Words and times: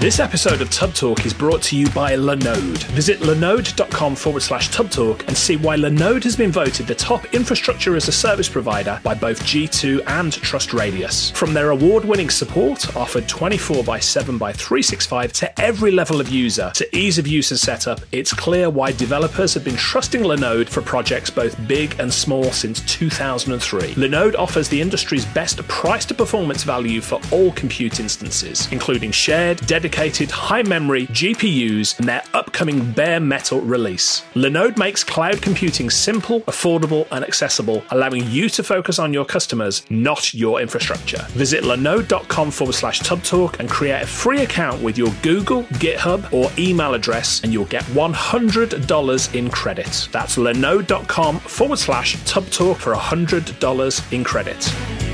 This 0.00 0.18
episode 0.18 0.62
of 0.62 0.70
Tubb 0.70 0.94
Talk 0.94 1.26
is 1.26 1.34
brought 1.34 1.60
to 1.64 1.76
you 1.76 1.86
by 1.90 2.12
Linode. 2.14 2.82
Visit 2.94 3.20
linode.com 3.20 4.16
forward 4.16 4.40
slash 4.40 4.70
Tubb 4.70 4.90
Talk 4.90 5.28
and 5.28 5.36
see 5.36 5.56
why 5.56 5.76
Linode 5.76 6.24
has 6.24 6.34
been 6.34 6.50
voted 6.50 6.86
the 6.86 6.94
top 6.94 7.34
infrastructure 7.34 7.94
as 7.96 8.08
a 8.08 8.12
service 8.12 8.48
provider 8.48 8.98
by 9.04 9.12
both 9.12 9.42
G2 9.42 10.02
and 10.06 10.32
Trust 10.32 10.72
Radius. 10.72 11.32
From 11.32 11.52
their 11.52 11.68
award 11.68 12.06
winning 12.06 12.30
support, 12.30 12.96
offered 12.96 13.28
24 13.28 13.84
by 13.84 13.98
7 13.98 14.38
by 14.38 14.54
365 14.54 15.34
to 15.34 15.60
every 15.60 15.90
level 15.90 16.18
of 16.18 16.30
user, 16.30 16.72
to 16.76 16.96
ease 16.96 17.18
of 17.18 17.26
use 17.26 17.50
and 17.50 17.60
setup, 17.60 18.00
it's 18.10 18.32
clear 18.32 18.70
why 18.70 18.92
developers 18.92 19.52
have 19.52 19.64
been 19.64 19.76
trusting 19.76 20.22
Linode 20.22 20.70
for 20.70 20.80
projects 20.80 21.28
both 21.28 21.54
big 21.68 21.94
and 22.00 22.10
small 22.10 22.44
since 22.44 22.80
2003. 22.86 23.96
Linode 23.96 24.34
offers 24.36 24.66
the 24.70 24.80
industry's 24.80 25.26
best 25.26 25.58
price 25.68 26.06
to 26.06 26.14
performance 26.14 26.64
value 26.64 27.02
for 27.02 27.20
all 27.30 27.52
compute 27.52 28.00
instances, 28.00 28.66
including 28.72 29.10
shared, 29.10 29.58
dedicated, 29.66 29.89
dedicated 29.90 30.30
high 30.30 30.62
memory 30.62 31.06
GPUs 31.08 31.98
in 31.98 32.06
their 32.06 32.22
upcoming 32.32 32.92
bare 32.92 33.18
metal 33.18 33.60
release. 33.60 34.22
Linode 34.34 34.78
makes 34.78 35.02
cloud 35.02 35.42
computing 35.42 35.90
simple, 35.90 36.42
affordable, 36.42 37.08
and 37.10 37.24
accessible, 37.24 37.82
allowing 37.90 38.24
you 38.26 38.48
to 38.50 38.62
focus 38.62 38.98
on 39.00 39.12
your 39.12 39.24
customers, 39.24 39.82
not 39.90 40.32
your 40.32 40.60
infrastructure. 40.60 41.26
Visit 41.30 41.64
linode.com 41.64 42.50
forward 42.52 42.74
slash 42.74 43.00
tubbtalk 43.00 43.58
and 43.58 43.68
create 43.68 44.02
a 44.02 44.06
free 44.06 44.42
account 44.42 44.80
with 44.80 44.96
your 44.96 45.12
Google, 45.22 45.64
GitHub, 45.84 46.32
or 46.32 46.50
email 46.56 46.94
address, 46.94 47.42
and 47.42 47.52
you'll 47.52 47.64
get 47.64 47.84
$100 47.84 49.34
in 49.34 49.50
credit. 49.50 50.08
That's 50.12 50.36
linode.com 50.36 51.40
forward 51.40 51.78
slash 51.78 52.16
tubbtalk 52.18 52.76
for 52.76 52.94
$100 52.94 54.12
in 54.12 54.22
credit. 54.24 55.09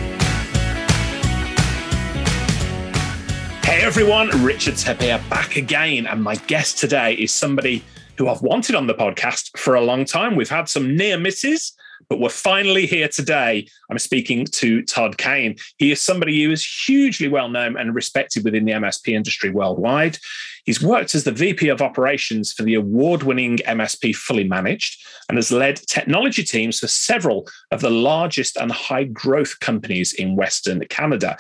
Hey 3.67 3.83
everyone, 3.83 4.29
Richard 4.45 4.79
here 4.79 5.21
back 5.29 5.57
again. 5.57 6.07
And 6.07 6.23
my 6.23 6.37
guest 6.37 6.79
today 6.79 7.15
is 7.15 7.35
somebody 7.35 7.83
who 8.17 8.29
I've 8.29 8.41
wanted 8.41 8.77
on 8.77 8.87
the 8.87 8.95
podcast 8.95 9.59
for 9.59 9.75
a 9.75 9.81
long 9.81 10.05
time. 10.05 10.37
We've 10.37 10.49
had 10.49 10.69
some 10.69 10.97
near 10.97 11.19
misses, 11.19 11.73
but 12.09 12.21
we're 12.21 12.29
finally 12.29 12.87
here 12.87 13.09
today. 13.09 13.67
I'm 13.91 13.99
speaking 13.99 14.45
to 14.45 14.83
Todd 14.83 15.19
Kane. 15.19 15.57
He 15.79 15.91
is 15.91 16.01
somebody 16.01 16.45
who 16.45 16.53
is 16.53 16.65
hugely 16.87 17.27
well 17.27 17.49
known 17.49 17.77
and 17.77 17.93
respected 17.93 18.45
within 18.45 18.67
the 18.67 18.73
MSP 18.73 19.13
industry 19.15 19.51
worldwide. 19.51 20.17
He's 20.65 20.81
worked 20.81 21.17
as 21.17 21.25
the 21.25 21.33
VP 21.33 21.69
of 21.69 21.83
operations 21.83 22.53
for 22.53 22.63
the 22.63 22.75
award 22.75 23.25
winning 23.25 23.57
MSP 23.59 24.15
Fully 24.15 24.45
Managed 24.45 25.05
and 25.29 25.39
has 25.39 25.51
led 25.51 25.77
technology 25.89 26.45
teams 26.45 26.79
for 26.79 26.87
several 26.87 27.49
of 27.73 27.81
the 27.81 27.91
largest 27.91 28.57
and 28.57 28.71
high 28.71 29.05
growth 29.05 29.59
companies 29.59 30.13
in 30.13 30.37
Western 30.37 30.87
Canada. 30.87 31.37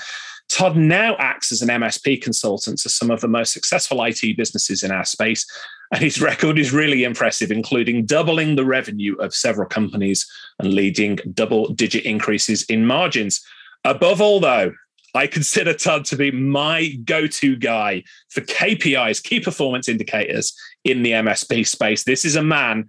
Todd 0.48 0.76
now 0.76 1.16
acts 1.18 1.52
as 1.52 1.62
an 1.62 1.68
MSP 1.68 2.22
consultant 2.22 2.78
to 2.80 2.88
some 2.88 3.10
of 3.10 3.20
the 3.20 3.28
most 3.28 3.52
successful 3.52 4.02
IT 4.04 4.36
businesses 4.36 4.82
in 4.82 4.90
our 4.90 5.04
space. 5.04 5.46
And 5.92 6.02
his 6.02 6.20
record 6.20 6.58
is 6.58 6.72
really 6.72 7.04
impressive, 7.04 7.50
including 7.50 8.06
doubling 8.06 8.56
the 8.56 8.64
revenue 8.64 9.14
of 9.16 9.34
several 9.34 9.68
companies 9.68 10.26
and 10.58 10.74
leading 10.74 11.18
double 11.34 11.68
digit 11.74 12.04
increases 12.04 12.64
in 12.64 12.86
margins. 12.86 13.44
Above 13.84 14.20
all, 14.20 14.40
though, 14.40 14.72
I 15.14 15.26
consider 15.26 15.72
Todd 15.72 16.04
to 16.06 16.16
be 16.16 16.30
my 16.30 16.88
go 17.04 17.26
to 17.26 17.56
guy 17.56 18.02
for 18.28 18.42
KPIs, 18.42 19.22
key 19.22 19.40
performance 19.40 19.88
indicators 19.88 20.54
in 20.84 21.02
the 21.02 21.12
MSP 21.12 21.66
space. 21.66 22.04
This 22.04 22.24
is 22.24 22.36
a 22.36 22.42
man 22.42 22.86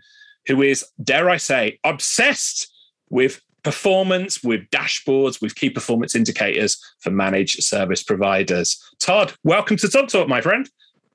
who 0.47 0.61
is, 0.61 0.85
dare 1.01 1.29
I 1.29 1.37
say, 1.37 1.79
obsessed 1.83 2.73
with 3.09 3.41
performance, 3.67 4.41
with 4.41 4.61
dashboards, 4.69 5.41
with 5.41 5.53
key 5.55 5.69
performance 5.69 6.15
indicators 6.15 6.81
for 7.01 7.11
managed 7.11 7.61
service 7.61 8.01
providers. 8.01 8.81
Todd, 8.97 9.33
welcome 9.43 9.75
to 9.75 9.89
Tubb 9.89 10.07
Talk, 10.07 10.29
my 10.29 10.39
friend. 10.39 10.69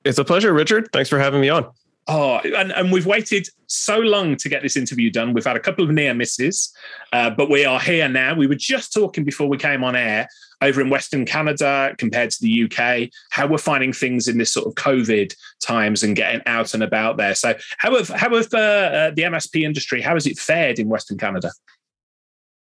It's 0.04 0.19
a 0.19 0.25
pleasure, 0.25 0.53
Richard. 0.53 0.91
Thanks 0.93 1.09
for 1.09 1.19
having 1.19 1.41
me 1.41 1.49
on. 1.49 1.71
Oh, 2.09 2.41
and, 2.41 2.71
and 2.72 2.93
we've 2.93 3.06
waited 3.06 3.49
so 3.69 4.00
long 4.00 4.37
to 4.37 4.50
get 4.50 4.60
this 4.60 4.76
interview 4.76 5.10
done. 5.10 5.32
We've 5.32 5.47
had 5.47 5.56
a 5.56 5.60
couple 5.60 5.82
of 5.82 5.91
near 5.93 6.12
misses, 6.12 6.76
uh, 7.15 7.31
but 7.31 7.49
we 7.49 7.65
are 7.65 7.81
here 7.81 8.06
now. 8.06 8.34
We 8.34 8.47
were 8.47 8.55
just 8.55 8.93
talking 8.93 9.25
before 9.25 9.49
we 9.49 9.56
came 9.56 9.82
on 9.82 9.97
air 9.97 10.28
over 10.60 10.82
in 10.82 10.91
Western 10.91 11.25
Canada 11.25 11.94
compared 11.97 12.32
to 12.32 12.38
the 12.43 12.65
UK, 12.65 13.09
how 13.31 13.47
we're 13.47 13.56
finding 13.56 13.94
things 13.94 14.28
in 14.28 14.37
this 14.37 14.53
sort 14.53 14.66
of 14.66 14.75
COVID 14.75 15.34
times 15.65 16.03
and 16.03 16.15
getting 16.15 16.43
out 16.44 16.75
and 16.75 16.82
about 16.82 17.16
there. 17.16 17.34
So, 17.34 17.55
how 17.78 17.97
have 17.97 18.09
how 18.09 18.34
have 18.34 18.53
uh, 18.53 18.59
uh, 18.59 19.10
the 19.12 19.22
MSP 19.22 19.62
industry? 19.62 20.03
How 20.03 20.12
has 20.12 20.26
it 20.26 20.38
fared 20.38 20.78
in 20.78 20.91
Western 20.91 21.16
Canada? 21.16 21.50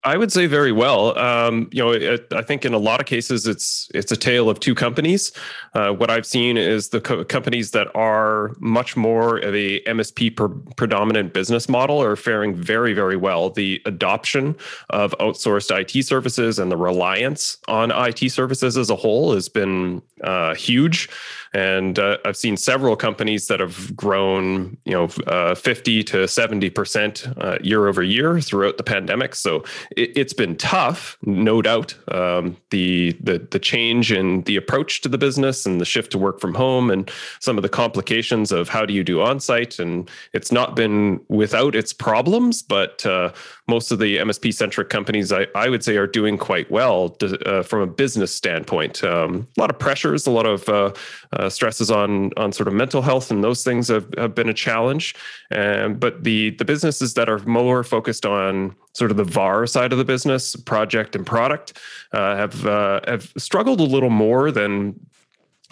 I 0.05 0.15
would 0.15 0.31
say 0.31 0.45
very 0.45 0.71
well. 0.71 1.17
Um, 1.17 1.67
you 1.73 1.83
know, 1.83 1.91
it, 1.91 2.31
I 2.31 2.41
think 2.41 2.63
in 2.63 2.73
a 2.73 2.77
lot 2.77 3.01
of 3.01 3.05
cases 3.05 3.45
it's 3.45 3.89
it's 3.93 4.13
a 4.13 4.15
tale 4.15 4.49
of 4.49 4.61
two 4.61 4.73
companies. 4.73 5.33
Uh, 5.73 5.91
what 5.91 6.09
I've 6.09 6.25
seen 6.25 6.55
is 6.55 6.89
the 6.89 7.01
co- 7.01 7.25
companies 7.25 7.71
that 7.71 7.93
are 7.95 8.55
much 8.59 8.95
more 8.95 9.37
of 9.39 9.53
a 9.53 9.81
MSP 9.81 10.37
per- 10.37 10.47
predominant 10.77 11.33
business 11.33 11.67
model 11.67 12.01
are 12.01 12.15
faring 12.15 12.55
very 12.55 12.93
very 12.93 13.17
well. 13.17 13.49
The 13.49 13.81
adoption 13.85 14.55
of 14.89 15.13
outsourced 15.19 15.77
IT 15.77 16.05
services 16.05 16.59
and 16.59 16.71
the 16.71 16.77
reliance 16.77 17.57
on 17.67 17.91
IT 17.91 18.31
services 18.31 18.77
as 18.77 18.89
a 18.89 18.95
whole 18.95 19.33
has 19.33 19.49
been 19.49 20.01
uh, 20.23 20.55
huge. 20.55 21.09
And 21.53 21.97
uh, 21.97 22.17
I've 22.25 22.37
seen 22.37 22.57
several 22.57 22.95
companies 22.95 23.47
that 23.47 23.59
have 23.59 23.95
grown, 23.95 24.77
you 24.85 24.93
know, 24.93 25.09
uh, 25.27 25.55
50 25.55 26.03
to 26.03 26.27
70 26.27 26.69
percent 26.69 27.27
uh, 27.37 27.57
year 27.61 27.87
over 27.87 28.03
year 28.03 28.39
throughout 28.39 28.77
the 28.77 28.83
pandemic. 28.83 29.35
So 29.35 29.63
it, 29.95 30.17
has 30.17 30.33
been 30.33 30.55
tough, 30.57 31.17
no 31.23 31.61
doubt. 31.61 31.95
Um, 32.09 32.57
the 32.69 33.17
the 33.21 33.39
the 33.51 33.59
change 33.59 34.11
in 34.11 34.41
the 34.43 34.55
approach 34.55 35.01
to 35.01 35.09
the 35.09 35.17
business 35.17 35.65
and 35.65 35.81
the 35.81 35.85
shift 35.85 36.11
to 36.11 36.17
work 36.17 36.39
from 36.39 36.53
home 36.53 36.91
and 36.91 37.09
some 37.39 37.57
of 37.57 37.63
the 37.63 37.69
complications 37.69 38.51
of 38.51 38.69
how 38.69 38.85
do 38.85 38.93
you 38.93 39.03
do 39.03 39.17
onsite, 39.17 39.79
and 39.79 40.09
it's 40.33 40.51
not 40.51 40.75
been 40.75 41.19
without 41.29 41.75
its 41.75 41.93
problems, 41.93 42.61
but 42.61 43.05
uh, 43.05 43.31
most 43.69 43.91
of 43.91 43.99
the 43.99 44.17
MSP 44.17 44.53
centric 44.53 44.89
companies, 44.89 45.31
I, 45.31 45.47
I 45.55 45.69
would 45.69 45.83
say, 45.83 45.95
are 45.97 46.07
doing 46.07 46.37
quite 46.37 46.69
well 46.69 47.09
to, 47.09 47.39
uh, 47.47 47.63
from 47.63 47.81
a 47.81 47.87
business 47.87 48.33
standpoint. 48.35 49.03
Um, 49.03 49.47
a 49.57 49.61
lot 49.61 49.69
of 49.69 49.79
pressures, 49.79 50.27
a 50.27 50.31
lot 50.31 50.45
of 50.45 50.67
uh, 50.67 50.93
uh, 51.33 51.49
stresses 51.49 51.89
on 51.91 52.31
on 52.37 52.51
sort 52.51 52.67
of 52.67 52.73
mental 52.73 53.01
health, 53.01 53.31
and 53.31 53.43
those 53.43 53.63
things 53.63 53.87
have, 53.87 54.07
have 54.17 54.35
been 54.35 54.49
a 54.49 54.53
challenge. 54.53 55.15
But 55.49 56.23
the 56.23 56.51
the 56.51 56.65
businesses 56.65 57.13
that 57.13 57.29
are 57.29 57.39
more 57.39 57.83
focused 57.83 58.25
on 58.25 58.75
sort 58.93 59.11
of 59.11 59.17
the 59.17 59.23
VAR 59.23 59.67
side 59.67 59.91
of 59.91 59.97
the 59.97 60.05
business, 60.05 60.55
project 60.55 61.15
and 61.15 61.25
product, 61.25 61.77
uh, 62.11 62.35
have 62.35 62.65
uh, 62.65 63.01
have 63.07 63.31
struggled 63.37 63.79
a 63.79 63.83
little 63.83 64.09
more 64.09 64.51
than 64.51 64.99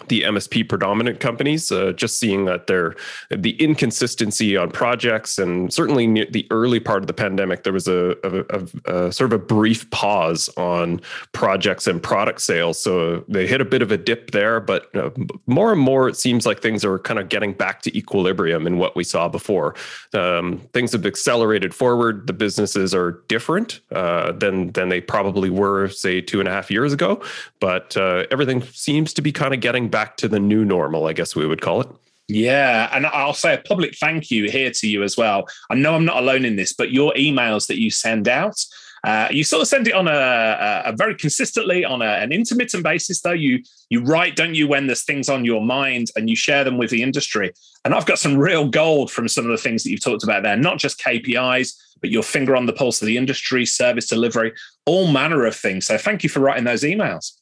the 0.06 0.22
MSP 0.22 0.68
predominant 0.68 1.18
companies, 1.18 1.72
uh, 1.72 1.92
just 1.92 2.18
seeing 2.18 2.44
that 2.44 2.68
they're 2.68 2.94
the 3.30 3.60
inconsistency 3.60 4.56
on 4.56 4.70
projects, 4.70 5.38
and 5.38 5.72
certainly 5.72 6.06
near 6.06 6.26
the 6.30 6.46
early 6.50 6.78
part 6.78 7.02
of 7.02 7.08
the 7.08 7.12
pandemic, 7.12 7.64
there 7.64 7.72
was 7.72 7.88
a, 7.88 8.16
a, 8.22 8.44
a, 8.50 9.06
a, 9.06 9.12
sort 9.12 9.32
of 9.32 9.40
a 9.40 9.44
brief 9.44 9.90
pause 9.90 10.48
on 10.56 11.00
projects 11.32 11.88
and 11.88 12.00
product 12.00 12.40
sales. 12.40 12.78
So 12.78 13.24
they 13.28 13.46
hit 13.46 13.60
a 13.60 13.64
bit 13.64 13.82
of 13.82 13.90
a 13.90 13.96
dip 13.96 14.30
there, 14.30 14.60
but 14.60 14.94
uh, 14.94 15.10
more 15.46 15.72
and 15.72 15.80
more, 15.80 16.08
it 16.08 16.16
seems 16.16 16.46
like 16.46 16.62
things 16.62 16.84
are 16.84 17.00
kind 17.00 17.18
of 17.18 17.28
getting 17.28 17.52
back 17.52 17.82
to 17.82 17.98
equilibrium 17.98 18.68
in 18.68 18.78
what 18.78 18.94
we 18.94 19.02
saw 19.02 19.28
before. 19.28 19.74
Um, 20.14 20.60
things 20.72 20.92
have 20.92 21.06
accelerated 21.06 21.74
forward. 21.74 22.28
The 22.28 22.32
businesses 22.32 22.94
are 22.94 23.22
different 23.26 23.80
uh, 23.90 24.32
than 24.32 24.72
than 24.72 24.90
they 24.90 25.00
probably 25.00 25.50
were, 25.50 25.88
say, 25.88 26.20
two 26.20 26.38
and 26.38 26.48
a 26.48 26.52
half 26.52 26.70
years 26.70 26.92
ago, 26.92 27.20
but 27.58 27.96
uh, 27.96 28.26
everything 28.30 28.62
seems 28.62 29.12
to 29.14 29.22
be 29.22 29.32
kind 29.32 29.52
of 29.52 29.60
getting 29.60 29.87
back 29.88 30.16
to 30.18 30.28
the 30.28 30.40
new 30.40 30.64
normal, 30.64 31.06
I 31.06 31.12
guess 31.12 31.34
we 31.34 31.46
would 31.46 31.60
call 31.60 31.80
it. 31.80 31.88
Yeah, 32.28 32.90
and 32.92 33.06
I'll 33.06 33.32
say 33.32 33.54
a 33.54 33.58
public 33.58 33.96
thank 33.96 34.30
you 34.30 34.50
here 34.50 34.70
to 34.70 34.86
you 34.86 35.02
as 35.02 35.16
well. 35.16 35.48
I 35.70 35.74
know 35.74 35.94
I'm 35.94 36.04
not 36.04 36.18
alone 36.22 36.44
in 36.44 36.56
this, 36.56 36.74
but 36.74 36.92
your 36.92 37.12
emails 37.14 37.66
that 37.68 37.80
you 37.80 37.90
send 37.90 38.28
out, 38.28 38.62
uh, 39.04 39.28
you 39.30 39.44
sort 39.44 39.62
of 39.62 39.68
send 39.68 39.88
it 39.88 39.94
on 39.94 40.08
a, 40.08 40.10
a, 40.10 40.82
a 40.86 40.92
very 40.94 41.14
consistently 41.14 41.84
on 41.84 42.02
a, 42.02 42.04
an 42.04 42.32
intermittent 42.32 42.82
basis. 42.82 43.22
Though 43.22 43.32
you 43.32 43.62
you 43.88 44.02
write, 44.02 44.36
don't 44.36 44.54
you, 44.54 44.68
when 44.68 44.86
there's 44.86 45.04
things 45.04 45.30
on 45.30 45.46
your 45.46 45.62
mind, 45.62 46.08
and 46.16 46.28
you 46.28 46.36
share 46.36 46.64
them 46.64 46.76
with 46.76 46.90
the 46.90 47.02
industry. 47.02 47.52
And 47.84 47.94
I've 47.94 48.06
got 48.06 48.18
some 48.18 48.36
real 48.36 48.68
gold 48.68 49.10
from 49.10 49.28
some 49.28 49.46
of 49.46 49.50
the 49.50 49.62
things 49.62 49.82
that 49.82 49.90
you've 49.90 50.04
talked 50.04 50.24
about 50.24 50.42
there. 50.42 50.56
Not 50.56 50.78
just 50.78 51.00
KPIs, 51.00 51.74
but 52.00 52.10
your 52.10 52.22
finger 52.22 52.56
on 52.56 52.66
the 52.66 52.72
pulse 52.72 53.00
of 53.00 53.06
the 53.06 53.16
industry, 53.16 53.64
service 53.64 54.06
delivery, 54.06 54.52
all 54.84 55.10
manner 55.10 55.46
of 55.46 55.56
things. 55.56 55.86
So 55.86 55.96
thank 55.96 56.22
you 56.22 56.28
for 56.28 56.40
writing 56.40 56.64
those 56.64 56.82
emails. 56.82 57.32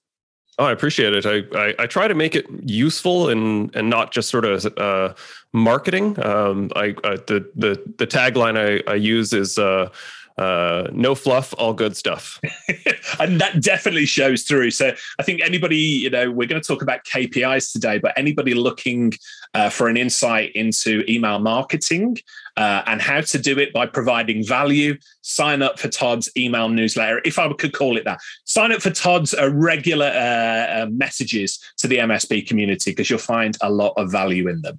Oh, 0.58 0.64
I 0.64 0.72
appreciate 0.72 1.12
it. 1.12 1.26
I, 1.26 1.44
I, 1.58 1.74
I 1.80 1.86
try 1.86 2.08
to 2.08 2.14
make 2.14 2.34
it 2.34 2.46
useful 2.62 3.28
and 3.28 3.74
and 3.76 3.90
not 3.90 4.10
just 4.10 4.30
sort 4.30 4.44
of 4.46 4.64
uh, 4.78 5.14
marketing. 5.52 6.18
Um, 6.24 6.70
I, 6.74 6.94
I, 7.04 7.16
the 7.26 7.50
the 7.54 7.82
the 7.98 8.06
tagline 8.06 8.56
I, 8.56 8.90
I 8.90 8.94
use 8.94 9.34
is 9.34 9.58
uh, 9.58 9.90
uh, 10.38 10.88
no 10.92 11.14
fluff, 11.14 11.54
all 11.58 11.72
good 11.72 11.96
stuff. 11.96 12.40
and 13.20 13.40
that 13.40 13.62
definitely 13.62 14.06
shows 14.06 14.42
through. 14.42 14.70
So 14.70 14.92
I 15.18 15.22
think 15.22 15.40
anybody, 15.42 15.76
you 15.76 16.10
know, 16.10 16.30
we're 16.30 16.48
going 16.48 16.60
to 16.60 16.66
talk 16.66 16.82
about 16.82 17.04
KPIs 17.04 17.72
today, 17.72 17.98
but 17.98 18.12
anybody 18.16 18.54
looking 18.54 19.12
uh, 19.54 19.70
for 19.70 19.88
an 19.88 19.96
insight 19.96 20.52
into 20.52 21.04
email 21.08 21.38
marketing 21.38 22.18
uh, 22.56 22.82
and 22.86 23.02
how 23.02 23.20
to 23.20 23.38
do 23.38 23.58
it 23.58 23.72
by 23.72 23.86
providing 23.86 24.44
value. 24.44 24.96
Sign 25.22 25.62
up 25.62 25.78
for 25.78 25.88
Todd's 25.88 26.30
email 26.36 26.68
newsletter, 26.68 27.20
if 27.24 27.38
I 27.38 27.52
could 27.52 27.72
call 27.72 27.96
it 27.96 28.04
that. 28.04 28.18
Sign 28.44 28.72
up 28.72 28.80
for 28.80 28.90
Todd's 28.90 29.34
uh, 29.34 29.50
regular 29.52 30.06
uh, 30.06 30.82
uh, 30.82 30.86
messages 30.90 31.58
to 31.78 31.88
the 31.88 31.98
MSP 31.98 32.46
community 32.46 32.90
because 32.90 33.10
you'll 33.10 33.18
find 33.18 33.56
a 33.60 33.70
lot 33.70 33.92
of 33.96 34.10
value 34.10 34.48
in 34.48 34.62
them. 34.62 34.78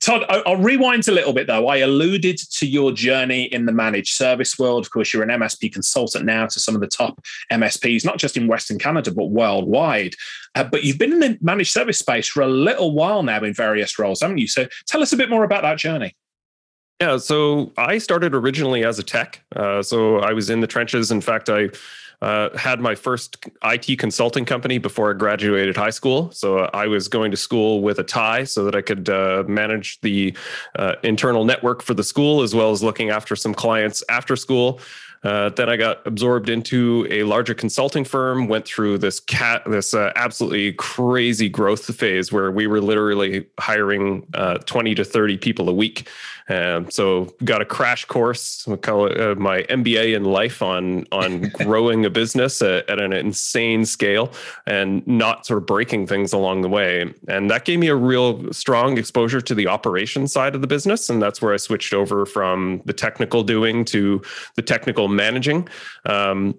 Todd, 0.00 0.24
I- 0.28 0.42
I'll 0.46 0.56
rewind 0.56 1.08
a 1.08 1.12
little 1.12 1.32
bit 1.32 1.46
though. 1.46 1.68
I 1.68 1.78
alluded 1.78 2.38
to 2.38 2.66
your 2.66 2.92
journey 2.92 3.44
in 3.44 3.66
the 3.66 3.72
managed 3.72 4.14
service 4.14 4.58
world. 4.58 4.84
Of 4.84 4.90
course, 4.90 5.12
you're 5.12 5.22
an 5.22 5.40
MSP 5.40 5.72
consultant 5.72 6.24
now 6.24 6.46
to 6.46 6.60
some 6.60 6.74
of 6.74 6.80
the 6.80 6.86
top 6.86 7.20
MSPs, 7.52 8.04
not 8.04 8.18
just 8.18 8.36
in 8.36 8.46
Western 8.46 8.78
Canada, 8.78 9.12
but 9.12 9.26
worldwide. 9.26 10.14
Uh, 10.54 10.64
but 10.64 10.84
you've 10.84 10.98
been 10.98 11.12
in 11.12 11.20
the 11.20 11.38
managed 11.40 11.72
service 11.72 11.98
space 11.98 12.28
for 12.28 12.42
a 12.42 12.46
little 12.48 12.94
while 12.94 13.22
now 13.22 13.42
in 13.42 13.52
various 13.52 13.98
roles, 13.98 14.20
haven't 14.20 14.38
you? 14.38 14.46
So 14.48 14.66
tell 14.86 15.02
us 15.02 15.12
a 15.12 15.16
bit 15.16 15.28
more 15.28 15.44
about 15.44 15.62
that 15.62 15.78
journey. 15.78 16.14
Yeah, 17.00 17.18
so 17.18 17.72
I 17.76 17.98
started 17.98 18.34
originally 18.34 18.84
as 18.84 18.98
a 18.98 19.02
tech. 19.02 19.42
Uh, 19.54 19.82
so 19.82 20.18
I 20.20 20.32
was 20.32 20.48
in 20.48 20.60
the 20.60 20.66
trenches. 20.66 21.10
In 21.10 21.20
fact, 21.20 21.50
I 21.50 21.68
uh, 22.22 22.56
had 22.56 22.80
my 22.80 22.94
first 22.94 23.44
IT 23.62 23.98
consulting 23.98 24.46
company 24.46 24.78
before 24.78 25.10
I 25.10 25.14
graduated 25.14 25.76
high 25.76 25.90
school. 25.90 26.30
So 26.30 26.70
I 26.72 26.86
was 26.86 27.08
going 27.08 27.30
to 27.32 27.36
school 27.36 27.82
with 27.82 27.98
a 27.98 28.02
tie 28.02 28.44
so 28.44 28.64
that 28.64 28.74
I 28.74 28.80
could 28.80 29.10
uh, 29.10 29.44
manage 29.46 30.00
the 30.00 30.34
uh, 30.76 30.94
internal 31.02 31.44
network 31.44 31.82
for 31.82 31.92
the 31.92 32.04
school 32.04 32.40
as 32.40 32.54
well 32.54 32.70
as 32.70 32.82
looking 32.82 33.10
after 33.10 33.36
some 33.36 33.52
clients 33.52 34.02
after 34.08 34.34
school. 34.34 34.80
Uh, 35.26 35.48
then 35.48 35.68
I 35.68 35.76
got 35.76 36.06
absorbed 36.06 36.48
into 36.48 37.04
a 37.10 37.24
larger 37.24 37.52
consulting 37.52 38.04
firm. 38.04 38.46
Went 38.46 38.64
through 38.64 38.98
this 38.98 39.18
cat, 39.18 39.64
this 39.66 39.92
uh, 39.92 40.12
absolutely 40.14 40.74
crazy 40.74 41.48
growth 41.48 41.92
phase 41.96 42.30
where 42.30 42.52
we 42.52 42.68
were 42.68 42.80
literally 42.80 43.44
hiring 43.58 44.24
uh, 44.34 44.58
twenty 44.58 44.94
to 44.94 45.04
thirty 45.04 45.36
people 45.36 45.68
a 45.68 45.72
week. 45.72 46.08
Um, 46.48 46.88
so 46.92 47.34
got 47.42 47.60
a 47.60 47.64
crash 47.64 48.04
course, 48.04 48.64
we 48.68 48.76
call 48.76 49.06
it 49.06 49.20
uh, 49.20 49.34
my 49.34 49.62
MBA 49.64 50.14
in 50.14 50.22
life 50.22 50.62
on 50.62 51.04
on 51.10 51.40
growing 51.54 52.04
a 52.04 52.10
business 52.10 52.62
at, 52.62 52.88
at, 52.88 53.00
an 53.00 53.12
insane 53.12 53.84
scale 53.84 54.32
and 54.64 55.04
not 55.08 55.44
sort 55.44 55.58
of 55.58 55.66
breaking 55.66 56.06
things 56.06 56.32
along 56.32 56.62
the 56.62 56.68
way. 56.68 57.12
And 57.26 57.50
that 57.50 57.64
gave 57.64 57.80
me 57.80 57.88
a 57.88 57.96
real 57.96 58.52
strong 58.52 58.96
exposure 58.96 59.40
to 59.40 59.54
the 59.56 59.66
operation 59.66 60.28
side 60.28 60.54
of 60.54 60.60
the 60.60 60.68
business, 60.68 61.10
and 61.10 61.20
that's 61.20 61.42
where 61.42 61.52
I 61.52 61.56
switched 61.56 61.92
over 61.92 62.24
from 62.24 62.80
the 62.84 62.92
technical 62.92 63.42
doing 63.42 63.84
to 63.86 64.22
the 64.54 64.62
technical 64.62 65.08
managing. 65.16 65.68
Um, 66.04 66.54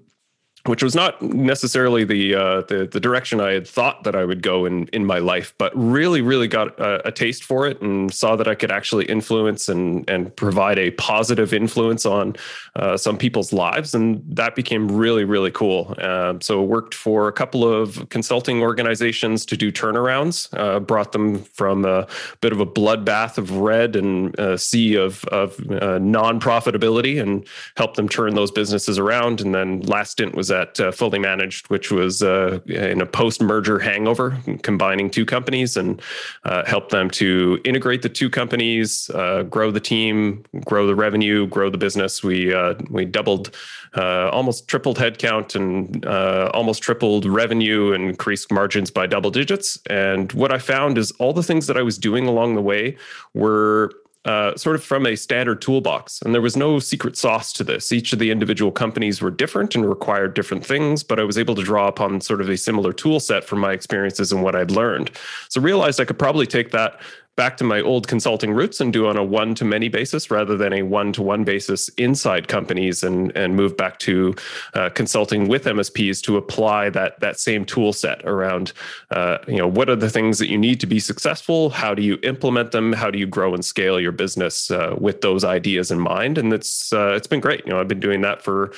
which 0.68 0.84
was 0.84 0.96
not 0.96 1.22
necessarily 1.22 2.04
the, 2.04 2.36
uh, 2.36 2.62
the, 2.62 2.88
the 2.92 3.00
direction 3.00 3.40
I 3.40 3.52
had 3.52 3.68
thought 3.68 4.04
that 4.04 4.16
I 4.16 4.26
would 4.26 4.42
go 4.42 4.66
in 4.66 4.88
in 4.88 5.06
my 5.06 5.20
life, 5.20 5.54
but 5.58 5.72
really, 5.76 6.22
really 6.22 6.48
got 6.48 6.80
a, 6.80 7.08
a, 7.08 7.12
taste 7.12 7.44
for 7.44 7.66
it 7.68 7.82
and 7.82 8.14
saw 8.14 8.36
that 8.36 8.48
I 8.48 8.56
could 8.56 8.72
actually 8.72 9.06
influence 9.06 9.70
and 9.70 10.08
and 10.10 10.36
provide 10.36 10.78
a 10.78 10.92
positive 10.92 11.54
influence 11.54 12.06
on 12.06 12.36
uh, 12.76 12.98
some 12.98 13.18
people's 13.18 13.52
lives, 13.52 13.96
and 13.96 14.24
that 14.28 14.56
became 14.56 14.92
really, 14.92 15.24
really 15.24 15.52
cool. 15.52 15.96
Uh, 15.98 16.36
so 16.42 16.62
worked 16.62 16.94
for 16.94 17.28
a 17.28 17.32
couple 17.32 17.64
of 17.68 18.08
consulting 18.10 18.62
organizations 18.62 19.46
to 19.46 19.58
do 19.58 19.72
turnarounds, 19.72 20.48
uh, 20.58 20.80
brought 20.80 21.12
them 21.12 21.44
from 21.44 21.86
a 21.86 22.08
bit 22.42 22.52
of 22.52 22.60
a 22.60 22.66
bloodbath 22.66 23.38
of 23.38 23.52
red 23.52 23.96
and 23.96 24.38
a 24.40 24.58
sea 24.58 24.96
of 24.96 25.24
of 25.26 25.60
uh, 25.72 25.98
non 26.00 26.40
profitability, 26.40 27.22
and 27.22 27.48
helped 27.76 27.96
them 27.96 28.10
turn 28.10 28.36
those 28.36 28.52
businesses 28.52 29.00
around. 29.00 29.42
And 29.42 29.56
then 29.56 29.82
last 29.82 30.12
stint 30.12 30.36
was 30.36 30.52
at 30.62 30.80
uh, 30.80 30.92
Fully 30.92 31.20
Managed, 31.20 31.70
which 31.70 31.92
was 31.92 32.22
uh, 32.22 32.60
in 32.66 33.02
a 33.02 33.06
post 33.06 33.42
merger 33.42 33.80
hangover, 33.80 34.38
combining 34.64 35.10
two 35.10 35.26
companies 35.26 35.78
and 35.78 36.02
uh, 36.44 36.66
help 36.66 36.90
them 36.90 37.10
to 37.12 37.60
integrate 37.64 38.02
the 38.02 38.10
two 38.10 38.30
companies, 38.30 39.10
uh, 39.14 39.44
grow 39.44 39.72
the 39.72 39.80
team, 39.80 40.44
grow 40.66 40.88
the 40.88 40.96
revenue, 40.96 41.48
grow 41.48 41.70
the 41.70 41.78
business. 41.78 42.24
We 42.24 42.54
uh, 42.54 42.76
we 42.90 43.06
doubled, 43.06 43.56
uh, 43.96 44.30
almost 44.30 44.68
tripled 44.68 44.98
headcount 44.98 45.56
and 45.56 46.06
almost 46.54 46.82
tripled 46.82 47.26
revenue 47.26 47.94
and 47.94 48.04
increased 48.10 48.52
margins 48.52 48.92
by 48.92 49.08
double 49.08 49.32
digits. 49.32 49.80
And 49.90 50.32
what 50.34 50.52
I 50.52 50.60
found 50.60 50.98
is 50.98 51.12
all 51.20 51.34
the 51.34 51.44
things 51.44 51.68
that 51.68 51.78
I 51.78 51.82
was 51.82 51.98
doing 51.98 52.28
along 52.28 52.56
the 52.56 52.62
way 52.62 52.98
were 53.34 53.92
uh, 54.28 54.56
sort 54.58 54.76
of 54.76 54.84
from 54.84 55.06
a 55.06 55.16
standard 55.16 55.62
toolbox. 55.62 56.22
And 56.22 56.34
there 56.34 56.42
was 56.42 56.58
no 56.58 56.80
secret 56.80 57.16
sauce 57.16 57.54
to 57.54 57.64
this. 57.64 57.94
Each 57.94 58.12
of 58.12 58.20
the 58.20 58.30
individual 58.30 58.72
companies 58.72 59.22
were 59.22 59.32
different 59.32 59.74
and 59.74 59.88
required 59.88 60.34
different 60.34 60.66
things, 60.66 61.02
but 61.02 61.20
I 61.20 61.24
was 61.24 61.38
able 61.38 61.56
to 61.56 61.64
draw 61.64 61.88
upon 61.88 62.20
sort 62.20 62.42
of 62.42 62.50
a 62.50 62.58
similar 62.58 62.92
tool 62.92 63.22
set 63.22 63.46
from 63.46 63.60
my 63.60 63.72
experiences 63.72 64.34
and 64.34 64.44
what 64.44 64.54
I'd 64.54 64.70
learned. 64.70 65.12
So 65.48 65.62
realized 65.62 66.02
I 66.02 66.06
could 66.06 66.20
probably 66.20 66.46
take 66.46 66.72
that 66.72 67.00
back 67.38 67.56
to 67.56 67.64
my 67.64 67.80
old 67.80 68.08
consulting 68.08 68.52
roots 68.52 68.82
and 68.82 68.92
do 68.92 69.08
on 69.08 69.16
a 69.16 69.24
one 69.24 69.56
to 69.56 69.64
many 69.64 69.88
basis 69.88 70.30
rather 70.30 70.58
than 70.58 70.74
a 70.74 70.82
one 70.82 71.14
to 71.14 71.22
one 71.22 71.44
basis 71.44 71.88
inside 71.90 72.48
companies 72.48 73.04
and 73.04 73.32
and 73.38 73.56
move 73.56 73.78
back 73.78 74.00
to 74.00 74.36
uh, 74.74 74.90
consulting 74.90 75.48
with 75.48 75.64
MSPs 75.64 76.22
to 76.24 76.36
apply 76.36 76.90
that 76.90 77.20
that 77.22 77.40
same 77.40 77.64
tool 77.64 77.94
set 77.94 78.26
around 78.26 78.74
uh, 79.12 79.38
you 79.48 79.58
know 79.58 79.68
what 79.68 79.90
are 79.90 79.96
the 79.96 80.10
things 80.10 80.40
that 80.40 80.50
you 80.50 80.58
need 80.58 80.80
to 80.82 80.88
be 80.88 81.00
successful? 81.00 81.70
How 81.70 81.94
do 81.94 82.02
you 82.02 82.18
implement 82.24 82.72
them? 82.72 82.92
How 82.92 83.12
do 83.12 83.20
you 83.20 83.28
grow 83.28 83.54
and 83.54 83.64
scale 83.64 84.00
your 84.00 84.12
business 84.12 84.72
uh, 84.72 84.96
with 84.98 85.22
those 85.22 85.44
ideas 85.44 85.92
in 85.92 86.00
mind? 86.00 86.38
And 86.38 86.52
it's 86.52 86.92
uh, 86.92 87.14
it's 87.16 87.28
been 87.28 87.40
great. 87.40 87.66
You 87.66 87.72
know 87.72 87.80
I've 87.80 87.88
been 87.88 88.00
doing 88.00 88.22
that 88.22 88.42
for 88.42 88.74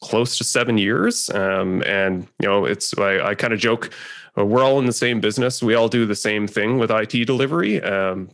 close 0.00 0.36
to 0.36 0.44
seven 0.44 0.76
years 0.76 1.30
um, 1.30 1.82
and 1.86 2.26
you 2.38 2.46
know 2.46 2.64
it's 2.64 2.96
I, 2.98 3.30
I 3.30 3.34
kind 3.34 3.52
of 3.52 3.58
joke 3.58 3.90
we're 4.36 4.64
all 4.64 4.80
in 4.80 4.86
the 4.86 4.92
same 4.92 5.20
business. 5.20 5.62
We 5.62 5.74
all 5.74 5.88
do 5.88 6.06
the 6.06 6.16
same 6.16 6.48
thing 6.48 6.78
with 6.78 6.90
IT 6.90 7.24
delivery, 7.24 7.80
um, 7.82 8.28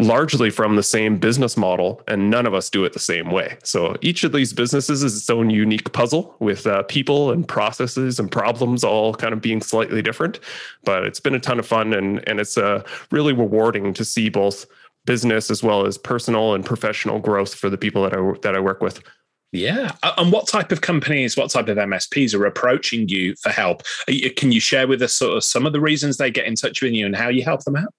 largely 0.00 0.50
from 0.50 0.74
the 0.74 0.82
same 0.82 1.18
business 1.18 1.56
model, 1.56 2.02
and 2.08 2.28
none 2.28 2.44
of 2.44 2.54
us 2.54 2.68
do 2.68 2.84
it 2.84 2.92
the 2.92 2.98
same 2.98 3.30
way. 3.30 3.56
So 3.62 3.96
each 4.00 4.24
of 4.24 4.32
these 4.32 4.52
businesses 4.52 5.04
is 5.04 5.16
its 5.16 5.30
own 5.30 5.50
unique 5.50 5.92
puzzle 5.92 6.34
with 6.40 6.66
uh, 6.66 6.82
people 6.84 7.30
and 7.30 7.46
processes 7.46 8.18
and 8.18 8.30
problems 8.30 8.82
all 8.82 9.14
kind 9.14 9.32
of 9.32 9.40
being 9.40 9.60
slightly 9.60 10.02
different. 10.02 10.40
But 10.84 11.04
it's 11.04 11.20
been 11.20 11.34
a 11.34 11.40
ton 11.40 11.60
of 11.60 11.66
fun, 11.66 11.92
and 11.92 12.26
and 12.28 12.40
it's 12.40 12.58
uh, 12.58 12.82
really 13.12 13.32
rewarding 13.32 13.94
to 13.94 14.04
see 14.04 14.28
both 14.28 14.66
business 15.04 15.50
as 15.50 15.62
well 15.62 15.86
as 15.86 15.96
personal 15.96 16.54
and 16.54 16.64
professional 16.64 17.20
growth 17.20 17.54
for 17.54 17.70
the 17.70 17.78
people 17.78 18.02
that 18.02 18.12
I 18.12 18.32
that 18.42 18.56
I 18.56 18.60
work 18.60 18.82
with. 18.82 19.00
Yeah. 19.52 19.92
And 20.02 20.32
what 20.32 20.48
type 20.48 20.72
of 20.72 20.80
companies, 20.80 21.36
what 21.36 21.50
type 21.50 21.68
of 21.68 21.78
MSPs 21.78 22.34
are 22.34 22.46
approaching 22.46 23.08
you 23.08 23.34
for 23.36 23.50
help? 23.50 23.82
Can 24.36 24.52
you 24.52 24.60
share 24.60 24.86
with 24.86 25.00
us 25.02 25.14
sort 25.14 25.36
of 25.36 25.44
some 25.44 25.66
of 25.66 25.72
the 25.72 25.80
reasons 25.80 26.16
they 26.16 26.30
get 26.30 26.46
in 26.46 26.56
touch 26.56 26.82
with 26.82 26.92
you 26.92 27.06
and 27.06 27.16
how 27.16 27.28
you 27.28 27.42
help 27.42 27.64
them 27.64 27.76
out? 27.76 27.94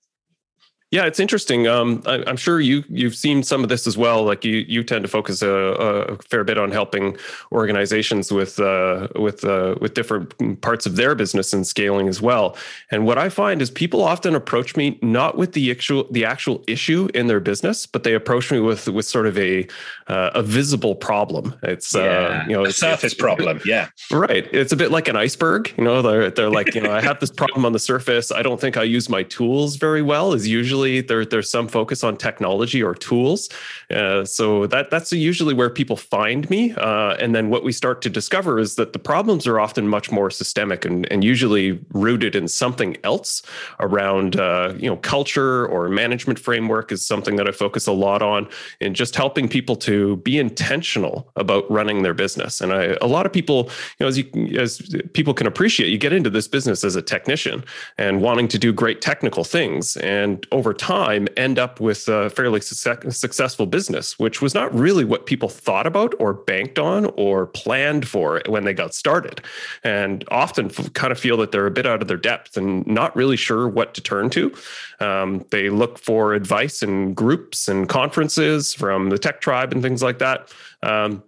Yeah, 0.89 1.03
it's 1.03 1.19
interesting. 1.19 1.67
Um, 1.67 2.01
I, 2.05 2.23
am 2.29 2.37
sure 2.37 2.61
you 2.61 2.81
you've 2.87 3.15
seen 3.15 3.43
some 3.43 3.61
of 3.61 3.67
this 3.67 3.87
as 3.87 3.97
well. 3.97 4.23
Like 4.23 4.45
you 4.45 4.63
you 4.69 4.85
tend 4.85 5.03
to 5.03 5.09
focus 5.09 5.41
a, 5.41 5.49
a 5.49 6.17
fair 6.29 6.45
bit 6.45 6.57
on 6.57 6.71
helping 6.71 7.17
organizations 7.51 8.31
with 8.31 8.57
uh, 8.57 9.09
with 9.15 9.43
uh, 9.43 9.75
with 9.81 9.95
different 9.95 10.61
parts 10.61 10.85
of 10.85 10.95
their 10.95 11.13
business 11.13 11.51
and 11.51 11.67
scaling 11.67 12.07
as 12.07 12.21
well. 12.21 12.55
And 12.89 13.05
what 13.05 13.17
I 13.17 13.27
find 13.27 13.61
is 13.61 13.69
people 13.69 14.01
often 14.01 14.33
approach 14.33 14.77
me 14.77 14.97
not 15.01 15.37
with 15.37 15.51
the 15.51 15.71
actual 15.71 16.07
the 16.09 16.23
actual 16.23 16.63
issue 16.67 17.09
in 17.13 17.27
their 17.27 17.41
business, 17.41 17.85
but 17.85 18.03
they 18.05 18.13
approach 18.13 18.49
me 18.49 18.61
with 18.61 18.87
with 18.87 19.05
sort 19.05 19.27
of 19.27 19.37
a 19.37 19.67
uh, 20.07 20.31
a 20.35 20.41
visible 20.41 20.95
problem. 20.95 21.53
It's 21.63 21.95
uh, 21.95 21.99
yeah, 21.99 22.47
you 22.47 22.53
know 22.53 22.63
a 22.63 22.71
surface 22.71 23.11
it's, 23.11 23.21
problem. 23.21 23.59
Yeah, 23.65 23.89
right. 24.09 24.47
It's 24.53 24.71
a 24.71 24.77
bit 24.77 24.91
like 24.91 25.09
an 25.09 25.17
iceberg. 25.17 25.73
You 25.77 25.83
know, 25.83 26.01
they're 26.01 26.31
they're 26.31 26.49
like 26.49 26.73
you 26.75 26.79
know 26.79 26.93
I 26.93 27.01
have 27.01 27.19
this 27.19 27.31
problem 27.31 27.65
on 27.65 27.73
the 27.73 27.79
surface. 27.79 28.31
I 28.31 28.41
don't 28.41 28.61
think 28.61 28.77
I 28.77 28.83
use 28.83 29.09
my 29.09 29.23
tools 29.23 29.75
very 29.75 30.01
well. 30.01 30.31
Is 30.31 30.47
usually 30.47 30.76
usually 30.85 31.01
there, 31.01 31.25
there's 31.25 31.49
some 31.49 31.67
focus 31.67 32.03
on 32.03 32.17
technology 32.17 32.83
or 32.83 32.93
tools. 32.93 33.49
Uh, 33.93 34.25
so 34.25 34.67
that 34.67 34.89
that's 34.89 35.11
usually 35.11 35.53
where 35.53 35.69
people 35.69 35.95
find 35.95 36.49
me. 36.49 36.73
Uh, 36.73 37.15
and 37.19 37.33
then 37.33 37.49
what 37.49 37.63
we 37.63 37.71
start 37.71 38.01
to 38.01 38.09
discover 38.09 38.59
is 38.59 38.75
that 38.75 38.93
the 38.93 38.99
problems 38.99 39.47
are 39.47 39.59
often 39.59 39.87
much 39.87 40.11
more 40.11 40.29
systemic 40.29 40.85
and, 40.85 41.11
and 41.11 41.23
usually 41.23 41.79
rooted 41.93 42.35
in 42.35 42.47
something 42.47 42.97
else 43.03 43.41
around 43.79 44.35
uh, 44.35 44.73
you 44.77 44.89
know 44.89 44.97
culture 44.97 45.65
or 45.67 45.89
management 45.89 46.39
framework 46.39 46.91
is 46.91 47.05
something 47.05 47.37
that 47.37 47.47
I 47.47 47.51
focus 47.51 47.87
a 47.87 47.93
lot 47.93 48.21
on 48.21 48.47
in 48.79 48.93
just 48.93 49.15
helping 49.15 49.47
people 49.47 49.75
to 49.77 50.17
be 50.17 50.37
intentional 50.37 51.31
about 51.35 51.69
running 51.71 52.03
their 52.03 52.13
business. 52.13 52.61
And 52.61 52.73
I, 52.73 52.97
a 53.01 53.07
lot 53.07 53.25
of 53.25 53.33
people, 53.33 53.69
you 53.99 54.01
know, 54.01 54.07
as 54.07 54.17
you 54.17 54.25
as 54.59 54.81
people 55.13 55.33
can 55.33 55.47
appreciate, 55.47 55.89
you 55.89 55.97
get 55.97 56.13
into 56.13 56.29
this 56.29 56.47
business 56.47 56.83
as 56.83 56.95
a 56.95 57.01
technician 57.01 57.63
and 57.97 58.21
wanting 58.21 58.47
to 58.49 58.59
do 58.59 58.73
great 58.73 59.01
technical 59.01 59.43
things, 59.43 59.97
and 59.97 60.45
over 60.51 60.66
over 60.67 60.73
time 60.73 61.29
end 61.37 61.57
up 61.57 61.79
with 61.79 62.09
a 62.09 62.29
fairly 62.29 62.59
successful 62.59 63.65
business, 63.65 64.19
which 64.19 64.41
was 64.41 64.53
not 64.53 64.73
really 64.75 65.05
what 65.05 65.25
people 65.25 65.47
thought 65.47 65.87
about 65.87 66.13
or 66.19 66.33
banked 66.33 66.77
on 66.77 67.05
or 67.15 67.47
planned 67.47 68.05
for 68.05 68.41
when 68.49 68.65
they 68.65 68.73
got 68.73 68.93
started. 68.93 69.39
And 69.85 70.25
often 70.27 70.69
kind 70.69 71.13
of 71.13 71.19
feel 71.19 71.37
that 71.37 71.53
they're 71.53 71.67
a 71.67 71.71
bit 71.71 71.85
out 71.85 72.01
of 72.01 72.09
their 72.09 72.17
depth 72.17 72.57
and 72.57 72.85
not 72.85 73.15
really 73.15 73.37
sure 73.37 73.69
what 73.69 73.93
to 73.93 74.01
turn 74.01 74.29
to. 74.31 74.53
Um, 74.99 75.45
they 75.51 75.69
look 75.69 75.99
for 75.99 76.33
advice 76.33 76.83
in 76.83 77.13
groups 77.13 77.69
and 77.69 77.87
conferences 77.87 78.73
from 78.73 79.09
the 79.09 79.17
tech 79.17 79.39
tribe 79.39 79.71
and 79.71 79.81
things 79.81 80.03
like 80.03 80.19
that. 80.19 80.53
Um, 80.83 81.23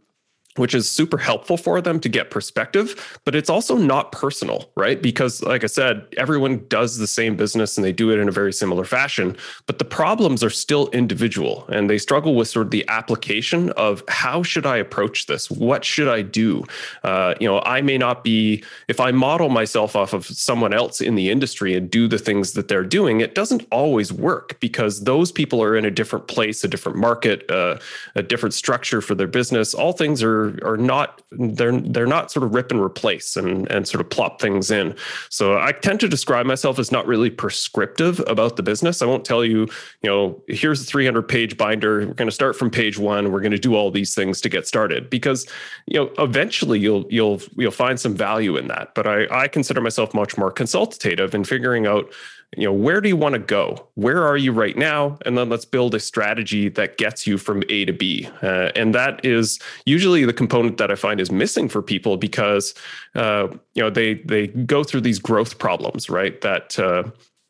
which 0.55 0.73
is 0.73 0.89
super 0.89 1.17
helpful 1.17 1.57
for 1.57 1.79
them 1.79 1.99
to 1.99 2.09
get 2.09 2.31
perspective, 2.31 3.19
but 3.23 3.35
it's 3.35 3.49
also 3.49 3.77
not 3.77 4.11
personal, 4.11 4.69
right? 4.75 5.01
Because, 5.01 5.41
like 5.43 5.63
I 5.63 5.67
said, 5.67 6.05
everyone 6.17 6.65
does 6.67 6.97
the 6.97 7.07
same 7.07 7.35
business 7.35 7.77
and 7.77 7.85
they 7.85 7.91
do 7.91 8.11
it 8.11 8.19
in 8.19 8.27
a 8.27 8.31
very 8.31 8.51
similar 8.51 8.83
fashion, 8.83 9.37
but 9.67 9.79
the 9.79 9.85
problems 9.85 10.43
are 10.43 10.49
still 10.49 10.89
individual 10.89 11.65
and 11.69 11.89
they 11.89 11.97
struggle 11.97 12.35
with 12.35 12.47
sort 12.47 12.67
of 12.67 12.71
the 12.71 12.83
application 12.89 13.69
of 13.71 14.03
how 14.07 14.41
should 14.41 14.65
I 14.65 14.77
approach 14.77 15.27
this? 15.27 15.51
What 15.51 15.85
should 15.85 16.07
I 16.07 16.23
do? 16.23 16.65
Uh, 17.03 17.35
you 17.39 17.47
know, 17.47 17.61
I 17.61 17.81
may 17.81 17.97
not 17.97 18.23
be, 18.23 18.63
if 18.87 18.99
I 18.99 19.11
model 19.11 19.49
myself 19.49 19.95
off 19.95 20.13
of 20.13 20.25
someone 20.25 20.73
else 20.73 20.99
in 20.99 21.15
the 21.15 21.29
industry 21.29 21.75
and 21.75 21.89
do 21.89 22.07
the 22.07 22.17
things 22.17 22.53
that 22.53 22.67
they're 22.67 22.83
doing, 22.83 23.21
it 23.21 23.35
doesn't 23.35 23.65
always 23.71 24.11
work 24.11 24.59
because 24.59 25.03
those 25.03 25.31
people 25.31 25.61
are 25.61 25.75
in 25.75 25.85
a 25.85 25.91
different 25.91 26.27
place, 26.27 26.63
a 26.63 26.67
different 26.67 26.97
market, 26.97 27.49
uh, 27.51 27.77
a 28.15 28.23
different 28.23 28.53
structure 28.53 28.99
for 28.99 29.15
their 29.15 29.27
business. 29.27 29.73
All 29.73 29.93
things 29.93 30.23
are 30.23 30.38
are 30.63 30.77
not 30.77 31.21
they're 31.31 31.79
they're 31.79 32.07
not 32.07 32.31
sort 32.31 32.43
of 32.43 32.53
rip 32.53 32.71
and 32.71 32.81
replace 32.81 33.35
and 33.35 33.69
and 33.71 33.87
sort 33.87 34.01
of 34.01 34.09
plop 34.09 34.41
things 34.41 34.71
in. 34.71 34.95
So 35.29 35.57
I 35.59 35.71
tend 35.71 35.99
to 36.01 36.07
describe 36.07 36.45
myself 36.45 36.79
as 36.79 36.91
not 36.91 37.05
really 37.07 37.29
prescriptive 37.29 38.21
about 38.27 38.55
the 38.55 38.63
business. 38.63 39.01
I 39.01 39.05
won't 39.05 39.25
tell 39.25 39.43
you, 39.45 39.67
you 40.01 40.09
know, 40.09 40.41
here's 40.47 40.81
a 40.81 40.85
300 40.85 41.23
page 41.23 41.57
binder. 41.57 41.99
We're 41.99 42.13
going 42.13 42.27
to 42.27 42.35
start 42.35 42.55
from 42.55 42.69
page 42.69 42.97
one. 42.97 43.31
We're 43.31 43.41
going 43.41 43.51
to 43.51 43.59
do 43.59 43.75
all 43.75 43.91
these 43.91 44.15
things 44.15 44.41
to 44.41 44.49
get 44.49 44.67
started 44.67 45.09
because 45.09 45.47
you 45.85 45.99
know 45.99 46.11
eventually 46.17 46.79
you'll 46.79 47.05
you'll 47.09 47.41
you'll 47.57 47.71
find 47.71 47.99
some 47.99 48.15
value 48.15 48.57
in 48.57 48.67
that. 48.67 48.95
But 48.95 49.07
I 49.07 49.27
I 49.31 49.47
consider 49.47 49.81
myself 49.81 50.13
much 50.13 50.37
more 50.37 50.51
consultative 50.51 51.33
in 51.35 51.43
figuring 51.43 51.85
out 51.85 52.11
you 52.57 52.63
know 52.63 52.73
where 52.73 52.99
do 52.99 53.07
you 53.07 53.15
want 53.15 53.33
to 53.33 53.39
go? 53.39 53.87
Where 53.95 54.25
are 54.25 54.37
you 54.37 54.51
right 54.51 54.75
now? 54.75 55.17
And 55.25 55.37
then 55.37 55.49
let's 55.49 55.65
build 55.65 55.93
a 55.95 55.99
strategy 55.99 56.67
that 56.69 56.97
gets 56.97 57.27
you 57.27 57.37
from 57.37 57.63
a 57.69 57.85
to 57.85 57.93
b. 57.93 58.27
Uh, 58.41 58.71
and 58.75 58.93
that 58.95 59.23
is 59.23 59.59
usually 59.85 60.25
the 60.25 60.33
component 60.33 60.77
that 60.77 60.91
i 60.91 60.95
find 60.95 61.21
is 61.21 61.31
missing 61.31 61.69
for 61.69 61.81
people 61.81 62.17
because 62.17 62.73
uh, 63.15 63.47
you 63.75 63.83
know 63.83 63.89
they 63.89 64.15
they 64.15 64.47
go 64.47 64.83
through 64.83 65.01
these 65.01 65.19
growth 65.19 65.59
problems 65.59 66.09
right? 66.09 66.41
That 66.41 66.79
uh, 66.79 67.03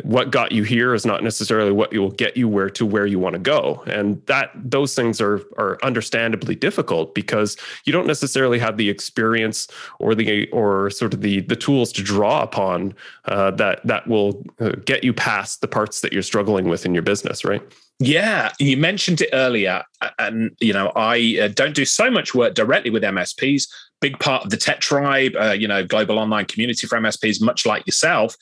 what 0.04 0.32
got 0.32 0.52
you 0.52 0.64
here 0.64 0.94
is 0.94 1.06
not 1.06 1.24
necessarily 1.24 1.72
what 1.72 1.92
will 1.92 2.12
get 2.12 2.38
you 2.38 2.48
where 2.48 2.70
to 2.70 2.86
where 2.86 3.06
you 3.06 3.20
want 3.20 3.34
to 3.34 3.40
go 3.40 3.84
and 3.88 4.26
that 4.28 4.52
those 4.56 4.96
things 4.96 5.20
are 5.20 5.42
are 5.58 5.78
understandably 5.84 6.56
difficult 6.56 7.14
because 7.14 7.58
you 7.86 7.92
don't 7.92 8.08
necessarily 8.08 8.60
have 8.60 8.78
the 8.78 8.90
experience 8.90 9.68
or 10.00 10.16
the 10.16 10.50
or 10.52 10.90
sort 10.90 11.14
of 11.14 11.22
the 11.22 11.42
the 11.42 11.56
tools 11.56 11.92
to 11.92 12.02
draw 12.02 12.42
upon 12.42 12.94
uh, 13.26 13.52
that 13.52 13.86
that 13.86 14.08
will 14.08 14.42
uh, 14.60 14.72
get 14.86 15.04
you 15.04 15.14
past 15.14 15.62
the 15.62 15.68
parts 15.68 16.02
that 16.02 16.14
you're 16.14 16.22
struggling 16.22 16.70
with 16.70 16.86
in 16.86 16.94
your 16.94 17.04
business 17.04 17.44
right 17.44 17.62
yeah, 18.02 18.54
you 18.60 18.78
mentioned 18.78 19.20
it 19.20 19.30
earlier, 19.34 19.84
and 20.18 20.56
you 20.62 20.72
know 20.72 20.94
I 20.96 21.38
uh, 21.42 21.48
don't 21.50 21.76
do 21.76 21.84
so 21.84 22.10
much 22.10 22.34
work 22.34 22.54
directly 22.54 22.92
with 22.92 23.04
MSPs. 23.04 23.68
Big 24.00 24.18
part 24.20 24.46
of 24.46 24.52
the 24.52 24.56
Tech 24.56 24.80
Tribe, 24.80 25.34
uh, 25.38 25.52
you 25.52 25.68
know, 25.68 25.84
global 25.86 26.18
online 26.18 26.46
community 26.46 26.88
for 26.88 26.98
MSPs, 26.98 27.42
much 27.42 27.66
like 27.66 27.86
yourself. 27.86 28.38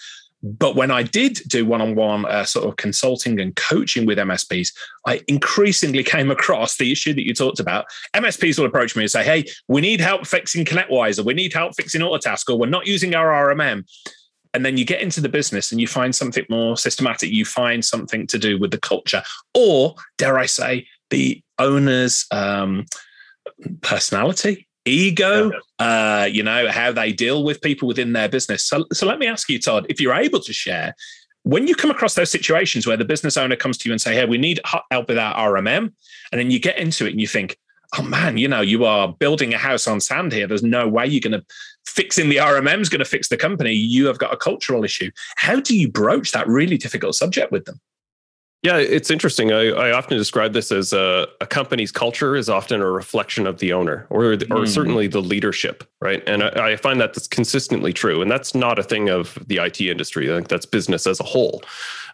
But 0.48 0.76
when 0.76 0.92
I 0.92 1.04
did 1.04 1.42
do 1.48 1.66
one 1.66 1.82
on 1.82 1.96
one 1.96 2.26
sort 2.46 2.68
of 2.68 2.76
consulting 2.78 3.40
and 3.40 3.56
coaching 3.56 4.06
with 4.06 4.18
MSPs, 4.18 4.74
I 5.06 5.22
increasingly 5.28 6.04
came 6.16 6.32
across 6.32 6.78
the 6.78 6.92
issue 6.92 7.14
that 7.14 7.26
you 7.26 7.34
talked 7.34 7.60
about. 7.60 7.86
MSPs 8.16 8.58
will 8.58 8.66
approach 8.66 8.96
me 8.96 9.04
and 9.04 9.12
say, 9.12 9.24
Hey, 9.24 9.46
we 9.68 9.82
need 9.82 10.00
help 10.00 10.26
fixing 10.26 10.66
ConnectWise, 10.66 11.20
or 11.20 11.24
we 11.24 11.34
need 11.34 11.54
help 11.54 11.76
fixing 11.76 12.02
Autotask, 12.02 12.50
or 12.50 12.58
we're 12.58 12.68
not 12.68 12.88
using 12.88 13.16
our 13.16 13.54
RMM. 13.54 13.84
And 14.54 14.66
then 14.66 14.78
you 14.78 14.86
get 14.86 15.02
into 15.02 15.22
the 15.22 15.30
business 15.30 15.72
and 15.72 15.82
you 15.82 15.88
find 15.88 16.16
something 16.16 16.46
more 16.50 16.78
systematic. 16.78 17.30
You 17.30 17.46
find 17.46 17.84
something 17.84 18.26
to 18.28 18.40
do 18.40 18.58
with 18.58 18.72
the 18.72 18.80
culture, 18.80 19.24
or 19.54 19.96
dare 20.18 20.40
I 20.40 20.46
say, 20.46 20.88
the 21.10 21.42
owner's 21.60 22.26
um, 22.32 22.86
personality 23.82 24.67
ego, 24.88 25.52
uh, 25.80 26.28
you 26.32 26.44
know, 26.44 26.70
how 26.70 26.92
they 26.92 27.12
deal 27.12 27.44
with 27.44 27.62
people 27.62 27.88
within 27.88 28.14
their 28.14 28.30
business. 28.30 28.64
So, 28.64 28.86
so 28.94 29.06
let 29.06 29.20
me 29.20 29.28
ask 29.28 29.50
you, 29.50 29.60
Todd, 29.60 29.86
if 29.90 30.00
you're 30.02 30.14
able 30.14 30.40
to 30.40 30.54
share, 30.54 30.96
when 31.44 31.66
you 31.66 31.76
come 31.76 31.92
across 31.92 32.16
those 32.16 32.30
situations 32.30 32.86
where 32.86 32.98
the 32.98 33.06
business 33.06 33.38
owner 33.38 33.56
comes 33.56 33.78
to 33.78 33.90
you 33.90 33.94
and 33.94 34.02
say, 34.02 34.14
"Hey, 34.14 34.26
we 34.26 34.38
need 34.38 34.60
help 34.92 35.08
with 35.08 35.18
our 35.18 35.34
RMM," 35.34 35.94
and 36.32 36.40
then 36.40 36.52
you 36.52 36.60
get 36.60 36.78
into 36.78 37.06
it 37.06 37.12
and 37.12 37.22
you 37.22 37.28
think, 37.28 37.58
"Oh 37.98 38.02
man, 38.02 38.38
you 38.38 38.50
know, 38.50 38.62
you 38.62 38.84
are 38.84 39.14
building 39.14 39.54
a 39.54 39.58
house 39.58 39.88
on 39.88 40.02
sand 40.02 40.34
here. 40.34 40.46
There's 40.46 40.64
no 40.64 40.88
way 40.88 41.08
you're 41.08 41.22
going 41.22 41.40
to 41.40 41.46
fixing 41.86 42.28
the 42.28 42.38
RMM 42.38 42.82
is 42.82 42.90
going 42.90 43.00
to 43.00 43.06
fix 43.06 43.30
the 43.30 43.38
company. 43.38 43.72
You 43.72 44.08
have 44.08 44.18
got 44.18 44.34
a 44.34 44.38
cultural 44.38 44.84
issue. 44.84 45.10
How 45.38 45.62
do 45.62 45.76
you 45.76 45.90
broach 45.90 46.34
that 46.34 46.48
really 46.48 46.78
difficult 46.78 47.16
subject 47.16 47.52
with 47.52 47.64
them?" 47.64 47.80
Yeah, 48.64 48.78
it's 48.78 49.12
interesting. 49.12 49.52
I, 49.52 49.70
I 49.70 49.92
often 49.92 50.18
describe 50.18 50.54
this 50.54 50.72
as 50.72 50.92
a, 50.92 51.28
a, 51.40 51.46
company's 51.46 51.92
culture 51.92 52.36
is 52.36 52.50
often 52.50 52.82
a 52.82 52.90
reflection 52.90 53.46
of 53.46 53.60
the 53.60 53.72
owner 53.72 54.08
or, 54.10 54.34
or 54.34 54.36
mm. 54.36 54.68
certainly 54.68 55.08
the 55.08 55.22
leadership, 55.22 55.84
right? 56.02 56.24
And 56.28 56.42
I, 56.42 56.72
I, 56.72 56.76
find 56.76 57.00
that 57.00 57.14
that's 57.14 57.28
consistently 57.28 57.94
true. 57.94 58.20
And 58.20 58.32
that's 58.32 58.56
not 58.56 58.80
a 58.80 58.84
thing 58.84 59.10
of 59.10 59.38
the 59.46 59.58
IT 59.58 59.80
industry. 59.80 60.32
I 60.32 60.36
think 60.36 60.48
that's 60.48 60.66
business 60.66 61.06
as 61.06 61.20
a 61.20 61.24
whole. 61.24 61.62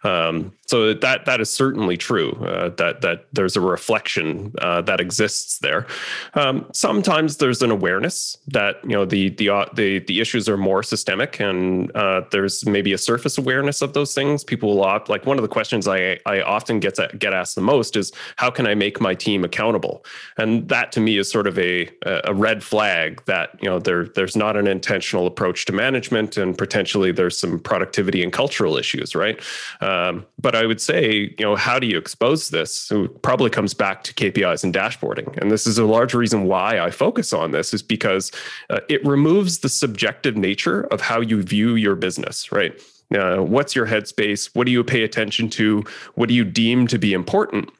Um, 0.04 0.52
so 0.66 0.94
that 0.94 1.26
that 1.26 1.40
is 1.40 1.50
certainly 1.50 1.96
true. 1.96 2.32
Uh, 2.32 2.70
that 2.70 3.02
that 3.02 3.26
there's 3.32 3.56
a 3.56 3.60
reflection 3.60 4.52
uh, 4.60 4.80
that 4.82 5.00
exists 5.00 5.58
there. 5.58 5.86
Um, 6.34 6.66
sometimes 6.72 7.36
there's 7.36 7.62
an 7.62 7.70
awareness 7.70 8.36
that 8.48 8.76
you 8.82 8.90
know 8.90 9.04
the 9.04 9.30
the 9.30 9.50
uh, 9.50 9.66
the 9.74 10.00
the 10.00 10.20
issues 10.20 10.48
are 10.48 10.56
more 10.56 10.82
systemic, 10.82 11.40
and 11.40 11.94
uh, 11.96 12.22
there's 12.30 12.66
maybe 12.66 12.92
a 12.92 12.98
surface 12.98 13.38
awareness 13.38 13.82
of 13.82 13.92
those 13.92 14.14
things. 14.14 14.42
People 14.42 14.74
will 14.74 14.84
opt 14.84 15.08
like 15.08 15.26
one 15.26 15.38
of 15.38 15.42
the 15.42 15.48
questions 15.48 15.86
I 15.86 16.18
I 16.26 16.40
often 16.40 16.80
get 16.80 16.94
to, 16.96 17.10
get 17.18 17.34
asked 17.34 17.54
the 17.54 17.60
most 17.60 17.96
is 17.96 18.12
how 18.36 18.50
can 18.50 18.66
I 18.66 18.74
make 18.74 19.00
my 19.00 19.14
team 19.14 19.44
accountable, 19.44 20.04
and 20.38 20.68
that 20.68 20.92
to 20.92 21.00
me 21.00 21.18
is 21.18 21.30
sort 21.30 21.46
of 21.46 21.58
a 21.58 21.90
a 22.04 22.34
red 22.34 22.62
flag 22.64 23.22
that 23.26 23.50
you 23.62 23.68
know 23.68 23.78
there 23.78 24.06
there's 24.06 24.36
not 24.36 24.56
an 24.56 24.66
intentional 24.66 25.26
approach 25.26 25.66
to 25.66 25.72
management, 25.72 26.36
and 26.38 26.56
potentially 26.56 27.12
there's 27.12 27.38
some 27.38 27.58
productivity 27.58 28.22
and 28.22 28.32
cultural 28.32 28.76
issues, 28.78 29.14
right? 29.14 29.38
Uh, 29.80 29.93
um, 29.94 30.26
but 30.40 30.54
I 30.56 30.66
would 30.66 30.80
say, 30.80 31.34
you 31.38 31.44
know, 31.44 31.54
how 31.54 31.78
do 31.78 31.86
you 31.86 31.98
expose 31.98 32.48
this? 32.48 32.74
So 32.74 33.08
probably 33.08 33.50
comes 33.50 33.74
back 33.74 34.02
to 34.04 34.14
KPIs 34.14 34.64
and 34.64 34.74
dashboarding. 34.74 35.36
And 35.38 35.50
this 35.50 35.66
is 35.66 35.78
a 35.78 35.84
large 35.84 36.14
reason 36.14 36.44
why 36.44 36.80
I 36.80 36.90
focus 36.90 37.32
on 37.32 37.52
this 37.52 37.72
is 37.72 37.82
because 37.82 38.32
uh, 38.70 38.80
it 38.88 39.04
removes 39.04 39.60
the 39.60 39.68
subjective 39.68 40.36
nature 40.36 40.82
of 40.92 41.00
how 41.00 41.20
you 41.20 41.42
view 41.42 41.76
your 41.76 41.94
business, 41.94 42.50
right? 42.50 42.80
Uh, 43.14 43.36
what's 43.36 43.76
your 43.76 43.86
headspace? 43.86 44.50
What 44.54 44.66
do 44.66 44.72
you 44.72 44.82
pay 44.82 45.04
attention 45.04 45.48
to? 45.50 45.84
What 46.14 46.28
do 46.28 46.34
you 46.34 46.44
deem 46.44 46.86
to 46.88 46.98
be 46.98 47.12
important? 47.12 47.70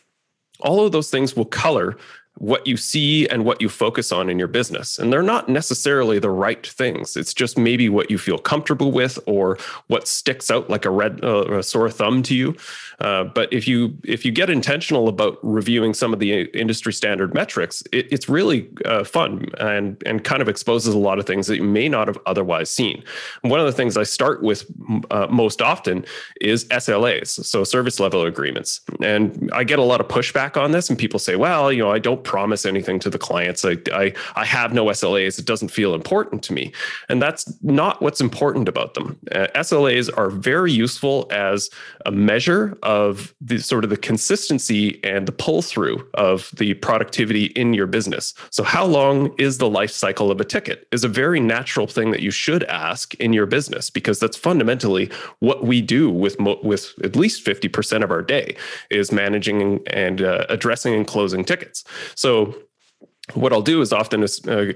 All 0.60 0.86
of 0.86 0.92
those 0.92 1.10
things 1.10 1.34
will 1.34 1.46
color 1.46 1.96
what 2.38 2.66
you 2.66 2.76
see 2.76 3.28
and 3.28 3.44
what 3.44 3.60
you 3.60 3.68
focus 3.68 4.10
on 4.10 4.28
in 4.28 4.38
your 4.38 4.48
business. 4.48 4.98
And 4.98 5.12
they're 5.12 5.22
not 5.22 5.48
necessarily 5.48 6.18
the 6.18 6.30
right 6.30 6.66
things. 6.66 7.16
It's 7.16 7.32
just 7.32 7.56
maybe 7.56 7.88
what 7.88 8.10
you 8.10 8.18
feel 8.18 8.38
comfortable 8.38 8.90
with 8.90 9.18
or 9.26 9.56
what 9.86 10.08
sticks 10.08 10.50
out 10.50 10.68
like 10.68 10.84
a 10.84 10.90
red 10.90 11.22
uh, 11.22 11.58
a 11.58 11.62
sore 11.62 11.90
thumb 11.90 12.22
to 12.24 12.34
you. 12.34 12.56
Uh, 13.00 13.24
but 13.24 13.52
if 13.52 13.68
you 13.68 13.96
if 14.04 14.24
you 14.24 14.32
get 14.32 14.50
intentional 14.50 15.08
about 15.08 15.38
reviewing 15.42 15.94
some 15.94 16.12
of 16.12 16.18
the 16.18 16.42
industry 16.50 16.92
standard 16.92 17.34
metrics, 17.34 17.82
it, 17.92 18.12
it's 18.12 18.28
really 18.28 18.68
uh, 18.84 19.04
fun 19.04 19.46
and 19.60 20.02
and 20.04 20.24
kind 20.24 20.42
of 20.42 20.48
exposes 20.48 20.92
a 20.92 20.98
lot 20.98 21.20
of 21.20 21.26
things 21.26 21.46
that 21.46 21.56
you 21.56 21.62
may 21.62 21.88
not 21.88 22.08
have 22.08 22.18
otherwise 22.26 22.68
seen. 22.68 23.02
One 23.42 23.60
of 23.60 23.66
the 23.66 23.72
things 23.72 23.96
I 23.96 24.02
start 24.02 24.42
with 24.42 24.66
uh, 25.10 25.28
most 25.30 25.62
often 25.62 26.04
is 26.40 26.64
SLAs, 26.66 27.44
so 27.44 27.62
service 27.62 28.00
level 28.00 28.24
agreements, 28.24 28.80
and 29.00 29.50
I 29.52 29.62
get 29.62 29.78
a 29.78 29.82
lot 29.82 30.00
of 30.00 30.08
pushback 30.08 30.60
on 30.60 30.72
this, 30.72 30.90
and 30.90 30.98
people 30.98 31.20
say, 31.20 31.36
"Well, 31.36 31.72
you 31.72 31.82
know, 31.82 31.92
I 31.92 32.00
don't 32.00 32.23
promise 32.24 32.66
anything 32.66 32.98
to 33.00 33.10
the 33.10 33.18
clients. 33.18 33.64
I 33.64 33.76
I, 33.92 34.12
I 34.36 34.44
have 34.44 34.72
no 34.72 34.86
SLAs. 34.86 35.38
It 35.38 35.44
doesn't 35.44 35.68
feel 35.68 35.94
important 35.94 36.42
to 36.44 36.52
me," 36.52 36.72
and 37.08 37.20
that's 37.20 37.52
not 37.62 38.02
what's 38.02 38.20
important 38.20 38.68
about 38.68 38.94
them. 38.94 39.18
Uh, 39.32 39.46
SLAs 39.54 40.10
are 40.16 40.30
very 40.30 40.72
useful 40.72 41.26
as 41.30 41.70
a 42.06 42.10
measure 42.10 42.76
of 42.82 43.34
the 43.40 43.58
sort 43.58 43.84
of 43.84 43.90
the 43.90 43.96
consistency 43.96 45.00
and 45.04 45.26
the 45.26 45.32
pull 45.32 45.62
through 45.62 46.06
of 46.14 46.50
the 46.56 46.74
productivity 46.74 47.46
in 47.46 47.74
your 47.74 47.86
business. 47.86 48.34
So, 48.50 48.62
how 48.62 48.84
long 48.84 49.34
is 49.38 49.58
the 49.58 49.68
life 49.68 49.90
cycle 49.90 50.30
of 50.30 50.40
a 50.40 50.44
ticket? 50.44 50.86
Is 50.92 51.04
a 51.04 51.08
very 51.08 51.40
natural 51.40 51.86
thing 51.86 52.10
that 52.10 52.20
you 52.20 52.30
should 52.30 52.64
ask 52.64 53.14
in 53.14 53.32
your 53.32 53.46
business 53.46 53.90
because 53.90 54.18
that's 54.18 54.36
fundamentally 54.36 55.10
what 55.40 55.64
we 55.64 55.80
do 55.80 56.10
with 56.10 56.38
mo- 56.40 56.60
with 56.62 56.92
at 57.02 57.16
least 57.16 57.42
fifty 57.42 57.68
percent 57.68 58.04
of 58.04 58.10
our 58.10 58.22
day 58.22 58.56
is 58.90 59.12
managing 59.12 59.82
and 59.88 60.22
uh, 60.22 60.46
addressing 60.48 60.94
and 60.94 61.06
closing 61.06 61.44
tickets. 61.44 61.84
So 62.16 62.54
what 63.32 63.54
I'll 63.54 63.62
do 63.62 63.80
is 63.80 63.90
often 63.90 64.22
uh, 64.22 64.26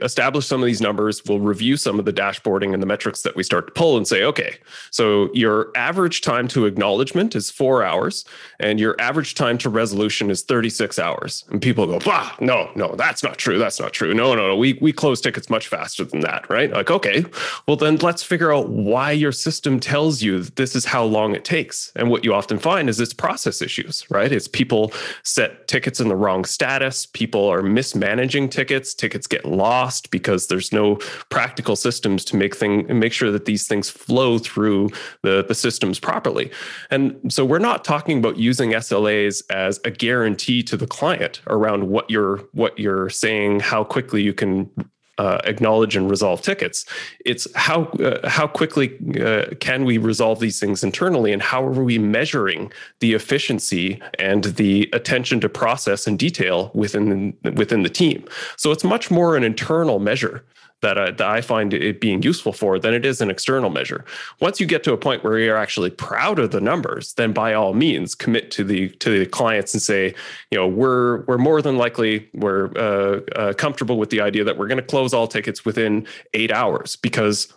establish 0.00 0.47
some 0.47 0.62
of 0.62 0.67
these 0.67 0.81
numbers. 0.81 1.23
We'll 1.26 1.38
review 1.38 1.76
some 1.76 1.99
of 1.99 2.07
the 2.07 2.12
dashboarding 2.14 2.73
and 2.73 2.83
the 2.83 2.87
metrics 2.87 3.21
that 3.23 3.37
we 3.37 3.43
start 3.43 3.67
to 3.67 3.73
pull 3.75 3.99
and 3.99 4.09
say, 4.09 4.25
okay, 4.25 4.57
so 4.90 5.28
your 5.35 5.71
average 5.76 6.23
time 6.23 6.49
to 6.49 6.64
acknowledgement 6.64 7.37
is 7.37 7.50
four 7.50 7.85
hours 7.85 8.25
and 8.59 8.81
your 8.81 8.97
average 8.99 9.35
time 9.35 9.59
to 9.59 9.69
resolution 9.69 10.31
is 10.31 10.43
36 10.43 10.99
hours. 10.99 11.45
And 11.50 11.61
people 11.61 11.87
go, 11.87 11.99
bah, 11.99 12.35
no, 12.40 12.71
no, 12.75 12.95
that's 12.97 13.23
not 13.23 13.37
true. 13.37 13.59
That's 13.59 13.78
not 13.78 13.93
true. 13.93 14.14
No, 14.14 14.35
no, 14.35 14.49
no. 14.49 14.57
We, 14.57 14.78
we 14.81 14.95
close 14.95 15.21
tickets 15.21 15.50
much 15.50 15.69
faster 15.69 16.05
than 16.05 16.21
that, 16.21 16.49
right? 16.49 16.71
Like, 16.71 16.90
okay, 16.90 17.26
well, 17.67 17.76
then 17.76 17.97
let's 17.97 18.23
figure 18.23 18.52
out 18.55 18.71
why 18.71 19.12
your 19.12 19.33
system 19.33 19.78
tells 19.78 20.23
you 20.23 20.40
this 20.43 20.75
is 20.75 20.87
how 20.87 21.05
long 21.05 21.35
it 21.35 21.45
takes. 21.45 21.93
And 21.97 22.09
what 22.09 22.25
you 22.25 22.33
often 22.33 22.59
find 22.59 22.88
is 22.88 22.99
it's 22.99 23.12
process 23.12 23.61
issues, 23.61 24.11
right? 24.11 24.33
It's 24.33 24.49
people 24.49 24.90
set 25.23 25.69
tickets 25.69 26.00
in 26.00 26.09
the 26.09 26.17
wrong 26.17 26.47
status, 26.47 27.05
people 27.05 27.47
are 27.47 27.61
mismanaging 27.62 28.38
managing 28.38 28.50
tickets. 28.50 28.95
Tickets 28.95 29.26
get 29.26 29.45
lost 29.45 30.11
because 30.11 30.47
there's 30.47 30.73
no 30.73 30.97
practical 31.30 31.76
systems 31.76 32.25
to 32.26 32.37
make 32.37 32.57
thing 32.57 32.87
make 32.99 33.12
sure 33.12 33.30
that 33.30 33.45
these 33.45 33.66
things 33.66 33.90
flow 33.90 34.38
through 34.38 34.90
the, 35.23 35.45
the 35.47 35.54
systems 35.54 35.99
properly. 35.99 36.50
And 36.90 37.33
so 37.33 37.45
we're 37.45 37.59
not 37.59 37.85
talking 37.85 38.18
about 38.18 38.37
using 38.37 38.73
SLAs 38.73 39.42
as 39.50 39.80
a 39.85 39.90
guarantee 39.90 40.62
to 40.64 40.76
the 40.76 40.87
client 40.87 41.40
around 41.47 41.88
what 41.88 42.11
you're 42.11 42.38
what 42.52 42.78
you're 42.78 43.11
saying, 43.11 43.61
how 43.61 43.85
quickly 43.85 44.23
you 44.23 44.35
can 44.35 44.71
uh, 45.18 45.38
acknowledge 45.44 45.96
and 45.96 46.10
resolve 46.10 46.40
tickets. 46.42 46.87
It's 47.25 47.46
how 47.54 47.84
uh, 47.84 48.28
how 48.28 48.46
quickly 48.46 48.96
uh, 49.20 49.54
can 49.60 49.84
we 49.84 49.98
resolve 49.98 50.40
these 50.40 50.58
things 50.60 50.82
internally, 50.82 51.32
and 51.32 51.42
how 51.42 51.64
are 51.64 51.82
we 51.82 51.98
measuring 51.98 52.72
the 53.00 53.14
efficiency 53.14 54.00
and 54.18 54.44
the 54.44 54.88
attention 54.92 55.40
to 55.40 55.48
process 55.48 56.06
and 56.06 56.18
detail 56.18 56.70
within 56.75 57.37
within 57.54 57.82
the 57.82 57.90
team. 57.90 58.25
So 58.56 58.70
it's 58.72 58.84
much 58.84 59.10
more 59.10 59.37
an 59.37 59.44
internal 59.44 59.98
measure 59.98 60.44
that 60.80 60.99
I, 60.99 61.11
that 61.11 61.26
I 61.26 61.40
find 61.40 61.75
it 61.75 62.00
being 62.00 62.23
useful 62.23 62.52
for 62.52 62.78
than 62.78 62.94
it 62.94 63.04
is 63.04 63.20
an 63.20 63.30
external 63.30 63.70
measure. 63.70 64.04
Once 64.40 64.61
you 64.61 64.66
get 64.66 64.85
to 64.85 64.92
a 64.92 64.97
point 64.97 65.25
where 65.25 65.38
you're 65.38 65.56
actually 65.56 65.90
proud 65.90 66.38
of 66.38 66.50
the 66.50 66.61
numbers, 66.61 67.14
then 67.14 67.32
by 67.32 67.54
all 67.54 67.75
means 67.75 68.14
commit 68.14 68.50
to 68.52 68.64
the 68.64 68.88
to 68.90 69.18
the 69.18 69.26
clients 69.26 69.75
and 69.75 69.82
say, 69.82 70.14
you 70.50 70.58
know, 70.58 70.68
we're 70.68 71.23
we're 71.23 71.38
more 71.38 71.61
than 71.62 71.76
likely 71.76 72.28
we're 72.35 72.70
uh, 72.76 73.20
uh, 73.37 73.52
comfortable 73.54 73.99
with 73.99 74.11
the 74.11 74.20
idea 74.20 74.44
that 74.44 74.56
we're 74.56 74.68
going 74.68 74.80
to 74.80 74.87
close 74.87 75.12
all 75.12 75.26
tickets 75.26 75.64
within 75.64 76.06
eight 76.35 76.52
hours 76.52 76.97
because 76.97 77.52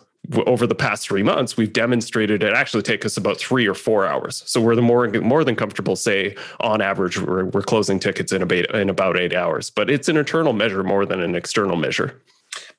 over 0.46 0.68
the 0.68 0.74
past 0.74 1.08
three 1.08 1.22
months, 1.22 1.56
we've 1.56 1.72
demonstrated 1.72 2.42
it 2.42 2.52
actually 2.52 2.82
take 2.82 3.04
us 3.04 3.16
about 3.16 3.38
three 3.38 3.66
or 3.66 3.74
four 3.74 4.06
hours. 4.06 4.42
So 4.46 4.60
we're 4.60 4.76
the 4.76 4.82
more 4.82 5.08
more 5.08 5.44
than 5.44 5.56
comfortable 5.56 5.96
say 5.96 6.36
on 6.60 6.80
average 6.80 7.20
we're, 7.20 7.46
we're 7.46 7.62
closing 7.62 7.98
tickets 7.98 8.32
in 8.32 8.42
about 8.42 8.74
in 8.74 8.88
about 8.88 9.18
eight 9.18 9.34
hours. 9.34 9.70
But 9.70 9.90
it's 9.90 10.08
an 10.08 10.16
internal 10.16 10.52
measure 10.52 10.82
more 10.82 11.06
than 11.06 11.20
an 11.20 11.34
external 11.34 11.76
measure 11.76 12.20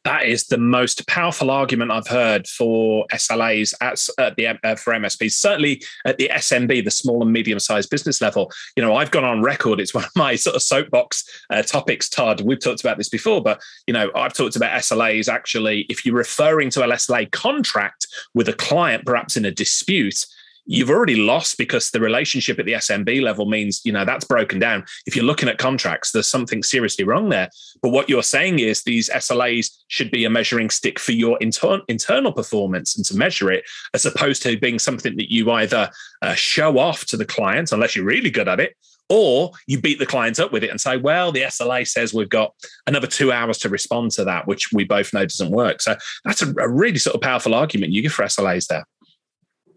that 0.05 0.25
is 0.25 0.45
the 0.47 0.57
most 0.57 1.07
powerful 1.07 1.49
argument 1.49 1.91
I've 1.91 2.07
heard 2.07 2.47
for 2.47 3.05
SLAs 3.13 3.73
at, 3.81 3.99
at 4.19 4.35
the 4.35 4.47
uh, 4.47 4.75
for 4.75 4.93
MSPs. 4.93 5.31
Certainly 5.33 5.83
at 6.05 6.17
the 6.17 6.29
SMB, 6.33 6.83
the 6.83 6.91
small 6.91 7.21
and 7.21 7.31
medium 7.31 7.59
sized 7.59 7.89
business 7.89 8.21
level. 8.21 8.51
You 8.75 8.83
know, 8.83 8.95
I've 8.95 9.11
gone 9.11 9.23
on 9.23 9.41
record. 9.41 9.79
It's 9.79 9.93
one 9.93 10.03
of 10.03 10.11
my 10.15 10.35
sort 10.35 10.55
of 10.55 10.61
soapbox 10.61 11.23
uh, 11.49 11.61
topics. 11.61 12.09
Todd, 12.09 12.41
we've 12.41 12.59
talked 12.59 12.81
about 12.81 12.97
this 12.97 13.09
before, 13.09 13.41
but 13.41 13.61
you 13.87 13.93
know, 13.93 14.11
I've 14.15 14.33
talked 14.33 14.55
about 14.55 14.79
SLAs. 14.81 15.31
Actually, 15.31 15.81
if 15.89 16.05
you're 16.05 16.15
referring 16.15 16.69
to 16.71 16.83
an 16.83 16.89
SLA 16.91 17.31
contract 17.31 18.07
with 18.33 18.49
a 18.49 18.53
client, 18.53 19.05
perhaps 19.05 19.37
in 19.37 19.45
a 19.45 19.51
dispute, 19.51 20.25
you've 20.65 20.89
already 20.89 21.15
lost 21.15 21.57
because 21.57 21.91
the 21.91 21.99
relationship 21.99 22.59
at 22.59 22.65
the 22.65 22.73
SMB 22.73 23.21
level 23.21 23.45
means, 23.45 23.81
you 23.83 23.91
know, 23.91 24.05
that's 24.05 24.25
broken 24.25 24.59
down. 24.59 24.85
If 25.05 25.15
you're 25.15 25.25
looking 25.25 25.49
at 25.49 25.57
contracts, 25.57 26.11
there's 26.11 26.27
something 26.27 26.63
seriously 26.63 27.05
wrong 27.05 27.29
there. 27.29 27.49
But 27.81 27.89
what 27.89 28.09
you're 28.09 28.23
saying 28.23 28.59
is 28.59 28.83
these 28.83 29.09
SLAs 29.09 29.69
should 29.87 30.11
be 30.11 30.25
a 30.25 30.29
measuring 30.29 30.69
stick 30.69 30.99
for 30.99 31.11
your 31.11 31.37
inter- 31.41 31.81
internal 31.87 32.31
performance 32.31 32.95
and 32.95 33.05
to 33.05 33.17
measure 33.17 33.51
it, 33.51 33.65
as 33.93 34.05
opposed 34.05 34.41
to 34.43 34.57
being 34.57 34.79
something 34.79 35.15
that 35.17 35.31
you 35.31 35.51
either 35.51 35.89
uh, 36.21 36.33
show 36.33 36.77
off 36.77 37.05
to 37.05 37.17
the 37.17 37.25
client, 37.25 37.71
unless 37.71 37.95
you're 37.95 38.05
really 38.05 38.31
good 38.31 38.47
at 38.47 38.59
it, 38.59 38.75
or 39.09 39.51
you 39.67 39.79
beat 39.79 39.99
the 39.99 40.05
client 40.05 40.39
up 40.39 40.51
with 40.51 40.63
it 40.63 40.69
and 40.69 40.79
say, 40.79 40.97
well, 40.97 41.31
the 41.31 41.41
SLA 41.41 41.87
says 41.87 42.13
we've 42.13 42.29
got 42.29 42.53
another 42.87 43.07
two 43.07 43.31
hours 43.31 43.57
to 43.59 43.69
respond 43.69 44.11
to 44.11 44.23
that, 44.23 44.47
which 44.47 44.71
we 44.71 44.83
both 44.83 45.13
know 45.13 45.23
doesn't 45.23 45.51
work. 45.51 45.81
So 45.81 45.95
that's 46.23 46.41
a, 46.41 46.53
a 46.59 46.69
really 46.69 46.97
sort 46.97 47.15
of 47.15 47.21
powerful 47.21 47.53
argument 47.53 47.91
you 47.91 48.01
give 48.01 48.13
for 48.13 48.23
SLAs 48.23 48.67
there. 48.67 48.85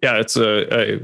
Yeah, 0.06 0.20
it's 0.20 0.36
a. 0.36 1.00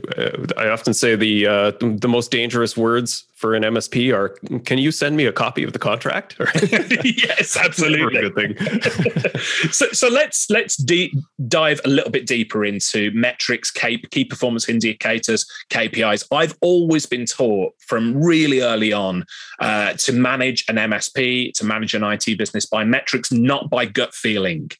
I, 0.56 0.66
I 0.66 0.68
often 0.68 0.94
say 0.94 1.16
the 1.16 1.44
uh, 1.48 1.72
the 1.80 2.06
most 2.06 2.30
dangerous 2.30 2.76
words 2.76 3.24
for 3.34 3.56
an 3.56 3.64
MSP 3.64 4.14
are. 4.14 4.28
Can 4.60 4.78
you 4.78 4.92
send 4.92 5.16
me 5.16 5.26
a 5.26 5.32
copy 5.32 5.64
of 5.64 5.72
the 5.72 5.80
contract? 5.80 6.36
yes, 7.02 7.56
absolutely. 7.56 8.30
good 8.30 8.36
thing. 8.36 9.40
so, 9.72 9.86
so 9.90 10.08
let's 10.08 10.48
let's 10.50 10.76
de- 10.76 11.12
dive 11.48 11.80
a 11.84 11.88
little 11.88 12.12
bit 12.12 12.28
deeper 12.28 12.64
into 12.64 13.10
metrics, 13.12 13.72
key, 13.72 13.98
key 14.12 14.24
performance 14.24 14.68
indicators, 14.68 15.50
KPIs. 15.70 16.24
I've 16.30 16.56
always 16.60 17.04
been 17.04 17.26
taught 17.26 17.72
from 17.80 18.22
really 18.22 18.60
early 18.60 18.92
on 18.92 19.24
uh, 19.58 19.94
to 19.94 20.12
manage 20.12 20.64
an 20.68 20.76
MSP, 20.76 21.54
to 21.54 21.64
manage 21.64 21.94
an 21.94 22.04
IT 22.04 22.38
business 22.38 22.66
by 22.66 22.84
metrics, 22.84 23.32
not 23.32 23.68
by 23.68 23.84
gut 23.84 24.14
feeling. 24.14 24.70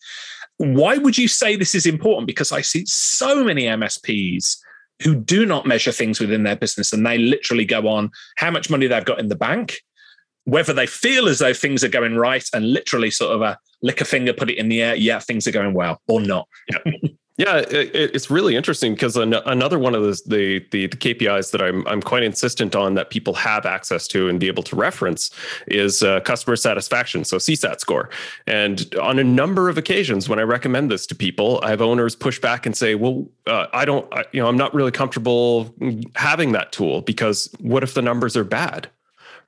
Why 0.59 0.99
would 0.99 1.19
you 1.19 1.29
say 1.29 1.57
this 1.57 1.75
is 1.75 1.87
important? 1.87 2.27
Because 2.27 2.53
I 2.53 2.61
see 2.61 2.85
so 2.87 3.45
many 3.45 3.65
MSPs 3.65 4.57
who 5.03 5.15
do 5.15 5.45
not 5.45 5.67
measure 5.67 5.93
things 5.93 6.21
within 6.21 6.45
their 6.45 6.57
business 6.57 6.93
and 6.93 7.05
they 7.05 7.19
literally 7.19 7.65
go 7.65 7.89
on 7.89 8.11
how 8.37 8.51
much 8.51 8.71
money 8.71 8.87
they've 8.87 9.05
got 9.05 9.19
in 9.19 9.29
the 9.29 9.37
bank, 9.37 9.81
whether 10.45 10.73
they 10.73 10.87
feel 10.87 11.29
as 11.29 11.39
though 11.39 11.55
things 11.55 11.83
are 11.83 11.89
going 11.89 12.17
right 12.17 12.49
and 12.55 12.73
literally 12.73 13.11
sort 13.11 13.35
of 13.35 13.43
a 13.43 13.59
lick 13.83 14.01
a 14.01 14.05
finger, 14.05 14.33
put 14.33 14.51
it 14.51 14.59
in 14.59 14.69
the 14.69 14.81
air, 14.83 14.95
yeah, 14.95 15.19
things 15.19 15.47
are 15.47 15.53
going 15.53 15.75
well 15.75 16.01
or 16.09 16.21
not. 16.21 16.47
Yeah, 17.39 17.59
it, 17.59 17.95
it's 17.95 18.31
really 18.31 18.57
interesting 18.57 18.93
because 18.93 19.17
an, 19.17 19.33
another 19.33 19.79
one 19.79 19.95
of 19.95 20.03
the, 20.03 20.21
the, 20.27 20.59
the 20.71 20.89
KPIs 20.89 21.51
that 21.53 21.63
I'm 21.63 21.87
I'm 21.89 22.03
quite 22.03 22.23
insistent 22.23 22.77
on 22.77 22.95
that 22.95 23.09
people 23.09 23.33
have 23.35 23.65
access 23.65 24.07
to 24.09 24.29
and 24.29 24.39
be 24.39 24.49
able 24.49 24.63
to 24.65 24.77
reference 24.77 25.31
is 25.67 26.03
uh, 26.03 26.21
customer 26.21 26.57
satisfaction, 26.57 27.25
so 27.25 27.39
CSAT 27.39 27.81
score. 27.81 28.11
And 28.47 28.95
on 29.01 29.19
a 29.19 29.25
number 29.25 29.71
of 29.71 29.79
occasions, 29.79 30.29
when 30.29 30.39
I 30.39 30.43
recommend 30.43 30.91
this 30.91 31.07
to 31.07 31.15
people, 31.15 31.59
I 31.63 31.71
have 31.71 31.81
owners 31.81 32.15
push 32.15 32.39
back 32.39 32.67
and 32.67 32.77
say, 32.77 32.95
"Well, 32.95 33.27
uh, 33.47 33.67
I 33.73 33.87
don't, 33.87 34.13
I, 34.13 34.25
you 34.33 34.43
know, 34.43 34.49
I'm 34.49 34.59
not 34.59 34.75
really 34.75 34.93
comfortable 34.93 35.75
having 36.17 36.53
that 36.53 36.71
tool 36.71 37.01
because 37.01 37.49
what 37.61 37.83
if 37.83 37.95
the 37.95 38.03
numbers 38.03 38.37
are 38.37 38.45
bad?" 38.45 38.91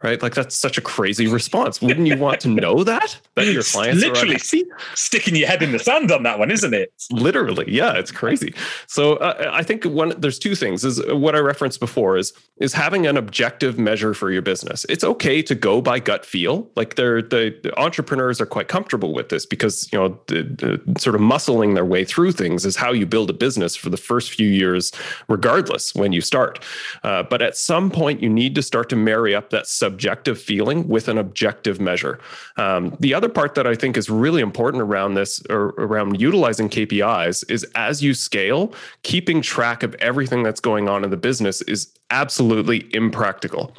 Right? 0.04 0.22
Like 0.22 0.34
that's 0.34 0.54
such 0.54 0.76
a 0.76 0.82
crazy 0.82 1.26
response. 1.26 1.80
Wouldn't 1.80 2.06
you 2.06 2.18
want 2.18 2.40
to 2.42 2.48
know 2.48 2.84
that 2.84 3.18
that 3.36 3.46
your 3.46 3.62
clients 3.62 4.02
literally 4.02 4.38
see, 4.38 4.64
sticking 4.94 5.34
your 5.34 5.48
head 5.48 5.62
in 5.62 5.72
the 5.72 5.78
sand 5.78 6.12
on 6.12 6.22
that 6.24 6.38
one, 6.38 6.50
isn't 6.50 6.74
it? 6.74 6.92
Literally, 7.10 7.64
yeah, 7.66 7.94
it's 7.94 8.10
crazy. 8.10 8.54
So 8.86 9.14
uh, 9.16 9.50
I 9.52 9.62
think 9.62 9.84
one 9.84 10.12
there's 10.18 10.38
two 10.38 10.54
things. 10.54 10.84
Is 10.84 11.02
what 11.06 11.34
I 11.34 11.38
referenced 11.38 11.80
before 11.80 12.18
is 12.18 12.34
is 12.58 12.74
having 12.74 13.06
an 13.06 13.16
objective 13.16 13.78
measure 13.78 14.12
for 14.12 14.30
your 14.30 14.42
business. 14.42 14.84
It's 14.90 15.02
okay 15.02 15.42
to 15.42 15.54
go 15.54 15.80
by 15.80 16.00
gut 16.00 16.26
feel. 16.26 16.70
Like 16.76 16.96
they're 16.96 17.22
the, 17.22 17.58
the 17.62 17.76
entrepreneurs 17.80 18.40
are 18.40 18.46
quite 18.46 18.68
comfortable 18.68 19.14
with 19.14 19.30
this 19.30 19.46
because 19.46 19.90
you 19.90 19.98
know 19.98 20.20
the, 20.26 20.42
the 20.42 21.00
sort 21.00 21.16
of 21.16 21.22
muscling 21.22 21.74
their 21.74 21.84
way 21.86 22.04
through 22.04 22.32
things 22.32 22.66
is 22.66 22.76
how 22.76 22.92
you 22.92 23.06
build 23.06 23.30
a 23.30 23.32
business 23.32 23.74
for 23.74 23.88
the 23.88 23.96
first 23.96 24.32
few 24.32 24.48
years, 24.48 24.92
regardless 25.28 25.94
when 25.94 26.12
you 26.12 26.20
start. 26.20 26.62
Uh, 27.02 27.22
but 27.22 27.40
at 27.40 27.56
some 27.56 27.90
point, 27.90 28.22
you 28.22 28.28
need 28.28 28.54
to 28.54 28.62
start 28.62 28.90
to 28.90 28.96
marry 28.96 29.34
up 29.34 29.48
that 29.48 29.66
sub 29.66 29.93
subjective 29.94 30.40
feeling 30.40 30.88
with 30.88 31.06
an 31.06 31.18
objective 31.18 31.80
measure. 31.80 32.18
Um, 32.56 32.96
the 32.98 33.14
other 33.14 33.28
part 33.28 33.54
that 33.54 33.64
I 33.64 33.76
think 33.76 33.96
is 33.96 34.10
really 34.10 34.42
important 34.42 34.82
around 34.82 35.14
this 35.14 35.40
or 35.48 35.68
around 35.78 36.20
utilizing 36.20 36.68
KPIs 36.68 37.48
is 37.48 37.64
as 37.76 38.02
you 38.02 38.12
scale, 38.12 38.74
keeping 39.04 39.40
track 39.40 39.84
of 39.84 39.94
everything 39.96 40.42
that's 40.42 40.60
going 40.60 40.88
on 40.88 41.04
in 41.04 41.10
the 41.10 41.16
business 41.16 41.62
is 41.62 41.94
absolutely 42.10 42.88
impractical. 42.92 43.72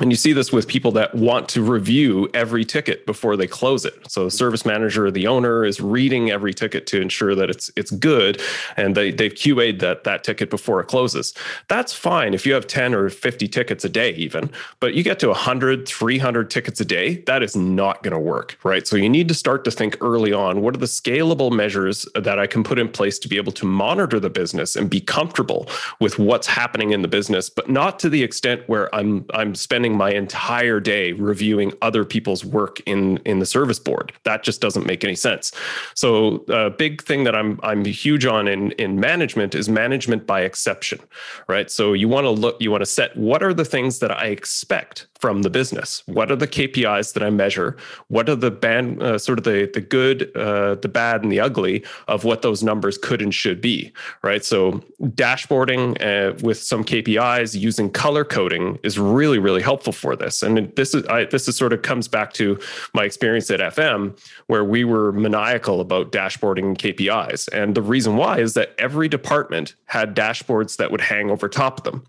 And 0.00 0.12
you 0.12 0.16
see 0.16 0.32
this 0.32 0.52
with 0.52 0.68
people 0.68 0.92
that 0.92 1.14
want 1.14 1.48
to 1.50 1.62
review 1.62 2.28
every 2.32 2.64
ticket 2.64 3.04
before 3.04 3.36
they 3.36 3.48
close 3.48 3.84
it. 3.84 3.94
So 4.08 4.24
the 4.24 4.30
service 4.30 4.64
manager 4.64 5.06
or 5.06 5.10
the 5.10 5.26
owner 5.26 5.64
is 5.64 5.80
reading 5.80 6.30
every 6.30 6.54
ticket 6.54 6.86
to 6.88 7.00
ensure 7.00 7.34
that 7.34 7.50
it's 7.50 7.70
it's 7.74 7.90
good 7.90 8.40
and 8.76 8.96
they, 8.96 9.10
they've 9.10 9.34
QA'd 9.34 9.80
that, 9.80 10.04
that 10.04 10.22
ticket 10.22 10.50
before 10.50 10.80
it 10.80 10.86
closes. 10.86 11.34
That's 11.66 11.92
fine 11.92 12.32
if 12.32 12.46
you 12.46 12.54
have 12.54 12.66
10 12.66 12.94
or 12.94 13.10
50 13.10 13.48
tickets 13.48 13.84
a 13.84 13.88
day 13.88 14.12
even, 14.12 14.50
but 14.78 14.94
you 14.94 15.02
get 15.02 15.18
to 15.20 15.28
100, 15.28 15.88
300 15.88 16.50
tickets 16.50 16.80
a 16.80 16.84
day, 16.84 17.16
that 17.22 17.42
is 17.42 17.56
not 17.56 18.02
going 18.02 18.12
to 18.12 18.18
work, 18.18 18.56
right? 18.62 18.86
So 18.86 18.96
you 18.96 19.08
need 19.08 19.26
to 19.28 19.34
start 19.34 19.64
to 19.64 19.70
think 19.70 19.96
early 20.00 20.32
on, 20.32 20.62
what 20.62 20.74
are 20.74 20.78
the 20.78 20.86
scalable 20.86 21.50
measures 21.50 22.06
that 22.14 22.38
I 22.38 22.46
can 22.46 22.62
put 22.62 22.78
in 22.78 22.88
place 22.88 23.18
to 23.20 23.28
be 23.28 23.36
able 23.36 23.52
to 23.52 23.66
monitor 23.66 24.20
the 24.20 24.30
business 24.30 24.76
and 24.76 24.88
be 24.88 25.00
comfortable 25.00 25.68
with 26.00 26.18
what's 26.18 26.46
happening 26.46 26.92
in 26.92 27.02
the 27.02 27.08
business, 27.08 27.50
but 27.50 27.68
not 27.68 27.98
to 28.00 28.08
the 28.08 28.22
extent 28.22 28.62
where 28.68 28.94
I'm 28.94 29.24
I'm 29.34 29.54
spending 29.54 29.87
spending 29.88 29.98
my 29.98 30.10
entire 30.10 30.80
day 30.80 31.12
reviewing 31.12 31.72
other 31.82 32.04
people's 32.04 32.44
work 32.44 32.80
in 32.86 33.18
in 33.24 33.38
the 33.38 33.46
service 33.46 33.78
board. 33.78 34.12
That 34.24 34.42
just 34.42 34.60
doesn't 34.60 34.86
make 34.86 35.04
any 35.04 35.16
sense. 35.16 35.52
So 35.94 36.44
a 36.48 36.70
big 36.70 37.02
thing 37.02 37.24
that 37.24 37.34
I'm 37.34 37.58
I'm 37.62 37.84
huge 37.84 38.26
on 38.26 38.48
in 38.48 38.72
in 38.72 39.00
management 39.00 39.54
is 39.54 39.68
management 39.68 40.26
by 40.26 40.42
exception, 40.42 41.00
right? 41.48 41.70
So 41.70 41.94
you 41.94 42.08
want 42.08 42.24
to 42.24 42.30
look, 42.30 42.56
you 42.60 42.70
want 42.70 42.82
to 42.82 42.90
set 42.90 43.16
what 43.16 43.42
are 43.42 43.54
the 43.54 43.64
things 43.64 43.98
that 44.00 44.10
I 44.10 44.26
expect 44.26 45.06
from 45.18 45.42
the 45.42 45.50
business? 45.50 46.02
What 46.06 46.30
are 46.30 46.36
the 46.36 46.46
KPIs 46.46 47.12
that 47.12 47.22
I 47.22 47.30
measure? 47.30 47.76
What 48.08 48.28
are 48.28 48.36
the 48.36 48.50
band, 48.50 49.02
uh, 49.02 49.18
sort 49.18 49.38
of 49.38 49.44
the 49.44 49.70
the 49.72 49.80
good, 49.80 50.34
uh, 50.36 50.76
the 50.76 50.88
bad, 50.88 51.22
and 51.22 51.32
the 51.32 51.40
ugly 51.40 51.84
of 52.06 52.24
what 52.24 52.42
those 52.42 52.62
numbers 52.62 52.96
could 52.96 53.20
and 53.20 53.34
should 53.34 53.60
be, 53.60 53.92
right? 54.22 54.44
So 54.44 54.82
dashboarding 55.02 56.00
uh, 56.00 56.34
with 56.42 56.58
some 56.62 56.84
KPIs 56.84 57.58
using 57.58 57.90
color 57.90 58.24
coding 58.24 58.78
is 58.82 58.98
really 58.98 59.38
really 59.38 59.62
helpful 59.62 59.92
for 59.92 60.16
this. 60.16 60.42
And 60.42 60.74
this 60.76 60.94
is 60.94 61.04
I, 61.06 61.24
this 61.24 61.48
is 61.48 61.56
sort 61.56 61.72
of 61.72 61.82
comes 61.82 62.08
back 62.08 62.32
to 62.34 62.58
my 62.94 63.04
experience 63.04 63.50
at 63.50 63.60
FM 63.60 64.18
where 64.46 64.64
we 64.64 64.84
were 64.84 65.12
maniacal 65.12 65.80
about 65.80 66.12
dashboarding 66.12 66.76
KPIs. 66.76 67.48
And 67.52 67.74
the 67.74 67.82
reason 67.82 68.16
why 68.16 68.38
is 68.38 68.54
that 68.54 68.74
every 68.78 69.08
department 69.08 69.74
had 69.86 70.14
dashboards 70.14 70.76
that 70.76 70.90
would 70.90 71.00
hang 71.00 71.30
over 71.30 71.48
top 71.48 71.78
of 71.78 71.84
them 71.84 72.04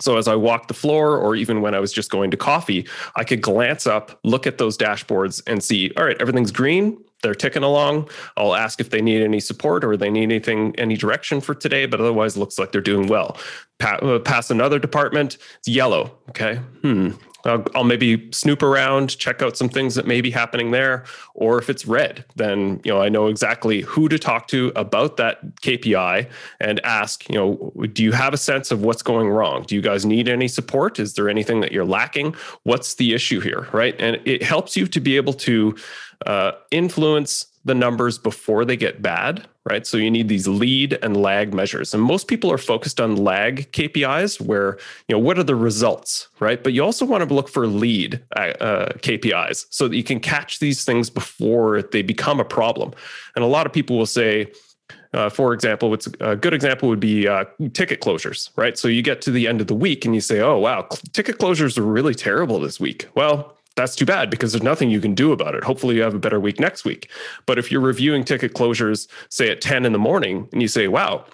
So 0.00 0.16
as 0.16 0.26
I 0.26 0.34
walked 0.34 0.68
the 0.68 0.74
floor, 0.74 1.16
or 1.16 1.36
even 1.36 1.60
when 1.60 1.74
I 1.74 1.80
was 1.80 1.92
just 1.92 2.10
going 2.10 2.30
to 2.32 2.36
coffee, 2.36 2.86
I 3.16 3.24
could 3.24 3.40
glance 3.40 3.86
up, 3.86 4.18
look 4.24 4.46
at 4.46 4.58
those 4.58 4.76
dashboards, 4.76 5.42
and 5.46 5.62
see, 5.62 5.92
all 5.96 6.04
right, 6.04 6.16
everything's 6.20 6.50
green. 6.50 6.98
They're 7.22 7.34
ticking 7.34 7.62
along. 7.62 8.10
I'll 8.36 8.54
ask 8.54 8.80
if 8.80 8.90
they 8.90 9.00
need 9.00 9.22
any 9.22 9.40
support 9.40 9.82
or 9.82 9.96
they 9.96 10.10
need 10.10 10.24
anything, 10.24 10.74
any 10.76 10.96
direction 10.96 11.40
for 11.40 11.54
today, 11.54 11.86
but 11.86 12.00
otherwise 12.00 12.36
looks 12.36 12.58
like 12.58 12.70
they're 12.72 12.82
doing 12.82 13.06
well. 13.06 13.38
Uh, 13.80 14.18
pass 14.18 14.50
another 14.50 14.78
department, 14.78 15.38
it's 15.58 15.68
yellow. 15.68 16.18
Okay. 16.28 16.56
Hmm. 16.82 17.12
I'll, 17.44 17.64
I'll, 17.74 17.84
maybe 17.84 18.30
snoop 18.32 18.62
around, 18.62 19.16
check 19.18 19.42
out 19.42 19.56
some 19.56 19.68
things 19.68 19.94
that 19.94 20.06
may 20.06 20.20
be 20.20 20.30
happening 20.30 20.70
there. 20.70 21.04
Or 21.34 21.58
if 21.58 21.68
it's 21.68 21.86
red, 21.86 22.24
then 22.36 22.80
you 22.84 22.92
know 22.92 23.00
I 23.00 23.08
know 23.08 23.26
exactly 23.26 23.82
who 23.82 24.08
to 24.08 24.18
talk 24.18 24.48
to 24.48 24.72
about 24.76 25.16
that 25.18 25.56
KPI 25.56 26.28
and 26.60 26.80
ask. 26.84 27.28
You 27.28 27.34
know, 27.34 27.86
do 27.92 28.02
you 28.02 28.12
have 28.12 28.34
a 28.34 28.38
sense 28.38 28.70
of 28.70 28.82
what's 28.82 29.02
going 29.02 29.28
wrong? 29.28 29.64
Do 29.64 29.74
you 29.74 29.82
guys 29.82 30.06
need 30.06 30.28
any 30.28 30.48
support? 30.48 30.98
Is 30.98 31.14
there 31.14 31.28
anything 31.28 31.60
that 31.60 31.72
you're 31.72 31.84
lacking? 31.84 32.34
What's 32.62 32.94
the 32.94 33.14
issue 33.14 33.40
here? 33.40 33.68
Right, 33.72 33.94
and 33.98 34.20
it 34.24 34.42
helps 34.42 34.76
you 34.76 34.86
to 34.86 35.00
be 35.00 35.16
able 35.16 35.34
to 35.34 35.76
uh, 36.26 36.52
influence 36.70 37.46
the 37.64 37.74
numbers 37.74 38.18
before 38.18 38.64
they 38.64 38.76
get 38.76 39.00
bad, 39.00 39.46
right? 39.64 39.86
So 39.86 39.96
you 39.96 40.10
need 40.10 40.28
these 40.28 40.46
lead 40.46 40.98
and 41.02 41.16
lag 41.16 41.54
measures. 41.54 41.94
And 41.94 42.02
most 42.02 42.28
people 42.28 42.52
are 42.52 42.58
focused 42.58 43.00
on 43.00 43.16
lag 43.16 43.72
KPIs 43.72 44.40
where, 44.40 44.78
you 45.08 45.14
know, 45.14 45.18
what 45.18 45.38
are 45.38 45.42
the 45.42 45.56
results, 45.56 46.28
right? 46.40 46.62
But 46.62 46.74
you 46.74 46.84
also 46.84 47.06
want 47.06 47.26
to 47.26 47.34
look 47.34 47.48
for 47.48 47.66
lead 47.66 48.22
uh, 48.36 48.52
uh 48.60 48.92
KPIs 48.98 49.66
so 49.70 49.88
that 49.88 49.96
you 49.96 50.04
can 50.04 50.20
catch 50.20 50.58
these 50.58 50.84
things 50.84 51.08
before 51.08 51.82
they 51.82 52.02
become 52.02 52.38
a 52.38 52.44
problem. 52.44 52.92
And 53.34 53.44
a 53.44 53.48
lot 53.48 53.66
of 53.66 53.72
people 53.72 53.96
will 53.96 54.06
say, 54.06 54.52
uh, 55.14 55.30
for 55.30 55.54
example, 55.54 55.90
what's 55.90 56.08
a 56.20 56.36
good 56.36 56.52
example 56.52 56.88
would 56.88 57.00
be 57.00 57.28
uh, 57.28 57.44
ticket 57.72 58.00
closures, 58.00 58.50
right? 58.56 58.76
So 58.76 58.88
you 58.88 59.00
get 59.00 59.22
to 59.22 59.30
the 59.30 59.46
end 59.46 59.60
of 59.60 59.68
the 59.68 59.74
week 59.74 60.04
and 60.04 60.14
you 60.14 60.20
say, 60.20 60.40
"Oh 60.40 60.58
wow, 60.58 60.88
ticket 61.12 61.38
closures 61.38 61.78
are 61.78 61.82
really 61.82 62.14
terrible 62.14 62.58
this 62.58 62.80
week." 62.80 63.08
Well, 63.14 63.56
that's 63.76 63.96
too 63.96 64.06
bad 64.06 64.30
because 64.30 64.52
there's 64.52 64.62
nothing 64.62 64.90
you 64.90 65.00
can 65.00 65.14
do 65.14 65.32
about 65.32 65.54
it. 65.54 65.64
Hopefully, 65.64 65.96
you 65.96 66.02
have 66.02 66.14
a 66.14 66.18
better 66.18 66.40
week 66.40 66.60
next 66.60 66.84
week. 66.84 67.10
But 67.46 67.58
if 67.58 67.70
you're 67.70 67.80
reviewing 67.80 68.24
ticket 68.24 68.54
closures, 68.54 69.08
say 69.30 69.50
at 69.50 69.60
10 69.60 69.84
in 69.84 69.92
the 69.92 69.98
morning, 69.98 70.48
and 70.52 70.62
you 70.62 70.68
say, 70.68 70.88
wow, 70.88 71.24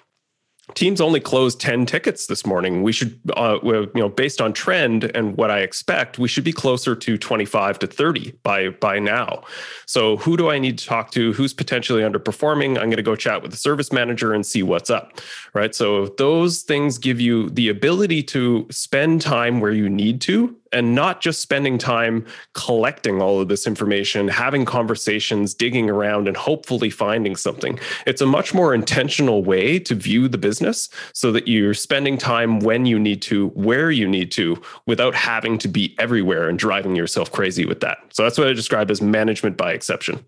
teams 0.73 1.01
only 1.01 1.19
closed 1.19 1.59
10 1.59 1.85
tickets 1.85 2.27
this 2.27 2.45
morning. 2.45 2.83
We 2.83 2.91
should 2.91 3.19
uh, 3.35 3.59
you 3.63 3.89
know 3.95 4.09
based 4.09 4.41
on 4.41 4.53
trend 4.53 5.05
and 5.15 5.35
what 5.37 5.51
i 5.51 5.59
expect 5.59 6.19
we 6.19 6.27
should 6.27 6.43
be 6.43 6.53
closer 6.53 6.95
to 6.95 7.17
25 7.17 7.79
to 7.79 7.87
30 7.87 8.31
by 8.43 8.69
by 8.69 8.99
now. 8.99 9.43
So 9.85 10.17
who 10.17 10.37
do 10.37 10.49
i 10.49 10.59
need 10.59 10.77
to 10.77 10.85
talk 10.85 11.11
to? 11.11 11.33
Who's 11.33 11.53
potentially 11.53 12.01
underperforming? 12.01 12.77
I'm 12.77 12.89
going 12.89 12.97
to 12.97 13.03
go 13.03 13.15
chat 13.15 13.41
with 13.41 13.51
the 13.51 13.57
service 13.57 13.91
manager 13.91 14.33
and 14.33 14.45
see 14.45 14.63
what's 14.63 14.89
up 14.89 15.19
right? 15.53 15.75
So 15.75 16.07
those 16.17 16.61
things 16.61 16.97
give 16.97 17.19
you 17.19 17.49
the 17.49 17.69
ability 17.69 18.23
to 18.23 18.67
spend 18.71 19.21
time 19.21 19.59
where 19.59 19.71
you 19.71 19.89
need 19.89 20.21
to 20.21 20.55
and 20.71 20.95
not 20.95 21.21
just 21.21 21.41
spending 21.41 21.77
time 21.77 22.25
collecting 22.53 23.21
all 23.21 23.41
of 23.41 23.47
this 23.47 23.67
information, 23.67 24.27
having 24.27 24.65
conversations, 24.65 25.53
digging 25.53 25.89
around, 25.89 26.27
and 26.27 26.37
hopefully 26.37 26.89
finding 26.89 27.35
something. 27.35 27.79
It's 28.05 28.21
a 28.21 28.25
much 28.25 28.53
more 28.53 28.73
intentional 28.73 29.43
way 29.43 29.79
to 29.79 29.95
view 29.95 30.27
the 30.27 30.37
business 30.37 30.89
so 31.13 31.31
that 31.31 31.47
you're 31.47 31.73
spending 31.73 32.17
time 32.17 32.59
when 32.59 32.85
you 32.85 32.99
need 32.99 33.21
to, 33.23 33.49
where 33.49 33.91
you 33.91 34.07
need 34.07 34.31
to, 34.31 34.61
without 34.85 35.15
having 35.15 35.57
to 35.59 35.67
be 35.67 35.95
everywhere 35.99 36.49
and 36.49 36.57
driving 36.57 36.95
yourself 36.95 37.31
crazy 37.31 37.65
with 37.65 37.81
that. 37.81 37.97
So 38.11 38.23
that's 38.23 38.37
what 38.37 38.47
I 38.47 38.53
describe 38.53 38.91
as 38.91 39.01
management 39.01 39.57
by 39.57 39.73
exception. 39.73 40.23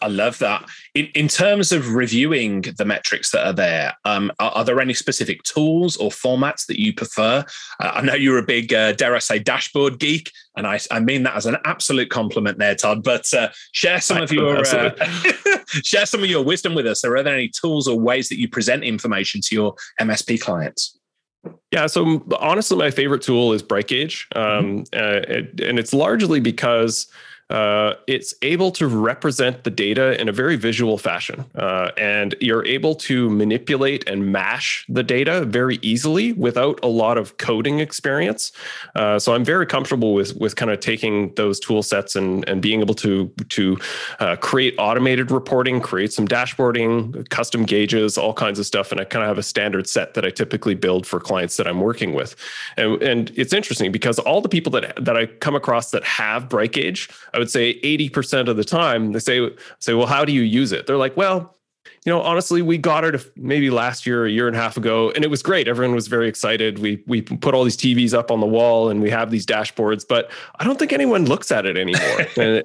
I 0.00 0.08
love 0.08 0.38
that. 0.38 0.64
In, 0.94 1.06
in 1.14 1.28
terms 1.28 1.72
of 1.72 1.94
reviewing 1.94 2.62
the 2.62 2.84
metrics 2.84 3.30
that 3.32 3.46
are 3.46 3.52
there, 3.52 3.94
um, 4.04 4.32
are, 4.38 4.50
are, 4.52 4.64
there 4.64 4.80
any 4.80 4.94
specific 4.94 5.42
tools 5.42 5.96
or 5.96 6.10
formats 6.10 6.66
that 6.66 6.80
you 6.80 6.94
prefer? 6.94 7.44
Uh, 7.80 7.92
I 7.94 8.00
know 8.00 8.14
you're 8.14 8.38
a 8.38 8.44
big, 8.44 8.72
uh, 8.72 8.92
dare 8.92 9.14
I 9.14 9.18
say, 9.18 9.38
dashboard 9.38 9.98
geek, 9.98 10.30
and 10.56 10.66
I, 10.66 10.80
I 10.90 11.00
mean 11.00 11.24
that 11.24 11.36
as 11.36 11.46
an 11.46 11.56
absolute 11.64 12.10
compliment 12.10 12.58
there, 12.58 12.74
Todd. 12.74 13.02
But 13.02 13.32
uh, 13.34 13.48
share 13.72 14.00
some 14.00 14.22
of 14.22 14.32
your 14.32 14.58
uh, 14.58 14.90
share 15.66 16.06
some 16.06 16.22
of 16.22 16.30
your 16.30 16.44
wisdom 16.44 16.74
with 16.74 16.86
us. 16.86 17.04
Are 17.04 17.22
there 17.22 17.34
any 17.34 17.48
tools 17.48 17.88
or 17.88 17.98
ways 17.98 18.28
that 18.28 18.38
you 18.38 18.48
present 18.48 18.84
information 18.84 19.40
to 19.42 19.54
your 19.54 19.74
MSP 20.00 20.40
clients? 20.40 20.98
Yeah, 21.70 21.86
so 21.86 22.24
honestly, 22.38 22.76
my 22.78 22.90
favorite 22.90 23.20
tool 23.20 23.52
is 23.52 23.62
BrightGauge, 23.62 24.24
um, 24.36 24.84
mm-hmm. 24.84 25.62
and 25.62 25.78
it's 25.78 25.92
largely 25.92 26.40
because 26.40 27.06
uh, 27.50 27.94
it's 28.06 28.34
able 28.42 28.70
to 28.72 28.86
represent 28.86 29.64
the 29.64 29.70
data 29.70 30.20
in 30.20 30.28
a 30.28 30.32
very 30.32 30.56
visual 30.56 30.96
fashion. 30.96 31.44
Uh, 31.54 31.90
and 31.96 32.34
you're 32.40 32.64
able 32.64 32.94
to 32.94 33.28
manipulate 33.30 34.08
and 34.08 34.32
mash 34.32 34.86
the 34.88 35.02
data 35.02 35.44
very 35.44 35.78
easily 35.82 36.32
without 36.32 36.80
a 36.82 36.86
lot 36.86 37.18
of 37.18 37.36
coding 37.36 37.80
experience. 37.80 38.52
Uh, 38.94 39.18
so 39.18 39.34
I'm 39.34 39.44
very 39.44 39.66
comfortable 39.66 40.14
with, 40.14 40.36
with 40.36 40.56
kind 40.56 40.70
of 40.70 40.80
taking 40.80 41.34
those 41.34 41.60
tool 41.60 41.82
sets 41.82 42.16
and, 42.16 42.48
and 42.48 42.62
being 42.62 42.80
able 42.80 42.94
to, 42.94 43.30
to 43.50 43.78
uh, 44.20 44.36
create 44.36 44.74
automated 44.78 45.30
reporting, 45.30 45.80
create 45.80 46.12
some 46.12 46.26
dashboarding, 46.26 47.28
custom 47.28 47.64
gauges, 47.64 48.16
all 48.16 48.32
kinds 48.32 48.58
of 48.58 48.66
stuff. 48.66 48.90
And 48.90 49.00
I 49.00 49.04
kind 49.04 49.22
of 49.22 49.28
have 49.28 49.38
a 49.38 49.42
standard 49.42 49.86
set 49.86 50.14
that 50.14 50.24
I 50.24 50.30
typically 50.30 50.74
build 50.74 51.06
for 51.06 51.20
clients 51.20 51.56
that 51.58 51.66
I'm 51.66 51.80
working 51.80 52.14
with. 52.14 52.36
And, 52.76 53.02
and 53.02 53.32
it's 53.36 53.52
interesting 53.52 53.92
because 53.92 54.18
all 54.18 54.40
the 54.40 54.48
people 54.48 54.72
that, 54.72 55.04
that 55.04 55.16
I 55.16 55.26
come 55.26 55.54
across 55.54 55.90
that 55.90 56.04
have 56.04 56.48
BrightGauge, 56.48 57.10
I 57.34 57.38
would 57.38 57.50
say 57.50 57.80
80% 57.80 58.48
of 58.48 58.56
the 58.56 58.64
time 58.64 59.12
they 59.12 59.18
say 59.18 59.50
say 59.80 59.94
well 59.94 60.06
how 60.06 60.24
do 60.24 60.32
you 60.32 60.42
use 60.42 60.72
it? 60.72 60.86
They're 60.86 60.96
like 60.96 61.16
well 61.16 61.53
you 62.04 62.12
know, 62.12 62.20
honestly, 62.20 62.60
we 62.60 62.76
got 62.76 63.02
it 63.04 63.32
maybe 63.34 63.70
last 63.70 64.04
year, 64.04 64.26
a 64.26 64.30
year 64.30 64.46
and 64.46 64.54
a 64.54 64.58
half 64.60 64.76
ago, 64.76 65.10
and 65.12 65.24
it 65.24 65.30
was 65.30 65.42
great. 65.42 65.66
Everyone 65.66 65.94
was 65.94 66.06
very 66.06 66.28
excited. 66.28 66.78
We 66.78 67.02
we 67.06 67.22
put 67.22 67.54
all 67.54 67.64
these 67.64 67.78
TVs 67.78 68.12
up 68.12 68.30
on 68.30 68.40
the 68.40 68.46
wall, 68.46 68.90
and 68.90 69.00
we 69.00 69.08
have 69.08 69.30
these 69.30 69.46
dashboards, 69.46 70.06
but 70.06 70.30
I 70.58 70.64
don't 70.64 70.78
think 70.78 70.92
anyone 70.92 71.24
looks 71.24 71.50
at 71.50 71.64
it 71.64 71.78
anymore. 71.78 72.26
and, 72.36 72.62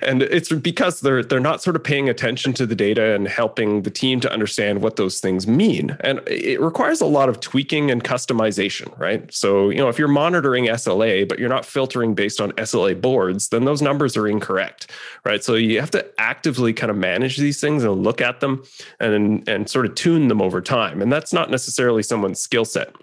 and 0.00 0.22
it's 0.22 0.50
because 0.50 1.00
they're 1.02 1.22
they're 1.22 1.40
not 1.40 1.62
sort 1.62 1.76
of 1.76 1.84
paying 1.84 2.08
attention 2.08 2.54
to 2.54 2.64
the 2.64 2.74
data 2.74 3.14
and 3.14 3.28
helping 3.28 3.82
the 3.82 3.90
team 3.90 4.18
to 4.20 4.32
understand 4.32 4.80
what 4.80 4.96
those 4.96 5.20
things 5.20 5.46
mean. 5.46 5.94
And 6.00 6.22
it 6.26 6.58
requires 6.58 7.02
a 7.02 7.06
lot 7.06 7.28
of 7.28 7.38
tweaking 7.40 7.90
and 7.90 8.02
customization, 8.02 8.98
right? 8.98 9.30
So 9.30 9.68
you 9.68 9.76
know, 9.76 9.90
if 9.90 9.98
you're 9.98 10.08
monitoring 10.08 10.66
SLA, 10.66 11.28
but 11.28 11.38
you're 11.38 11.50
not 11.50 11.66
filtering 11.66 12.14
based 12.14 12.40
on 12.40 12.52
SLA 12.52 12.98
boards, 12.98 13.50
then 13.50 13.66
those 13.66 13.82
numbers 13.82 14.16
are 14.16 14.26
incorrect, 14.26 14.90
right? 15.26 15.44
So 15.44 15.54
you 15.54 15.80
have 15.80 15.90
to 15.90 16.06
actively 16.18 16.72
kind 16.72 16.90
of 16.90 16.96
manage 16.96 17.36
these 17.36 17.60
things 17.60 17.84
and 17.84 18.02
look 18.02 18.22
at 18.22 18.40
them 18.40 18.62
and 18.98 19.48
and 19.48 19.68
sort 19.68 19.86
of 19.86 19.94
tune 19.94 20.28
them 20.28 20.40
over 20.40 20.60
time. 20.60 21.02
And 21.02 21.12
that's 21.12 21.32
not 21.32 21.50
necessarily 21.50 22.02
someone's 22.02 22.40
skill 22.40 22.64
set 22.64 22.94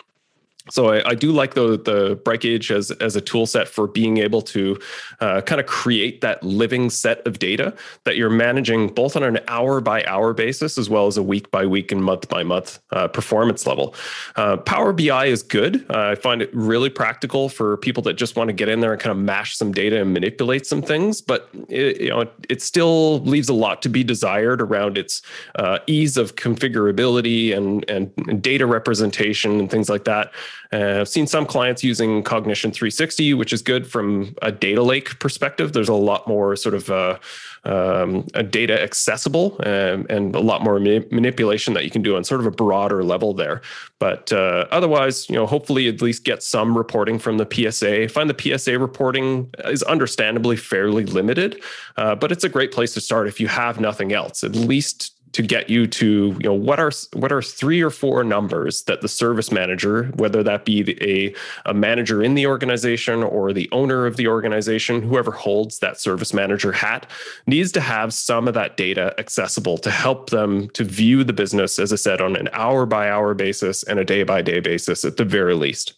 so 0.70 0.90
I, 0.90 1.10
I, 1.10 1.16
do 1.16 1.32
like 1.32 1.54
the 1.54 1.78
the 1.78 2.18
BrightGauge 2.18 2.72
as 2.72 2.92
as 2.92 3.16
a 3.16 3.22
tool 3.22 3.46
set 3.46 3.68
for 3.68 3.88
being 3.88 4.18
able 4.18 4.42
to 4.44 4.80
uh, 5.20 5.42
kind 5.42 5.60
of 5.60 5.68
create 5.68 6.22
that 6.22 6.44
living 6.44 6.90
set 6.90 7.26
of 7.26 7.40
data 7.40 7.76
that 8.04 8.18
you're 8.18 8.30
managing 8.30 8.88
both 8.90 9.16
on 9.16 9.24
an 9.24 9.40
hour 9.48 9.82
by 9.82 10.04
hour 10.06 10.34
basis 10.34 10.78
as 10.78 10.90
well 10.90 11.08
as 11.08 11.18
a 11.18 11.24
week 11.24 11.50
by 11.52 11.66
week 11.66 11.92
and 11.92 12.04
month 12.04 12.30
by 12.30 12.44
month 12.44 12.80
uh, 12.92 13.08
performance 13.08 13.66
level. 13.66 13.96
Uh, 14.36 14.58
Power 14.58 14.94
BI 14.94 15.26
is 15.26 15.44
good. 15.44 15.86
Uh, 15.90 16.12
I 16.12 16.16
find 16.16 16.42
it 16.42 16.50
really 16.54 16.90
practical 16.90 17.50
for 17.50 17.78
people 17.78 18.04
that 18.04 18.14
just 18.14 18.36
want 18.36 18.50
to 18.50 18.54
get 18.54 18.70
in 18.70 18.80
there 18.80 18.92
and 18.92 19.02
kind 19.02 19.12
of 19.12 19.18
mash 19.18 19.58
some 19.58 19.72
data 19.72 20.02
and 20.02 20.14
manipulate 20.14 20.66
some 20.66 20.82
things, 20.82 21.22
but 21.22 21.50
it, 21.70 22.02
you 22.02 22.10
know 22.10 22.22
it, 22.22 22.34
it 22.50 22.62
still 22.62 23.20
leaves 23.22 23.50
a 23.50 23.54
lot 23.54 23.82
to 23.82 23.90
be 23.90 24.04
desired 24.04 24.62
around 24.62 24.98
its 24.98 25.22
uh, 25.56 25.80
ease 25.88 26.18
of 26.18 26.36
configurability 26.36 27.56
and 27.56 27.90
and 27.90 28.42
data 28.42 28.66
representation 28.66 29.60
and 29.60 29.70
things 29.70 29.90
like 29.90 30.04
that. 30.06 30.32
Uh, 30.72 31.02
I've 31.02 31.08
seen 31.08 31.28
some 31.28 31.46
clients 31.46 31.84
using 31.84 32.24
Cognition 32.24 32.72
360, 32.72 33.34
which 33.34 33.54
is 33.54 33.62
good 33.62 33.88
from 33.88 34.36
a 34.42 34.52
data 34.52 34.84
lake 34.84 35.20
perspective. 35.20 35.74
There's 35.74 35.90
a 35.90 35.94
lot 35.94 36.28
more 36.28 36.56
sort 36.56 36.76
of 36.76 36.90
uh, 36.90 37.20
um, 37.64 38.22
data 38.50 38.82
accessible 38.82 39.60
and, 39.60 40.10
and, 40.10 40.36
a 40.36 40.40
lot 40.40 40.62
more 40.62 40.80
manipulation 40.80 41.74
that 41.74 41.84
you 41.84 41.90
can 41.92 42.02
do 42.02 42.16
on 42.16 42.24
sort 42.24 42.40
of 42.40 42.48
a 42.48 42.52
broader 42.52 43.04
level 43.04 43.34
there. 43.34 43.62
But 44.00 44.32
uh, 44.32 44.68
otherwise, 44.72 45.30
you 45.30 45.36
know, 45.36 45.46
hopefully 45.46 45.88
at 45.88 46.02
least 46.02 46.24
get 46.24 46.44
some 46.44 46.78
reporting 46.78 47.20
from 47.20 47.38
the 47.38 47.48
PSA. 47.50 48.10
Find 48.10 48.30
the 48.30 48.58
PSA 48.58 48.80
reporting 48.80 49.50
is 49.66 49.84
understandably 49.84 50.56
fairly 50.56 51.06
limited, 51.06 51.62
uh, 51.98 52.16
but 52.16 52.32
it's 52.32 52.44
a 52.44 52.50
great 52.50 52.72
place 52.72 52.94
to 52.94 53.02
start 53.02 53.28
if 53.28 53.40
you 53.40 53.48
have 53.48 53.80
nothing 53.80 54.14
else. 54.14 54.44
At 54.44 54.56
least 54.56 55.17
to 55.38 55.44
get 55.44 55.70
you 55.70 55.86
to 55.86 56.36
you 56.40 56.50
know 56.50 56.54
what 56.54 56.80
are 56.80 56.92
what 57.14 57.32
are 57.32 57.44
three 57.44 57.80
or 57.80 57.92
four 57.92 58.24
numbers 58.24 58.82
that 58.86 59.02
the 59.02 59.08
service 59.08 59.52
manager 59.52 60.06
whether 60.16 60.42
that 60.42 60.66
be 60.66 60.98
a, 61.00 61.70
a 61.70 61.76
manager 61.76 62.24
in 62.24 62.34
the 62.34 62.48
organization 62.48 63.22
or 63.22 63.54
the 63.54 63.70
owner 63.72 64.08
of 64.08 64.18
the 64.18 64.28
organization 64.28 65.00
whoever 65.04 65.30
holds 65.30 65.78
that 65.78 66.00
service 66.00 66.34
manager 66.34 66.72
hat 66.72 67.08
needs 67.46 67.72
to 67.72 67.80
have 67.80 68.16
some 68.16 68.48
of 68.48 68.56
that 68.56 68.78
data 68.78 69.14
accessible 69.20 69.78
to 69.78 69.92
help 69.92 70.32
them 70.32 70.70
to 70.70 70.84
view 70.84 71.24
the 71.24 71.34
business 71.34 71.78
as 71.78 71.94
i 71.94 71.96
said 71.96 72.20
on 72.20 72.36
an 72.36 72.50
hour 72.52 72.88
by 72.88 73.08
hour 73.08 73.36
basis 73.36 73.84
and 73.84 74.00
a 74.00 74.04
day 74.04 74.24
by 74.24 74.42
day 74.42 74.60
basis 74.60 75.06
at 75.06 75.18
the 75.18 75.26
very 75.26 75.54
least 75.54 75.94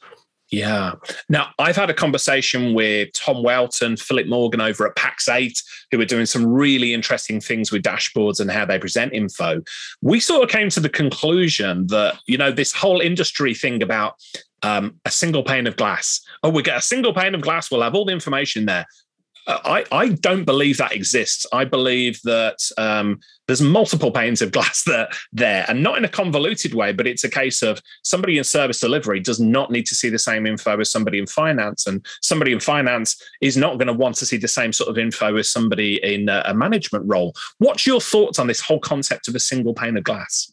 yeah. 0.51 0.93
Now, 1.29 1.49
I've 1.59 1.75
had 1.75 1.89
a 1.89 1.93
conversation 1.93 2.73
with 2.73 3.09
Tom 3.13 3.43
Welton, 3.43 3.97
Philip 3.97 4.27
Morgan 4.27 4.61
over 4.61 4.87
at 4.87 4.95
Pax8, 4.95 5.61
who 5.91 6.01
are 6.01 6.05
doing 6.05 6.25
some 6.25 6.45
really 6.45 6.93
interesting 6.93 7.39
things 7.39 7.71
with 7.71 7.83
dashboards 7.83 8.39
and 8.39 8.49
how 8.49 8.65
they 8.65 8.79
present 8.79 9.13
info. 9.13 9.61
We 10.01 10.19
sort 10.19 10.43
of 10.43 10.49
came 10.49 10.69
to 10.69 10.79
the 10.79 10.89
conclusion 10.89 11.87
that, 11.87 12.19
you 12.25 12.37
know, 12.37 12.51
this 12.51 12.73
whole 12.73 12.99
industry 12.99 13.53
thing 13.53 13.83
about 13.83 14.15
um, 14.63 14.99
a 15.05 15.11
single 15.11 15.43
pane 15.43 15.67
of 15.67 15.75
glass. 15.75 16.21
Oh, 16.41 16.49
we 16.49 16.63
get 16.63 16.77
a 16.77 16.81
single 16.81 17.13
pane 17.13 17.35
of 17.35 17.41
glass. 17.41 17.69
We'll 17.69 17.83
have 17.83 17.95
all 17.95 18.05
the 18.05 18.13
information 18.13 18.65
there. 18.65 18.85
I, 19.47 19.85
I 19.91 20.09
don't 20.09 20.45
believe 20.45 20.77
that 20.77 20.93
exists. 20.93 21.45
I 21.51 21.65
believe 21.65 22.19
that 22.23 22.57
um, 22.77 23.19
there's 23.49 23.63
multiple 23.63 24.11
panes 24.11 24.43
of 24.43 24.51
glass 24.51 24.83
that 24.85 25.11
there, 25.33 25.65
and 25.67 25.81
not 25.81 25.97
in 25.97 26.05
a 26.05 26.09
convoluted 26.09 26.75
way, 26.75 26.93
but 26.93 27.07
it's 27.07 27.23
a 27.23 27.29
case 27.29 27.63
of 27.63 27.81
somebody 28.03 28.37
in 28.37 28.43
service 28.43 28.79
delivery 28.79 29.19
does 29.19 29.39
not 29.39 29.71
need 29.71 29.87
to 29.87 29.95
see 29.95 30.09
the 30.09 30.19
same 30.19 30.45
info 30.45 30.79
as 30.79 30.91
somebody 30.91 31.17
in 31.17 31.25
finance, 31.25 31.87
and 31.87 32.05
somebody 32.21 32.51
in 32.51 32.59
finance 32.59 33.19
is 33.41 33.57
not 33.57 33.79
going 33.79 33.87
to 33.87 33.93
want 33.93 34.15
to 34.15 34.25
see 34.25 34.37
the 34.37 34.47
same 34.47 34.71
sort 34.71 34.89
of 34.89 34.99
info 34.99 35.35
as 35.35 35.51
somebody 35.51 35.99
in 36.03 36.29
a, 36.29 36.53
management 36.59 37.05
role. 37.07 37.33
What's 37.59 37.87
your 37.87 38.01
thoughts 38.01 38.37
on 38.37 38.47
this 38.47 38.59
whole 38.59 38.79
concept 38.79 39.27
of 39.29 39.35
a 39.35 39.39
single 39.39 39.73
pane 39.73 39.97
of 39.97 40.03
glass? 40.03 40.51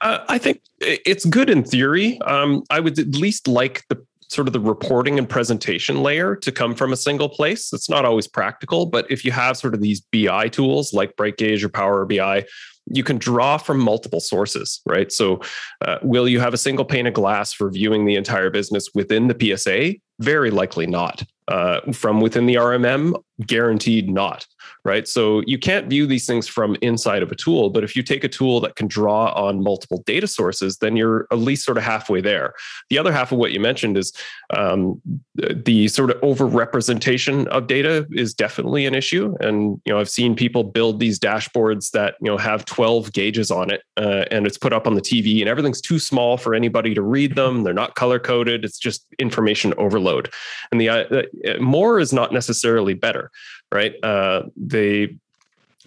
Uh, 0.00 0.18
I 0.28 0.38
think 0.38 0.60
it's 0.80 1.24
good 1.24 1.50
in 1.50 1.64
theory. 1.64 2.20
Um, 2.20 2.62
I 2.70 2.78
would 2.78 2.98
at 2.98 3.08
least 3.08 3.48
like 3.48 3.84
the 3.88 4.04
sort 4.28 4.46
of 4.46 4.52
the 4.52 4.60
reporting 4.60 5.18
and 5.18 5.28
presentation 5.28 6.02
layer 6.02 6.36
to 6.36 6.52
come 6.52 6.74
from 6.74 6.92
a 6.92 6.96
single 6.96 7.28
place. 7.28 7.72
It's 7.72 7.88
not 7.88 8.04
always 8.04 8.26
practical, 8.26 8.86
but 8.86 9.10
if 9.10 9.24
you 9.24 9.32
have 9.32 9.56
sort 9.56 9.74
of 9.74 9.80
these 9.80 10.00
BI 10.00 10.48
tools 10.48 10.92
like 10.92 11.16
BrightGauge 11.16 11.62
or 11.62 11.68
Power 11.68 12.04
BI, 12.04 12.44
you 12.90 13.04
can 13.04 13.18
draw 13.18 13.58
from 13.58 13.78
multiple 13.78 14.20
sources, 14.20 14.80
right? 14.86 15.12
So, 15.12 15.40
uh, 15.84 15.98
will 16.02 16.28
you 16.28 16.40
have 16.40 16.54
a 16.54 16.58
single 16.58 16.84
pane 16.84 17.06
of 17.06 17.14
glass 17.14 17.52
for 17.52 17.70
viewing 17.70 18.06
the 18.06 18.16
entire 18.16 18.50
business 18.50 18.88
within 18.94 19.28
the 19.28 19.56
PSA? 19.56 19.94
Very 20.20 20.50
likely 20.50 20.86
not. 20.86 21.22
Uh, 21.48 21.80
from 21.92 22.20
within 22.20 22.46
the 22.46 22.54
RMM, 22.54 23.14
guaranteed 23.46 24.10
not 24.10 24.46
right? 24.88 25.06
So 25.06 25.42
you 25.46 25.58
can't 25.58 25.86
view 25.86 26.06
these 26.06 26.24
things 26.24 26.48
from 26.48 26.74
inside 26.80 27.22
of 27.22 27.30
a 27.30 27.34
tool, 27.34 27.68
but 27.68 27.84
if 27.84 27.94
you 27.94 28.02
take 28.02 28.24
a 28.24 28.28
tool 28.28 28.58
that 28.60 28.74
can 28.74 28.88
draw 28.88 29.32
on 29.34 29.62
multiple 29.62 30.02
data 30.06 30.26
sources, 30.26 30.78
then 30.78 30.96
you're 30.96 31.26
at 31.30 31.38
least 31.38 31.66
sort 31.66 31.76
of 31.76 31.84
halfway 31.84 32.22
there. 32.22 32.54
The 32.88 32.96
other 32.98 33.12
half 33.12 33.30
of 33.30 33.36
what 33.36 33.52
you 33.52 33.60
mentioned 33.60 33.98
is 33.98 34.14
um, 34.56 35.02
the 35.34 35.88
sort 35.88 36.10
of 36.10 36.16
over 36.22 36.46
representation 36.46 37.46
of 37.48 37.66
data 37.66 38.06
is 38.12 38.32
definitely 38.32 38.86
an 38.86 38.94
issue. 38.94 39.36
And 39.40 39.78
you 39.84 39.92
know, 39.92 40.00
I've 40.00 40.08
seen 40.08 40.34
people 40.34 40.64
build 40.64 41.00
these 41.00 41.18
dashboards 41.18 41.90
that 41.90 42.14
you 42.22 42.30
know 42.30 42.38
have 42.38 42.64
12 42.64 43.12
gauges 43.12 43.50
on 43.50 43.70
it, 43.70 43.82
uh, 43.98 44.24
and 44.30 44.46
it's 44.46 44.56
put 44.56 44.72
up 44.72 44.86
on 44.86 44.94
the 44.94 45.02
TV, 45.02 45.40
and 45.40 45.50
everything's 45.50 45.82
too 45.82 45.98
small 45.98 46.38
for 46.38 46.54
anybody 46.54 46.94
to 46.94 47.02
read 47.02 47.34
them. 47.34 47.62
They're 47.62 47.74
not 47.74 47.94
color 47.94 48.18
coded. 48.18 48.64
It's 48.64 48.78
just 48.78 49.04
information 49.18 49.74
overload. 49.76 50.32
And 50.72 50.80
the 50.80 50.88
uh, 50.88 51.60
more 51.60 52.00
is 52.00 52.14
not 52.14 52.32
necessarily 52.32 52.94
better 52.94 53.30
right? 53.72 53.94
Uh, 54.02 54.44
they 54.56 55.16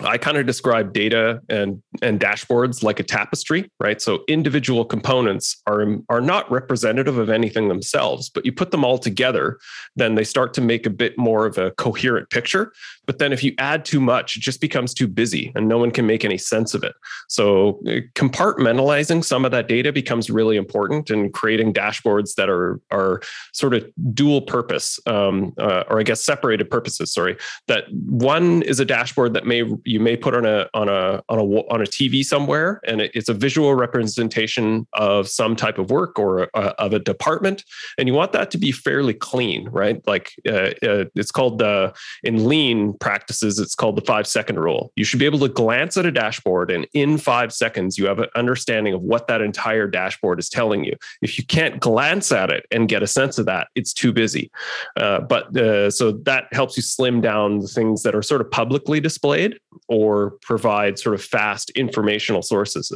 I 0.04 0.17
kind 0.17 0.38
of 0.38 0.46
describe 0.46 0.94
data 0.94 1.41
and 1.50 1.82
and 2.02 2.20
dashboards 2.20 2.84
like 2.84 3.00
a 3.00 3.04
tapestry, 3.04 3.70
right? 3.80 4.02
So 4.02 4.24
individual 4.28 4.86
components 4.86 5.62
are 5.67 5.86
are 6.10 6.22
not 6.22 6.50
representative 6.52 7.17
of 7.17 7.30
anything 7.30 7.67
themselves, 7.67 8.30
but 8.30 8.46
you 8.46 8.52
put 8.52 8.72
them 8.72 8.84
all 8.84 8.98
together, 8.98 9.60
then 9.96 10.15
they 10.15 10.24
start 10.24 10.54
to 10.56 10.62
make 10.62 10.86
a 10.86 10.89
bit 10.89 11.17
more 11.17 11.46
of 11.46 11.58
a 11.58 11.72
coherent 11.72 12.30
picture. 12.30 12.74
But 13.12 13.19
then 13.19 13.34
if 13.34 13.43
you 13.43 13.54
add 13.58 13.84
too 13.84 14.00
much, 14.00 14.38
it 14.38 14.39
just 14.39 14.62
becomes 14.62 14.93
too 14.93 15.06
busy 15.06 15.52
and 15.54 15.67
no 15.67 15.78
one 15.78 15.91
can 15.91 16.08
make 16.08 16.24
any 16.24 16.38
sense 16.38 16.74
of 16.74 16.82
it. 16.82 16.95
So 17.28 17.82
uh, 17.86 18.00
compartmentalizing 18.15 19.26
some 19.26 19.43
of 19.43 19.52
that 19.52 19.67
data 19.67 19.91
becomes 19.91 20.30
really 20.30 20.56
important 20.56 21.10
and 21.10 21.34
creating 21.34 21.74
dashboards 21.74 22.36
that 22.36 22.50
are 22.50 22.80
are 22.89 23.21
sort 23.52 23.74
of 23.74 23.86
dual 24.13 24.43
purpose, 24.43 24.97
um, 25.08 25.54
uh, 25.58 25.84
or 25.89 26.00
I 26.00 26.04
guess 26.04 26.21
separated 26.21 26.69
purposes. 26.69 27.12
Sorry, 27.12 27.36
that 27.67 27.84
one 27.91 28.62
is 28.62 28.80
a 28.80 28.86
dashboard 28.86 29.34
that 29.34 29.45
may 29.45 29.69
you 29.84 30.00
may 30.00 30.15
put 30.15 30.34
on 30.34 30.45
a 30.45 30.69
on 30.74 30.88
a 30.88 31.21
on 31.28 31.38
a 31.38 31.43
on 31.43 31.82
a 31.82 31.86
TV 31.86 32.24
somewhere, 32.24 32.80
and 32.88 33.02
it's 33.02 33.28
a 33.28 33.34
visual 33.34 33.76
representation 33.76 34.88
of 34.93 35.28
some 35.28 35.58
type 35.58 35.78
of 35.78 35.91
work 35.91 36.17
or 36.17 36.50
uh, 36.54 36.71
of 36.80 36.93
a 36.93 37.00
department, 37.00 37.65
and 37.97 38.08
you 38.08 38.13
want 38.13 38.32
that 38.32 38.52
to 38.52 38.58
be 38.58 38.71
fairly 38.71 39.13
clean, 39.13 39.67
right? 39.67 40.02
Like 40.08 40.32
uh, 40.47 40.71
uh, 40.82 41.06
it's 41.13 41.32
called 41.32 41.62
uh, 41.62 41.91
in 42.24 42.47
lean 42.47 42.93
practices, 43.01 43.59
it's 43.59 43.75
called 43.75 43.97
the 43.97 44.01
five 44.01 44.25
second 44.25 44.59
rule. 44.59 44.93
You 44.95 45.03
should 45.03 45.19
be 45.19 45.25
able 45.25 45.39
to 45.39 45.49
glance 45.49 45.97
at 45.97 46.05
a 46.05 46.11
dashboard, 46.11 46.71
and 46.71 46.87
in 46.93 47.17
five 47.17 47.51
seconds, 47.51 47.97
you 47.97 48.05
have 48.05 48.19
an 48.19 48.29
understanding 48.35 48.93
of 48.93 49.01
what 49.01 49.27
that 49.27 49.41
entire 49.41 49.87
dashboard 49.87 50.39
is 50.39 50.47
telling 50.47 50.85
you. 50.85 50.95
If 51.21 51.37
you 51.37 51.45
can't 51.45 51.79
glance 51.79 52.31
at 52.31 52.49
it 52.49 52.65
and 52.71 52.87
get 52.87 53.03
a 53.03 53.07
sense 53.07 53.37
of 53.37 53.45
that, 53.47 53.67
it's 53.75 53.93
too 53.93 54.13
busy. 54.13 54.49
Uh, 54.95 55.19
but 55.21 55.55
uh, 55.57 55.89
so 55.91 56.13
that 56.23 56.45
helps 56.53 56.77
you 56.77 56.83
slim 56.83 57.19
down 57.19 57.59
the 57.59 57.67
things 57.67 58.03
that 58.03 58.15
are 58.15 58.21
sort 58.21 58.41
of 58.41 58.49
publicly 58.51 58.99
displayed 58.99 59.59
or 59.87 60.31
provide 60.41 60.97
sort 60.97 61.15
of 61.15 61.21
fast 61.23 61.69
informational 61.71 62.41
sources. 62.41 62.91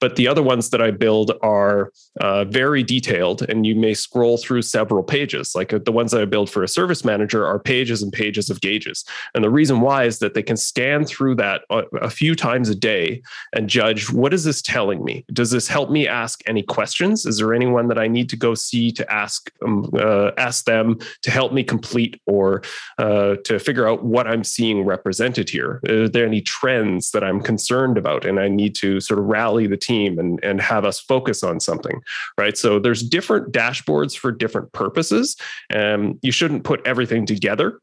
But 0.00 0.16
the 0.16 0.28
other 0.28 0.42
ones 0.42 0.70
that 0.70 0.82
I 0.82 0.90
build 0.90 1.32
are 1.42 1.92
uh, 2.20 2.44
very 2.44 2.82
detailed, 2.82 3.42
and 3.42 3.66
you 3.66 3.74
may 3.74 3.94
scroll 3.94 4.36
through 4.36 4.62
several 4.62 5.02
pages. 5.02 5.54
Like 5.54 5.72
uh, 5.72 5.78
the 5.84 5.92
ones 5.92 6.10
that 6.12 6.20
I 6.20 6.24
build 6.24 6.50
for 6.50 6.62
a 6.62 6.68
service 6.68 7.04
manager 7.04 7.46
are 7.46 7.58
pages 7.58 8.02
and 8.02 8.12
pages 8.12 8.50
of 8.50 8.60
gauges. 8.60 9.04
And 9.36 9.44
the 9.44 9.50
reason 9.50 9.82
why 9.82 10.04
is 10.04 10.18
that 10.20 10.32
they 10.32 10.42
can 10.42 10.56
scan 10.56 11.04
through 11.04 11.34
that 11.36 11.62
a 11.70 12.08
few 12.08 12.34
times 12.34 12.70
a 12.70 12.74
day 12.74 13.22
and 13.54 13.68
judge 13.68 14.10
what 14.10 14.32
is 14.32 14.44
this 14.44 14.62
telling 14.62 15.04
me? 15.04 15.26
Does 15.30 15.50
this 15.50 15.68
help 15.68 15.90
me 15.90 16.08
ask 16.08 16.42
any 16.46 16.62
questions? 16.62 17.26
Is 17.26 17.36
there 17.36 17.52
anyone 17.52 17.88
that 17.88 17.98
I 17.98 18.08
need 18.08 18.30
to 18.30 18.36
go 18.36 18.54
see 18.54 18.90
to 18.92 19.12
ask 19.12 19.50
um, 19.62 19.90
uh, 19.92 20.30
ask 20.38 20.64
them 20.64 20.98
to 21.20 21.30
help 21.30 21.52
me 21.52 21.62
complete 21.62 22.18
or 22.24 22.62
uh, 22.96 23.36
to 23.44 23.58
figure 23.58 23.86
out 23.86 24.04
what 24.04 24.26
I'm 24.26 24.42
seeing 24.42 24.86
represented 24.86 25.50
here? 25.50 25.82
Are 25.86 26.08
there 26.08 26.24
any 26.26 26.40
trends 26.40 27.10
that 27.10 27.22
I'm 27.22 27.42
concerned 27.42 27.98
about 27.98 28.24
and 28.24 28.40
I 28.40 28.48
need 28.48 28.74
to 28.76 29.00
sort 29.00 29.20
of 29.20 29.26
rally 29.26 29.66
the 29.66 29.76
team 29.76 30.18
and, 30.18 30.42
and 30.42 30.62
have 30.62 30.86
us 30.86 30.98
focus 30.98 31.42
on 31.42 31.60
something, 31.60 32.00
right? 32.38 32.56
So 32.56 32.78
there's 32.78 33.02
different 33.02 33.52
dashboards 33.52 34.16
for 34.16 34.32
different 34.32 34.72
purposes. 34.72 35.36
And 35.68 36.18
you 36.22 36.32
shouldn't 36.32 36.64
put 36.64 36.80
everything 36.86 37.26
together 37.26 37.80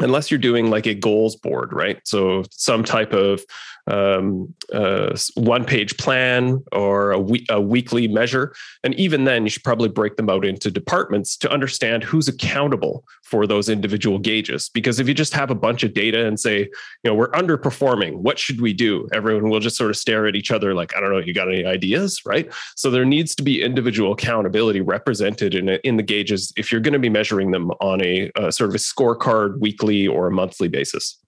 unless 0.00 0.30
you're 0.30 0.38
doing 0.38 0.70
like 0.70 0.86
a 0.86 0.94
goals 0.94 1.36
board, 1.36 1.72
right? 1.72 2.00
So 2.04 2.44
some 2.50 2.84
type 2.84 3.12
of 3.12 3.42
um, 3.86 4.54
uh, 4.72 5.16
one 5.34 5.64
page 5.64 5.96
plan 5.96 6.62
or 6.72 7.12
a, 7.12 7.18
we- 7.18 7.46
a 7.50 7.60
weekly 7.60 8.08
measure. 8.08 8.54
And 8.82 8.94
even 8.94 9.24
then, 9.24 9.44
you 9.44 9.50
should 9.50 9.64
probably 9.64 9.88
break 9.88 10.16
them 10.16 10.30
out 10.30 10.44
into 10.44 10.70
departments 10.70 11.36
to 11.38 11.50
understand 11.50 12.02
who's 12.02 12.28
accountable 12.28 13.04
for 13.22 13.46
those 13.46 13.68
individual 13.68 14.18
gauges. 14.18 14.68
Because 14.68 15.00
if 15.00 15.08
you 15.08 15.14
just 15.14 15.34
have 15.34 15.50
a 15.50 15.54
bunch 15.54 15.82
of 15.82 15.92
data 15.92 16.26
and 16.26 16.38
say, 16.38 16.60
you 16.60 16.70
know, 17.04 17.14
we're 17.14 17.30
underperforming, 17.32 18.14
what 18.16 18.38
should 18.38 18.60
we 18.60 18.72
do? 18.72 19.08
Everyone 19.12 19.48
will 19.50 19.60
just 19.60 19.76
sort 19.76 19.90
of 19.90 19.96
stare 19.96 20.26
at 20.26 20.36
each 20.36 20.50
other 20.50 20.74
like, 20.74 20.96
I 20.96 21.00
don't 21.00 21.10
know, 21.10 21.18
you 21.18 21.34
got 21.34 21.48
any 21.48 21.64
ideas, 21.64 22.22
right? 22.24 22.50
So 22.76 22.90
there 22.90 23.04
needs 23.04 23.34
to 23.36 23.42
be 23.42 23.62
individual 23.62 24.12
accountability 24.12 24.80
represented 24.80 25.54
in, 25.54 25.68
in 25.68 25.96
the 25.96 26.02
gauges 26.02 26.52
if 26.56 26.70
you're 26.70 26.80
going 26.80 26.92
to 26.92 26.98
be 26.98 27.08
measuring 27.08 27.50
them 27.50 27.70
on 27.80 28.02
a, 28.02 28.30
sort 28.50 28.70
of 28.70 28.74
a 28.74 28.78
scorecard 28.78 29.58
weekly 29.60 30.06
or 30.06 30.26
a 30.26 30.30
monthly 30.30 30.68
basis. 30.68 31.18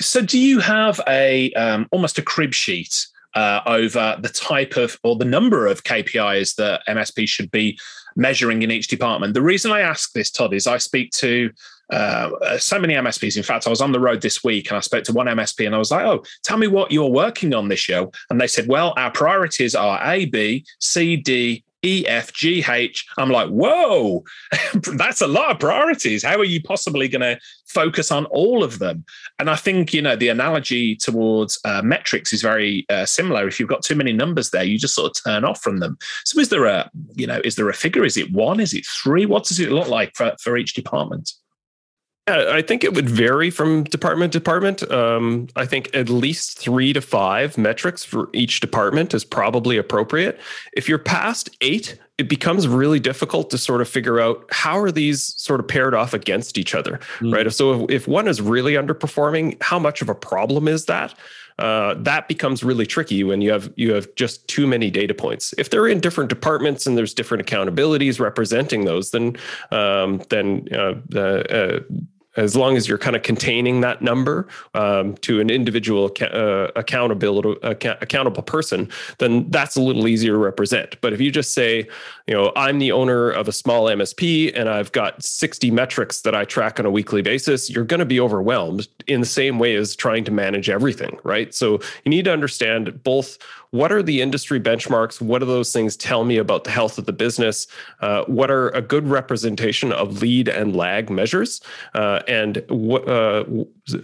So, 0.00 0.22
do 0.22 0.38
you 0.38 0.60
have 0.60 1.00
a 1.08 1.52
um, 1.54 1.88
almost 1.90 2.18
a 2.18 2.22
crib 2.22 2.54
sheet 2.54 3.06
uh, 3.34 3.60
over 3.66 4.16
the 4.20 4.28
type 4.28 4.76
of 4.76 4.98
or 5.02 5.16
the 5.16 5.24
number 5.24 5.66
of 5.66 5.84
KPIs 5.84 6.54
that 6.56 6.82
MSP 6.88 7.28
should 7.28 7.50
be 7.50 7.78
measuring 8.16 8.62
in 8.62 8.70
each 8.70 8.88
department? 8.88 9.34
The 9.34 9.42
reason 9.42 9.72
I 9.72 9.80
ask 9.80 10.12
this, 10.12 10.30
Todd, 10.30 10.54
is 10.54 10.66
I 10.66 10.78
speak 10.78 11.10
to 11.12 11.50
uh, 11.90 12.58
so 12.58 12.78
many 12.78 12.94
MSPs. 12.94 13.36
In 13.36 13.42
fact, 13.42 13.66
I 13.66 13.70
was 13.70 13.80
on 13.80 13.92
the 13.92 14.00
road 14.00 14.20
this 14.20 14.44
week 14.44 14.70
and 14.70 14.76
I 14.76 14.80
spoke 14.80 15.04
to 15.04 15.12
one 15.12 15.26
MSP 15.26 15.66
and 15.66 15.74
I 15.74 15.78
was 15.78 15.90
like, 15.90 16.04
"Oh, 16.04 16.22
tell 16.42 16.58
me 16.58 16.66
what 16.66 16.92
you're 16.92 17.10
working 17.10 17.54
on 17.54 17.68
this 17.68 17.88
year." 17.88 18.06
And 18.30 18.40
they 18.40 18.46
said, 18.46 18.68
"Well, 18.68 18.94
our 18.96 19.10
priorities 19.10 19.74
are 19.74 20.00
A, 20.04 20.26
B, 20.26 20.64
C, 20.80 21.16
D, 21.16 21.64
E, 21.82 22.04
F, 22.06 22.32
G, 22.32 22.64
H. 22.68 23.06
I'm 23.16 23.30
like, 23.30 23.48
whoa, 23.48 24.24
that's 24.94 25.20
a 25.20 25.26
lot 25.26 25.50
of 25.50 25.60
priorities. 25.60 26.24
How 26.24 26.36
are 26.36 26.44
you 26.44 26.62
possibly 26.62 27.08
going 27.08 27.22
to 27.22 27.38
focus 27.66 28.10
on 28.10 28.26
all 28.26 28.64
of 28.64 28.78
them? 28.78 29.04
And 29.38 29.48
I 29.48 29.56
think, 29.56 29.92
you 29.94 30.02
know, 30.02 30.16
the 30.16 30.28
analogy 30.28 30.96
towards 30.96 31.58
uh, 31.64 31.82
metrics 31.82 32.32
is 32.32 32.42
very 32.42 32.84
uh, 32.88 33.06
similar. 33.06 33.46
If 33.46 33.60
you've 33.60 33.68
got 33.68 33.82
too 33.82 33.94
many 33.94 34.12
numbers 34.12 34.50
there, 34.50 34.64
you 34.64 34.78
just 34.78 34.94
sort 34.94 35.10
of 35.16 35.24
turn 35.24 35.44
off 35.44 35.62
from 35.62 35.78
them. 35.78 35.98
So 36.24 36.40
is 36.40 36.48
there 36.48 36.66
a, 36.66 36.90
you 37.14 37.26
know, 37.26 37.40
is 37.44 37.56
there 37.56 37.68
a 37.68 37.74
figure? 37.74 38.04
Is 38.04 38.16
it 38.16 38.32
one? 38.32 38.60
Is 38.60 38.74
it 38.74 38.84
three? 38.86 39.26
What 39.26 39.44
does 39.44 39.60
it 39.60 39.70
look 39.70 39.88
like 39.88 40.14
for, 40.16 40.34
for 40.42 40.56
each 40.56 40.74
department? 40.74 41.32
I 42.28 42.62
think 42.62 42.84
it 42.84 42.94
would 42.94 43.08
vary 43.08 43.50
from 43.50 43.84
department 43.84 44.32
to 44.32 44.38
department. 44.38 44.90
Um, 44.90 45.48
I 45.56 45.66
think 45.66 45.94
at 45.94 46.08
least 46.08 46.58
three 46.58 46.92
to 46.92 47.00
five 47.00 47.58
metrics 47.58 48.04
for 48.04 48.28
each 48.32 48.60
department 48.60 49.14
is 49.14 49.24
probably 49.24 49.76
appropriate. 49.76 50.40
If 50.72 50.88
you're 50.88 50.98
past 50.98 51.50
eight, 51.60 51.98
it 52.18 52.28
becomes 52.28 52.66
really 52.66 52.98
difficult 52.98 53.50
to 53.50 53.58
sort 53.58 53.80
of 53.80 53.88
figure 53.88 54.20
out 54.20 54.44
how 54.50 54.78
are 54.78 54.90
these 54.90 55.34
sort 55.40 55.60
of 55.60 55.68
paired 55.68 55.94
off 55.94 56.14
against 56.14 56.58
each 56.58 56.74
other, 56.74 56.98
mm. 57.18 57.32
right? 57.32 57.50
So 57.52 57.84
if, 57.84 57.90
if 57.90 58.08
one 58.08 58.26
is 58.26 58.42
really 58.42 58.72
underperforming, 58.72 59.60
how 59.62 59.78
much 59.78 60.02
of 60.02 60.08
a 60.08 60.14
problem 60.14 60.66
is 60.66 60.86
that? 60.86 61.14
Uh, 61.58 61.94
that 61.94 62.28
becomes 62.28 62.62
really 62.62 62.86
tricky 62.86 63.24
when 63.24 63.40
you 63.40 63.50
have 63.50 63.72
you 63.74 63.92
have 63.92 64.12
just 64.14 64.46
too 64.46 64.66
many 64.66 64.90
data 64.90 65.12
points. 65.12 65.52
If 65.58 65.70
they're 65.70 65.88
in 65.88 65.98
different 65.98 66.30
departments 66.30 66.86
and 66.86 66.96
there's 66.96 67.12
different 67.12 67.44
accountabilities 67.44 68.20
representing 68.20 68.84
those, 68.84 69.10
then 69.10 69.36
um, 69.72 70.22
then 70.28 70.68
uh, 70.72 70.94
the 71.08 71.80
uh, 71.88 71.94
as 72.38 72.56
long 72.56 72.76
as 72.76 72.88
you're 72.88 72.98
kind 72.98 73.16
of 73.16 73.22
containing 73.22 73.80
that 73.80 74.00
number 74.00 74.46
um, 74.74 75.16
to 75.16 75.40
an 75.40 75.50
individual 75.50 76.10
uh, 76.20 76.68
accountability 76.76 77.58
accountable 77.62 78.42
person, 78.42 78.88
then 79.18 79.50
that's 79.50 79.76
a 79.76 79.82
little 79.82 80.06
easier 80.06 80.32
to 80.32 80.38
represent. 80.38 81.00
But 81.00 81.12
if 81.12 81.20
you 81.20 81.30
just 81.32 81.52
say, 81.52 81.88
you 82.26 82.34
know, 82.34 82.52
I'm 82.54 82.78
the 82.78 82.92
owner 82.92 83.30
of 83.30 83.48
a 83.48 83.52
small 83.52 83.86
MSP 83.86 84.52
and 84.54 84.68
I've 84.68 84.92
got 84.92 85.22
60 85.22 85.70
metrics 85.72 86.20
that 86.22 86.34
I 86.34 86.44
track 86.44 86.78
on 86.78 86.86
a 86.86 86.90
weekly 86.90 87.22
basis, 87.22 87.68
you're 87.68 87.84
going 87.84 88.00
to 88.00 88.06
be 88.06 88.20
overwhelmed 88.20 88.86
in 89.08 89.20
the 89.20 89.26
same 89.26 89.58
way 89.58 89.74
as 89.74 89.96
trying 89.96 90.24
to 90.24 90.30
manage 90.30 90.70
everything, 90.70 91.18
right? 91.24 91.52
So 91.52 91.80
you 92.04 92.10
need 92.10 92.24
to 92.26 92.32
understand 92.32 93.02
both 93.02 93.38
what 93.70 93.92
are 93.92 94.02
the 94.02 94.20
industry 94.20 94.60
benchmarks? 94.60 95.20
What 95.20 95.40
do 95.40 95.46
those 95.46 95.72
things 95.72 95.96
tell 95.96 96.24
me 96.24 96.38
about 96.38 96.64
the 96.64 96.70
health 96.70 96.98
of 96.98 97.06
the 97.06 97.12
business? 97.12 97.66
Uh, 98.00 98.24
what 98.24 98.50
are 98.50 98.70
a 98.70 98.80
good 98.80 99.06
representation 99.08 99.92
of 99.92 100.22
lead 100.22 100.48
and 100.48 100.74
lag 100.74 101.10
measures? 101.10 101.60
Uh, 101.94 102.20
and 102.26 102.64
what, 102.68 103.08
uh, 103.08 103.44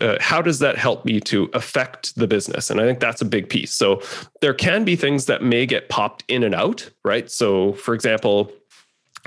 uh, 0.01 0.19
how 0.21 0.43
does 0.43 0.59
that 0.59 0.77
help 0.77 1.05
me 1.05 1.21
to 1.21 1.49
affect 1.55 2.15
the 2.17 2.27
business? 2.27 2.71
And 2.71 2.81
I 2.81 2.85
think 2.85 3.01
that's 3.01 3.23
a 3.23 3.27
big 3.27 3.49
piece. 3.49 3.73
So 3.73 4.03
there 4.41 4.55
can 4.55 4.85
be 4.85 4.97
things 4.97 5.27
that 5.27 5.43
may 5.43 5.67
get 5.67 5.89
popped 5.89 6.25
in 6.29 6.43
and 6.43 6.55
out, 6.55 6.91
right? 7.05 7.31
So, 7.31 7.73
for 7.75 7.95
example, 7.95 8.53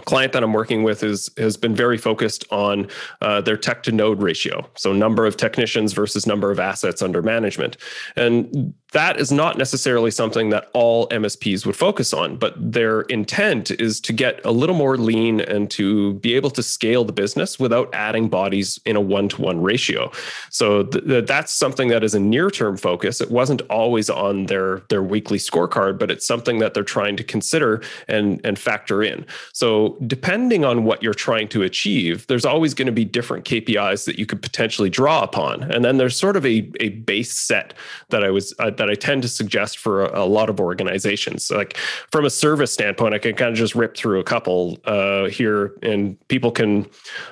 client 0.06 0.34
that 0.34 0.43
I'm 0.43 0.54
working 0.54 0.84
with 0.84 1.04
is 1.04 1.30
has 1.38 1.58
been 1.58 1.76
very 1.76 1.97
focused 1.97 2.45
on 2.52 2.88
uh, 3.21 3.41
their 3.41 3.58
tech 3.58 3.84
to 3.84 3.91
node 3.91 4.21
ratio, 4.21 4.69
so 4.76 4.93
number 4.93 5.26
of 5.26 5.38
technicians 5.38 5.93
versus 5.93 6.28
number 6.28 6.52
of 6.52 6.60
assets 6.60 7.02
under 7.02 7.21
management, 7.21 7.78
and 8.15 8.73
that 8.93 9.19
is 9.19 9.32
not 9.32 9.58
necessarily 9.58 10.12
something 10.12 10.50
that 10.50 10.69
all 10.73 11.10
MSPs 11.10 11.65
would 11.65 11.76
focus 11.76 12.13
on, 12.13 12.38
but 12.38 12.54
their 12.58 13.02
intent 13.02 13.69
is 13.71 14.00
to 14.02 14.13
get 14.13 14.39
a 14.45 14.52
little 14.52 14.76
more 14.76 14.97
lean 14.97 15.41
and 15.41 15.69
to 15.71 16.13
be 16.15 16.36
able 16.36 16.50
to 16.52 16.63
scale 16.63 17.04
the 17.04 17.12
business 17.12 17.60
without 17.60 17.93
adding 17.93 18.30
bodies 18.30 18.80
in 18.86 18.95
a 18.95 19.02
one 19.02 19.28
to 19.30 19.41
one 19.41 19.62
ratio. 19.62 20.10
So 20.50 20.84
th- 20.84 21.04
th- 21.06 21.26
that's 21.26 21.52
something 21.52 21.89
that 21.89 22.04
is 22.04 22.15
a 22.15 22.19
near 22.19 22.50
term 22.50 22.78
focus. 22.78 23.19
It 23.19 23.30
wasn't 23.30 23.62
always 23.63 24.10
on 24.10 24.45
their 24.45 24.84
their 24.89 25.04
weekly 25.04 25.38
scorecard, 25.38 26.00
but 26.00 26.10
it's 26.10 26.26
something 26.26 26.60
that 26.60 26.73
they're 26.73 26.84
trying 26.84 27.17
to 27.17 27.23
consider 27.23 27.82
and 28.08 28.39
and 28.45 28.58
factor 28.58 29.04
in. 29.04 29.26
So 29.52 29.97
depending 30.08 30.63
on 30.63 30.86
what 30.86 31.04
you're 31.04 31.13
trying 31.13 31.50
to 31.50 31.63
achieve, 31.63 32.26
there's 32.28 32.45
always 32.45 32.73
going 32.73 32.86
to 32.86 32.93
be 32.93 33.04
different 33.04 33.43
KPIs 33.43 34.06
that 34.06 34.17
you 34.17 34.26
could 34.26 34.41
potentially 34.41 34.89
draw 34.89 35.23
upon, 35.23 35.63
and 35.63 35.84
then 35.84 35.97
there's 35.97 36.15
sort 36.15 36.38
of 36.38 36.45
a 36.45 36.71
a 36.80 36.89
base 36.89 37.34
set 37.34 37.73
that 38.10 38.23
I 38.23 38.30
was. 38.30 38.54
That 38.77 38.89
I 38.89 38.95
tend 38.95 39.21
to 39.23 39.27
suggest 39.27 39.77
for 39.79 40.05
a, 40.05 40.23
a, 40.23 40.25
lot 40.25 40.49
of 40.49 40.59
organizations. 40.59 41.45
So 41.45 41.57
like 41.57 41.77
from 42.11 42.25
a 42.25 42.29
service 42.29 42.71
standpoint, 42.71 43.13
I 43.13 43.19
can 43.19 43.35
kind 43.35 43.51
of 43.51 43.57
just 43.57 43.75
rip 43.75 43.95
through 43.95 44.19
a 44.19 44.23
couple 44.23 44.77
uh, 44.85 45.25
here, 45.25 45.73
and 45.81 46.17
people 46.27 46.51
can. 46.51 46.87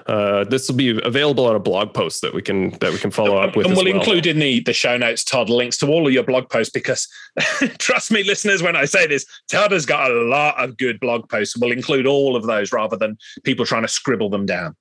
Uh, 0.08 0.44
this 0.44 0.68
will 0.68 0.76
be 0.76 1.00
available 1.04 1.46
on 1.46 1.56
a 1.56 1.60
blog 1.60 1.94
post 1.94 2.22
that 2.22 2.34
we 2.34 2.42
can 2.42 2.72
that 2.80 2.92
we 2.92 2.98
can 2.98 3.12
follow 3.12 3.38
up 3.38 3.56
with. 3.56 3.68
And 3.68 3.76
we'll 3.76 3.86
well. 3.86 3.96
include 3.96 4.26
in 4.26 4.40
the 4.40 4.60
the 4.62 4.74
show 4.74 4.98
notes, 4.98 5.24
Todd, 5.24 5.50
links 5.50 5.78
to 5.80 5.88
all 5.88 6.08
of 6.08 6.14
your 6.14 6.24
blog 6.24 6.50
posts 6.50 6.72
because 6.72 7.08
trust 7.78 8.12
me, 8.12 8.24
listeners, 8.24 8.62
when 8.62 8.76
I 8.76 8.86
say 8.86 9.08
this, 9.08 9.26
Todd 9.50 9.72
has 9.72 9.86
got 9.86 10.12
a 10.12 10.22
lot 10.24 10.62
of 10.64 10.78
good 10.78 11.00
blog 11.00 11.30
posts. 11.30 11.58
We'll 11.58 11.72
include 11.72 12.08
all 12.08 12.36
of 12.36 12.44
those 12.44 12.72
rather 12.72 12.98
than 12.98 13.18
people 13.44 13.66
trying 13.66 13.84
to 13.84 13.88
scribble 13.88 14.30
them 14.30 14.46
down 14.46 14.76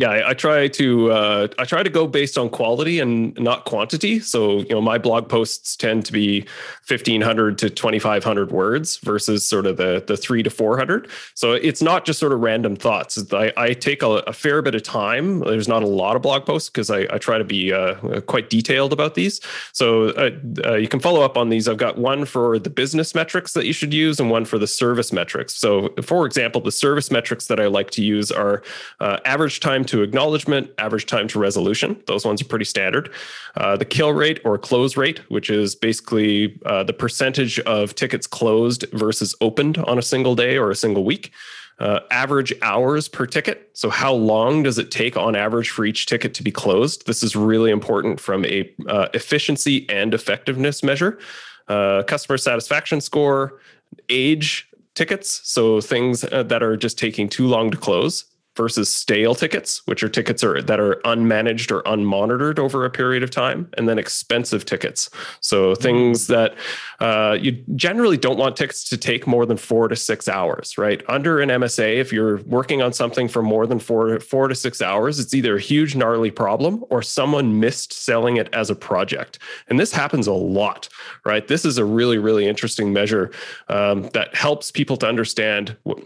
yeah 0.00 0.10
I, 0.10 0.30
I, 0.30 0.34
try 0.34 0.68
to 0.68 1.12
uh, 1.12 1.48
i 1.58 1.64
try 1.64 1.82
to 1.82 1.90
go 1.90 2.06
based 2.06 2.38
on 2.38 2.48
quality 2.48 3.00
and 3.00 3.38
not 3.38 3.64
quantity. 3.64 4.20
So 4.20 4.58
you 4.58 4.70
know 4.70 4.80
my 4.80 4.98
blog 4.98 5.28
posts 5.28 5.76
tend 5.76 6.06
to 6.06 6.12
be 6.12 6.40
1500 6.88 7.58
to 7.58 7.70
2500 7.70 8.50
words 8.50 8.96
versus 8.98 9.46
sort 9.46 9.66
of 9.66 9.76
the 9.76 10.02
the 10.06 10.16
3 10.16 10.42
to 10.42 10.50
400 10.50 11.08
so 11.34 11.52
it's 11.52 11.82
not 11.82 12.04
just 12.04 12.18
sort 12.18 12.32
of 12.32 12.40
random 12.40 12.76
thoughts. 12.76 13.32
I, 13.32 13.52
I 13.56 13.72
take 13.72 14.02
a, 14.02 14.10
a 14.26 14.32
fair 14.32 14.62
bit 14.62 14.74
of 14.74 14.82
time. 14.82 15.40
There's 15.40 15.68
not 15.68 15.82
a 15.82 15.86
lot 15.86 16.16
of 16.16 16.22
blog 16.22 16.46
posts 16.46 16.70
because 16.70 16.90
I, 16.90 17.06
I, 17.10 17.18
try 17.18 17.38
to 17.38 17.44
be 17.44 17.72
uh, 17.72 18.20
quite 18.22 18.48
detailed 18.48 18.92
about 18.92 19.14
these. 19.14 19.40
So 19.72 20.10
uh, 20.10 20.30
uh, 20.64 20.74
you 20.74 20.88
can 20.88 21.00
follow 21.00 21.22
up 21.22 21.36
on 21.36 21.50
these. 21.50 21.68
I've 21.68 21.76
got 21.76 21.98
one 21.98 22.24
for 22.24 22.58
the 22.58 22.70
business 22.70 23.14
metrics 23.14 23.52
that 23.52 23.66
you 23.66 23.72
should 23.72 23.92
use 23.92 24.18
and 24.18 24.30
one 24.30 24.44
for 24.44 24.58
the 24.58 24.66
service 24.66 25.12
metrics. 25.12 25.54
So 25.54 25.94
for 26.02 26.26
example 26.26 26.60
the 26.60 26.72
service 26.72 27.10
metrics 27.10 27.46
that 27.46 27.60
i 27.60 27.66
like 27.66 27.90
to 27.90 28.02
use 28.02 28.30
are 28.30 28.62
uh, 29.00 29.18
average 29.24 29.60
time 29.60 29.84
to 29.90 30.02
acknowledgement, 30.02 30.70
average 30.78 31.06
time 31.06 31.26
to 31.26 31.38
resolution. 31.38 32.00
Those 32.06 32.24
ones 32.24 32.40
are 32.40 32.44
pretty 32.44 32.64
standard. 32.64 33.12
Uh, 33.56 33.76
the 33.76 33.84
kill 33.84 34.12
rate 34.12 34.40
or 34.44 34.56
close 34.56 34.96
rate, 34.96 35.18
which 35.30 35.50
is 35.50 35.74
basically 35.74 36.60
uh, 36.64 36.84
the 36.84 36.92
percentage 36.92 37.58
of 37.60 37.96
tickets 37.96 38.26
closed 38.26 38.84
versus 38.92 39.34
opened 39.40 39.78
on 39.78 39.98
a 39.98 40.02
single 40.02 40.36
day 40.36 40.56
or 40.56 40.70
a 40.70 40.76
single 40.76 41.04
week. 41.04 41.32
Uh, 41.80 42.00
average 42.10 42.52
hours 42.62 43.08
per 43.08 43.26
ticket. 43.26 43.70
So, 43.72 43.88
how 43.88 44.12
long 44.12 44.62
does 44.62 44.78
it 44.78 44.90
take 44.90 45.16
on 45.16 45.34
average 45.34 45.70
for 45.70 45.84
each 45.84 46.06
ticket 46.06 46.34
to 46.34 46.42
be 46.42 46.52
closed? 46.52 47.06
This 47.06 47.22
is 47.22 47.34
really 47.34 47.70
important 47.70 48.20
from 48.20 48.44
a 48.44 48.70
uh, 48.86 49.08
efficiency 49.14 49.88
and 49.88 50.12
effectiveness 50.12 50.82
measure. 50.82 51.18
Uh, 51.68 52.02
customer 52.02 52.36
satisfaction 52.36 53.00
score, 53.00 53.60
age 54.10 54.68
tickets, 54.94 55.40
so 55.42 55.80
things 55.80 56.22
uh, 56.24 56.42
that 56.42 56.62
are 56.62 56.76
just 56.76 56.98
taking 56.98 57.30
too 57.30 57.46
long 57.46 57.70
to 57.70 57.78
close 57.78 58.26
versus 58.60 58.92
stale 58.92 59.34
tickets, 59.34 59.80
which 59.86 60.02
are 60.02 60.08
tickets 60.10 60.44
are, 60.44 60.60
that 60.60 60.78
are 60.78 60.96
unmanaged 61.06 61.72
or 61.72 61.82
unmonitored 61.84 62.58
over 62.58 62.84
a 62.84 62.90
period 62.90 63.22
of 63.22 63.30
time, 63.30 63.66
and 63.78 63.88
then 63.88 63.98
expensive 63.98 64.66
tickets. 64.66 65.08
So 65.40 65.74
things 65.74 66.24
mm. 66.24 66.26
that 66.26 66.54
uh, 67.00 67.38
you 67.40 67.52
generally 67.74 68.18
don't 68.18 68.36
want 68.36 68.58
tickets 68.58 68.84
to 68.90 68.98
take 68.98 69.26
more 69.26 69.46
than 69.46 69.56
four 69.56 69.88
to 69.88 69.96
six 69.96 70.28
hours, 70.28 70.76
right? 70.76 71.02
Under 71.08 71.40
an 71.40 71.48
MSA, 71.48 71.96
if 71.96 72.12
you're 72.12 72.42
working 72.42 72.82
on 72.82 72.92
something 72.92 73.28
for 73.28 73.42
more 73.42 73.66
than 73.66 73.78
four 73.78 74.20
four 74.20 74.48
to 74.48 74.54
six 74.54 74.82
hours, 74.82 75.18
it's 75.18 75.32
either 75.32 75.56
a 75.56 75.60
huge 75.60 75.96
gnarly 75.96 76.30
problem 76.30 76.84
or 76.90 77.00
someone 77.00 77.60
missed 77.60 77.94
selling 77.94 78.36
it 78.36 78.52
as 78.52 78.68
a 78.68 78.74
project, 78.74 79.38
and 79.68 79.80
this 79.80 79.90
happens 79.90 80.26
a 80.26 80.34
lot, 80.34 80.90
right? 81.24 81.48
This 81.48 81.64
is 81.64 81.78
a 81.78 81.84
really 81.86 82.18
really 82.18 82.46
interesting 82.46 82.92
measure 82.92 83.30
um, 83.68 84.02
that 84.12 84.34
helps 84.34 84.70
people 84.70 84.98
to 84.98 85.06
understand. 85.08 85.74
What, 85.84 86.00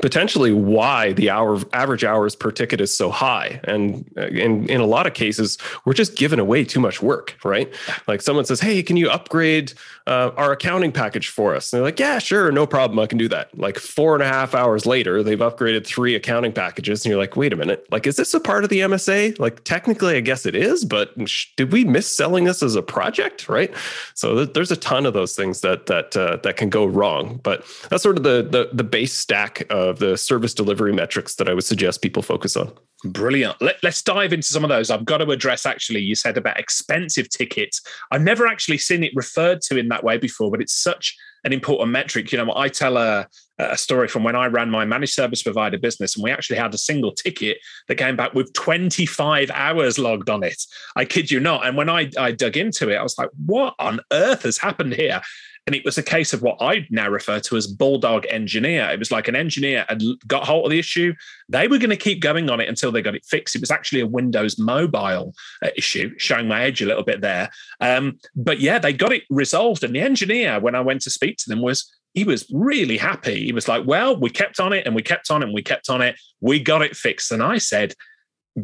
potentially 0.00 0.52
why 0.52 1.12
the 1.12 1.28
hour 1.28 1.60
average 1.74 2.02
hours 2.02 2.34
per 2.34 2.50
ticket 2.50 2.80
is 2.80 2.96
so 2.96 3.10
high. 3.10 3.60
And 3.64 4.10
in 4.16 4.68
in 4.70 4.80
a 4.80 4.86
lot 4.86 5.06
of 5.06 5.12
cases 5.12 5.58
we're 5.84 5.92
just 5.92 6.16
giving 6.16 6.38
away 6.38 6.64
too 6.64 6.80
much 6.80 7.02
work 7.02 7.36
right? 7.44 7.72
Like 8.06 8.22
someone 8.22 8.46
says 8.46 8.60
hey 8.60 8.82
can 8.82 8.96
you 8.96 9.10
upgrade 9.10 9.74
uh, 10.06 10.30
our 10.36 10.52
accounting 10.52 10.92
package 10.92 11.28
for 11.28 11.54
us? 11.54 11.72
And 11.72 11.78
they're 11.78 11.84
like 11.84 11.98
yeah 11.98 12.18
sure 12.18 12.50
no 12.50 12.66
problem 12.66 12.98
i 12.98 13.06
can 13.06 13.18
do 13.18 13.28
that. 13.28 13.56
Like 13.58 13.78
four 13.78 14.14
and 14.14 14.22
a 14.22 14.26
half 14.26 14.54
hours 14.54 14.86
later 14.86 15.22
they've 15.22 15.38
upgraded 15.38 15.86
three 15.86 16.14
accounting 16.14 16.52
packages 16.52 17.04
and 17.04 17.10
you're 17.10 17.20
like 17.20 17.36
wait 17.36 17.52
a 17.52 17.56
minute 17.56 17.86
like 17.90 18.06
is 18.06 18.16
this 18.16 18.32
a 18.32 18.40
part 18.40 18.64
of 18.64 18.70
the 18.70 18.80
msa 18.80 19.38
like 19.38 19.62
technically 19.64 20.16
i 20.16 20.20
guess 20.20 20.46
it 20.46 20.54
is 20.54 20.84
but 20.84 21.14
did 21.56 21.70
we 21.70 21.84
miss 21.84 22.06
selling 22.06 22.44
this 22.44 22.62
as 22.62 22.76
a 22.76 22.82
project 22.82 23.48
right? 23.48 23.72
So 24.14 24.36
th- 24.36 24.54
there's 24.54 24.70
a 24.70 24.76
ton 24.76 25.04
of 25.04 25.12
those 25.12 25.36
things 25.36 25.60
that 25.60 25.86
that 25.86 26.16
uh, 26.16 26.36
that 26.44 26.56
can 26.56 26.70
go 26.70 26.86
wrong 26.86 27.40
but 27.42 27.66
that's 27.90 28.02
sort 28.02 28.16
of 28.16 28.22
the 28.22 28.42
the, 28.42 28.70
the 28.72 28.84
base 28.84 29.12
stack 29.12 29.62
of 29.68 29.81
of 29.88 29.98
the 29.98 30.16
service 30.16 30.54
delivery 30.54 30.92
metrics 30.92 31.34
that 31.36 31.48
I 31.48 31.54
would 31.54 31.64
suggest 31.64 32.02
people 32.02 32.22
focus 32.22 32.56
on. 32.56 32.72
Brilliant. 33.04 33.60
Let, 33.60 33.82
us 33.84 34.00
dive 34.02 34.32
into 34.32 34.46
some 34.46 34.64
of 34.64 34.68
those. 34.68 34.90
I've 34.90 35.04
got 35.04 35.18
to 35.18 35.30
address 35.30 35.66
actually, 35.66 36.00
you 36.00 36.14
said 36.14 36.36
about 36.36 36.58
expensive 36.58 37.28
tickets. 37.28 37.82
I've 38.10 38.22
never 38.22 38.46
actually 38.46 38.78
seen 38.78 39.02
it 39.02 39.12
referred 39.14 39.60
to 39.62 39.76
in 39.76 39.88
that 39.88 40.04
way 40.04 40.18
before, 40.18 40.50
but 40.50 40.60
it's 40.60 40.74
such 40.74 41.16
an 41.44 41.52
important 41.52 41.90
metric. 41.90 42.30
You 42.30 42.38
know, 42.38 42.52
I 42.54 42.68
tell 42.68 42.96
a, 42.96 43.26
a 43.58 43.76
story 43.76 44.08
from 44.08 44.22
when 44.22 44.36
I 44.36 44.46
ran 44.46 44.70
my 44.70 44.84
managed 44.84 45.14
service 45.14 45.42
provider 45.42 45.78
business, 45.78 46.14
and 46.14 46.22
we 46.22 46.30
actually 46.30 46.58
had 46.58 46.72
a 46.74 46.78
single 46.78 47.12
ticket 47.12 47.58
that 47.88 47.96
came 47.96 48.16
back 48.16 48.34
with 48.34 48.52
25 48.52 49.50
hours 49.50 49.98
logged 49.98 50.30
on 50.30 50.44
it. 50.44 50.62
I 50.94 51.04
kid 51.04 51.30
you 51.30 51.40
not. 51.40 51.66
And 51.66 51.76
when 51.76 51.88
I, 51.88 52.10
I 52.18 52.32
dug 52.32 52.56
into 52.56 52.88
it, 52.90 52.96
I 52.96 53.02
was 53.02 53.18
like, 53.18 53.30
what 53.46 53.74
on 53.78 54.00
earth 54.12 54.44
has 54.44 54.58
happened 54.58 54.94
here? 54.94 55.20
And 55.66 55.76
it 55.76 55.84
was 55.84 55.96
a 55.96 56.02
case 56.02 56.32
of 56.32 56.42
what 56.42 56.60
I 56.60 56.86
now 56.90 57.08
refer 57.08 57.38
to 57.38 57.56
as 57.56 57.68
bulldog 57.68 58.26
engineer. 58.28 58.90
It 58.90 58.98
was 58.98 59.12
like 59.12 59.28
an 59.28 59.36
engineer 59.36 59.84
had 59.88 60.02
got 60.26 60.44
hold 60.44 60.64
of 60.64 60.70
the 60.72 60.78
issue. 60.78 61.14
They 61.48 61.68
were 61.68 61.78
going 61.78 61.90
to 61.90 61.96
keep 61.96 62.20
going 62.20 62.50
on 62.50 62.60
it 62.60 62.68
until 62.68 62.90
they 62.90 63.00
got 63.00 63.14
it 63.14 63.24
fixed. 63.24 63.54
It 63.54 63.60
was 63.60 63.70
actually 63.70 64.00
a 64.00 64.06
Windows 64.06 64.58
mobile 64.58 65.34
uh, 65.62 65.68
issue, 65.76 66.14
showing 66.18 66.48
my 66.48 66.64
age 66.64 66.82
a 66.82 66.86
little 66.86 67.04
bit 67.04 67.20
there. 67.20 67.48
Um, 67.80 68.18
but 68.34 68.58
yeah, 68.58 68.80
they 68.80 68.92
got 68.92 69.12
it 69.12 69.22
resolved. 69.30 69.84
And 69.84 69.94
the 69.94 70.00
engineer, 70.00 70.58
when 70.58 70.74
I 70.74 70.80
went 70.80 71.02
to 71.02 71.10
speak 71.10 71.36
to 71.38 71.48
them, 71.48 71.62
was 71.62 71.88
he 72.12 72.24
was 72.24 72.44
really 72.52 72.98
happy. 72.98 73.44
He 73.44 73.52
was 73.52 73.68
like, 73.68 73.86
Well, 73.86 74.18
we 74.18 74.30
kept 74.30 74.58
on 74.58 74.72
it 74.72 74.84
and 74.84 74.96
we 74.96 75.02
kept 75.02 75.30
on 75.30 75.42
it 75.42 75.46
and 75.46 75.54
we 75.54 75.62
kept 75.62 75.88
on 75.88 76.02
it. 76.02 76.16
We 76.40 76.58
got 76.58 76.82
it 76.82 76.96
fixed. 76.96 77.30
And 77.30 77.42
I 77.42 77.58
said, 77.58 77.94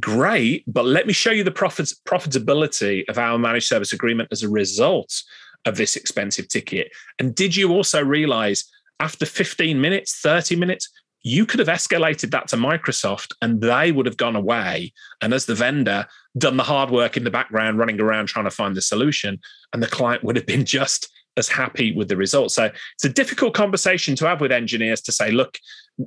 Great, 0.01 0.65
but 0.67 0.85
let 0.85 1.07
me 1.07 1.13
show 1.13 1.31
you 1.31 1.45
the 1.45 1.51
profits, 1.51 1.95
profitability 2.07 3.09
of 3.09 3.19
our 3.19 3.39
managed 3.39 3.69
service 3.69 3.93
agreement 3.93 4.29
as 4.33 4.43
a 4.43 4.49
result 4.49 5.23
of 5.65 5.77
this 5.77 5.97
expensive 5.97 6.49
ticket? 6.49 6.91
And 7.19 7.35
did 7.35 7.57
you 7.57 7.73
also 7.73 8.05
realize 8.05 8.65
after 9.01 9.27
15 9.27 9.81
minutes, 9.81 10.21
30 10.21 10.57
minutes, 10.57 10.89
you 11.23 11.45
could 11.47 11.59
have 11.59 11.69
escalated 11.69 12.31
that 12.31 12.49
to 12.49 12.57
Microsoft 12.57 13.33
and 13.43 13.61
they 13.61 13.93
would 13.93 14.07
have 14.07 14.17
gone 14.17 14.37
away. 14.37 14.93
And 15.21 15.35
as 15.35 15.47
the 15.47 15.55
vendor, 15.55 16.07
done 16.37 16.57
the 16.57 16.63
hard 16.63 16.91
work 16.91 17.17
in 17.17 17.25
the 17.25 17.31
background, 17.31 17.79
running 17.79 18.01
around 18.01 18.27
trying 18.27 18.45
to 18.45 18.51
find 18.51 18.77
the 18.77 18.83
solution. 18.83 19.41
And 19.73 19.83
the 19.83 19.89
client 19.89 20.25
would 20.25 20.37
have 20.37 20.47
been 20.47 20.65
just 20.79 21.09
as 21.37 21.49
happy 21.49 21.93
with 21.93 22.09
the 22.09 22.17
result. 22.17 22.51
So 22.51 22.65
it's 22.65 23.05
a 23.05 23.09
difficult 23.09 23.55
conversation 23.55 24.17
to 24.17 24.27
have 24.27 24.41
with 24.41 24.53
engineers 24.53 25.01
to 25.03 25.13
say, 25.13 25.31
look, 25.31 25.59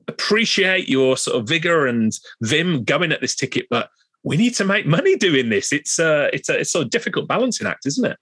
appreciate 0.08 0.90
your 0.90 1.18
sort 1.18 1.38
of 1.38 1.48
vigor 1.48 1.88
and 1.88 2.12
vim 2.42 2.84
going 2.84 3.12
at 3.12 3.22
this 3.22 3.36
ticket, 3.36 3.68
but 3.70 3.90
we 4.24 4.38
need 4.38 4.56
to 4.56 4.66
make 4.66 4.86
money 4.86 5.16
doing 5.16 5.50
this. 5.50 5.72
It's 5.72 6.00
a, 6.00 6.30
it's 6.34 6.50
a, 6.50 6.60
it's 6.60 6.76
a 6.76 6.86
difficult 6.86 7.28
balancing 7.28 7.66
act, 7.66 7.86
isn't 7.86 8.06
it? 8.06 8.18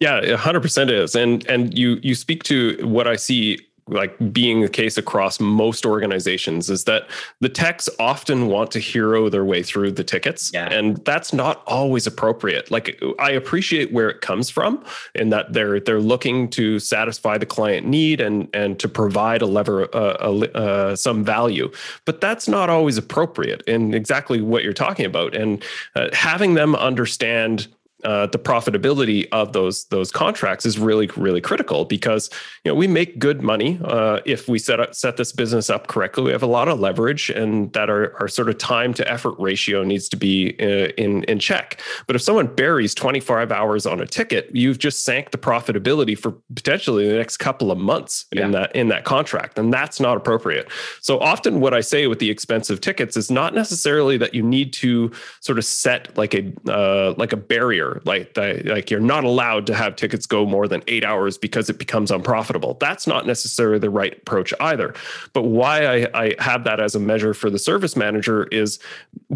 Yeah, 0.00 0.36
hundred 0.36 0.60
percent 0.60 0.90
is, 0.90 1.14
and 1.14 1.46
and 1.46 1.76
you 1.76 1.98
you 2.02 2.14
speak 2.14 2.42
to 2.44 2.78
what 2.86 3.06
I 3.06 3.16
see 3.16 3.58
like 3.88 4.16
being 4.32 4.62
the 4.62 4.68
case 4.68 4.96
across 4.96 5.38
most 5.38 5.84
organizations 5.84 6.70
is 6.70 6.84
that 6.84 7.06
the 7.40 7.50
techs 7.50 7.88
often 7.98 8.46
want 8.46 8.70
to 8.70 8.78
hero 8.78 9.28
their 9.28 9.44
way 9.44 9.62
through 9.62 9.90
the 9.90 10.02
tickets 10.02 10.50
yeah. 10.54 10.72
and 10.72 11.04
that's 11.04 11.32
not 11.32 11.62
always 11.66 12.06
appropriate. 12.06 12.70
Like 12.70 13.00
i 13.18 13.30
appreciate 13.30 13.92
where 13.92 14.08
it 14.08 14.20
comes 14.22 14.48
from 14.48 14.82
in 15.14 15.28
that 15.30 15.52
they're 15.52 15.80
they're 15.80 16.00
looking 16.00 16.48
to 16.50 16.78
satisfy 16.78 17.36
the 17.36 17.46
client 17.46 17.86
need 17.86 18.20
and 18.20 18.48
and 18.54 18.78
to 18.78 18.88
provide 18.88 19.42
a 19.42 19.46
lever 19.46 19.84
uh, 19.94 20.16
a, 20.20 20.56
uh, 20.56 20.96
some 20.96 21.22
value. 21.22 21.70
But 22.06 22.20
that's 22.20 22.48
not 22.48 22.70
always 22.70 22.96
appropriate 22.96 23.62
in 23.66 23.92
exactly 23.92 24.40
what 24.40 24.64
you're 24.64 24.72
talking 24.72 25.04
about. 25.04 25.36
And 25.36 25.62
uh, 25.94 26.08
having 26.12 26.54
them 26.54 26.74
understand 26.74 27.68
uh, 28.04 28.26
the 28.26 28.38
profitability 28.38 29.26
of 29.32 29.52
those 29.52 29.86
those 29.86 30.10
contracts 30.10 30.66
is 30.66 30.78
really 30.78 31.08
really 31.16 31.40
critical 31.40 31.84
because 31.84 32.30
you 32.64 32.70
know 32.70 32.74
we 32.74 32.86
make 32.86 33.18
good 33.18 33.42
money 33.42 33.80
uh, 33.84 34.20
if 34.24 34.48
we 34.48 34.58
set 34.58 34.80
up, 34.80 34.94
set 34.94 35.16
this 35.16 35.32
business 35.32 35.70
up 35.70 35.86
correctly. 35.86 36.24
We 36.24 36.32
have 36.32 36.42
a 36.42 36.46
lot 36.46 36.68
of 36.68 36.80
leverage, 36.80 37.30
and 37.30 37.72
that 37.72 37.88
our, 37.88 38.14
our 38.20 38.28
sort 38.28 38.48
of 38.48 38.58
time 38.58 38.94
to 38.94 39.10
effort 39.10 39.34
ratio 39.38 39.82
needs 39.82 40.08
to 40.10 40.16
be 40.16 40.54
uh, 40.60 40.92
in 40.96 41.24
in 41.24 41.38
check. 41.38 41.80
But 42.06 42.16
if 42.16 42.22
someone 42.22 42.46
buries 42.46 42.94
25 42.94 43.50
hours 43.50 43.86
on 43.86 44.00
a 44.00 44.06
ticket, 44.06 44.50
you've 44.52 44.78
just 44.78 45.04
sank 45.04 45.30
the 45.30 45.38
profitability 45.38 46.18
for 46.18 46.32
potentially 46.54 47.08
the 47.08 47.16
next 47.16 47.38
couple 47.38 47.70
of 47.70 47.78
months 47.78 48.26
yeah. 48.32 48.44
in 48.44 48.50
that 48.52 48.74
in 48.76 48.88
that 48.88 49.04
contract, 49.04 49.58
and 49.58 49.72
that's 49.72 50.00
not 50.00 50.16
appropriate. 50.16 50.68
So 51.00 51.18
often, 51.20 51.60
what 51.60 51.74
I 51.74 51.80
say 51.80 52.06
with 52.06 52.18
the 52.18 52.30
expensive 52.30 52.80
tickets 52.80 53.16
is 53.16 53.30
not 53.30 53.54
necessarily 53.54 54.16
that 54.18 54.34
you 54.34 54.42
need 54.42 54.72
to 54.74 55.10
sort 55.40 55.58
of 55.58 55.64
set 55.64 56.16
like 56.16 56.34
a 56.34 56.52
uh, 56.68 57.14
like 57.16 57.32
a 57.32 57.36
barrier 57.36 57.93
like 58.04 58.36
like 58.36 58.90
you're 58.90 59.00
not 59.00 59.24
allowed 59.24 59.66
to 59.66 59.74
have 59.74 59.96
tickets 59.96 60.26
go 60.26 60.46
more 60.46 60.68
than 60.68 60.82
eight 60.88 61.04
hours 61.04 61.38
because 61.38 61.70
it 61.70 61.78
becomes 61.78 62.10
unprofitable. 62.10 62.74
That's 62.74 63.06
not 63.06 63.26
necessarily 63.26 63.78
the 63.78 63.90
right 63.90 64.16
approach 64.16 64.52
either. 64.60 64.94
But 65.32 65.42
why 65.42 65.84
I, 65.84 66.08
I 66.14 66.34
have 66.38 66.64
that 66.64 66.80
as 66.80 66.94
a 66.94 67.00
measure 67.00 67.34
for 67.34 67.50
the 67.50 67.58
service 67.58 67.96
manager 67.96 68.44
is 68.44 68.78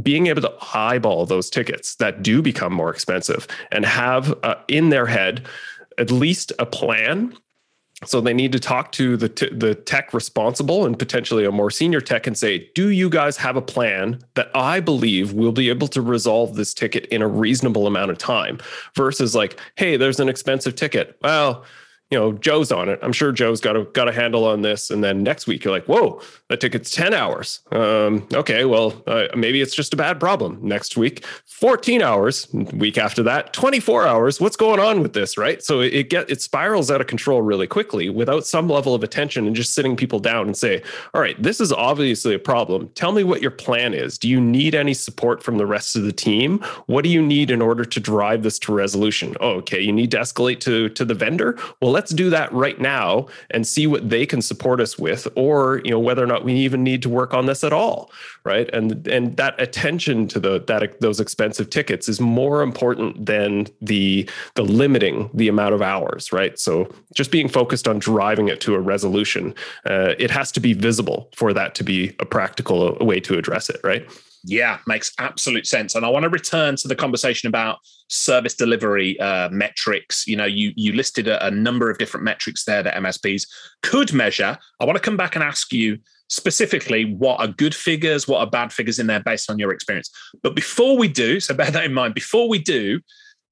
being 0.03 0.27
able 0.29 0.43
to 0.43 0.55
eyeball 0.75 1.27
those 1.27 1.51
tickets 1.51 1.97
that 1.97 2.23
do 2.23 2.43
become 2.43 2.73
more 2.73 2.91
expensive 2.91 3.47
and 3.73 3.85
have 3.85 4.35
uh, 4.43 4.57
in 4.69 4.91
their 4.91 5.07
head 5.07 5.47
at 5.99 6.11
least 6.11 6.53
a 6.59 6.67
plan 6.67 7.37
so 8.05 8.21
they 8.21 8.33
need 8.33 8.53
to 8.53 8.61
talk 8.61 8.93
to 8.93 9.17
the 9.17 9.29
t- 9.29 9.53
the 9.53 9.75
tech 9.75 10.15
responsible 10.15 10.87
and 10.87 10.99
potentially 10.99 11.45
a 11.45 11.51
more 11.51 11.71
senior 11.71 12.01
tech 12.01 12.27
and 12.27 12.39
say, 12.39 12.71
"Do 12.75 12.91
you 12.91 13.11
guys 13.11 13.37
have 13.39 13.57
a 13.57 13.63
plan 13.63 14.21
that 14.35 14.51
I 14.55 14.81
believe 14.81 15.33
will 15.33 15.53
be 15.53 15.69
able 15.69 15.89
to 15.89 16.01
resolve 16.01 16.55
this 16.55 16.73
ticket 16.73 17.07
in 17.07 17.23
a 17.23 17.29
reasonable 17.29 17.87
amount 17.87 18.11
of 18.11 18.19
time?" 18.19 18.59
Versus 18.95 19.35
like, 19.35 19.59
"Hey, 19.75 19.97
there's 19.97 20.21
an 20.21 20.29
expensive 20.29 20.77
ticket. 20.77 21.17
Well, 21.23 21.65
you 22.11 22.19
know, 22.19 22.33
Joe's 22.33 22.73
on 22.73 22.89
it. 22.89 22.99
I'm 23.03 23.13
sure 23.13 23.33
Joe's 23.33 23.61
got 23.61 23.77
a 23.77 23.85
got 23.85 24.09
a 24.09 24.13
handle 24.13 24.45
on 24.47 24.63
this. 24.63 24.91
And 24.91 25.05
then 25.05 25.23
next 25.23 25.47
week 25.47 25.65
you're 25.65 25.75
like, 25.75 25.87
whoa, 25.87 26.23
that 26.49 26.61
took 26.61 26.73
ticket's 26.73 26.91
10 26.91 27.15
hours. 27.15 27.61
Um, 27.73 28.27
okay, 28.33 28.65
well, 28.65 29.03
uh, 29.07 29.27
maybe 29.37 29.61
it's 29.61 29.75
just 29.75 29.93
a 29.93 29.97
bad 29.97 30.19
problem. 30.19 30.59
Next 30.63 30.97
week, 30.97 31.25
14 31.45 32.03
hours. 32.03 32.47
Week 32.53 32.97
after 32.97 33.23
that, 33.25 33.53
24 33.53 34.07
hours. 34.07 34.41
What's 34.41 34.57
going 34.57 34.81
on 34.81 35.03
with 35.03 35.13
this, 35.13 35.37
right? 35.37 35.63
So 35.63 35.81
it, 35.81 35.95
it 35.95 36.11
get 36.11 36.31
it 36.31 36.41
spirals 36.41 36.91
out 36.91 37.01
of 37.01 37.07
control 37.07 37.43
really 37.43 37.67
quickly 37.67 38.09
without 38.09 38.47
some 38.47 38.69
level 38.69 38.95
of 38.95 39.03
attention 39.03 39.47
and 39.47 39.55
just 39.55 39.75
sitting 39.75 39.97
people 39.97 40.21
down 40.21 40.47
and 40.47 40.57
say, 40.57 40.83
all 41.15 41.21
right, 41.21 41.41
this 41.43 41.61
is 41.61 41.73
obviously 41.73 42.35
a 42.35 42.39
problem. 42.39 42.89
Tell 42.95 43.13
me 43.13 43.25
what 43.25 43.43
your 43.43 43.51
plan 43.51 43.93
is. 43.93 44.19
Do 44.19 44.29
you 44.29 44.41
need 44.41 44.75
any 44.75 44.95
support 44.95 45.43
from 45.43 45.59
the 45.59 45.67
rest 45.67 45.97
of 45.97 46.03
the 46.03 46.13
team? 46.13 46.61
What 46.87 47.05
do 47.05 47.11
you 47.11 47.21
need 47.21 47.51
in 47.51 47.61
order 47.61 47.85
to 47.85 48.01
drive 48.01 48.43
this 48.43 48.59
to 48.61 48.73
resolution? 48.73 49.37
Oh, 49.41 49.57
okay, 49.57 49.81
you 49.81 49.93
need 49.93 50.11
to 50.13 50.19
escalate 50.19 50.61
to 50.61 50.89
to 50.91 51.05
the 51.05 51.15
vendor. 51.15 51.59
Well, 51.81 51.91
let's 51.91 52.13
do 52.13 52.31
that 52.31 52.53
right 52.53 52.81
now 52.81 53.27
and 53.51 53.67
see 53.67 53.87
what 53.87 54.09
they 54.09 54.25
can 54.27 54.41
support 54.41 54.81
us 54.81 54.99
with 54.99 55.29
or 55.35 55.81
you 55.85 55.91
know 55.91 55.99
whether 55.99 56.23
or 56.23 56.27
not 56.27 56.38
we 56.45 56.55
even 56.55 56.83
need 56.83 57.03
to 57.03 57.09
work 57.09 57.35
on 57.35 57.47
this 57.47 57.65
at 57.65 57.73
all 57.73 58.11
right? 58.45 58.71
And 58.73 59.07
and 59.07 59.37
that 59.37 59.61
attention 59.61 60.27
to 60.29 60.41
the 60.41 60.61
that 60.67 61.01
those 61.01 61.21
expensive 61.21 61.71
tickets 61.71 62.09
is 62.09 62.21
more 62.21 62.63
important 62.63 63.27
than 63.27 63.67
the 63.83 64.29
the 64.55 64.63
limiting 64.63 65.31
the 65.35 65.49
amount 65.49 65.75
of 65.75 65.83
hours 65.83 66.33
right? 66.33 66.59
So 66.59 66.89
just 67.15 67.31
being 67.31 67.49
focused 67.49 67.87
on 67.87 67.99
driving 67.99 68.49
it 68.49 68.61
to 68.63 68.75
a 68.75 68.81
resolution 68.81 69.55
uh, 69.87 70.15
it 70.19 70.31
has 70.31 70.53
to 70.53 70.61
be 70.61 70.73
visible 70.73 71.29
for 71.35 71.53
that 71.53 71.75
to 71.77 71.85
be 71.85 72.15
a 72.21 72.27
practical 72.27 72.97
way 73.01 73.21
to 73.21 73.37
address 73.39 73.69
it 73.69 73.81
right 73.85 74.09
yeah, 74.45 74.79
makes 74.87 75.13
absolute 75.19 75.67
sense. 75.67 75.95
And 75.95 76.05
I 76.05 76.09
want 76.09 76.25
to 76.25 76.29
return 76.29 76.77
to 76.77 76.89
the 76.89 76.97
conversation 76.97 77.49
about 77.49 77.79
service 78.09 78.55
delivery 78.55 79.19
uh, 79.21 79.49
metrics. 79.51 80.27
You 80.27 80.37
know, 80.37 80.45
you 80.45 80.73
you 80.77 80.93
listed 80.93 81.29
a, 81.29 81.45
a, 81.47 81.51
number 81.51 81.91
of 81.91 81.99
different 81.99 82.25
metrics 82.25 82.65
there 82.65 82.83
that 82.83 82.95
MSPs 82.95 83.47
could 83.83 84.13
measure. 84.13 84.57
I 84.81 84.85
want 84.85 84.97
to 84.97 85.03
come 85.03 85.17
back 85.17 85.35
and 85.35 85.45
ask 85.45 85.73
you 85.73 85.99
specifically 86.29 87.15
what 87.15 87.41
are 87.41 87.49
good 87.49 87.75
figures, 87.75 88.29
what 88.29 88.41
are 88.41 88.51
bad 88.51 88.73
figures 88.73 88.99
in 88.99 89.07
there 89.07 89.21
based 89.21 89.51
on 89.51 89.59
your 89.59 89.73
experience. 89.73 90.11
But 90.43 90.55
before 90.55 90.97
we 90.97 91.09
do, 91.09 91.41
so 91.41 91.55
bear 91.55 91.71
that 91.71 91.85
in 91.85 91.95
mind. 91.95 92.15
Before 92.15 92.49
we 92.49 92.59
do, 92.59 93.01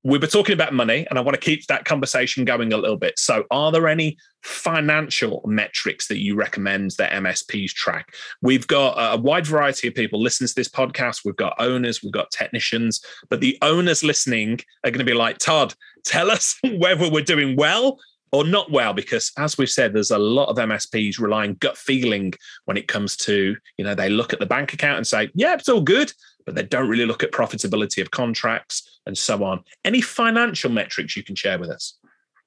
we 0.06 0.18
were 0.18 0.26
talking 0.28 0.52
about 0.52 0.72
money 0.72 1.04
and 1.10 1.18
I 1.18 1.22
want 1.22 1.34
to 1.34 1.40
keep 1.40 1.66
that 1.66 1.84
conversation 1.84 2.44
going 2.44 2.72
a 2.72 2.76
little 2.76 2.96
bit. 2.96 3.18
So, 3.18 3.44
are 3.50 3.72
there 3.72 3.88
any 3.88 4.16
financial 4.42 5.42
metrics 5.44 6.06
that 6.06 6.18
you 6.18 6.36
recommend 6.36 6.92
that 6.98 7.10
MSPs 7.10 7.72
track? 7.72 8.14
We've 8.40 8.68
got 8.68 8.94
a 8.96 9.20
wide 9.20 9.46
variety 9.46 9.88
of 9.88 9.94
people 9.94 10.22
listening 10.22 10.46
to 10.46 10.54
this 10.54 10.68
podcast. 10.68 11.24
We've 11.24 11.34
got 11.34 11.56
owners, 11.58 12.04
we've 12.04 12.12
got 12.12 12.30
technicians, 12.30 13.04
but 13.28 13.40
the 13.40 13.58
owners 13.62 14.04
listening 14.04 14.60
are 14.84 14.92
going 14.92 15.00
to 15.00 15.04
be 15.04 15.12
like, 15.12 15.38
Todd, 15.38 15.74
tell 16.04 16.30
us 16.30 16.56
whether 16.78 17.10
we're 17.10 17.24
doing 17.24 17.56
well 17.56 17.98
or 18.30 18.44
not 18.44 18.70
well 18.70 18.92
because 18.92 19.32
as 19.38 19.56
we've 19.56 19.70
said 19.70 19.92
there's 19.92 20.10
a 20.10 20.18
lot 20.18 20.48
of 20.48 20.56
msps 20.56 21.20
relying 21.20 21.54
gut 21.60 21.76
feeling 21.78 22.32
when 22.64 22.76
it 22.76 22.88
comes 22.88 23.16
to 23.16 23.56
you 23.78 23.84
know 23.84 23.94
they 23.94 24.08
look 24.08 24.32
at 24.32 24.40
the 24.40 24.46
bank 24.46 24.72
account 24.72 24.96
and 24.96 25.06
say 25.06 25.30
yeah 25.34 25.54
it's 25.54 25.68
all 25.68 25.80
good 25.80 26.12
but 26.46 26.54
they 26.54 26.62
don't 26.62 26.88
really 26.88 27.04
look 27.04 27.22
at 27.22 27.32
profitability 27.32 28.00
of 28.00 28.10
contracts 28.12 29.00
and 29.04 29.18
so 29.18 29.44
on. 29.44 29.62
Any 29.84 30.00
financial 30.00 30.70
metrics 30.70 31.16
you 31.16 31.22
can 31.22 31.34
share 31.34 31.58
with 31.58 31.68
us? 31.68 31.98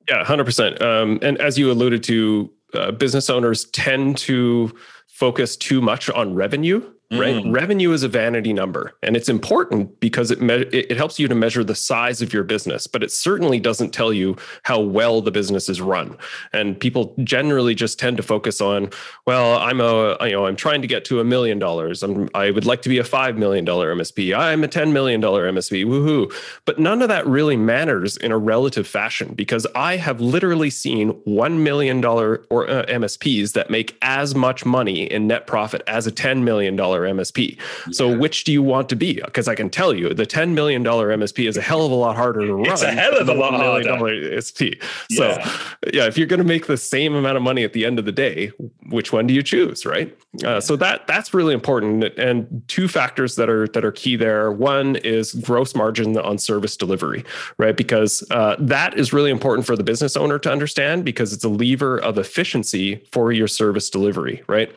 Yeah, 0.08 0.24
100%. 0.24 0.82
Um, 0.82 1.20
and 1.22 1.38
as 1.40 1.58
you 1.60 1.72
alluded 1.72 2.02
to, 2.06 2.52
uh, 2.74 2.92
business 2.92 3.30
owners 3.30 3.66
tend 3.66 4.18
to 4.20 4.76
focus 5.08 5.58
too 5.58 5.82
much 5.82 6.10
on 6.10 6.34
revenue 6.34 6.82
right? 7.12 7.44
Mm. 7.44 7.54
Revenue 7.54 7.92
is 7.92 8.04
a 8.04 8.08
vanity 8.08 8.54
number, 8.54 8.94
and 9.02 9.16
it's 9.16 9.30
important 9.30 10.00
because 10.00 10.30
it, 10.30 10.42
me- 10.42 10.68
it 10.72 10.96
helps 10.96 11.20
you 11.20 11.28
to 11.28 11.34
measure 11.34 11.64
the 11.64 11.74
size 11.74 12.22
of 12.22 12.34
your 12.34 12.44
business, 12.44 12.86
but 12.86 13.02
it 13.02 13.12
certainly 13.12 13.60
doesn't 13.60 13.92
tell 13.92 14.14
you 14.14 14.36
how 14.64 14.80
well 14.80 15.22
the 15.22 15.32
business 15.32 15.70
is 15.70 15.82
run. 15.82 16.16
And 16.54 16.80
people 16.80 17.16
generally 17.24 17.74
just 17.74 17.98
tend 17.98 18.18
to 18.18 18.24
focus 18.24 18.62
on, 18.62 18.92
well, 19.26 19.58
I'm 19.58 19.82
a 19.82 20.18
you 20.22 20.34
know 20.34 20.46
I'm 20.46 20.56
trying 20.56 20.82
to 20.82 20.88
get 20.88 21.04
to 21.06 21.20
a 21.20 21.24
million 21.24 21.58
dollars. 21.58 22.04
I'm 22.04 22.30
I 22.36 22.52
would 22.52 22.66
like 22.66 22.84
to 22.84 22.90
be 22.90 23.00
a 23.00 23.04
five 23.04 23.38
million 23.38 23.66
dollar 23.66 23.94
MSP. 23.96 24.38
I'm 24.38 24.64
a 24.64 24.68
ten 24.68 24.94
million 24.94 25.20
dollar 25.20 25.52
MSP. 25.52 25.86
Woohoo! 25.86 26.32
But 26.66 26.80
none 26.80 27.02
of 27.02 27.08
that 27.08 27.26
really 27.26 27.58
matters 27.58 28.18
in 28.18 28.32
a 28.32 28.38
relative 28.38 28.88
fashion 28.88 29.34
because 29.34 29.66
I 29.74 29.96
have 29.98 30.22
literally 30.22 30.70
seen 30.70 31.10
one 31.24 31.64
million 31.64 32.02
dollar 32.02 32.46
or 32.52 32.70
uh, 32.70 32.86
MSPs 32.86 33.54
that 33.54 33.72
make 33.72 33.98
as 34.04 34.36
much 34.36 34.64
money 34.64 35.04
in 35.04 35.26
net 35.26 35.48
profit 35.48 35.82
as 35.88 36.06
a 36.06 36.12
ten 36.12 36.44
million 36.44 36.76
dollar 36.76 36.99
MSP. 37.02 37.58
Yeah. 37.58 37.64
So 37.92 38.18
which 38.18 38.44
do 38.44 38.52
you 38.52 38.64
want 38.64 38.90
to 38.90 38.96
be? 38.96 39.16
Because 39.16 39.48
I 39.48 39.56
can 39.56 39.70
tell 39.70 39.94
you 39.94 40.14
the 40.14 40.26
$10 40.26 40.54
million 40.54 40.84
MSP 40.84 41.48
is 41.48 41.58
a 41.58 41.62
hell 41.62 41.86
of 41.86 41.92
a 41.92 41.96
lot 41.96 42.16
harder 42.16 42.46
to 42.46 42.54
run. 42.54 42.72
It's 42.72 42.82
a 42.82 42.92
hell 42.92 43.18
of 43.18 43.30
a 43.30 43.34
lot 43.34 43.54
harder. 43.54 43.90
MSP. 43.90 44.82
So 45.12 45.28
yeah. 45.28 45.60
yeah, 45.94 46.06
if 46.06 46.18
you're 46.18 46.28
going 46.28 46.40
to 46.40 46.44
make 46.46 46.68
the 46.68 46.78
same 46.78 47.16
amount 47.16 47.38
of 47.38 47.44
money 47.44 47.64
at 47.64 47.74
the 47.74 47.86
end 47.86 48.00
of 48.00 48.06
the 48.06 48.12
day, 48.12 48.52
which 48.90 49.12
one 49.12 49.28
do 49.28 49.34
you 49.34 49.44
choose? 49.44 49.86
Right. 49.86 50.16
Uh, 50.44 50.60
so 50.60 50.76
that 50.76 51.08
that's 51.08 51.34
really 51.34 51.54
important. 51.54 52.04
And 52.18 52.64
two 52.68 52.88
factors 52.88 53.36
that 53.36 53.50
are 53.50 53.68
that 53.70 53.84
are 53.84 53.92
key 53.92 54.16
there. 54.16 54.52
One 54.52 54.96
is 54.98 55.34
gross 55.34 55.76
margin 55.76 56.18
on 56.18 56.38
service 56.38 56.78
delivery, 56.78 57.24
right? 57.58 57.76
Because 57.76 58.24
uh, 58.32 58.56
that 58.60 58.98
is 58.98 59.14
really 59.14 59.32
important 59.32 59.66
for 59.66 59.76
the 59.76 59.84
business 59.84 60.16
owner 60.16 60.40
to 60.40 60.52
understand 60.52 61.06
because 61.06 61.34
it's 61.34 61.44
a 61.44 61.50
lever 61.50 62.00
of 62.00 62.18
efficiency 62.18 63.04
for 63.12 63.32
your 63.32 63.48
service 63.48 63.90
delivery, 63.90 64.44
right? 64.48 64.72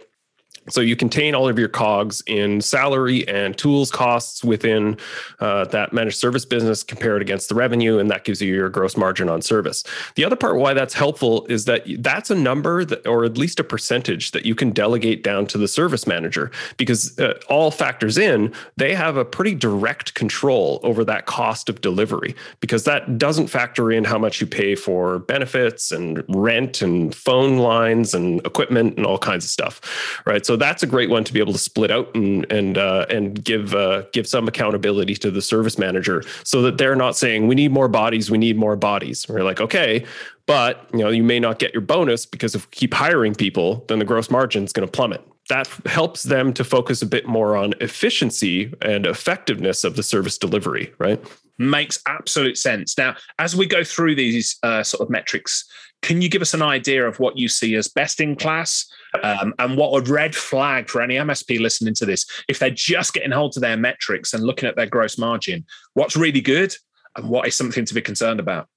So 0.68 0.80
you 0.80 0.94
contain 0.94 1.34
all 1.34 1.48
of 1.48 1.58
your 1.58 1.68
cogs 1.68 2.22
in 2.26 2.60
salary 2.60 3.26
and 3.26 3.56
tools 3.58 3.90
costs 3.90 4.44
within 4.44 4.96
uh, 5.40 5.64
that 5.66 5.92
managed 5.92 6.18
service 6.18 6.44
business 6.44 6.84
compared 6.84 7.20
against 7.20 7.48
the 7.48 7.56
revenue, 7.56 7.98
and 7.98 8.08
that 8.10 8.24
gives 8.24 8.40
you 8.40 8.54
your 8.54 8.68
gross 8.68 8.96
margin 8.96 9.28
on 9.28 9.42
service. 9.42 9.82
The 10.14 10.24
other 10.24 10.36
part 10.36 10.56
why 10.56 10.72
that's 10.72 10.94
helpful 10.94 11.46
is 11.46 11.64
that 11.64 11.82
that's 11.98 12.30
a 12.30 12.36
number 12.36 12.84
that, 12.84 13.04
or 13.06 13.24
at 13.24 13.36
least 13.36 13.58
a 13.58 13.64
percentage 13.64 14.30
that 14.30 14.46
you 14.46 14.54
can 14.54 14.70
delegate 14.70 15.24
down 15.24 15.46
to 15.48 15.58
the 15.58 15.66
service 15.66 16.06
manager 16.06 16.52
because 16.76 17.18
uh, 17.18 17.38
all 17.48 17.72
factors 17.72 18.16
in, 18.16 18.52
they 18.76 18.94
have 18.94 19.16
a 19.16 19.24
pretty 19.24 19.56
direct 19.56 20.14
control 20.14 20.78
over 20.84 21.04
that 21.04 21.26
cost 21.26 21.68
of 21.68 21.80
delivery 21.80 22.36
because 22.60 22.84
that 22.84 23.18
doesn't 23.18 23.48
factor 23.48 23.90
in 23.90 24.04
how 24.04 24.18
much 24.18 24.40
you 24.40 24.46
pay 24.46 24.76
for 24.76 25.18
benefits 25.18 25.90
and 25.90 26.22
rent 26.28 26.82
and 26.82 27.14
phone 27.14 27.58
lines 27.58 28.14
and 28.14 28.44
equipment 28.46 28.96
and 28.96 29.04
all 29.04 29.18
kinds 29.18 29.44
of 29.44 29.50
stuff, 29.50 30.22
right? 30.24 30.46
So 30.46 30.51
So 30.52 30.56
that's 30.56 30.82
a 30.82 30.86
great 30.86 31.08
one 31.08 31.24
to 31.24 31.32
be 31.32 31.40
able 31.40 31.54
to 31.54 31.58
split 31.58 31.90
out 31.90 32.14
and 32.14 32.44
and 32.52 32.76
uh, 32.76 33.06
and 33.08 33.42
give 33.42 33.74
uh, 33.74 34.02
give 34.12 34.26
some 34.26 34.46
accountability 34.46 35.14
to 35.14 35.30
the 35.30 35.40
service 35.40 35.78
manager, 35.78 36.22
so 36.44 36.60
that 36.60 36.76
they're 36.76 36.94
not 36.94 37.16
saying 37.16 37.46
we 37.46 37.54
need 37.54 37.72
more 37.72 37.88
bodies, 37.88 38.30
we 38.30 38.36
need 38.36 38.58
more 38.58 38.76
bodies. 38.76 39.26
We're 39.26 39.44
like, 39.44 39.62
okay, 39.62 40.04
but 40.44 40.86
you 40.92 40.98
know 40.98 41.08
you 41.08 41.22
may 41.22 41.40
not 41.40 41.58
get 41.58 41.72
your 41.72 41.80
bonus 41.80 42.26
because 42.26 42.54
if 42.54 42.66
we 42.66 42.70
keep 42.70 42.92
hiring 42.92 43.34
people, 43.34 43.82
then 43.88 43.98
the 43.98 44.04
gross 44.04 44.30
margin 44.30 44.62
is 44.62 44.74
going 44.74 44.86
to 44.86 44.92
plummet 44.92 45.26
that 45.48 45.68
helps 45.86 46.24
them 46.24 46.52
to 46.52 46.64
focus 46.64 47.00
a 47.00 47.06
bit 47.06 47.26
more 47.26 47.56
on 47.56 47.72
efficiency 47.80 48.72
and 48.82 49.06
effectiveness 49.06 49.84
of 49.84 49.96
the 49.96 50.02
service 50.02 50.36
delivery, 50.36 50.92
right? 50.98 51.20
Makes 51.58 51.98
absolute 52.06 52.58
sense. 52.58 52.96
Now, 52.98 53.16
as 53.38 53.56
we 53.56 53.66
go 53.66 53.82
through 53.84 54.14
these 54.14 54.56
uh, 54.62 54.82
sort 54.82 55.00
of 55.00 55.10
metrics, 55.10 55.64
can 56.02 56.20
you 56.22 56.28
give 56.28 56.42
us 56.42 56.54
an 56.54 56.62
idea 56.62 57.06
of 57.08 57.18
what 57.18 57.38
you 57.38 57.48
see 57.48 57.74
as 57.74 57.88
best 57.88 58.20
in 58.20 58.36
class 58.36 58.86
um, 59.22 59.54
and 59.58 59.76
what 59.76 59.96
a 59.96 60.12
red 60.12 60.34
flag 60.34 60.88
for 60.88 61.02
any 61.02 61.14
MSP 61.16 61.60
listening 61.60 61.94
to 61.94 62.06
this? 62.06 62.26
If 62.48 62.58
they're 62.58 62.70
just 62.70 63.12
getting 63.12 63.30
hold 63.30 63.56
of 63.56 63.60
their 63.60 63.76
metrics 63.76 64.32
and 64.32 64.44
looking 64.44 64.68
at 64.68 64.76
their 64.76 64.86
gross 64.86 65.18
margin, 65.18 65.64
what's 65.94 66.16
really 66.16 66.40
good 66.40 66.74
and 67.16 67.28
what 67.28 67.46
is 67.46 67.54
something 67.54 67.84
to 67.84 67.94
be 67.94 68.00
concerned 68.00 68.40
about? 68.40 68.68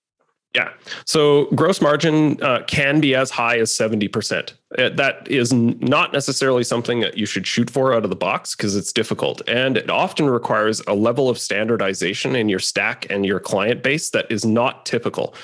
Yeah. 0.53 0.69
So 1.05 1.45
gross 1.55 1.81
margin 1.81 2.41
uh, 2.41 2.63
can 2.65 3.01
be 3.01 3.13
as 3.13 3.29
high 3.29 3.59
as 3.59 3.71
70%. 3.71 4.53
Uh, 4.79 4.89
that 4.89 5.27
is 5.29 5.53
not 5.53 6.11
necessarily 6.11 6.63
something 6.63 6.99
that 6.99 7.17
you 7.17 7.25
should 7.27 7.45
shoot 7.45 7.69
for 7.69 7.93
out 7.93 8.03
of 8.03 8.09
the 8.09 8.15
box 8.15 8.55
because 8.55 8.75
it's 8.75 8.91
difficult. 8.91 9.41
And 9.47 9.77
it 9.77 9.91
often 9.91 10.27
requires 10.27 10.81
a 10.87 10.95
level 10.95 11.29
of 11.29 11.37
standardization 11.37 12.35
in 12.35 12.49
your 12.49 12.57
stack 12.59 13.05
and 13.11 13.27
your 13.27 13.39
client 13.39 13.83
base 13.83 14.09
that 14.09 14.25
is 14.31 14.43
not 14.43 14.83
typical. 14.87 15.35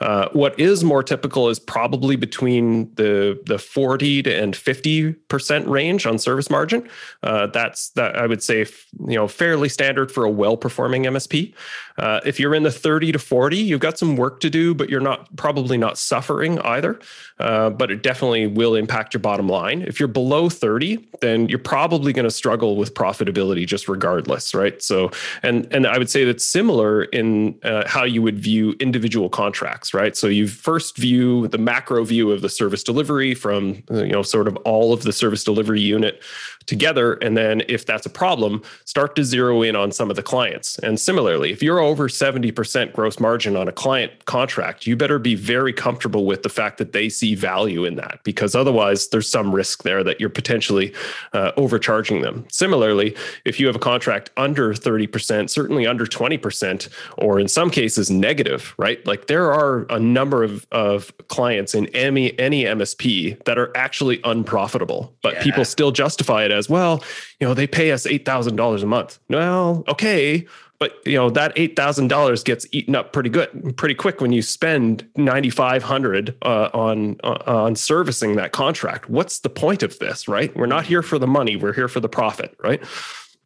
Uh, 0.00 0.28
what 0.32 0.58
is 0.60 0.84
more 0.84 1.02
typical 1.02 1.48
is 1.48 1.58
probably 1.58 2.14
between 2.14 2.94
the, 2.94 3.40
the 3.46 3.58
40 3.58 4.22
to 4.22 4.32
and 4.32 4.54
50% 4.54 5.68
range 5.68 6.06
on 6.06 6.16
service 6.16 6.48
margin. 6.48 6.88
Uh, 7.24 7.48
that's 7.48 7.90
that 7.90 8.14
I 8.16 8.26
would 8.26 8.44
say, 8.44 8.64
you 9.08 9.16
know, 9.16 9.26
fairly 9.26 9.68
standard 9.68 10.12
for 10.12 10.24
a 10.24 10.30
well-performing 10.30 11.02
MSP. 11.02 11.52
Uh, 11.98 12.20
if 12.24 12.38
you're 12.38 12.54
in 12.54 12.62
the 12.62 12.70
30 12.70 13.10
to 13.10 13.18
40, 13.18 13.56
you've 13.56 13.80
got 13.80 13.98
some 13.98 14.14
work 14.14 14.38
to 14.40 14.50
do, 14.50 14.72
but 14.72 14.88
you're 14.88 15.00
not 15.00 15.34
probably 15.36 15.76
not 15.76 15.98
suffering 15.98 16.60
either. 16.60 17.00
Uh, 17.40 17.70
but 17.70 17.90
it 17.90 18.02
definitely 18.02 18.46
will 18.68 18.76
impact 18.76 19.14
your 19.14 19.20
bottom 19.20 19.48
line. 19.48 19.82
If 19.82 19.98
you're 19.98 20.08
below 20.08 20.48
30, 20.48 21.08
then 21.20 21.48
you're 21.48 21.58
probably 21.58 22.12
going 22.12 22.24
to 22.24 22.30
struggle 22.30 22.76
with 22.76 22.94
profitability 22.94 23.66
just 23.66 23.88
regardless, 23.88 24.54
right? 24.54 24.80
So, 24.82 25.10
and 25.42 25.66
and 25.72 25.86
I 25.86 25.98
would 25.98 26.10
say 26.10 26.24
that's 26.24 26.44
similar 26.44 27.04
in 27.04 27.58
uh, 27.62 27.88
how 27.88 28.04
you 28.04 28.22
would 28.22 28.38
view 28.38 28.74
individual 28.80 29.28
contracts, 29.28 29.94
right? 29.94 30.16
So 30.16 30.26
you 30.26 30.48
first 30.48 30.96
view 30.96 31.48
the 31.48 31.58
macro 31.58 32.04
view 32.04 32.30
of 32.30 32.42
the 32.42 32.48
service 32.48 32.82
delivery 32.82 33.34
from 33.34 33.82
you 33.90 34.08
know 34.08 34.22
sort 34.22 34.48
of 34.48 34.56
all 34.58 34.92
of 34.92 35.02
the 35.02 35.12
service 35.12 35.44
delivery 35.44 35.80
unit 35.80 36.22
together, 36.68 37.14
and 37.14 37.36
then 37.36 37.62
if 37.68 37.84
that's 37.84 38.06
a 38.06 38.10
problem, 38.10 38.62
start 38.84 39.16
to 39.16 39.24
zero 39.24 39.62
in 39.62 39.74
on 39.74 39.90
some 39.90 40.10
of 40.10 40.16
the 40.16 40.22
clients. 40.22 40.78
And 40.80 41.00
similarly, 41.00 41.50
if 41.50 41.62
you're 41.62 41.80
over 41.80 42.08
70% 42.08 42.92
gross 42.92 43.18
margin 43.18 43.56
on 43.56 43.66
a 43.66 43.72
client 43.72 44.26
contract, 44.26 44.86
you 44.86 44.94
better 44.94 45.18
be 45.18 45.34
very 45.34 45.72
comfortable 45.72 46.26
with 46.26 46.42
the 46.42 46.48
fact 46.48 46.78
that 46.78 46.92
they 46.92 47.08
see 47.08 47.34
value 47.34 47.84
in 47.84 47.96
that 47.96 48.20
because 48.22 48.54
otherwise 48.54 49.08
there's 49.08 49.28
some 49.28 49.54
risk 49.54 49.82
there 49.82 50.04
that 50.04 50.20
you're 50.20 50.28
potentially 50.28 50.92
uh, 51.32 51.52
overcharging 51.56 52.20
them. 52.20 52.44
Similarly, 52.50 53.16
if 53.44 53.58
you 53.58 53.66
have 53.66 53.76
a 53.76 53.80
contract 53.80 54.30
under 54.36 54.74
30%, 54.74 55.48
certainly 55.48 55.86
under 55.86 56.04
20%, 56.04 56.88
or 57.16 57.40
in 57.40 57.48
some 57.48 57.70
cases 57.70 58.10
negative, 58.10 58.74
right? 58.76 59.04
Like 59.06 59.26
there 59.26 59.52
are 59.52 59.86
a 59.88 59.98
number 59.98 60.44
of, 60.44 60.66
of 60.70 61.16
clients 61.28 61.74
in 61.74 61.86
any, 61.88 62.38
any 62.38 62.64
MSP 62.64 63.42
that 63.44 63.58
are 63.58 63.74
actually 63.74 64.20
unprofitable, 64.24 65.14
but 65.22 65.34
yeah. 65.34 65.42
people 65.42 65.64
still 65.64 65.92
justify 65.92 66.44
it 66.44 66.52
as 66.58 66.68
well, 66.68 67.02
you 67.40 67.46
know, 67.46 67.54
they 67.54 67.66
pay 67.66 67.92
us 67.92 68.06
$8,000 68.06 68.82
a 68.82 68.86
month. 68.86 69.18
Well, 69.30 69.84
okay 69.88 70.46
but 70.78 71.04
you 71.04 71.16
know 71.16 71.28
that 71.30 71.52
eight 71.56 71.74
thousand 71.74 72.08
dollars 72.08 72.42
gets 72.44 72.66
eaten 72.70 72.94
up 72.94 73.12
pretty 73.12 73.30
good, 73.30 73.76
pretty 73.76 73.94
quick 73.94 74.20
when 74.20 74.32
you 74.32 74.42
spend 74.42 75.08
ninety 75.16 75.50
five 75.50 75.82
hundred 75.82 76.36
uh, 76.42 76.70
on 76.72 77.16
uh, 77.24 77.42
on 77.46 77.74
servicing 77.74 78.36
that 78.36 78.52
contract. 78.52 79.10
What's 79.10 79.40
the 79.40 79.50
point 79.50 79.82
of 79.82 79.98
this, 79.98 80.28
right? 80.28 80.54
We're 80.56 80.66
not 80.66 80.86
here 80.86 81.02
for 81.02 81.18
the 81.18 81.26
money; 81.26 81.56
we're 81.56 81.72
here 81.72 81.88
for 81.88 82.00
the 82.00 82.08
profit, 82.08 82.56
right? 82.62 82.82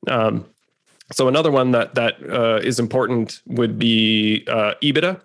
Um, 0.09 0.45
so 1.11 1.29
another 1.29 1.51
one 1.51 1.71
that 1.73 1.95
that 1.95 2.17
uh, 2.31 2.61
is 2.63 2.79
important 2.79 3.41
would 3.47 3.79
be 3.79 4.45
uh, 4.49 4.75
EBITDA. 4.83 5.21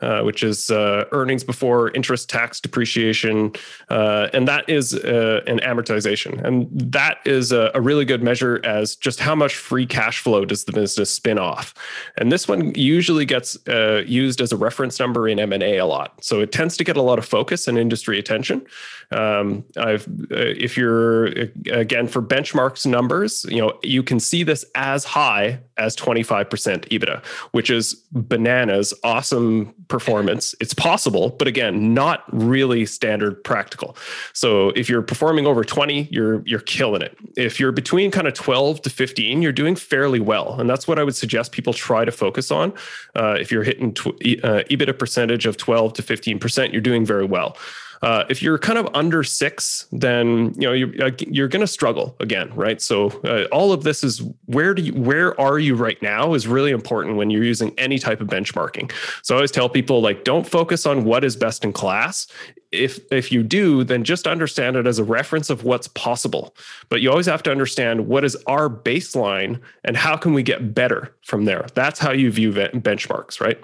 Uh, 0.00 0.22
which 0.22 0.42
is 0.42 0.70
uh, 0.70 1.04
earnings 1.12 1.44
before 1.44 1.90
interest, 1.90 2.28
tax, 2.28 2.60
depreciation, 2.60 3.52
uh, 3.90 4.28
and 4.32 4.48
that 4.48 4.68
is 4.68 4.94
uh, 4.94 5.42
an 5.46 5.58
amortization. 5.60 6.42
And 6.42 6.68
that 6.72 7.18
is 7.26 7.52
a, 7.52 7.70
a, 7.74 7.80
really 7.80 8.04
good 8.04 8.22
measure 8.22 8.60
as 8.64 8.96
just 8.96 9.20
how 9.20 9.34
much 9.34 9.54
free 9.56 9.86
cash 9.86 10.20
flow 10.20 10.44
does 10.44 10.64
the 10.64 10.72
business 10.72 11.10
spin 11.10 11.38
off. 11.38 11.74
And 12.16 12.32
this 12.32 12.48
one 12.48 12.74
usually 12.74 13.24
gets 13.24 13.58
uh, 13.68 14.02
used 14.06 14.40
as 14.40 14.52
a 14.52 14.56
reference 14.56 14.98
number 14.98 15.28
in 15.28 15.38
M 15.38 15.52
and 15.52 15.62
A 15.62 15.78
a 15.78 15.86
lot, 15.86 16.22
so 16.24 16.40
it 16.40 16.50
tends 16.50 16.76
to 16.78 16.84
get 16.84 16.96
a 16.96 17.02
lot 17.02 17.18
of 17.18 17.26
focus 17.26 17.68
and 17.68 17.78
industry 17.78 18.18
attention. 18.18 18.66
Um, 19.10 19.64
I've, 19.76 20.06
if 20.30 20.76
you're 20.76 21.26
again 21.72 22.06
for 22.06 22.22
benchmarks 22.22 22.86
numbers, 22.86 23.44
you 23.48 23.60
know 23.60 23.78
you 23.82 24.02
can 24.02 24.20
see 24.20 24.44
this 24.44 24.64
as 24.74 25.04
high 25.04 25.60
as 25.76 25.96
25% 25.96 26.48
EBITDA, 26.88 27.24
which 27.52 27.70
is 27.70 27.94
bananas, 28.12 28.94
awesome 29.02 29.69
performance. 29.88 30.54
It's 30.60 30.74
possible, 30.74 31.30
but 31.30 31.48
again, 31.48 31.94
not 31.94 32.24
really 32.32 32.86
standard 32.86 33.42
practical. 33.44 33.96
So 34.32 34.70
if 34.70 34.88
you're 34.88 35.02
performing 35.02 35.46
over 35.46 35.64
20, 35.64 36.08
you're 36.10 36.42
you're 36.46 36.60
killing 36.60 37.02
it. 37.02 37.16
If 37.36 37.60
you're 37.60 37.72
between 37.72 38.10
kind 38.10 38.26
of 38.26 38.34
12 38.34 38.82
to 38.82 38.90
15, 38.90 39.42
you're 39.42 39.52
doing 39.52 39.76
fairly 39.76 40.20
well, 40.20 40.60
and 40.60 40.68
that's 40.68 40.86
what 40.86 40.98
I 40.98 41.04
would 41.04 41.16
suggest 41.16 41.52
people 41.52 41.72
try 41.72 42.04
to 42.04 42.12
focus 42.12 42.50
on. 42.50 42.72
Uh, 43.14 43.36
if 43.40 43.50
you're 43.50 43.64
hitting 43.64 43.94
tw- 43.94 44.08
uh, 44.42 44.62
EBITDA 44.70 44.98
percentage 44.98 45.46
of 45.46 45.56
12 45.56 45.94
to 45.94 46.02
15 46.02 46.38
percent, 46.38 46.72
you're 46.72 46.82
doing 46.82 47.04
very 47.04 47.24
well. 47.24 47.56
Uh, 48.02 48.24
if 48.30 48.42
you're 48.42 48.58
kind 48.58 48.78
of 48.78 48.88
under 48.94 49.22
six, 49.22 49.86
then 49.92 50.54
you 50.56 50.66
know 50.66 50.72
you're, 50.72 51.12
you're 51.18 51.48
going 51.48 51.60
to 51.60 51.66
struggle 51.66 52.16
again, 52.18 52.50
right? 52.54 52.80
So 52.80 53.08
uh, 53.24 53.44
all 53.52 53.72
of 53.72 53.82
this 53.82 54.02
is 54.02 54.22
where 54.46 54.72
do 54.72 54.82
you 54.82 54.94
where 54.94 55.38
are 55.38 55.58
you 55.58 55.74
right 55.74 56.00
now 56.00 56.32
is 56.32 56.48
really 56.48 56.70
important 56.70 57.16
when 57.16 57.28
you're 57.28 57.44
using 57.44 57.74
any 57.78 57.98
type 57.98 58.22
of 58.22 58.28
benchmarking. 58.28 58.90
So 59.22 59.34
I 59.34 59.36
always 59.36 59.50
tell 59.50 59.68
people 59.68 60.00
like 60.00 60.24
don't 60.24 60.48
focus 60.48 60.86
on 60.86 61.04
what 61.04 61.24
is 61.24 61.36
best 61.36 61.62
in 61.62 61.74
class. 61.74 62.26
If 62.72 63.00
if 63.12 63.30
you 63.30 63.42
do, 63.42 63.84
then 63.84 64.02
just 64.02 64.26
understand 64.26 64.76
it 64.76 64.86
as 64.86 64.98
a 64.98 65.04
reference 65.04 65.50
of 65.50 65.64
what's 65.64 65.88
possible. 65.88 66.54
But 66.88 67.02
you 67.02 67.10
always 67.10 67.26
have 67.26 67.42
to 67.44 67.50
understand 67.50 68.06
what 68.06 68.24
is 68.24 68.34
our 68.46 68.70
baseline 68.70 69.60
and 69.84 69.94
how 69.94 70.16
can 70.16 70.32
we 70.32 70.42
get 70.42 70.74
better 70.74 71.14
from 71.22 71.44
there. 71.44 71.66
That's 71.74 71.98
how 71.98 72.12
you 72.12 72.30
view 72.30 72.52
benchmarks, 72.52 73.42
right? 73.42 73.60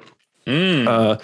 Mm. 0.46 0.86
Uh, 0.86 1.18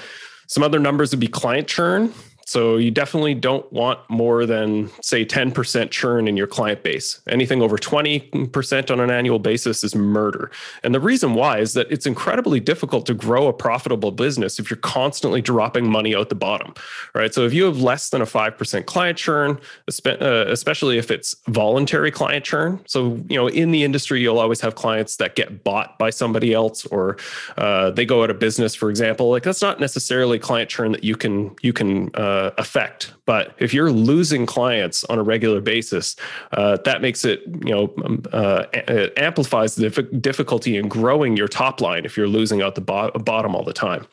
some 0.47 0.63
other 0.63 0.79
numbers 0.79 1.11
would 1.11 1.21
be 1.21 1.29
client 1.29 1.69
churn. 1.69 2.13
So 2.53 2.77
you 2.77 2.91
definitely 2.91 3.33
don't 3.33 3.73
want 3.73 3.99
more 4.11 4.45
than 4.45 4.91
say 5.01 5.25
10% 5.25 5.91
churn 5.91 6.29
in 6.29 6.37
your 6.37 6.47
client 6.47 6.83
base. 6.83 7.19
Anything 7.27 7.63
over 7.63 7.79
20% 7.79 8.91
on 8.91 9.01
an 9.01 9.11
annual 9.11 9.39
basis 9.39 9.83
is 9.83 9.95
murder. 9.95 10.51
And 10.83 10.95
the 10.95 11.01
reason 11.01 11.33
why 11.33 11.61
is 11.61 11.73
that 11.73 11.91
it's 11.91 12.05
incredibly 12.05 12.61
difficult 12.61 13.07
to 13.07 13.15
grow 13.15 13.49
a 13.49 13.55
profitable 13.55 14.11
business 14.11 14.59
if 14.59 14.69
you're 14.69 14.77
constantly 14.77 15.41
dropping 15.41 15.91
money 15.91 16.15
out 16.15 16.29
the 16.29 16.35
bottom, 16.35 16.75
right? 17.15 17.33
So 17.33 17.47
if 17.47 17.55
you 17.55 17.65
have 17.65 17.81
less 17.81 18.11
than 18.11 18.21
a 18.21 18.27
5% 18.27 18.85
client 18.85 19.17
churn, 19.17 19.59
uh, 20.05 20.45
especially 20.49 20.99
if 20.99 21.11
it's 21.11 21.35
voluntary 21.49 22.11
client 22.11 22.45
churn. 22.45 22.81
So, 22.87 23.19
you 23.31 23.37
know, 23.37 23.47
in 23.47 23.71
the 23.71 23.83
industry, 23.83 24.21
you'll 24.21 24.39
always 24.39 24.61
have 24.61 24.75
clients 24.75 25.17
that 25.17 25.37
get 25.37 25.65
bought 25.65 25.99
by 25.99 26.11
somebody 26.11 26.53
else 26.53 26.85
or 26.85 27.17
uh, 27.57 27.93
they 27.93 28.05
go 28.05 28.23
out 28.23 28.29
of 28.29 28.39
business, 28.39 28.75
for 28.75 28.91
example. 28.91 29.31
Like 29.31 29.43
that's 29.43 29.63
not 29.63 29.81
necessarily 29.81 30.39
client 30.39 30.69
churn 30.69 30.93
that 30.93 31.03
you 31.03 31.17
can, 31.17 31.57
you 31.63 31.73
can, 31.73 32.15
uh, 32.15 32.42
uh, 32.43 32.51
effect. 32.59 33.15
But 33.27 33.55
if 33.59 33.73
you're 33.73 33.93
losing 33.93 34.47
clients 34.47 35.05
on 35.05 35.19
a 35.19 35.23
regular 35.23 35.61
basis, 35.61 36.17
uh, 36.53 36.79
that 36.85 37.01
makes 37.01 37.25
it, 37.25 37.43
you 37.47 37.73
know, 37.73 37.95
um, 38.05 38.23
uh, 38.33 38.65
it 38.73 39.13
amplifies 39.17 39.75
the 39.77 39.91
difficulty 40.21 40.77
in 40.77 40.89
growing 40.89 41.37
your 41.37 41.49
top 41.49 41.81
line 41.81 42.05
if 42.05 42.17
you're 42.17 42.29
losing 42.29 42.63
out 42.63 42.75
the 42.75 42.81
bo- 42.81 43.11
bottom 43.11 43.55
all 43.55 43.65
the 43.65 43.73
time. 43.73 44.07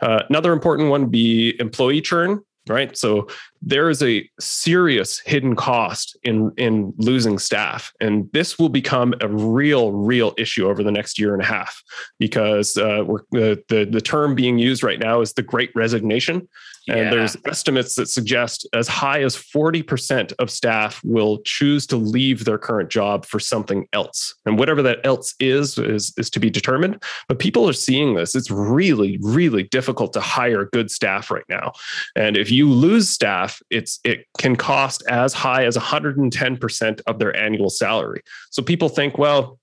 Uh, 0.00 0.22
another 0.28 0.52
important 0.52 0.90
one 0.90 1.06
be 1.06 1.54
employee 1.60 2.00
churn 2.00 2.42
right 2.68 2.96
so 2.96 3.26
there 3.62 3.88
is 3.88 4.02
a 4.02 4.28
serious 4.40 5.20
hidden 5.20 5.54
cost 5.54 6.16
in 6.24 6.52
in 6.56 6.92
losing 6.96 7.38
staff 7.38 7.92
and 8.00 8.28
this 8.32 8.58
will 8.58 8.68
become 8.68 9.14
a 9.20 9.28
real 9.28 9.92
real 9.92 10.34
issue 10.36 10.68
over 10.68 10.82
the 10.82 10.90
next 10.90 11.18
year 11.18 11.32
and 11.32 11.42
a 11.42 11.46
half 11.46 11.82
because 12.18 12.76
uh, 12.76 13.04
the, 13.30 13.62
the 13.68 13.84
the 13.84 14.00
term 14.00 14.34
being 14.34 14.58
used 14.58 14.82
right 14.82 14.98
now 14.98 15.20
is 15.20 15.32
the 15.34 15.42
great 15.42 15.70
resignation 15.74 16.48
And 16.88 16.98
yeah. 16.98 17.10
there's 17.10 17.36
estimates 17.46 17.94
that 17.94 18.08
suggest 18.08 18.66
as 18.72 18.88
high 18.88 19.22
as 19.22 19.36
40% 19.36 20.32
of 20.38 20.50
staff 20.50 21.00
will 21.04 21.38
choose 21.44 21.86
to 21.88 21.96
leave 21.96 22.44
their 22.44 22.58
current 22.58 22.90
job 22.90 23.24
for 23.24 23.38
something 23.38 23.86
else. 23.92 24.34
And 24.46 24.58
whatever 24.58 24.82
that 24.82 24.98
else 25.04 25.34
is, 25.38 25.78
is, 25.78 26.12
is 26.16 26.28
to 26.30 26.40
be 26.40 26.50
determined. 26.50 27.02
But 27.28 27.38
people 27.38 27.68
are 27.68 27.72
seeing 27.72 28.14
this. 28.14 28.34
It's 28.34 28.50
really, 28.50 29.18
really 29.22 29.62
difficult 29.64 30.12
to 30.14 30.20
hire 30.20 30.68
good 30.72 30.90
staff 30.90 31.30
right 31.30 31.44
now. 31.48 31.72
And 32.16 32.36
if 32.36 32.50
you 32.50 32.68
lose 32.68 33.08
staff, 33.08 33.51
it's 33.70 34.00
it 34.04 34.26
can 34.38 34.56
cost 34.56 35.02
as 35.08 35.32
high 35.32 35.64
as 35.64 35.76
110% 35.76 37.00
of 37.06 37.18
their 37.18 37.36
annual 37.36 37.70
salary. 37.70 38.22
So 38.50 38.62
people 38.62 38.88
think, 38.88 39.18
well, 39.18 39.58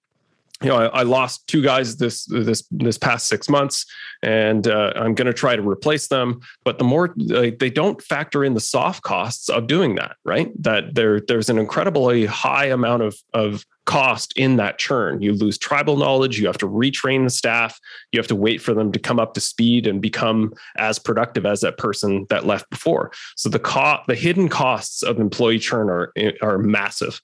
you 0.61 0.67
know, 0.67 0.75
I, 0.75 0.85
I, 0.87 1.03
lost 1.03 1.47
two 1.47 1.61
guys 1.61 1.95
this 1.95 2.25
this 2.25 2.67
this 2.69 2.97
past 2.97 3.27
six 3.27 3.47
months, 3.47 3.85
and 4.21 4.67
uh, 4.67 4.91
I'm 4.95 5.15
going 5.15 5.27
to 5.27 5.33
try 5.33 5.55
to 5.55 5.61
replace 5.61 6.09
them. 6.09 6.41
But 6.65 6.77
the 6.79 6.83
more 6.83 7.13
they 7.15 7.69
don't 7.69 8.01
factor 8.01 8.43
in 8.43 8.55
the 8.55 8.59
soft 8.59 9.01
costs 9.03 9.47
of 9.47 9.67
doing 9.67 9.95
that, 9.95 10.17
right? 10.25 10.51
That 10.61 10.95
there 10.95 11.21
there's 11.21 11.49
an 11.49 11.59
incredibly 11.59 12.25
high 12.25 12.65
amount 12.65 13.03
of 13.03 13.15
of 13.33 13.65
cost 13.85 14.33
in 14.35 14.57
that 14.57 14.77
churn. 14.77 15.21
You 15.21 15.33
lose 15.33 15.57
tribal 15.57 15.97
knowledge, 15.97 16.39
you 16.39 16.47
have 16.47 16.57
to 16.59 16.67
retrain 16.67 17.23
the 17.23 17.29
staff, 17.29 17.79
you 18.11 18.19
have 18.19 18.27
to 18.27 18.35
wait 18.35 18.61
for 18.61 18.73
them 18.73 18.91
to 18.91 18.99
come 18.99 19.19
up 19.19 19.33
to 19.33 19.41
speed 19.41 19.87
and 19.87 20.01
become 20.01 20.53
as 20.77 20.99
productive 20.99 21.45
as 21.45 21.61
that 21.61 21.77
person 21.77 22.25
that 22.29 22.45
left 22.45 22.69
before. 22.69 23.11
So 23.35 23.49
the 23.49 23.59
cost 23.59 24.07
the 24.07 24.15
hidden 24.15 24.49
costs 24.49 25.01
of 25.03 25.19
employee 25.19 25.59
churn 25.59 25.89
are 25.89 26.13
are 26.41 26.57
massive. 26.57 27.19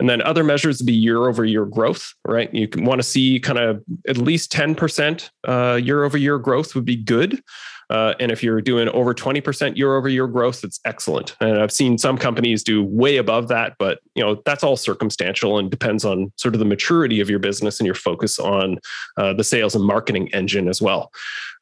And 0.00 0.08
then 0.08 0.22
other 0.22 0.44
measures 0.44 0.80
would 0.80 0.86
be 0.86 0.94
year 0.94 1.28
over 1.28 1.44
year 1.44 1.66
growth, 1.66 2.12
right? 2.24 2.52
You 2.52 2.68
want 2.76 3.00
to 3.00 3.06
see 3.06 3.38
kind 3.40 3.58
of 3.58 3.82
at 4.06 4.18
least 4.18 4.52
10% 4.52 5.30
uh, 5.46 5.80
year 5.82 6.04
over 6.04 6.18
year 6.18 6.38
growth 6.38 6.74
would 6.74 6.84
be 6.84 6.96
good. 6.96 7.42
Uh, 7.90 8.14
and 8.20 8.30
if 8.30 8.42
you're 8.42 8.60
doing 8.60 8.88
over 8.90 9.14
20% 9.14 9.76
year 9.76 9.96
over 9.96 10.08
year 10.08 10.26
growth, 10.26 10.62
it's 10.64 10.80
excellent. 10.84 11.36
And 11.40 11.60
I've 11.60 11.72
seen 11.72 11.98
some 11.98 12.18
companies 12.18 12.62
do 12.62 12.82
way 12.82 13.16
above 13.16 13.48
that, 13.48 13.76
but 13.78 14.00
you 14.14 14.22
know 14.22 14.42
that's 14.44 14.62
all 14.62 14.76
circumstantial 14.76 15.58
and 15.58 15.70
depends 15.70 16.04
on 16.04 16.32
sort 16.36 16.54
of 16.54 16.58
the 16.58 16.64
maturity 16.64 17.20
of 17.20 17.30
your 17.30 17.38
business 17.38 17.80
and 17.80 17.86
your 17.86 17.94
focus 17.94 18.38
on 18.38 18.78
uh, 19.16 19.32
the 19.32 19.44
sales 19.44 19.74
and 19.74 19.84
marketing 19.84 20.28
engine 20.34 20.68
as 20.68 20.82
well. 20.82 21.10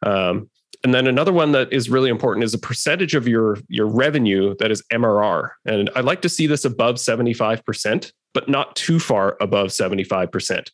Um, 0.05 0.51
and 0.85 0.95
then 0.95 1.07
another 1.07 1.33
one 1.33 1.53
that 1.53 1.73
is 1.73 1.89
really 1.89 2.11
important 2.11 2.45
is 2.45 2.55
a 2.55 2.59
percentage 2.59 3.15
of 3.15 3.27
your 3.27 3.59
your 3.69 3.87
revenue 3.87 4.55
that 4.59 4.71
is 4.71 4.83
MRR. 4.93 5.51
And 5.65 5.91
I'd 5.97 6.05
like 6.05 6.23
to 6.23 6.29
see 6.29 6.47
this 6.47 6.65
above 6.65 6.97
75% 6.97 8.13
but 8.37 8.51
not 8.51 8.77
too 8.77 8.99
far 8.99 9.35
above 9.41 9.69
75%, 9.69 10.69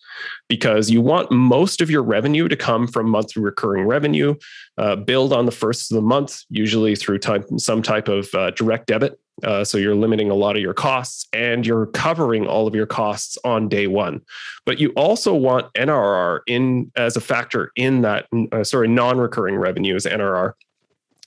because 0.49 0.91
you 0.91 1.01
want 1.01 1.31
most 1.31 1.81
of 1.81 1.89
your 1.89 2.03
revenue 2.03 2.49
to 2.49 2.57
come 2.57 2.89
from 2.89 3.09
monthly 3.09 3.41
recurring 3.41 3.87
revenue, 3.87 4.35
uh, 4.79 4.97
billed 4.97 5.33
on 5.33 5.47
the 5.47 5.53
first 5.53 5.89
of 5.89 5.95
the 5.95 6.03
month, 6.03 6.43
usually 6.51 6.97
through 6.97 7.21
some 7.59 7.81
type 7.81 8.09
of 8.09 8.29
uh, 8.35 8.51
direct 8.51 8.89
debit. 8.89 9.17
Uh, 9.45 9.63
so 9.63 9.79
you're 9.79 9.95
limiting 9.95 10.29
a 10.29 10.35
lot 10.35 10.57
of 10.57 10.63
your 10.63 10.75
costs 10.75 11.29
and 11.33 11.65
you're 11.65 11.87
covering 11.87 12.49
all 12.49 12.67
of 12.67 12.75
your 12.75 12.85
costs 12.85 13.39
on 13.45 13.69
day 13.69 13.87
one. 13.87 14.21
But 14.67 14.81
you 14.81 14.91
also 14.97 15.33
want 15.33 15.73
NRR 15.75 16.41
in 16.49 16.91
as 16.97 17.17
a 17.17 17.21
factor 17.21 17.71
in 17.77 18.03
that, 18.03 18.27
uh, 18.51 18.65
sorry, 18.65 18.89
non 18.89 19.19
recurring 19.19 19.55
revenue 19.55 19.95
as 19.95 20.05
NRR 20.05 20.55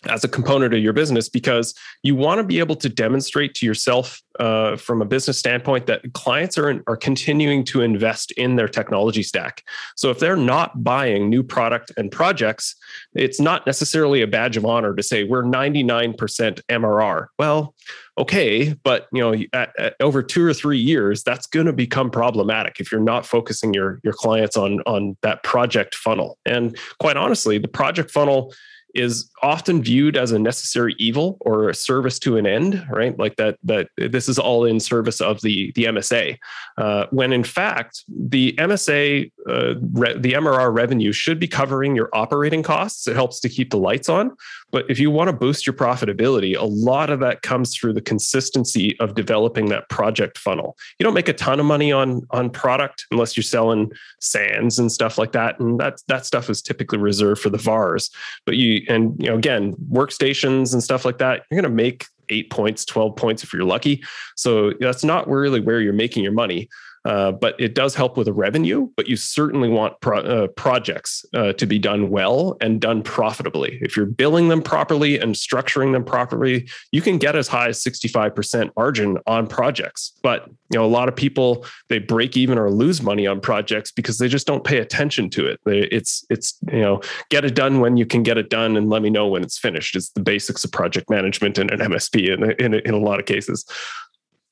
as 0.07 0.23
a 0.23 0.27
component 0.27 0.73
of 0.73 0.79
your 0.79 0.93
business 0.93 1.29
because 1.29 1.73
you 2.03 2.15
want 2.15 2.39
to 2.39 2.43
be 2.43 2.59
able 2.59 2.75
to 2.75 2.89
demonstrate 2.89 3.53
to 3.55 3.65
yourself 3.65 4.21
uh, 4.39 4.75
from 4.75 5.01
a 5.01 5.05
business 5.05 5.37
standpoint 5.37 5.85
that 5.87 6.01
clients 6.13 6.57
are, 6.57 6.83
are 6.87 6.97
continuing 6.97 7.63
to 7.63 7.81
invest 7.81 8.31
in 8.33 8.55
their 8.55 8.67
technology 8.67 9.23
stack. 9.23 9.63
So 9.95 10.09
if 10.09 10.19
they're 10.19 10.35
not 10.35 10.83
buying 10.83 11.29
new 11.29 11.43
product 11.43 11.91
and 11.97 12.11
projects, 12.11 12.75
it's 13.13 13.39
not 13.39 13.65
necessarily 13.65 14.21
a 14.21 14.27
badge 14.27 14.57
of 14.57 14.65
honor 14.65 14.93
to 14.93 15.03
say 15.03 15.23
we're 15.23 15.43
99% 15.43 16.61
MRR. 16.69 17.27
Well, 17.39 17.75
okay, 18.17 18.73
but 18.83 19.07
you 19.11 19.21
know, 19.21 19.43
at, 19.53 19.77
at 19.79 19.95
over 19.99 20.21
two 20.21 20.45
or 20.45 20.53
three 20.53 20.79
years, 20.79 21.23
that's 21.23 21.47
going 21.47 21.65
to 21.65 21.73
become 21.73 22.09
problematic 22.09 22.79
if 22.79 22.91
you're 22.91 23.01
not 23.01 23.25
focusing 23.25 23.73
your 23.73 23.99
your 24.03 24.13
clients 24.13 24.57
on 24.57 24.81
on 24.85 25.17
that 25.21 25.43
project 25.43 25.95
funnel. 25.95 26.37
And 26.45 26.77
quite 26.99 27.17
honestly, 27.17 27.57
the 27.57 27.67
project 27.67 28.11
funnel 28.11 28.53
is 28.95 29.29
often 29.41 29.83
viewed 29.83 30.17
as 30.17 30.31
a 30.31 30.39
necessary 30.39 30.95
evil 30.97 31.37
or 31.41 31.69
a 31.69 31.73
service 31.73 32.17
to 32.19 32.37
an 32.37 32.47
end, 32.47 32.85
right? 32.89 33.17
Like 33.19 33.35
that 33.35 33.57
that 33.63 33.89
this 33.97 34.29
is 34.29 34.39
all 34.39 34.65
in 34.65 34.79
service 34.79 35.21
of 35.21 35.41
the 35.41 35.71
the 35.75 35.85
MSA, 35.85 36.37
uh, 36.77 37.05
when 37.11 37.33
in 37.33 37.43
fact 37.43 38.03
the 38.07 38.53
MSA 38.53 39.31
uh, 39.47 39.75
re- 39.91 40.17
the 40.17 40.33
MRR 40.33 40.73
revenue 40.73 41.11
should 41.11 41.39
be 41.39 41.47
covering 41.47 41.95
your 41.95 42.09
operating 42.13 42.63
costs. 42.63 43.07
It 43.07 43.15
helps 43.15 43.39
to 43.41 43.49
keep 43.49 43.69
the 43.69 43.77
lights 43.77 44.09
on, 44.09 44.35
but 44.71 44.89
if 44.89 44.99
you 44.99 45.11
want 45.11 45.29
to 45.29 45.33
boost 45.33 45.67
your 45.67 45.73
profitability, 45.73 46.57
a 46.57 46.65
lot 46.65 47.09
of 47.09 47.19
that 47.19 47.41
comes 47.41 47.75
through 47.75 47.93
the 47.93 48.01
consistency 48.01 48.97
of 48.99 49.15
developing 49.15 49.67
that 49.67 49.89
project 49.89 50.37
funnel. 50.37 50.77
You 50.99 51.03
don't 51.03 51.13
make 51.13 51.29
a 51.29 51.33
ton 51.33 51.59
of 51.59 51.65
money 51.65 51.91
on 51.91 52.21
on 52.31 52.49
product 52.49 53.05
unless 53.11 53.35
you're 53.35 53.43
selling 53.43 53.91
SANs 54.19 54.79
and 54.79 54.91
stuff 54.91 55.17
like 55.17 55.33
that, 55.33 55.59
and 55.59 55.79
that 55.79 56.01
that 56.07 56.25
stuff 56.25 56.49
is 56.49 56.61
typically 56.61 56.97
reserved 56.97 57.41
for 57.41 57.49
the 57.49 57.57
VARs. 57.57 58.09
But 58.45 58.55
you 58.55 58.84
and 58.87 59.15
you 59.19 59.29
know 59.29 59.37
again 59.37 59.75
workstations 59.91 60.73
and 60.73 60.83
stuff 60.83 61.05
like 61.05 61.17
that, 61.19 61.43
you're 61.49 61.61
going 61.61 61.71
to 61.71 61.75
make 61.75 62.05
eight 62.29 62.49
points, 62.49 62.85
12 62.85 63.15
points 63.15 63.43
if 63.43 63.53
you're 63.53 63.63
lucky. 63.63 64.03
So 64.35 64.73
that's 64.79 65.03
not 65.03 65.27
really 65.27 65.59
where 65.59 65.79
you're 65.79 65.93
making 65.93 66.23
your 66.23 66.31
money. 66.33 66.69
Uh, 67.05 67.31
but 67.31 67.55
it 67.59 67.75
does 67.75 67.93
help 67.93 68.17
with 68.17 68.25
the 68.25 68.33
revenue. 68.33 68.89
But 68.97 69.07
you 69.07 69.15
certainly 69.15 69.69
want 69.69 69.99
pro- 70.01 70.21
uh, 70.21 70.47
projects 70.47 71.23
uh, 71.33 71.53
to 71.53 71.65
be 71.67 71.77
done 71.77 72.09
well 72.09 72.57
and 72.61 72.81
done 72.81 73.03
profitably. 73.03 73.77
If 73.81 73.95
you're 73.95 74.07
billing 74.07 74.49
them 74.49 74.61
properly 74.61 75.19
and 75.19 75.35
structuring 75.35 75.93
them 75.93 76.03
properly, 76.03 76.67
you 76.91 77.01
can 77.01 77.19
get 77.19 77.35
as 77.35 77.47
high 77.47 77.67
as 77.67 77.83
65% 77.83 78.71
margin 78.75 79.19
on 79.27 79.45
projects. 79.45 80.13
But 80.23 80.49
you 80.71 80.79
know, 80.79 80.85
a 80.85 80.87
lot 80.87 81.07
of 81.07 81.15
people 81.15 81.63
they 81.89 81.99
break 81.99 82.35
even 82.35 82.57
or 82.57 82.71
lose 82.71 83.01
money 83.01 83.27
on 83.27 83.39
projects 83.39 83.91
because 83.91 84.17
they 84.17 84.27
just 84.27 84.47
don't 84.47 84.63
pay 84.63 84.79
attention 84.79 85.29
to 85.31 85.45
it. 85.45 85.59
It's 85.65 86.25
it's 86.31 86.57
you 86.71 86.81
know, 86.81 87.01
get 87.29 87.45
it 87.45 87.53
done 87.53 87.81
when 87.81 87.97
you 87.97 88.05
can 88.07 88.23
get 88.23 88.39
it 88.39 88.49
done, 88.49 88.75
and 88.75 88.89
let 88.89 89.03
me 89.03 89.11
know 89.11 89.27
when 89.27 89.43
it's 89.43 89.59
finished. 89.59 89.95
It's 89.95 90.09
the 90.09 90.21
basics 90.21 90.63
of 90.63 90.71
project 90.71 91.09
management 91.09 91.59
and 91.59 91.69
an 91.69 91.79
MSP 91.79 92.33
in 92.33 92.51
in, 92.53 92.73
in 92.73 92.93
a 92.95 92.99
lot 92.99 93.19
of 93.19 93.27
cases. 93.27 93.63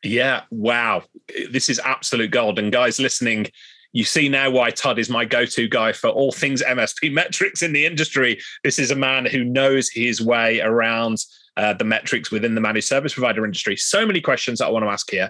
Yeah, 0.04 0.42
wow. 0.52 1.04
This 1.50 1.70
is 1.70 1.80
absolute 1.80 2.32
gold. 2.32 2.60
And 2.60 2.72
guys 2.72 3.00
listening, 3.00 3.48
you 3.94 4.04
see 4.04 4.28
now 4.28 4.50
why 4.50 4.70
Todd 4.72 5.00
is 5.00 5.10
my 5.10 5.24
go 5.24 5.46
to 5.46 5.68
guy 5.68 5.94
for 5.94 6.10
all 6.10 6.32
things 6.32 6.62
MSP 6.62 7.12
metrics 7.14 7.62
in 7.62 7.74
the 7.74 7.86
industry. 7.86 8.40
This 8.64 8.80
is 8.80 8.92
a 8.92 8.96
man 8.96 9.26
who 9.26 9.44
knows 9.44 9.90
his 9.90 10.22
way 10.22 10.60
around 10.60 11.24
uh, 11.56 11.74
the 11.74 11.86
metrics 11.86 12.32
within 12.32 12.56
the 12.56 12.62
managed 12.62 12.88
service 12.88 13.14
provider 13.14 13.46
industry. 13.46 13.78
So 13.78 14.06
many 14.06 14.20
questions 14.20 14.60
that 14.60 14.68
I 14.68 14.72
want 14.72 14.84
to 14.84 14.90
ask 14.90 15.10
here. 15.10 15.30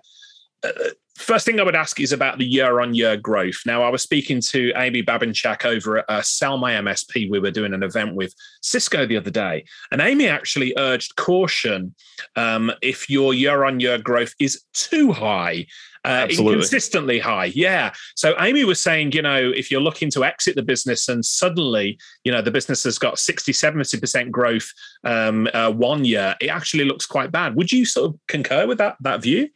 Uh, 0.64 0.70
first 1.16 1.45
thing 1.45 1.59
I 1.59 1.64
would 1.64 1.76
ask 1.76 1.99
is 1.99 2.11
about 2.11 2.38
the 2.38 2.45
year 2.45 2.80
on 2.80 2.95
year 2.95 3.18
growth. 3.18 3.61
Now, 3.66 3.84
I 3.84 3.89
was 3.89 4.01
speaking 4.01 4.41
to 4.51 4.74
Amy 4.76 5.03
Babinchak 5.03 5.66
over 5.66 5.99
at 5.99 6.05
uh, 6.09 6.22
Sell 6.22 6.57
My 6.57 6.74
MSP. 6.74 7.30
We 7.30 7.39
were 7.39 7.51
doing 7.51 7.74
an 7.74 7.84
event 7.84 8.16
with 8.16 8.34
Cisco 8.61 9.05
the 9.05 9.18
other 9.18 9.32
day, 9.32 9.66
and 9.91 10.01
Amy 10.01 10.28
actually 10.28 10.74
urged 10.78 11.16
caution 11.16 11.95
um, 12.36 12.72
if 12.82 13.09
your 13.09 13.34
year 13.34 13.64
on 13.64 13.80
year 13.80 13.97
growth 13.97 14.34
is 14.39 14.64
too 14.74 15.11
high. 15.11 15.66
Uh, 16.05 16.28
inconsistently 16.30 17.18
high. 17.18 17.45
Yeah. 17.45 17.93
So 18.16 18.36
Amy 18.41 18.66
was 18.66 18.78
saying, 18.78 19.14
you 19.14 19.22
know, 19.22 19.53
if 19.55 19.72
you're 19.72 19.80
looking 19.80 20.11
to 20.11 20.26
exit 20.26 20.57
the 20.57 20.61
business 20.61 21.07
and 21.07 21.24
suddenly, 21.24 21.97
you 22.26 22.32
know, 22.34 22.41
the 22.41 22.51
business 22.51 22.84
has 22.84 22.99
got 22.99 23.20
60, 23.20 23.53
70% 23.53 24.30
growth 24.30 24.70
um, 25.05 25.47
uh, 25.53 25.72
one 25.72 26.03
year, 26.03 26.36
it 26.41 26.49
actually 26.49 26.84
looks 26.84 27.05
quite 27.05 27.32
bad. 27.32 27.55
Would 27.55 27.72
you 27.72 27.86
sort 27.86 28.09
of 28.11 28.20
concur 28.28 28.68
with 28.68 28.80
that, 28.80 28.97
that 28.99 29.22
view? 29.22 29.47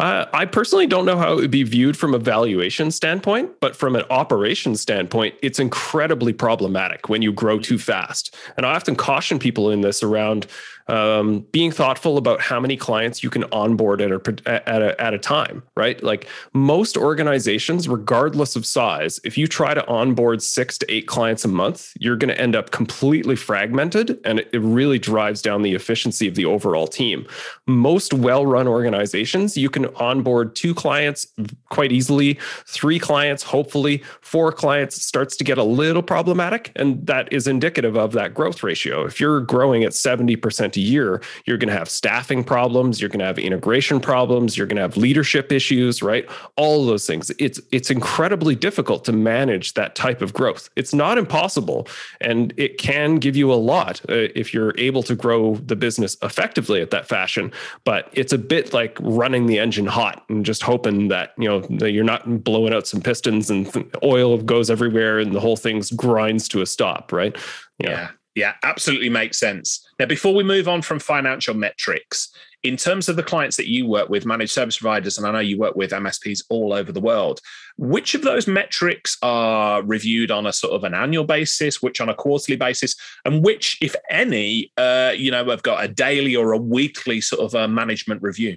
Uh, 0.00 0.24
I 0.32 0.46
personally 0.46 0.86
don't 0.86 1.04
know 1.04 1.18
how 1.18 1.34
it 1.34 1.36
would 1.36 1.50
be 1.50 1.62
viewed 1.62 1.94
from 1.94 2.14
a 2.14 2.18
valuation 2.18 2.90
standpoint, 2.90 3.60
but 3.60 3.76
from 3.76 3.94
an 3.96 4.04
operation 4.08 4.74
standpoint, 4.74 5.34
it's 5.42 5.58
incredibly 5.58 6.32
problematic 6.32 7.10
when 7.10 7.20
you 7.20 7.34
grow 7.34 7.58
too 7.58 7.78
fast. 7.78 8.34
And 8.56 8.64
I 8.64 8.74
often 8.74 8.96
caution 8.96 9.38
people 9.38 9.70
in 9.70 9.82
this 9.82 10.02
around 10.02 10.46
um, 10.90 11.46
being 11.52 11.70
thoughtful 11.70 12.18
about 12.18 12.40
how 12.40 12.58
many 12.58 12.76
clients 12.76 13.22
you 13.22 13.30
can 13.30 13.44
onboard 13.44 14.00
at 14.00 14.10
a, 14.10 14.68
at, 14.68 14.82
a, 14.82 15.00
at 15.00 15.14
a 15.14 15.18
time, 15.18 15.62
right? 15.76 16.02
Like 16.02 16.26
most 16.52 16.96
organizations, 16.96 17.88
regardless 17.88 18.56
of 18.56 18.66
size, 18.66 19.20
if 19.22 19.38
you 19.38 19.46
try 19.46 19.72
to 19.72 19.86
onboard 19.86 20.42
six 20.42 20.76
to 20.78 20.92
eight 20.92 21.06
clients 21.06 21.44
a 21.44 21.48
month, 21.48 21.92
you're 22.00 22.16
going 22.16 22.34
to 22.34 22.40
end 22.40 22.56
up 22.56 22.72
completely 22.72 23.36
fragmented 23.36 24.18
and 24.24 24.40
it, 24.40 24.60
really 24.60 24.98
drives 24.98 25.40
down 25.40 25.62
the 25.62 25.74
efficiency 25.74 26.28
of 26.28 26.34
the 26.34 26.44
overall 26.44 26.86
team. 26.86 27.26
Most 27.66 28.12
well 28.12 28.44
run 28.44 28.68
organizations, 28.68 29.56
you 29.56 29.70
can 29.70 29.86
onboard 29.96 30.54
two 30.54 30.74
clients 30.74 31.26
quite 31.70 31.92
easily, 31.92 32.38
three 32.66 32.98
clients, 32.98 33.42
hopefully, 33.42 34.02
four 34.20 34.52
clients 34.52 35.02
starts 35.02 35.34
to 35.36 35.44
get 35.44 35.56
a 35.56 35.64
little 35.64 36.02
problematic. 36.02 36.72
And 36.76 37.04
that 37.06 37.32
is 37.32 37.46
indicative 37.46 37.96
of 37.96 38.12
that 38.12 38.34
growth 38.34 38.62
ratio. 38.62 39.04
If 39.06 39.18
you're 39.18 39.40
growing 39.40 39.82
at 39.82 39.92
70% 39.92 40.76
a 40.76 40.79
year, 40.80 41.22
you're 41.46 41.58
going 41.58 41.72
to 41.72 41.78
have 41.78 41.88
staffing 41.88 42.44
problems, 42.44 43.00
you're 43.00 43.10
going 43.10 43.20
to 43.20 43.24
have 43.24 43.38
integration 43.38 44.00
problems, 44.00 44.56
you're 44.56 44.66
going 44.66 44.76
to 44.76 44.82
have 44.82 44.96
leadership 44.96 45.52
issues, 45.52 46.02
right? 46.02 46.28
All 46.56 46.86
those 46.86 47.06
things. 47.06 47.30
It's 47.38 47.60
it's 47.72 47.90
incredibly 47.90 48.54
difficult 48.54 49.04
to 49.06 49.12
manage 49.12 49.74
that 49.74 49.94
type 49.94 50.22
of 50.22 50.32
growth. 50.32 50.68
It's 50.76 50.94
not 50.94 51.18
impossible, 51.18 51.88
and 52.20 52.54
it 52.56 52.78
can 52.78 53.16
give 53.16 53.36
you 53.36 53.52
a 53.52 53.54
lot 53.54 54.00
uh, 54.08 54.28
if 54.34 54.54
you're 54.54 54.74
able 54.78 55.02
to 55.04 55.14
grow 55.14 55.56
the 55.56 55.76
business 55.76 56.16
effectively 56.22 56.80
at 56.80 56.90
that 56.90 57.08
fashion. 57.08 57.52
But 57.84 58.08
it's 58.12 58.32
a 58.32 58.38
bit 58.38 58.72
like 58.72 58.96
running 59.00 59.46
the 59.46 59.58
engine 59.58 59.86
hot 59.86 60.24
and 60.28 60.44
just 60.44 60.62
hoping 60.62 61.08
that 61.08 61.32
you 61.36 61.48
know 61.48 61.60
that 61.78 61.90
you're 61.92 62.04
not 62.04 62.44
blowing 62.44 62.72
out 62.72 62.86
some 62.86 63.00
pistons 63.00 63.50
and 63.50 63.90
oil 64.02 64.38
goes 64.38 64.70
everywhere 64.70 65.18
and 65.18 65.32
the 65.32 65.40
whole 65.40 65.56
thing 65.56 65.80
grinds 65.96 66.48
to 66.48 66.62
a 66.62 66.66
stop, 66.66 67.12
right? 67.12 67.36
Yeah. 67.78 67.90
yeah. 67.90 68.08
Yeah, 68.34 68.54
absolutely 68.62 69.10
makes 69.10 69.38
sense. 69.38 69.84
Now, 69.98 70.06
before 70.06 70.34
we 70.34 70.44
move 70.44 70.68
on 70.68 70.82
from 70.82 71.00
financial 71.00 71.54
metrics, 71.54 72.32
in 72.62 72.76
terms 72.76 73.08
of 73.08 73.16
the 73.16 73.22
clients 73.22 73.56
that 73.56 73.68
you 73.68 73.86
work 73.86 74.08
with, 74.08 74.26
managed 74.26 74.52
service 74.52 74.78
providers, 74.78 75.16
and 75.16 75.26
I 75.26 75.32
know 75.32 75.38
you 75.38 75.58
work 75.58 75.76
with 75.76 75.90
MSPs 75.90 76.44
all 76.50 76.72
over 76.72 76.92
the 76.92 77.00
world, 77.00 77.40
which 77.76 78.14
of 78.14 78.22
those 78.22 78.46
metrics 78.46 79.16
are 79.22 79.82
reviewed 79.82 80.30
on 80.30 80.46
a 80.46 80.52
sort 80.52 80.74
of 80.74 80.84
an 80.84 80.94
annual 80.94 81.24
basis, 81.24 81.80
which 81.82 82.00
on 82.00 82.08
a 82.08 82.14
quarterly 82.14 82.56
basis, 82.56 82.94
and 83.24 83.42
which, 83.42 83.78
if 83.80 83.96
any, 84.10 84.70
uh, 84.76 85.12
you 85.16 85.30
know, 85.30 85.48
have 85.48 85.62
got 85.62 85.82
a 85.82 85.88
daily 85.88 86.36
or 86.36 86.52
a 86.52 86.58
weekly 86.58 87.20
sort 87.20 87.40
of 87.40 87.54
a 87.54 87.66
management 87.66 88.22
review? 88.22 88.56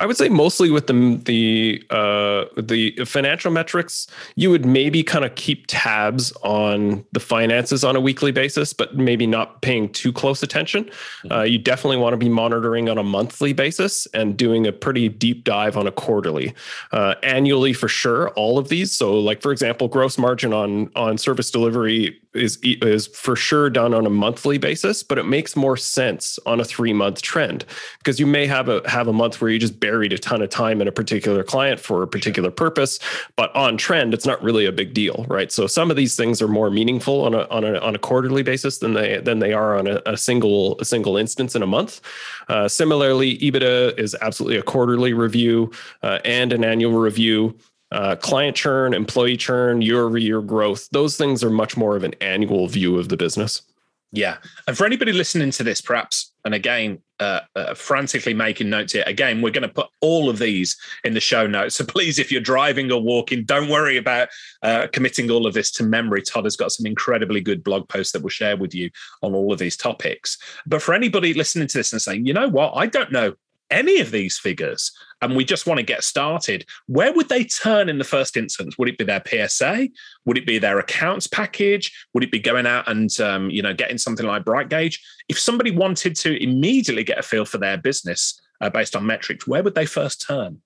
I 0.00 0.06
would 0.06 0.16
say 0.16 0.30
mostly 0.30 0.70
with 0.70 0.86
the 0.86 1.20
the 1.24 1.84
uh, 1.90 2.46
the 2.60 3.04
financial 3.04 3.52
metrics, 3.52 4.06
you 4.34 4.50
would 4.50 4.64
maybe 4.64 5.02
kind 5.02 5.26
of 5.26 5.34
keep 5.34 5.66
tabs 5.68 6.32
on 6.42 7.04
the 7.12 7.20
finances 7.20 7.84
on 7.84 7.96
a 7.96 8.00
weekly 8.00 8.32
basis, 8.32 8.72
but 8.72 8.96
maybe 8.96 9.26
not 9.26 9.60
paying 9.60 9.92
too 9.92 10.10
close 10.10 10.42
attention. 10.42 10.84
Mm-hmm. 10.84 11.32
Uh, 11.32 11.42
you 11.42 11.58
definitely 11.58 11.98
want 11.98 12.14
to 12.14 12.16
be 12.16 12.30
monitoring 12.30 12.88
on 12.88 12.96
a 12.96 13.02
monthly 13.02 13.52
basis 13.52 14.06
and 14.14 14.38
doing 14.38 14.66
a 14.66 14.72
pretty 14.72 15.10
deep 15.10 15.44
dive 15.44 15.76
on 15.76 15.86
a 15.86 15.92
quarterly, 15.92 16.54
uh, 16.92 17.14
annually 17.22 17.74
for 17.74 17.88
sure. 17.88 18.30
All 18.30 18.56
of 18.56 18.68
these. 18.68 18.92
So, 18.92 19.20
like 19.20 19.42
for 19.42 19.52
example, 19.52 19.86
gross 19.86 20.16
margin 20.16 20.54
on 20.54 20.90
on 20.96 21.18
service 21.18 21.50
delivery 21.50 22.18
is 22.34 22.58
is 22.62 23.08
for 23.08 23.34
sure 23.34 23.68
done 23.70 23.92
on 23.92 24.06
a 24.06 24.10
monthly 24.10 24.58
basis, 24.58 25.02
but 25.02 25.18
it 25.18 25.24
makes 25.24 25.56
more 25.56 25.76
sense 25.76 26.38
on 26.46 26.60
a 26.60 26.64
three 26.64 26.92
month 26.92 27.22
trend 27.22 27.64
because 27.98 28.20
you 28.20 28.26
may 28.26 28.46
have 28.46 28.68
a 28.68 28.88
have 28.88 29.08
a 29.08 29.12
month 29.12 29.40
where 29.40 29.50
you 29.50 29.58
just 29.58 29.80
buried 29.80 30.12
a 30.12 30.18
ton 30.18 30.40
of 30.42 30.48
time 30.48 30.80
in 30.80 30.88
a 30.88 30.92
particular 30.92 31.42
client 31.42 31.80
for 31.80 32.02
a 32.02 32.06
particular 32.06 32.50
purpose, 32.50 33.00
but 33.36 33.54
on 33.56 33.76
trend, 33.76 34.14
it's 34.14 34.26
not 34.26 34.42
really 34.42 34.64
a 34.64 34.72
big 34.72 34.94
deal, 34.94 35.26
right? 35.28 35.50
So 35.50 35.66
some 35.66 35.90
of 35.90 35.96
these 35.96 36.16
things 36.16 36.40
are 36.40 36.48
more 36.48 36.70
meaningful 36.70 37.24
on 37.24 37.34
a 37.34 37.48
on 37.48 37.64
a 37.64 37.78
on 37.78 37.94
a 37.94 37.98
quarterly 37.98 38.42
basis 38.42 38.78
than 38.78 38.94
they 38.94 39.18
than 39.18 39.40
they 39.40 39.52
are 39.52 39.76
on 39.76 39.86
a, 39.86 40.00
a 40.06 40.16
single 40.16 40.78
a 40.80 40.84
single 40.84 41.16
instance 41.16 41.56
in 41.56 41.62
a 41.62 41.66
month. 41.66 42.00
Uh, 42.48 42.68
similarly, 42.68 43.38
EBITDA 43.38 43.98
is 43.98 44.16
absolutely 44.20 44.56
a 44.56 44.62
quarterly 44.62 45.12
review 45.12 45.70
uh, 46.02 46.18
and 46.24 46.52
an 46.52 46.64
annual 46.64 46.92
review. 46.92 47.56
Uh, 47.92 48.14
client 48.16 48.56
churn, 48.56 48.94
employee 48.94 49.36
churn, 49.36 49.82
year 49.82 50.04
over 50.04 50.18
year 50.18 50.40
growth, 50.40 50.88
those 50.92 51.16
things 51.16 51.42
are 51.42 51.50
much 51.50 51.76
more 51.76 51.96
of 51.96 52.04
an 52.04 52.14
annual 52.20 52.68
view 52.68 52.98
of 52.98 53.08
the 53.08 53.16
business. 53.16 53.62
Yeah. 54.12 54.38
And 54.66 54.76
for 54.76 54.84
anybody 54.84 55.12
listening 55.12 55.52
to 55.52 55.62
this, 55.62 55.80
perhaps, 55.80 56.32
and 56.44 56.52
again, 56.52 57.00
uh, 57.20 57.40
uh, 57.54 57.74
frantically 57.74 58.34
making 58.34 58.68
notes 58.68 58.92
here, 58.92 59.04
again, 59.06 59.40
we're 59.40 59.52
going 59.52 59.68
to 59.68 59.68
put 59.68 59.86
all 60.00 60.28
of 60.28 60.38
these 60.38 60.76
in 61.04 61.14
the 61.14 61.20
show 61.20 61.46
notes. 61.46 61.76
So 61.76 61.84
please, 61.84 62.18
if 62.18 62.32
you're 62.32 62.40
driving 62.40 62.90
or 62.90 63.00
walking, 63.00 63.44
don't 63.44 63.68
worry 63.68 63.96
about 63.96 64.28
uh, 64.62 64.88
committing 64.92 65.30
all 65.30 65.46
of 65.46 65.54
this 65.54 65.70
to 65.72 65.84
memory. 65.84 66.22
Todd 66.22 66.44
has 66.44 66.56
got 66.56 66.72
some 66.72 66.86
incredibly 66.86 67.40
good 67.40 67.62
blog 67.62 67.88
posts 67.88 68.12
that 68.12 68.22
we'll 68.22 68.30
share 68.30 68.56
with 68.56 68.74
you 68.74 68.90
on 69.22 69.32
all 69.32 69.52
of 69.52 69.60
these 69.60 69.76
topics. 69.76 70.38
But 70.66 70.82
for 70.82 70.92
anybody 70.92 71.32
listening 71.32 71.68
to 71.68 71.78
this 71.78 71.92
and 71.92 72.02
saying, 72.02 72.26
you 72.26 72.32
know 72.32 72.48
what, 72.48 72.72
I 72.74 72.86
don't 72.86 73.12
know 73.12 73.34
any 73.70 74.00
of 74.00 74.10
these 74.10 74.38
figures 74.38 74.90
and 75.22 75.36
we 75.36 75.44
just 75.44 75.66
want 75.66 75.78
to 75.78 75.84
get 75.84 76.02
started, 76.02 76.64
where 76.86 77.12
would 77.12 77.28
they 77.28 77.44
turn 77.44 77.88
in 77.88 77.98
the 77.98 78.04
first 78.04 78.36
instance? 78.36 78.76
Would 78.78 78.88
it 78.88 78.98
be 78.98 79.04
their 79.04 79.22
PSA? 79.26 79.88
Would 80.24 80.38
it 80.38 80.46
be 80.46 80.58
their 80.58 80.78
accounts 80.78 81.26
package? 81.26 81.92
Would 82.14 82.24
it 82.24 82.32
be 82.32 82.38
going 82.38 82.66
out 82.66 82.88
and 82.88 83.20
um, 83.20 83.50
you 83.50 83.62
know 83.62 83.74
getting 83.74 83.98
something 83.98 84.26
like 84.26 84.44
BrightGauge? 84.44 84.98
If 85.28 85.38
somebody 85.38 85.70
wanted 85.70 86.16
to 86.16 86.42
immediately 86.42 87.04
get 87.04 87.18
a 87.18 87.22
feel 87.22 87.44
for 87.44 87.58
their 87.58 87.76
business 87.76 88.40
uh, 88.60 88.70
based 88.70 88.96
on 88.96 89.06
metrics, 89.06 89.46
where 89.46 89.62
would 89.62 89.74
they 89.74 89.86
first 89.86 90.26
turn? 90.26 90.60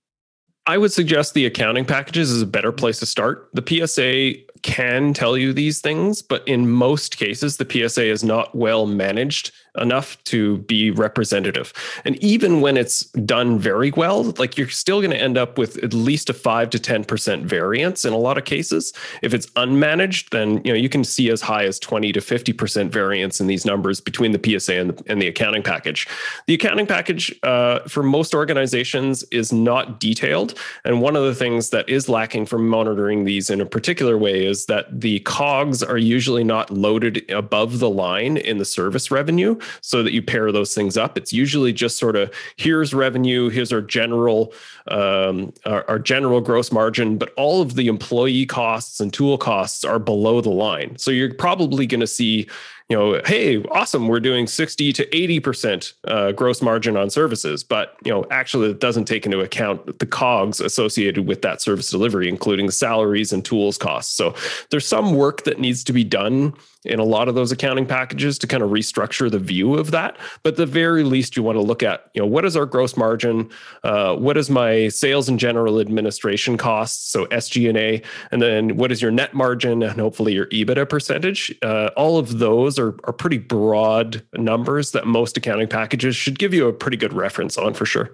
I 0.66 0.78
would 0.78 0.92
suggest 0.92 1.34
the 1.34 1.44
accounting 1.44 1.84
packages 1.84 2.30
is 2.30 2.40
a 2.40 2.46
better 2.46 2.72
place 2.72 2.98
to 3.00 3.06
start. 3.06 3.50
The 3.52 3.86
PSA 3.86 4.40
can 4.62 5.12
tell 5.12 5.36
you 5.36 5.52
these 5.52 5.80
things, 5.82 6.22
but 6.22 6.46
in 6.48 6.70
most 6.70 7.18
cases, 7.18 7.58
the 7.58 7.68
PSA 7.70 8.04
is 8.04 8.24
not 8.24 8.54
well 8.54 8.86
managed 8.86 9.52
enough 9.78 10.22
to 10.24 10.58
be 10.58 10.90
representative. 10.90 11.72
And 12.04 12.16
even 12.22 12.60
when 12.60 12.76
it's 12.76 13.04
done 13.10 13.58
very 13.58 13.90
well, 13.90 14.34
like 14.38 14.56
you're 14.56 14.68
still 14.68 15.00
going 15.00 15.10
to 15.10 15.20
end 15.20 15.36
up 15.36 15.58
with 15.58 15.82
at 15.82 15.92
least 15.92 16.30
a 16.30 16.32
5 16.32 16.70
to 16.70 16.78
10% 16.78 17.44
variance 17.44 18.04
in 18.04 18.12
a 18.12 18.18
lot 18.18 18.38
of 18.38 18.44
cases. 18.44 18.92
If 19.22 19.34
it's 19.34 19.46
unmanaged, 19.50 20.30
then 20.30 20.60
you 20.64 20.72
know 20.72 20.78
you 20.78 20.88
can 20.88 21.04
see 21.04 21.30
as 21.30 21.40
high 21.40 21.64
as 21.64 21.78
20 21.78 22.12
to 22.12 22.20
50% 22.20 22.90
variance 22.90 23.40
in 23.40 23.46
these 23.46 23.64
numbers 23.64 24.00
between 24.00 24.32
the 24.32 24.58
PSA 24.58 24.74
and 24.74 24.90
the, 24.90 25.10
and 25.10 25.20
the 25.20 25.28
accounting 25.28 25.62
package. 25.62 26.06
The 26.46 26.54
accounting 26.54 26.86
package 26.86 27.34
uh, 27.42 27.80
for 27.80 28.02
most 28.02 28.34
organizations 28.34 29.24
is 29.24 29.52
not 29.52 29.98
detailed, 29.98 30.58
and 30.84 31.00
one 31.00 31.16
of 31.16 31.24
the 31.24 31.34
things 31.34 31.70
that 31.70 31.88
is 31.88 32.08
lacking 32.08 32.46
from 32.46 32.68
monitoring 32.68 33.24
these 33.24 33.50
in 33.50 33.60
a 33.60 33.66
particular 33.66 34.16
way 34.16 34.46
is 34.46 34.66
that 34.66 35.00
the 35.00 35.20
cogs 35.20 35.82
are 35.82 35.98
usually 35.98 36.44
not 36.44 36.70
loaded 36.70 37.28
above 37.30 37.78
the 37.80 37.90
line 37.90 38.36
in 38.36 38.58
the 38.58 38.64
service 38.64 39.10
revenue 39.10 39.58
so 39.80 40.02
that 40.02 40.12
you 40.12 40.22
pair 40.22 40.52
those 40.52 40.74
things 40.74 40.96
up. 40.96 41.16
It's 41.18 41.32
usually 41.32 41.72
just 41.72 41.96
sort 41.96 42.16
of 42.16 42.32
here's 42.56 42.94
revenue, 42.94 43.48
here's 43.48 43.72
our 43.72 43.82
general 43.82 44.52
um, 44.88 45.52
our, 45.64 45.84
our 45.88 45.98
general 45.98 46.40
gross 46.40 46.70
margin, 46.70 47.16
but 47.16 47.32
all 47.36 47.62
of 47.62 47.74
the 47.74 47.88
employee 47.88 48.46
costs 48.46 49.00
and 49.00 49.12
tool 49.12 49.38
costs 49.38 49.84
are 49.84 49.98
below 49.98 50.40
the 50.40 50.50
line. 50.50 50.98
So 50.98 51.10
you're 51.10 51.32
probably 51.34 51.86
going 51.86 52.00
to 52.00 52.06
see 52.06 52.48
you 52.90 52.96
know, 52.96 53.20
hey, 53.24 53.62
awesome, 53.64 54.08
we're 54.08 54.20
doing 54.20 54.46
60 54.46 54.92
to 54.92 55.06
80% 55.06 55.92
uh, 56.06 56.32
gross 56.32 56.60
margin 56.60 56.98
on 56.98 57.08
services, 57.08 57.64
but, 57.64 57.96
you 58.04 58.12
know, 58.12 58.26
actually 58.30 58.70
it 58.70 58.80
doesn't 58.80 59.06
take 59.06 59.24
into 59.24 59.40
account 59.40 59.98
the 59.98 60.06
COGS 60.06 60.60
associated 60.60 61.26
with 61.26 61.40
that 61.42 61.62
service 61.62 61.90
delivery, 61.90 62.28
including 62.28 62.66
the 62.66 62.72
salaries 62.72 63.32
and 63.32 63.42
tools 63.42 63.78
costs. 63.78 64.14
So 64.14 64.34
there's 64.70 64.86
some 64.86 65.14
work 65.14 65.44
that 65.44 65.58
needs 65.58 65.82
to 65.84 65.94
be 65.94 66.04
done 66.04 66.52
in 66.84 66.98
a 66.98 67.04
lot 67.04 67.28
of 67.28 67.34
those 67.34 67.50
accounting 67.50 67.86
packages 67.86 68.38
to 68.38 68.46
kind 68.46 68.62
of 68.62 68.70
restructure 68.70 69.30
the 69.30 69.38
view 69.38 69.74
of 69.74 69.90
that. 69.90 70.18
But 70.42 70.56
the 70.56 70.66
very 70.66 71.02
least, 71.02 71.36
you 71.36 71.42
want 71.42 71.56
to 71.56 71.62
look 71.62 71.82
at, 71.82 72.10
you 72.14 72.20
know, 72.20 72.26
what 72.26 72.44
is 72.44 72.56
our 72.56 72.66
gross 72.66 72.96
margin? 72.96 73.50
Uh, 73.82 74.14
what 74.16 74.36
is 74.36 74.50
my 74.50 74.88
sales 74.88 75.28
and 75.28 75.38
general 75.38 75.80
administration 75.80 76.56
costs? 76.56 77.10
So 77.10 77.26
SG&A, 77.26 78.02
and 78.30 78.42
then 78.42 78.76
what 78.76 78.92
is 78.92 79.00
your 79.00 79.10
net 79.10 79.34
margin 79.34 79.82
and 79.82 79.98
hopefully 79.98 80.34
your 80.34 80.46
EBITDA 80.46 80.88
percentage? 80.88 81.54
Uh, 81.62 81.90
all 81.96 82.18
of 82.18 82.38
those 82.38 82.73
are, 82.78 82.98
are 83.04 83.12
pretty 83.12 83.38
broad 83.38 84.24
numbers 84.34 84.92
that 84.92 85.06
most 85.06 85.36
accounting 85.36 85.68
packages 85.68 86.16
should 86.16 86.38
give 86.38 86.54
you 86.54 86.68
a 86.68 86.72
pretty 86.72 86.96
good 86.96 87.12
reference 87.12 87.56
on 87.58 87.74
for 87.74 87.86
sure. 87.86 88.10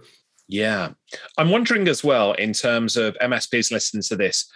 Yeah. 0.49 0.91
I'm 1.39 1.51
wondering 1.51 1.87
as 1.87 2.03
well, 2.03 2.33
in 2.33 2.53
terms 2.53 2.97
of 2.97 3.17
MSPs 3.23 3.71
listening 3.71 4.03
to 4.05 4.17
this, 4.17 4.51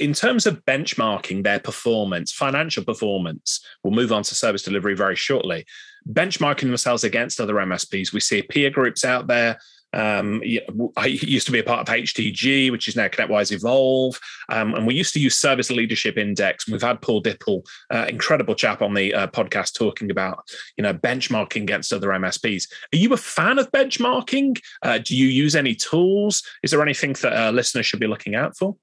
in 0.00 0.12
terms 0.12 0.44
of 0.44 0.64
benchmarking 0.64 1.44
their 1.44 1.60
performance, 1.60 2.32
financial 2.32 2.84
performance, 2.84 3.64
we'll 3.84 3.94
move 3.94 4.10
on 4.10 4.24
to 4.24 4.34
service 4.34 4.62
delivery 4.62 4.94
very 4.94 5.14
shortly. 5.14 5.64
Benchmarking 6.08 6.62
themselves 6.62 7.04
against 7.04 7.40
other 7.40 7.54
MSPs, 7.54 8.12
we 8.12 8.18
see 8.18 8.42
peer 8.42 8.70
groups 8.70 9.04
out 9.04 9.28
there 9.28 9.58
um, 9.92 10.42
I 10.96 11.06
used 11.06 11.46
to 11.46 11.52
be 11.52 11.58
a 11.58 11.64
part 11.64 11.88
of 11.88 11.94
HTG, 11.94 12.70
which 12.70 12.88
is 12.88 12.96
now 12.96 13.08
ConnectWise 13.08 13.52
Evolve, 13.52 14.18
um, 14.48 14.74
and 14.74 14.86
we 14.86 14.94
used 14.94 15.12
to 15.14 15.20
use 15.20 15.36
Service 15.36 15.70
Leadership 15.70 16.16
Index. 16.16 16.68
We've 16.68 16.82
had 16.82 17.02
Paul 17.02 17.22
Dippell, 17.22 17.66
uh, 17.90 18.06
incredible 18.08 18.54
chap, 18.54 18.82
on 18.82 18.94
the 18.94 19.12
uh, 19.14 19.26
podcast 19.28 19.74
talking 19.74 20.10
about 20.10 20.48
you 20.76 20.82
know 20.82 20.94
benchmarking 20.94 21.62
against 21.62 21.92
other 21.92 22.08
MSPs. 22.08 22.68
Are 22.92 22.96
you 22.96 23.12
a 23.12 23.18
fan 23.18 23.58
of 23.58 23.70
benchmarking? 23.72 24.58
Uh, 24.82 24.98
do 24.98 25.16
you 25.16 25.28
use 25.28 25.54
any 25.54 25.74
tools? 25.74 26.42
Is 26.62 26.70
there 26.70 26.82
anything 26.82 27.12
that 27.14 27.32
uh, 27.32 27.50
listeners 27.50 27.86
should 27.86 28.00
be 28.00 28.06
looking 28.06 28.34
out 28.34 28.56
for? 28.56 28.76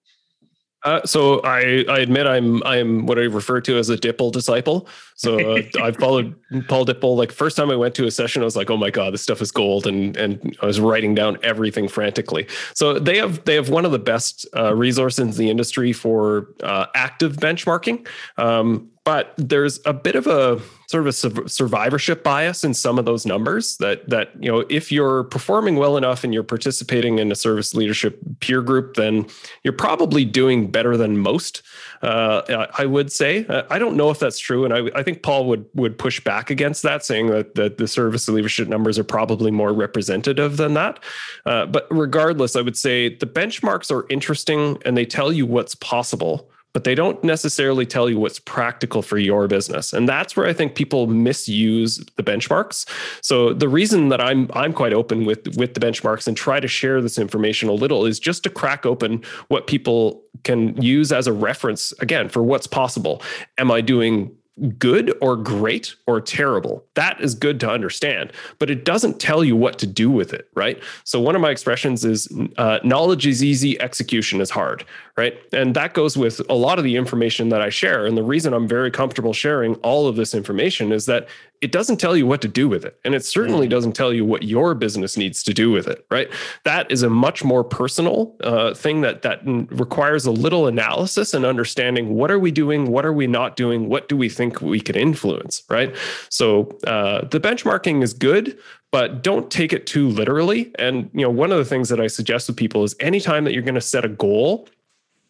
Uh, 0.83 1.05
so 1.05 1.41
I, 1.41 1.83
I 1.89 1.99
admit 1.99 2.25
I'm 2.25 2.63
I'm 2.63 3.05
what 3.05 3.19
I 3.19 3.23
refer 3.23 3.59
to 3.61 3.77
as 3.77 3.89
a 3.89 3.97
Dippell 3.97 4.31
disciple. 4.31 4.87
So 5.15 5.57
uh, 5.57 5.61
I 5.81 5.91
followed 5.91 6.35
Paul 6.67 6.85
Dippell. 6.85 7.17
Like 7.17 7.31
first 7.31 7.57
time 7.57 7.69
I 7.69 7.75
went 7.75 7.95
to 7.95 8.05
a 8.05 8.11
session, 8.11 8.41
I 8.41 8.45
was 8.45 8.55
like, 8.55 8.69
oh 8.69 8.77
my 8.77 8.89
god, 8.89 9.13
this 9.13 9.21
stuff 9.21 9.41
is 9.41 9.51
gold, 9.51 9.87
and 9.87 10.15
and 10.15 10.57
I 10.61 10.65
was 10.65 10.79
writing 10.79 11.13
down 11.15 11.37
everything 11.43 11.87
frantically. 11.87 12.47
So 12.73 12.97
they 12.97 13.17
have 13.17 13.43
they 13.45 13.55
have 13.55 13.69
one 13.69 13.85
of 13.85 13.91
the 13.91 13.99
best 13.99 14.47
uh, 14.55 14.73
resources 14.73 15.19
in 15.19 15.31
the 15.31 15.49
industry 15.49 15.91
for 15.91 16.47
uh, 16.63 16.85
active 16.95 17.37
benchmarking. 17.37 18.07
Um, 18.37 18.89
but 19.05 19.33
there's 19.37 19.79
a 19.85 19.93
bit 19.93 20.15
of 20.15 20.27
a 20.27 20.59
sort 20.89 21.05
of 21.05 21.07
a 21.07 21.49
survivorship 21.49 22.23
bias 22.23 22.63
in 22.63 22.73
some 22.73 22.97
of 22.97 23.05
those 23.05 23.25
numbers 23.25 23.77
that 23.77 24.09
that 24.09 24.31
you 24.39 24.51
know 24.51 24.65
if 24.69 24.91
you're 24.91 25.23
performing 25.25 25.75
well 25.75 25.97
enough 25.97 26.23
and 26.23 26.33
you're 26.33 26.43
participating 26.43 27.19
in 27.19 27.31
a 27.31 27.35
service 27.35 27.75
leadership 27.75 28.19
peer 28.39 28.61
group 28.61 28.95
then 28.95 29.25
you're 29.63 29.71
probably 29.71 30.25
doing 30.25 30.69
better 30.69 30.97
than 30.97 31.17
most 31.17 31.61
uh, 32.01 32.67
i 32.77 32.85
would 32.85 33.11
say. 33.11 33.45
I 33.69 33.77
don't 33.77 33.95
know 33.95 34.09
if 34.09 34.19
that's 34.19 34.39
true 34.39 34.65
and 34.65 34.73
I, 34.73 34.99
I 34.99 35.03
think 35.03 35.21
paul 35.21 35.45
would 35.45 35.65
would 35.75 35.97
push 35.97 36.19
back 36.23 36.49
against 36.49 36.83
that 36.83 37.05
saying 37.05 37.27
that, 37.27 37.55
that 37.55 37.77
the 37.77 37.87
service 37.87 38.27
leadership 38.27 38.67
numbers 38.67 38.97
are 38.97 39.03
probably 39.03 39.51
more 39.51 39.73
representative 39.73 40.57
than 40.57 40.73
that. 40.73 40.99
Uh, 41.45 41.65
but 41.65 41.87
regardless 41.91 42.55
i 42.55 42.61
would 42.61 42.77
say 42.77 43.15
the 43.15 43.27
benchmarks 43.27 43.91
are 43.91 44.07
interesting 44.09 44.77
and 44.85 44.97
they 44.97 45.05
tell 45.05 45.31
you 45.31 45.45
what's 45.45 45.75
possible 45.75 46.49
but 46.73 46.83
they 46.83 46.95
don't 46.95 47.21
necessarily 47.23 47.85
tell 47.85 48.09
you 48.09 48.19
what's 48.19 48.39
practical 48.39 49.01
for 49.01 49.17
your 49.17 49.47
business. 49.47 49.93
And 49.93 50.07
that's 50.07 50.35
where 50.35 50.45
I 50.45 50.53
think 50.53 50.75
people 50.75 51.07
misuse 51.07 51.97
the 52.15 52.23
benchmarks. 52.23 52.87
So 53.21 53.53
the 53.53 53.67
reason 53.67 54.09
that 54.09 54.21
I'm 54.21 54.49
I'm 54.53 54.73
quite 54.73 54.93
open 54.93 55.25
with 55.25 55.57
with 55.57 55.73
the 55.73 55.79
benchmarks 55.79 56.27
and 56.27 56.37
try 56.37 56.59
to 56.59 56.67
share 56.67 57.01
this 57.01 57.17
information 57.17 57.69
a 57.69 57.73
little 57.73 58.05
is 58.05 58.19
just 58.19 58.43
to 58.43 58.49
crack 58.49 58.85
open 58.85 59.23
what 59.47 59.67
people 59.67 60.23
can 60.43 60.79
use 60.81 61.11
as 61.11 61.27
a 61.27 61.33
reference 61.33 61.91
again 61.99 62.29
for 62.29 62.43
what's 62.43 62.67
possible. 62.67 63.21
Am 63.57 63.71
I 63.71 63.81
doing 63.81 64.35
good 64.77 65.15
or 65.21 65.35
great 65.35 65.95
or 66.07 66.19
terrible. 66.21 66.83
That 66.95 67.21
is 67.21 67.35
good 67.35 67.59
to 67.61 67.69
understand, 67.69 68.33
but 68.57 68.69
it 68.69 68.85
doesn't 68.85 69.19
tell 69.19 69.43
you 69.43 69.55
what 69.55 69.79
to 69.79 69.87
do 69.87 70.09
with 70.09 70.33
it, 70.33 70.49
right? 70.55 70.81
So, 71.03 71.19
one 71.19 71.35
of 71.35 71.41
my 71.41 71.49
expressions 71.49 72.05
is 72.05 72.27
uh, 72.57 72.79
knowledge 72.83 73.25
is 73.25 73.43
easy, 73.43 73.79
execution 73.81 74.41
is 74.41 74.49
hard, 74.49 74.85
right? 75.17 75.37
And 75.53 75.75
that 75.75 75.93
goes 75.93 76.17
with 76.17 76.41
a 76.49 76.55
lot 76.55 76.77
of 76.77 76.83
the 76.83 76.95
information 76.95 77.49
that 77.49 77.61
I 77.61 77.69
share. 77.69 78.05
And 78.05 78.17
the 78.17 78.23
reason 78.23 78.53
I'm 78.53 78.67
very 78.67 78.91
comfortable 78.91 79.33
sharing 79.33 79.75
all 79.75 80.07
of 80.07 80.15
this 80.15 80.33
information 80.33 80.91
is 80.91 81.05
that 81.05 81.27
it 81.61 81.73
doesn't 81.73 81.97
tell 81.97 82.15
you 82.15 82.25
what 82.25 82.41
to 82.41 82.47
do 82.47 82.69
with 82.69 82.85
it. 82.85 82.99
And 83.03 83.13
it 83.13 83.25
certainly 83.25 83.67
mm. 83.67 83.69
doesn't 83.69 83.91
tell 83.91 84.13
you 84.13 84.23
what 84.23 84.43
your 84.43 84.73
business 84.73 85.17
needs 85.17 85.43
to 85.43 85.53
do 85.53 85.71
with 85.71 85.87
it, 85.87 86.05
right? 86.09 86.29
That 86.63 86.89
is 86.89 87.03
a 87.03 87.09
much 87.09 87.43
more 87.43 87.63
personal 87.63 88.35
uh, 88.41 88.73
thing 88.73 89.01
that 89.01 89.23
that 89.23 89.41
requires 89.45 90.25
a 90.25 90.31
little 90.31 90.67
analysis 90.67 91.33
and 91.33 91.45
understanding 91.45 92.15
what 92.15 92.31
are 92.31 92.39
we 92.39 92.51
doing, 92.51 92.91
what 92.91 93.05
are 93.05 93.13
we 93.13 93.27
not 93.27 93.57
doing, 93.57 93.89
what 93.89 94.07
do 94.07 94.15
we 94.15 94.29
think 94.29 94.61
we 94.61 94.79
can 94.79 94.95
influence, 94.95 95.63
right? 95.69 95.93
So 96.29 96.77
uh, 96.87 97.27
the 97.27 97.39
benchmarking 97.39 98.03
is 98.03 98.13
good, 98.13 98.57
but 98.91 99.21
don't 99.21 99.51
take 99.51 99.73
it 99.73 99.85
too 99.85 100.07
literally. 100.07 100.71
And 100.79 101.09
you 101.13 101.21
know, 101.21 101.29
one 101.29 101.51
of 101.51 101.57
the 101.57 101.65
things 101.65 101.89
that 101.89 101.99
I 101.99 102.07
suggest 102.07 102.47
with 102.47 102.55
people 102.55 102.83
is 102.83 102.95
anytime 103.01 103.43
that 103.43 103.53
you're 103.53 103.63
going 103.63 103.75
to 103.75 103.81
set 103.81 104.05
a 104.05 104.09
goal 104.09 104.67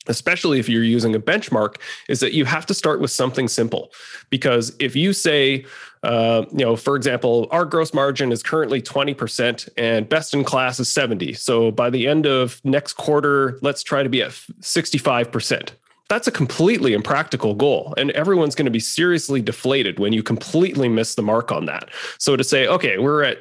especially 0.10 0.60
if 0.60 0.68
you're 0.68 0.84
using 0.84 1.16
a 1.16 1.20
benchmark, 1.20 1.76
is 2.10 2.20
that 2.20 2.34
you 2.34 2.44
have 2.44 2.66
to 2.66 2.74
start 2.74 3.00
with 3.00 3.12
something 3.12 3.48
simple. 3.48 3.92
Because 4.30 4.76
if 4.80 4.96
you 4.96 5.14
say, 5.14 5.66
uh, 6.04 6.46
you 6.52 6.66
know, 6.66 6.76
for 6.76 6.96
example, 6.96 7.48
our 7.52 7.66
gross 7.66 7.94
margin 7.94 8.32
is 8.32 8.42
currently 8.42 8.82
20% 8.82 9.70
and 9.78 10.08
best 10.08 10.34
in 10.34 10.44
class 10.44 10.80
is 10.80 10.90
70. 10.90 11.34
So 11.34 11.72
by 11.72 11.90
the 11.90 12.08
end 12.08 12.26
of 12.26 12.62
next 12.64 12.94
quarter, 12.94 13.60
let's 13.62 13.84
try 13.84 14.04
to 14.04 14.10
be 14.10 14.22
at 14.22 14.32
65% 14.32 15.72
that's 16.10 16.28
a 16.28 16.32
completely 16.32 16.94
impractical 16.94 17.54
goal 17.54 17.94
and 17.96 18.10
everyone's 18.12 18.56
going 18.56 18.66
to 18.66 18.72
be 18.72 18.80
seriously 18.80 19.42
deflated 19.42 20.00
when 20.00 20.12
you 20.12 20.24
completely 20.24 20.90
miss 20.90 21.16
the 21.16 21.22
mark 21.22 21.52
on 21.52 21.66
that 21.66 21.90
so 22.18 22.36
to 22.36 22.44
say 22.44 22.68
okay 22.68 22.98
we're 22.98 23.24
at 23.24 23.38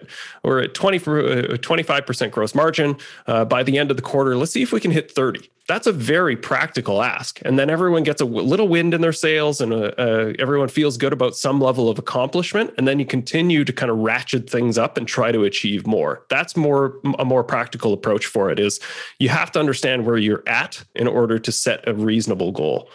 we're 0.49 0.62
at 0.62 0.74
20 0.74 0.99
25% 0.99 2.22
uh, 2.22 2.28
gross 2.30 2.55
margin 2.55 2.96
uh, 3.26 3.44
by 3.44 3.62
the 3.62 3.78
end 3.78 3.90
of 3.90 3.96
the 3.96 4.03
quarter. 4.03 4.36
Let's 4.36 4.53
see 4.53 4.62
if 4.62 4.72
we 4.72 4.80
can 4.80 4.90
hit 4.90 5.11
30 5.11 5.51
that's 5.68 5.86
a 5.86 5.92
very 5.92 6.34
practical 6.34 7.03
ask. 7.03 7.40
And 7.44 7.59
then 7.59 7.68
everyone 7.68 8.03
gets 8.03 8.22
a 8.22 8.24
little 8.24 8.68
wind 8.68 8.94
in 8.94 9.03
their 9.03 9.12
sails 9.12 9.61
and 9.61 9.72
uh, 9.74 9.92
uh, 9.99 10.32
everyone 10.38 10.68
feels 10.68 10.96
good 10.96 11.12
about 11.12 11.36
some 11.36 11.61
level 11.61 11.90
of 11.90 11.99
accomplishment. 11.99 12.72
And 12.78 12.88
then 12.88 12.99
you 12.99 13.05
continue 13.05 13.64
to 13.64 13.72
kind 13.72 13.90
of 13.90 13.99
ratchet 13.99 14.49
things 14.49 14.78
up 14.78 14.96
and 14.96 15.07
try 15.07 15.30
to 15.30 15.44
achieve 15.44 15.86
more. 15.86 16.24
That's 16.30 16.57
more 16.57 16.99
a 17.18 17.24
more 17.24 17.44
practical 17.44 17.92
approach 17.92 18.24
for 18.24 18.51
it 18.51 18.59
is 18.59 18.80
you 19.18 19.28
have 19.28 19.53
to 19.53 19.61
understand 19.61 20.07
where 20.07 20.16
you're 20.16 20.42
at 20.49 20.82
in 20.94 21.07
order 21.07 21.38
to 21.38 21.53
set 21.53 21.86
a 21.86 21.92
reasonable 21.92 22.51
goal. 22.51 22.88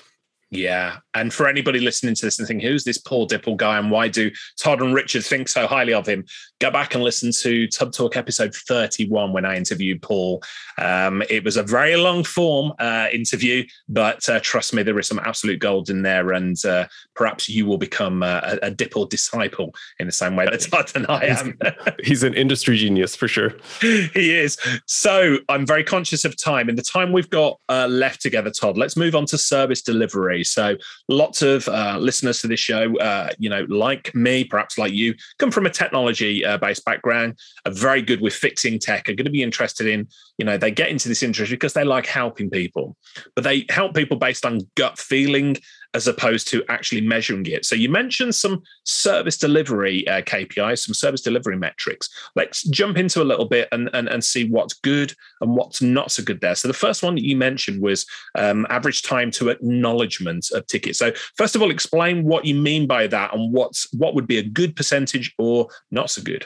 Yeah. 0.50 0.98
And 1.16 1.34
for 1.34 1.48
anybody 1.48 1.80
listening 1.80 2.16
to 2.16 2.26
this 2.26 2.40
and 2.40 2.48
thinking, 2.48 2.68
who's 2.68 2.84
this 2.84 2.98
Paul 2.98 3.28
Dippell 3.28 3.58
guy 3.58 3.78
and 3.78 3.92
why 3.92 4.08
do 4.08 4.32
Todd 4.58 4.82
and 4.82 4.94
Richard 4.94 5.24
think 5.24 5.48
so 5.48 5.68
highly 5.68 5.94
of 5.94 6.08
him? 6.08 6.26
Go 6.60 6.72
back 6.72 6.96
and 6.96 7.04
listen 7.04 7.32
to 7.42 7.68
Tubb 7.68 7.94
Talk 7.94 8.18
episode 8.18 8.56
31 8.56 9.34
when 9.34 9.46
I 9.46 9.56
interviewed 9.56 10.02
Paul. 10.02 10.44
Um, 10.78 11.24
it 11.30 11.44
was 11.44 11.58
a 11.58 11.64
very 11.64 11.96
long 11.96 12.24
form 12.24 12.74
uh, 12.80 13.08
interview, 13.12 13.66
but 13.88 14.28
uh, 14.30 14.40
trust 14.42 14.74
me, 14.74 14.84
there 14.84 14.98
is 14.98 15.08
some 15.08 15.20
absolute 15.20 15.60
gold 15.60 15.90
in 15.90 16.02
there. 16.02 16.32
And 16.32 16.64
uh, 16.66 16.88
perhaps 17.16 17.50
you 17.50 17.66
will 17.66 17.78
become 17.78 18.24
a, 18.24 18.60
a 18.64 18.72
Dippell 18.72 19.10
disciple 19.10 19.74
in 20.00 20.08
the 20.08 20.12
same 20.14 20.36
way 20.36 20.46
that 20.46 20.62
Todd 20.62 20.92
and 20.96 21.06
I 21.08 21.26
am. 21.26 21.58
He's 22.04 22.24
an 22.24 22.34
industry 22.34 22.78
genius 22.78 23.16
for 23.16 23.28
sure. 23.28 23.54
he 23.82 24.34
is. 24.34 24.58
So 24.88 25.38
I'm 25.50 25.66
very 25.66 25.84
conscious 25.84 26.26
of 26.26 26.42
time. 26.42 26.70
In 26.70 26.76
the 26.76 26.82
time 26.82 27.12
we've 27.12 27.30
got 27.30 27.60
uh, 27.70 27.88
left 27.88 28.22
together, 28.22 28.50
Todd, 28.50 28.78
let's 28.78 28.98
move 28.98 29.16
on 29.16 29.26
to 29.28 29.38
service 29.38 29.82
delivery. 29.82 30.44
So 30.44 30.76
lots 31.10 31.42
of 31.42 31.68
uh, 31.68 31.98
listeners 32.00 32.42
to 32.42 32.48
this 32.48 32.60
show, 32.60 32.98
uh, 33.00 33.30
you 33.38 33.50
know, 33.50 33.66
like 33.70 34.14
me, 34.16 34.44
perhaps 34.44 34.78
like 34.78 34.94
you, 34.94 35.14
come 35.38 35.52
from 35.52 35.66
a 35.66 35.70
technology 35.70 36.46
uh, 36.46 36.58
based 36.58 36.86
background, 36.86 37.38
are 37.66 37.72
very 37.72 38.02
good 38.02 38.22
with 38.22 38.34
fixing 38.34 38.80
tech, 38.80 39.10
are 39.10 39.14
going 39.14 39.26
to 39.26 39.32
be 39.32 39.44
interested 39.44 39.88
in, 39.88 40.08
you 40.38 40.46
know, 40.46 40.58
they 40.58 40.72
get 40.72 40.90
into 40.90 41.10
this 41.10 41.24
industry 41.24 41.56
because 41.56 41.74
they 41.74 41.84
like 41.84 42.06
helping 42.06 42.50
people, 42.50 42.96
but 43.36 43.44
they 43.44 43.66
help 43.70 43.94
people 43.94 44.18
based 44.18 44.46
on 44.46 44.62
gut 44.76 44.98
feeling 44.98 45.58
as 45.94 46.08
opposed 46.08 46.48
to 46.50 46.64
actually 46.70 47.02
measuring 47.02 47.46
it. 47.46 47.66
So 47.66 47.76
you 47.76 47.90
mentioned 47.90 48.36
some 48.36 48.64
service 48.84 49.38
delivery 49.38 50.08
uh, 50.08 50.22
KPIs, 50.22 50.80
some 50.80 50.94
service 50.94 51.22
delivery 51.22 51.58
metrics. 51.58 52.10
Let's 52.36 52.64
jump 52.64 52.98
into 52.98 53.22
a 53.22 53.24
little 53.24 53.46
bit 53.46 53.68
and, 53.72 53.90
and, 53.94 54.08
and 54.08 54.24
see 54.24 54.50
what's 54.50 54.74
good 54.74 55.14
and 55.42 55.56
what's 55.56 55.82
not 55.82 56.12
so 56.12 56.24
good 56.24 56.42
there. 56.42 56.56
So 56.56 56.68
the 56.68 56.74
first 56.74 57.04
one 57.04 57.16
that 57.16 57.24
you 57.24 57.36
mentioned 57.36 57.82
was 57.82 58.06
um, 58.36 58.66
average 58.70 59.04
time 59.04 59.32
to 59.32 59.50
acknowledgement 59.50 60.50
of 60.52 60.66
tickets. 60.68 61.00
So 61.00 61.12
first 61.38 61.56
of 61.56 61.62
all, 61.62 61.72
explain 61.72 62.24
what 62.24 62.46
you 62.46 62.56
mean 62.56 62.88
by 62.88 63.08
that 63.08 63.34
and 63.34 63.54
what's 63.54 63.92
what 63.94 64.16
would 64.16 64.28
be 64.28 64.40
a 64.40 64.44
good 64.44 64.76
percentage 64.76 65.34
or 65.38 65.68
not 65.92 66.10
so 66.10 66.22
good. 66.22 66.46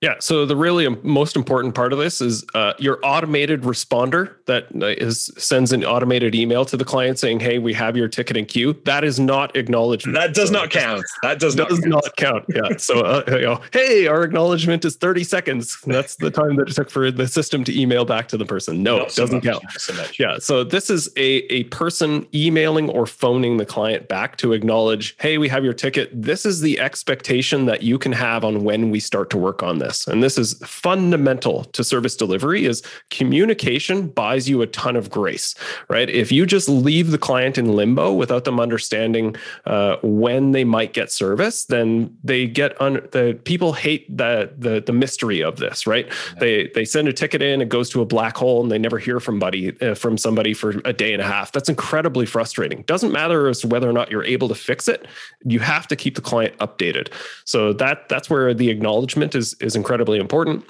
Yeah. 0.00 0.14
So 0.18 0.46
the 0.46 0.56
really 0.56 0.88
most 0.88 1.36
important 1.36 1.74
part 1.74 1.92
of 1.92 1.98
this 1.98 2.22
is 2.22 2.42
uh, 2.54 2.72
your 2.78 2.98
automated 3.02 3.62
responder 3.62 4.34
that 4.46 4.64
uh, 4.82 5.10
sends 5.12 5.72
an 5.72 5.84
automated 5.84 6.34
email 6.34 6.64
to 6.64 6.76
the 6.78 6.86
client 6.86 7.18
saying, 7.18 7.40
"Hey, 7.40 7.58
we 7.58 7.74
have 7.74 7.98
your 7.98 8.08
ticket 8.08 8.34
in 8.34 8.46
queue." 8.46 8.80
That 8.86 9.04
is 9.04 9.20
not 9.20 9.54
acknowledgement. 9.56 10.16
That 10.16 10.32
does 10.32 10.50
not 10.50 10.70
count. 10.70 11.04
That 11.22 11.38
does, 11.38 11.54
does 11.54 11.80
not, 11.80 12.16
count. 12.16 12.48
not 12.48 12.56
count. 12.56 12.70
Yeah. 12.70 12.76
So 12.78 13.00
uh, 13.00 13.24
you 13.28 13.40
know, 13.42 13.60
hey, 13.74 14.06
our 14.06 14.22
acknowledgement 14.22 14.86
is 14.86 14.96
thirty 14.96 15.22
seconds. 15.22 15.78
That's 15.86 16.16
the 16.16 16.30
time 16.30 16.56
that 16.56 16.70
it 16.70 16.74
took 16.74 16.90
for 16.90 17.10
the 17.10 17.28
system 17.28 17.62
to 17.64 17.78
email 17.78 18.06
back 18.06 18.26
to 18.28 18.38
the 18.38 18.46
person. 18.46 18.82
No, 18.82 19.00
it 19.00 19.14
doesn't 19.14 19.42
count. 19.42 19.64
So 19.72 19.92
yeah. 20.18 20.38
So 20.38 20.64
this 20.64 20.88
is 20.88 21.10
a 21.18 21.40
a 21.52 21.64
person 21.64 22.26
emailing 22.34 22.88
or 22.88 23.04
phoning 23.04 23.58
the 23.58 23.66
client 23.66 24.08
back 24.08 24.38
to 24.38 24.54
acknowledge, 24.54 25.14
"Hey, 25.20 25.36
we 25.36 25.48
have 25.48 25.62
your 25.62 25.74
ticket." 25.74 26.10
This 26.10 26.46
is 26.46 26.62
the 26.62 26.80
expectation 26.80 27.66
that 27.66 27.82
you 27.82 27.98
can 27.98 28.12
have 28.12 28.46
on 28.46 28.64
when 28.64 28.88
we 28.88 28.98
start 28.98 29.28
to 29.30 29.36
work 29.36 29.62
on 29.62 29.76
this 29.76 29.89
this. 29.90 30.06
And 30.06 30.22
this 30.22 30.38
is 30.38 30.54
fundamental 30.64 31.64
to 31.64 31.84
service 31.84 32.16
delivery 32.16 32.64
is 32.64 32.82
communication 33.10 34.08
buys 34.08 34.48
you 34.48 34.62
a 34.62 34.66
ton 34.66 34.96
of 34.96 35.10
grace 35.10 35.54
right? 35.88 36.08
If 36.08 36.30
you 36.32 36.46
just 36.46 36.68
leave 36.68 37.10
the 37.10 37.18
client 37.18 37.58
in 37.58 37.72
limbo 37.72 38.12
without 38.12 38.44
them 38.44 38.60
understanding 38.60 39.36
uh, 39.66 39.96
when 40.02 40.52
they 40.52 40.64
might 40.64 40.92
get 40.92 41.10
service 41.10 41.64
then 41.64 42.16
they 42.22 42.46
get 42.46 42.80
un- 42.80 43.06
the 43.12 43.38
people 43.44 43.72
hate 43.72 44.04
the, 44.16 44.52
the 44.58 44.80
the 44.80 44.92
mystery 44.92 45.42
of 45.42 45.56
this 45.56 45.86
right? 45.86 46.06
Yeah. 46.06 46.40
they 46.40 46.70
they 46.74 46.84
send 46.84 47.08
a 47.08 47.12
ticket 47.12 47.42
in 47.42 47.60
it 47.60 47.68
goes 47.68 47.90
to 47.90 48.00
a 48.00 48.06
black 48.06 48.36
hole 48.36 48.62
and 48.62 48.70
they 48.70 48.78
never 48.78 48.98
hear 48.98 49.20
from 49.20 49.38
buddy 49.38 49.78
uh, 49.80 49.94
from 49.94 50.16
somebody 50.16 50.54
for 50.54 50.70
a 50.84 50.92
day 50.92 51.12
and 51.12 51.22
a 51.22 51.26
half. 51.26 51.52
That's 51.52 51.68
incredibly 51.68 52.26
frustrating. 52.26 52.82
Doesn't 52.82 53.12
matter 53.12 53.48
as 53.48 53.60
to 53.60 53.68
whether 53.68 53.88
or 53.88 53.92
not 53.92 54.10
you're 54.10 54.24
able 54.24 54.48
to 54.48 54.54
fix 54.54 54.88
it 54.88 55.06
you 55.44 55.60
have 55.60 55.88
to 55.88 55.96
keep 55.96 56.14
the 56.14 56.20
client 56.20 56.56
updated. 56.58 57.12
So 57.44 57.72
that 57.74 58.08
that's 58.08 58.28
where 58.28 58.52
the 58.54 58.68
acknowledgement 58.70 59.34
is 59.34 59.54
is 59.54 59.74
incredibly 59.80 60.18
important. 60.18 60.64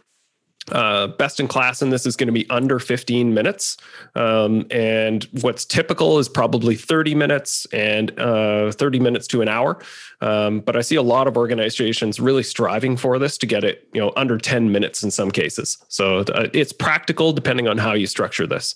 Uh, 0.73 1.09
best 1.09 1.41
in 1.41 1.49
class 1.49 1.83
in 1.83 1.91
this 1.91 2.07
is 2.07 2.17
going 2.17 2.29
to 2.29 2.33
be 2.33 2.49
under 2.49 2.79
15 2.79 3.35
minutes. 3.35 3.77
Um, 4.15 4.67
and 4.71 5.27
what's 5.41 5.65
typical 5.65 6.19
is 6.19 6.29
probably 6.29 6.77
30 6.77 7.15
minutes 7.15 7.67
and 7.73 8.17
uh, 8.21 8.71
30 8.71 9.01
minutes 9.01 9.27
to 9.29 9.43
an 9.43 9.49
hour. 9.49 9.83
Um, 10.21 10.61
but 10.61 10.77
I 10.77 10.83
see 10.83 10.97
a 10.97 11.03
lot 11.03 11.27
of 11.27 11.37
organizations 11.37 12.21
really 12.21 12.43
striving 12.43 12.97
for 12.97 13.19
this 13.19 13.37
to 13.39 13.47
get 13.47 13.65
it, 13.65 13.89
you 13.95 14.01
know, 14.01 14.13
under 14.17 14.39
10 14.39 14.71
minutes 14.71 15.03
in 15.03 15.11
some 15.11 15.31
cases. 15.31 15.79
So 15.89 16.19
uh, 16.19 16.49
it's 16.53 16.73
practical 16.73 17.33
depending 17.33 17.67
on 17.67 17.79
how 17.79 17.95
you 17.95 18.07
structure 18.07 18.47
this. 18.47 18.75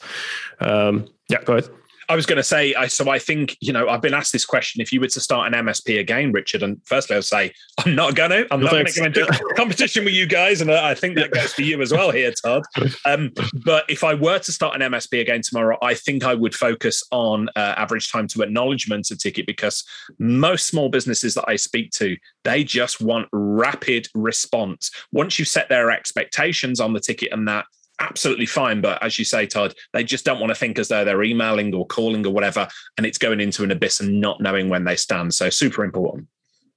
Um, 0.61 1.07
yeah, 1.29 1.43
go 1.45 1.59
ahead. 1.59 1.71
I 2.09 2.17
was 2.17 2.27
going 2.27 2.37
to 2.37 2.43
say, 2.43 2.75
I, 2.75 2.87
so 2.87 3.11
I 3.11 3.19
think, 3.19 3.57
you 3.61 3.73
know, 3.73 3.89
I've 3.89 4.03
been 4.03 4.15
asked 4.15 4.33
this 4.33 4.45
question. 4.45 4.81
If 4.81 4.93
you 4.93 5.01
were 5.01 5.09
to 5.09 5.21
start 5.21 5.53
an 5.53 5.67
MSP 5.67 5.99
again, 5.99 6.33
Richard, 6.33 6.63
and 6.63 6.81
firstly, 6.85 7.17
I'll 7.17 7.23
say, 7.23 7.53
I'm 7.85 7.95
not 7.95 8.15
going 8.15 8.31
to. 8.31 8.47
I'm 8.53 8.61
no, 8.61 8.67
not 8.67 8.73
going 8.73 8.87
to 8.87 9.01
go 9.01 9.07
into 9.07 9.45
competition 9.57 10.05
with 10.05 10.15
you 10.15 10.27
guys. 10.27 10.61
And 10.61 10.71
I 10.71 10.95
think 10.95 11.17
that 11.17 11.31
goes 11.31 11.53
for 11.53 11.63
you 11.63 11.81
as 11.83 11.93
well 11.93 12.11
here, 12.11 12.33
Todd. 12.33 12.63
Um, 13.05 13.33
but 13.65 13.85
if 13.89 14.05
I 14.05 14.15
were 14.15 14.39
to 14.39 14.53
start 14.53 14.81
an 14.81 14.93
MSP 14.93 15.21
again 15.21 15.43
tomorrow, 15.43 15.79
I 15.83 15.95
think 15.95 16.25
I 16.25 16.35
would 16.35 16.55
focus 16.55 17.03
on 17.11 17.49
uh, 17.57 17.75
average 17.77 18.11
time 18.11 18.29
to 18.29 18.43
acknowledgement 18.43 19.11
of 19.11 19.19
ticket 19.19 19.47
because 19.47 19.85
most 20.19 20.67
small 20.67 20.89
businesses 20.89 21.35
that 21.35 21.45
I 21.49 21.57
speak 21.57 21.91
to, 21.93 22.17
they 22.45 22.65
just 22.65 23.01
want 23.01 23.29
rapid 23.33 24.09
response. 24.15 24.91
Once 25.13 25.39
you 25.39 25.45
set 25.45 25.69
their 25.69 25.91
expectations 25.91 26.81
on 26.81 26.93
the 26.93 27.01
ticket 27.01 27.33
and 27.33 27.49
that, 27.49 27.67
absolutely 28.01 28.47
fine. 28.47 28.81
But 28.81 29.03
as 29.03 29.19
you 29.19 29.25
say, 29.25 29.47
Todd, 29.47 29.75
they 29.93 30.05
just 30.05 30.25
don't 30.25 30.41
want 30.41 30.51
to 30.51 30.55
think 30.55 30.79
as 30.79 30.89
though 30.89 31.05
they're 31.05 31.23
emailing 31.23 31.75
or 31.75 31.87
calling 31.87 32.27
or 32.27 32.33
whatever, 32.33 32.69
and 32.97 33.07
it's 33.07 33.19
going 33.19 33.41
into 33.41 33.65
an 33.65 33.71
abyss 33.71 34.01
and 34.01 34.21
not 34.21 34.41
knowing 34.41 34.69
when 34.69 34.85
they 34.85 34.97
stand. 34.97 35.35
So 35.35 35.51
super 35.51 35.85
important. 35.85 36.29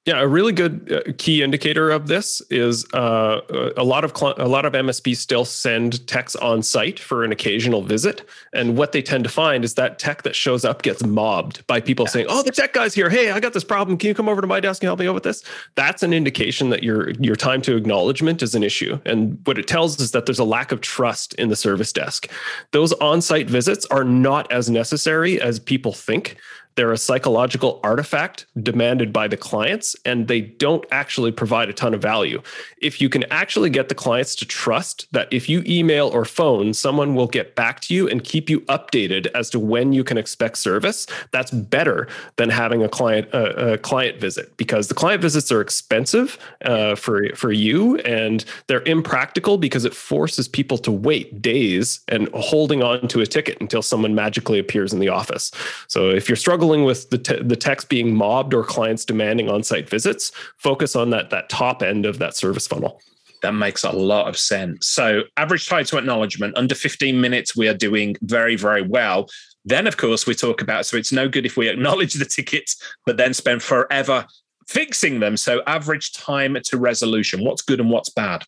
Yeah, 0.08 0.22
a 0.22 0.28
really 0.28 0.54
good 0.54 0.90
uh, 0.90 1.12
key 1.18 1.44
indicator 1.44 1.92
of 1.92 2.08
this 2.08 2.42
is 2.50 2.86
uh, 2.94 3.42
a 3.76 3.84
lot 3.84 4.06
of 4.06 4.18
cl- 4.18 4.36
a 4.38 4.48
lot 4.48 4.64
of 4.64 4.72
MSPs 4.72 5.18
still 5.18 5.44
send 5.44 6.08
techs 6.08 6.34
on 6.38 6.64
site 6.64 6.98
for 6.98 7.26
an 7.26 7.34
occasional 7.34 7.82
visit, 7.82 8.26
and 8.54 8.78
what 8.78 8.94
they 8.94 9.02
tend 9.02 9.26
to 9.26 9.30
find 9.30 9.66
is 9.66 9.74
that 9.74 10.00
tech 10.00 10.24
that 10.24 10.34
shows 10.34 10.64
up 10.64 10.82
gets 10.82 11.04
mobbed 11.04 11.68
by 11.68 11.82
people 11.82 12.06
yeah. 12.06 12.12
saying, 12.12 12.26
"Oh, 12.30 12.42
the 12.42 12.52
tech 12.52 12.72
guy's 12.72 12.94
here. 12.94 13.10
Hey, 13.10 13.32
I 13.32 13.42
got 13.42 13.52
this 13.52 13.66
problem. 13.66 13.98
Can 13.98 14.08
you 14.08 14.14
come 14.14 14.30
over 14.30 14.40
to 14.40 14.48
my 14.48 14.62
desk 14.62 14.82
and 14.82 14.88
help 14.88 15.00
me 15.00 15.10
out 15.10 15.14
with 15.14 15.24
this?" 15.24 15.44
That's 15.76 16.04
an 16.04 16.14
indication 16.14 16.70
that 16.70 16.84
your 16.84 17.10
your 17.20 17.36
time 17.36 17.62
to 17.64 17.76
acknowledgement 17.76 18.42
is 18.42 18.56
an 18.56 18.64
issue, 18.64 19.02
and 19.06 19.38
what 19.44 19.58
it 19.58 19.68
tells 19.68 20.00
is 20.00 20.12
that 20.12 20.26
there's 20.26 20.40
a 20.40 20.46
lack 20.46 20.72
of 20.72 20.80
trust 20.80 21.34
in 21.34 21.50
the 21.50 21.58
service 21.58 21.92
desk. 21.92 22.32
Those 22.72 22.94
on-site 22.94 23.50
visits 23.50 23.86
are 23.88 24.06
not 24.06 24.50
as 24.54 24.70
necessary 24.70 25.42
as 25.42 25.60
people 25.60 25.92
think. 25.92 26.38
They're 26.78 26.92
a 26.92 26.98
psychological 26.98 27.80
artifact 27.84 28.46
demanded 28.62 29.12
by 29.12 29.28
the 29.28 29.36
clients, 29.36 29.96
and 30.06 30.28
they 30.28 30.42
don't 30.42 30.86
actually 30.92 31.32
provide 31.32 31.70
a 31.70 31.74
ton 31.74 31.96
of 31.96 32.04
value. 32.04 32.40
If 32.80 33.02
you 33.02 33.10
can 33.10 33.24
actually 33.32 33.72
get 33.72 33.90
the 33.90 33.96
clients 33.96 34.36
to 34.36 34.46
trust 34.46 35.08
that 35.12 35.28
if 35.32 35.50
you 35.50 35.64
email 35.66 36.08
or 36.10 36.24
phone, 36.24 36.76
someone 36.76 37.16
will 37.16 37.26
get 37.26 37.56
back 37.56 37.80
to 37.82 37.96
you 37.96 38.08
and 38.08 38.24
keep 38.24 38.48
you 38.48 38.62
updated 38.62 39.26
as 39.34 39.50
to 39.50 39.60
when 39.60 39.92
you 39.92 40.04
can 40.04 40.20
expect 40.20 40.60
service, 40.60 41.08
that's 41.32 41.50
better 41.50 42.08
than 42.36 42.52
having 42.52 42.84
a 42.84 42.90
client 42.90 43.28
a, 43.34 43.74
a 43.74 43.78
client 43.80 44.22
visit 44.22 44.56
because 44.58 44.88
the 44.88 44.94
client 44.94 45.20
visits 45.20 45.52
are 45.52 45.62
expensive 45.62 46.38
uh, 46.64 46.94
for 46.94 47.28
for 47.36 47.52
you 47.52 47.98
and 48.00 48.46
they're 48.68 48.84
impractical 48.84 49.58
because 49.58 49.84
it 49.84 49.96
forces 49.96 50.48
people 50.48 50.78
to 50.78 50.92
wait 50.92 51.42
days 51.42 52.02
and 52.08 52.30
holding 52.36 52.84
on 52.84 53.08
to 53.08 53.22
a 53.22 53.26
ticket 53.26 53.58
until 53.62 53.82
someone 53.82 54.14
magically 54.14 54.60
appears 54.60 54.94
in 54.94 55.00
the 55.00 55.10
office. 55.10 55.52
So 55.88 56.12
if 56.12 56.30
you're 56.30 56.36
struggling 56.36 56.67
struggling 56.68 56.86
with 56.86 57.10
the, 57.12 57.18
te- 57.18 57.42
the 57.44 57.56
techs 57.56 57.86
being 57.86 58.14
mobbed 58.14 58.54
or 58.54 58.62
clients 58.62 59.06
demanding 59.06 59.50
on-site 59.50 59.90
visits, 59.90 60.32
focus 60.58 60.98
on 60.98 61.12
that, 61.12 61.30
that 61.30 61.48
top 61.48 61.82
end 61.82 62.06
of 62.06 62.20
that 62.20 62.36
service 62.36 62.68
funnel. 62.68 63.00
That 63.42 63.54
makes 63.54 63.86
a 63.86 63.92
lot 63.92 64.28
of 64.28 64.38
sense. 64.38 64.88
So, 64.88 65.22
average 65.38 65.70
time 65.70 65.86
to 65.86 65.98
acknowledgement 65.98 66.58
under 66.58 66.76
15 66.76 67.22
minutes, 67.22 67.56
we 67.56 67.70
are 67.70 67.74
doing 67.74 68.18
very, 68.22 68.58
very 68.58 68.82
well. 68.82 69.28
Then, 69.64 69.88
of 69.88 69.96
course, 69.96 70.28
we 70.28 70.34
talk 70.34 70.62
about 70.62 70.86
so 70.86 70.98
it's 70.98 71.14
no 71.14 71.30
good 71.30 71.46
if 71.46 71.56
we 71.56 71.70
acknowledge 71.70 72.16
the 72.16 72.26
tickets, 72.26 72.82
but 73.06 73.16
then 73.16 73.34
spend 73.34 73.62
forever 73.62 74.26
fixing 74.68 75.20
them. 75.22 75.38
So, 75.38 75.62
average 75.68 76.14
time 76.14 76.58
to 76.66 76.78
resolution 76.78 77.46
what's 77.46 77.62
good 77.62 77.80
and 77.80 77.90
what's 77.90 78.10
bad? 78.10 78.44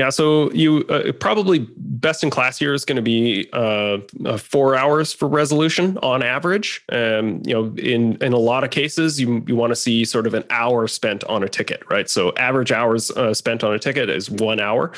Yeah, 0.00 0.08
so 0.08 0.50
you 0.52 0.86
uh, 0.88 1.12
probably 1.12 1.68
best 1.76 2.24
in 2.24 2.30
class 2.30 2.58
here 2.58 2.72
is 2.72 2.86
going 2.86 2.96
to 2.96 3.02
be 3.02 3.50
uh, 3.52 3.98
uh, 4.24 4.38
four 4.38 4.74
hours 4.74 5.12
for 5.12 5.28
resolution 5.28 5.98
on 5.98 6.22
average. 6.22 6.82
Um, 6.90 7.42
you 7.44 7.52
know, 7.52 7.74
in 7.76 8.16
in 8.22 8.32
a 8.32 8.38
lot 8.38 8.64
of 8.64 8.70
cases, 8.70 9.20
you 9.20 9.44
you 9.46 9.54
want 9.54 9.72
to 9.72 9.76
see 9.76 10.06
sort 10.06 10.26
of 10.26 10.32
an 10.32 10.44
hour 10.48 10.88
spent 10.88 11.22
on 11.24 11.42
a 11.42 11.50
ticket, 11.50 11.82
right? 11.90 12.08
So 12.08 12.32
average 12.38 12.72
hours 12.72 13.10
uh, 13.10 13.34
spent 13.34 13.62
on 13.62 13.74
a 13.74 13.78
ticket 13.78 14.08
is 14.08 14.30
one 14.30 14.58
hour, 14.58 14.90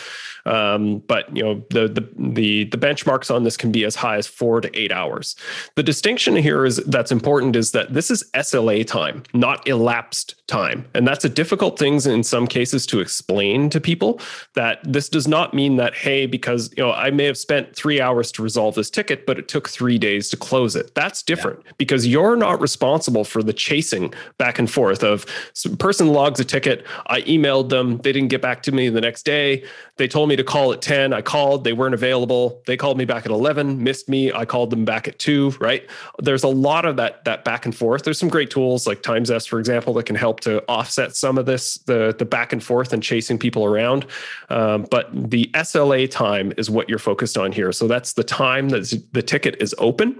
um, 0.46 1.02
but 1.08 1.36
you 1.36 1.42
know 1.42 1.64
the, 1.70 1.88
the 1.88 2.08
the 2.16 2.64
the 2.66 2.78
benchmarks 2.78 3.34
on 3.34 3.42
this 3.42 3.56
can 3.56 3.72
be 3.72 3.84
as 3.84 3.96
high 3.96 4.18
as 4.18 4.28
four 4.28 4.60
to 4.60 4.70
eight 4.78 4.92
hours. 4.92 5.34
The 5.74 5.82
distinction 5.82 6.36
here 6.36 6.64
is 6.64 6.76
that's 6.76 7.10
important 7.10 7.56
is 7.56 7.72
that 7.72 7.92
this 7.92 8.08
is 8.08 8.22
SLA 8.34 8.86
time, 8.86 9.24
not 9.34 9.66
elapsed 9.66 10.46
time, 10.46 10.86
and 10.94 11.08
that's 11.08 11.24
a 11.24 11.28
difficult 11.28 11.76
thing 11.76 11.92
in 11.92 12.22
some 12.22 12.46
cases 12.46 12.86
to 12.86 13.00
explain 13.00 13.68
to 13.68 13.80
people 13.80 14.20
that 14.54 14.91
this 14.94 15.08
does 15.08 15.28
not 15.28 15.54
mean 15.54 15.76
that 15.76 15.94
hey 15.94 16.26
because 16.26 16.72
you 16.76 16.82
know 16.82 16.92
i 16.92 17.10
may 17.10 17.24
have 17.24 17.38
spent 17.38 17.74
three 17.74 18.00
hours 18.00 18.32
to 18.32 18.42
resolve 18.42 18.74
this 18.74 18.90
ticket 18.90 19.26
but 19.26 19.38
it 19.38 19.48
took 19.48 19.68
three 19.68 19.98
days 19.98 20.28
to 20.28 20.36
close 20.36 20.76
it. 20.76 20.94
That's 20.94 21.22
different 21.22 21.60
yeah. 21.64 21.72
because 21.78 22.06
you're 22.06 22.36
not 22.36 22.60
responsible 22.60 23.24
for 23.24 23.42
the 23.42 23.52
chasing 23.52 24.12
back 24.38 24.58
and 24.58 24.70
forth 24.70 25.02
of 25.02 25.26
person 25.78 26.08
logs 26.08 26.40
a 26.40 26.44
ticket 26.44 26.86
i 27.06 27.22
emailed 27.22 27.68
them 27.68 27.98
they 27.98 28.12
didn't 28.12 28.28
get 28.28 28.42
back 28.42 28.62
to 28.62 28.72
me 28.72 28.88
the 28.88 29.00
next 29.00 29.24
day. 29.24 29.64
They 29.96 30.08
told 30.08 30.28
me 30.28 30.36
to 30.36 30.44
call 30.44 30.72
at 30.72 30.82
10 30.82 31.12
i 31.12 31.22
called 31.22 31.64
they 31.64 31.72
weren't 31.72 31.94
available. 31.94 32.62
They 32.66 32.76
called 32.76 32.98
me 32.98 33.04
back 33.04 33.24
at 33.24 33.32
11 33.32 33.82
missed 33.82 34.08
me 34.08 34.32
i 34.32 34.44
called 34.44 34.70
them 34.70 34.84
back 34.84 35.08
at 35.08 35.18
2 35.18 35.50
right? 35.60 35.88
There's 36.18 36.44
a 36.44 36.48
lot 36.48 36.84
of 36.84 36.96
that 36.96 37.24
that 37.24 37.44
back 37.44 37.64
and 37.64 37.74
forth. 37.74 38.02
There's 38.02 38.18
some 38.18 38.28
great 38.28 38.50
tools 38.50 38.86
like 38.86 39.02
TimeZest 39.02 39.48
for 39.48 39.58
example 39.58 39.94
that 39.94 40.06
can 40.06 40.16
help 40.16 40.40
to 40.40 40.62
offset 40.68 41.16
some 41.16 41.38
of 41.38 41.46
this 41.46 41.78
the 41.78 42.14
the 42.18 42.24
back 42.24 42.52
and 42.52 42.62
forth 42.62 42.92
and 42.92 43.02
chasing 43.02 43.38
people 43.38 43.64
around. 43.64 44.06
Um, 44.50 44.81
but 44.90 45.08
the 45.12 45.50
SLA 45.54 46.10
time 46.10 46.52
is 46.56 46.70
what 46.70 46.88
you're 46.88 46.98
focused 46.98 47.38
on 47.38 47.52
here. 47.52 47.72
So 47.72 47.86
that's 47.86 48.14
the 48.14 48.24
time 48.24 48.70
that 48.70 48.92
the 49.12 49.22
ticket 49.22 49.56
is 49.60 49.74
open. 49.78 50.18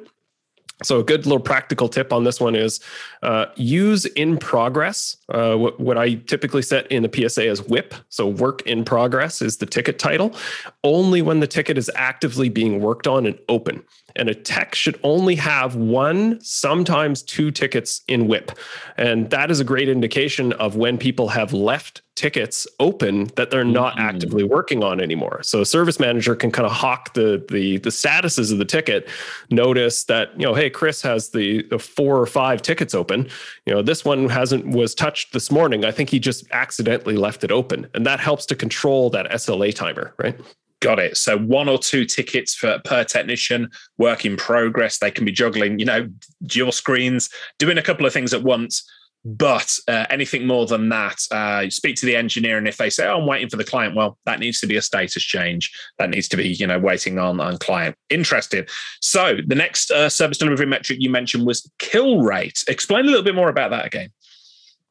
So 0.83 0.99
a 0.99 1.05
good 1.05 1.27
little 1.27 1.41
practical 1.41 1.89
tip 1.89 2.13
on 2.13 2.25
this 2.25 2.41
one 2.41 2.55
is 2.55 2.81
uh, 3.23 3.47
use 3.57 4.05
in 4.05 4.37
progress. 4.39 5.17
Uh, 5.33 5.57
what, 5.57 5.81
what, 5.81 5.97
I 5.97 6.15
typically 6.15 6.63
set 6.63 6.87
in 6.93 7.03
the 7.03 7.29
PSA 7.29 7.49
as 7.49 7.63
WIP. 7.63 7.95
So 8.11 8.29
work 8.29 8.63
in 8.63 8.85
progress 8.85 9.41
is 9.41 9.57
the 9.57 9.67
ticket 9.67 9.99
title. 9.99 10.37
Only 10.85 11.23
when 11.23 11.41
the 11.41 11.47
ticket 11.47 11.79
is 11.79 11.91
actively 11.95 12.51
being 12.51 12.81
worked 12.81 13.07
on 13.07 13.25
and 13.27 13.39
open 13.49 13.83
and 14.17 14.29
a 14.29 14.35
tech 14.35 14.75
should 14.75 14.99
only 15.03 15.35
have 15.37 15.75
one, 15.77 16.41
sometimes 16.41 17.23
two 17.23 17.51
tickets 17.51 18.03
in 18.09 18.29
WIP. 18.29 18.53
And 18.97 19.31
that 19.31 19.51
is 19.51 19.61
a 19.61 19.65
great 19.65 19.89
indication 19.89 20.53
of 20.55 20.77
when 20.77 20.99
people 20.99 21.29
have 21.29 21.53
left 21.53 22.03
tickets 22.15 22.67
open 22.79 23.31
that 23.37 23.51
they're 23.51 23.65
not 23.65 23.95
mm-hmm. 23.95 24.07
actively 24.07 24.45
working 24.45 24.85
on 24.85 25.01
anymore. 25.01 25.43
So 25.43 25.63
a 25.63 25.67
service 25.67 25.99
manager 25.99 26.37
can 26.37 26.51
kind 26.51 26.67
of 26.67 26.73
hawk 26.73 27.15
the 27.15 27.43
the 27.51 27.79
the 27.79 27.89
statuses 27.89 28.53
of 28.53 28.59
the 28.59 28.67
ticket, 28.67 29.09
notice 29.51 30.05
that, 30.05 30.39
you 30.39 30.47
know, 30.47 30.55
hey, 30.55 30.69
Chris 30.69 31.01
has 31.03 31.31
the, 31.31 31.63
the 31.69 31.79
four 31.79 32.19
or 32.19 32.27
five 32.27 32.61
tickets 32.61 32.95
open. 32.95 33.29
You 33.65 33.75
know, 33.75 33.83
this 33.83 34.05
one 34.05 34.29
hasn't 34.29 34.67
was 34.67 34.95
touched 34.95 35.22
this 35.31 35.51
morning. 35.51 35.85
I 35.85 35.91
think 35.91 36.11
he 36.11 36.19
just 36.19 36.45
accidentally 36.53 37.17
left 37.17 37.45
it 37.45 37.53
open. 37.53 37.87
And 37.95 38.07
that 38.07 38.21
helps 38.21 38.47
to 38.47 38.55
control 38.55 39.11
that 39.11 39.31
SLA 39.31 39.75
timer, 39.75 40.15
right? 40.19 40.39
Got 40.81 40.99
it. 40.99 41.17
So 41.17 41.39
one 41.39 41.69
or 41.69 41.79
two 41.79 42.05
tickets 42.05 42.55
for 42.55 42.81
per 42.85 43.05
technician, 43.05 43.71
work 43.99 44.25
in 44.25 44.37
progress. 44.37 44.99
They 44.99 45.13
can 45.13 45.25
be 45.25 45.33
juggling, 45.33 45.79
you 45.79 45.85
know, 45.85 46.09
dual 46.45 46.73
screens, 46.73 47.31
doing 47.59 47.79
a 47.79 47.83
couple 47.83 48.05
of 48.05 48.13
things 48.13 48.35
at 48.35 48.43
once. 48.43 48.85
But 49.25 49.79
uh, 49.87 50.07
anything 50.11 50.49
more 50.49 50.67
than 50.67 50.89
that, 50.89 51.21
uh, 51.31 51.71
speak 51.71 51.95
to 51.97 52.07
the 52.07 52.17
engineer, 52.17 52.59
and 52.59 52.67
if 52.67 52.77
they 52.77 52.91
say, 52.91 53.07
"Oh, 53.07 53.21
I'm 53.21 53.27
waiting 53.27 53.49
for 53.49 53.57
the 53.57 53.63
client," 53.63 53.95
well, 53.95 54.19
that 54.27 54.41
needs 54.41 54.59
to 54.61 54.67
be 54.67 54.77
a 54.77 54.83
status 54.83 55.23
change. 55.23 55.71
That 56.01 56.11
needs 56.11 56.27
to 56.29 56.37
be, 56.37 56.49
you 56.49 56.67
know, 56.67 56.81
waiting 56.81 57.21
on 57.21 57.39
on 57.39 57.59
client. 57.59 57.95
Interesting. 58.11 58.65
So 59.01 59.37
the 59.47 59.55
next 59.55 59.93
uh, 59.93 60.09
service 60.09 60.39
delivery 60.39 60.67
metric 60.67 60.99
you 61.01 61.09
mentioned 61.09 61.47
was 61.47 61.71
kill 61.79 62.23
rate. 62.23 62.65
Explain 62.67 63.05
a 63.05 63.09
little 63.09 63.23
bit 63.23 63.37
more 63.37 63.49
about 63.49 63.71
that 63.71 63.87
again. 63.87 64.11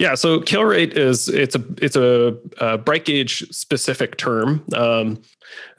Yeah, 0.01 0.15
so 0.15 0.41
kill 0.41 0.63
rate 0.63 0.97
is 0.97 1.29
it's 1.29 1.53
a 1.55 1.63
it's 1.77 1.95
a, 1.95 2.35
a 2.57 2.79
Brightgauge 2.79 3.53
specific 3.53 4.17
term. 4.17 4.65
Um, 4.75 5.21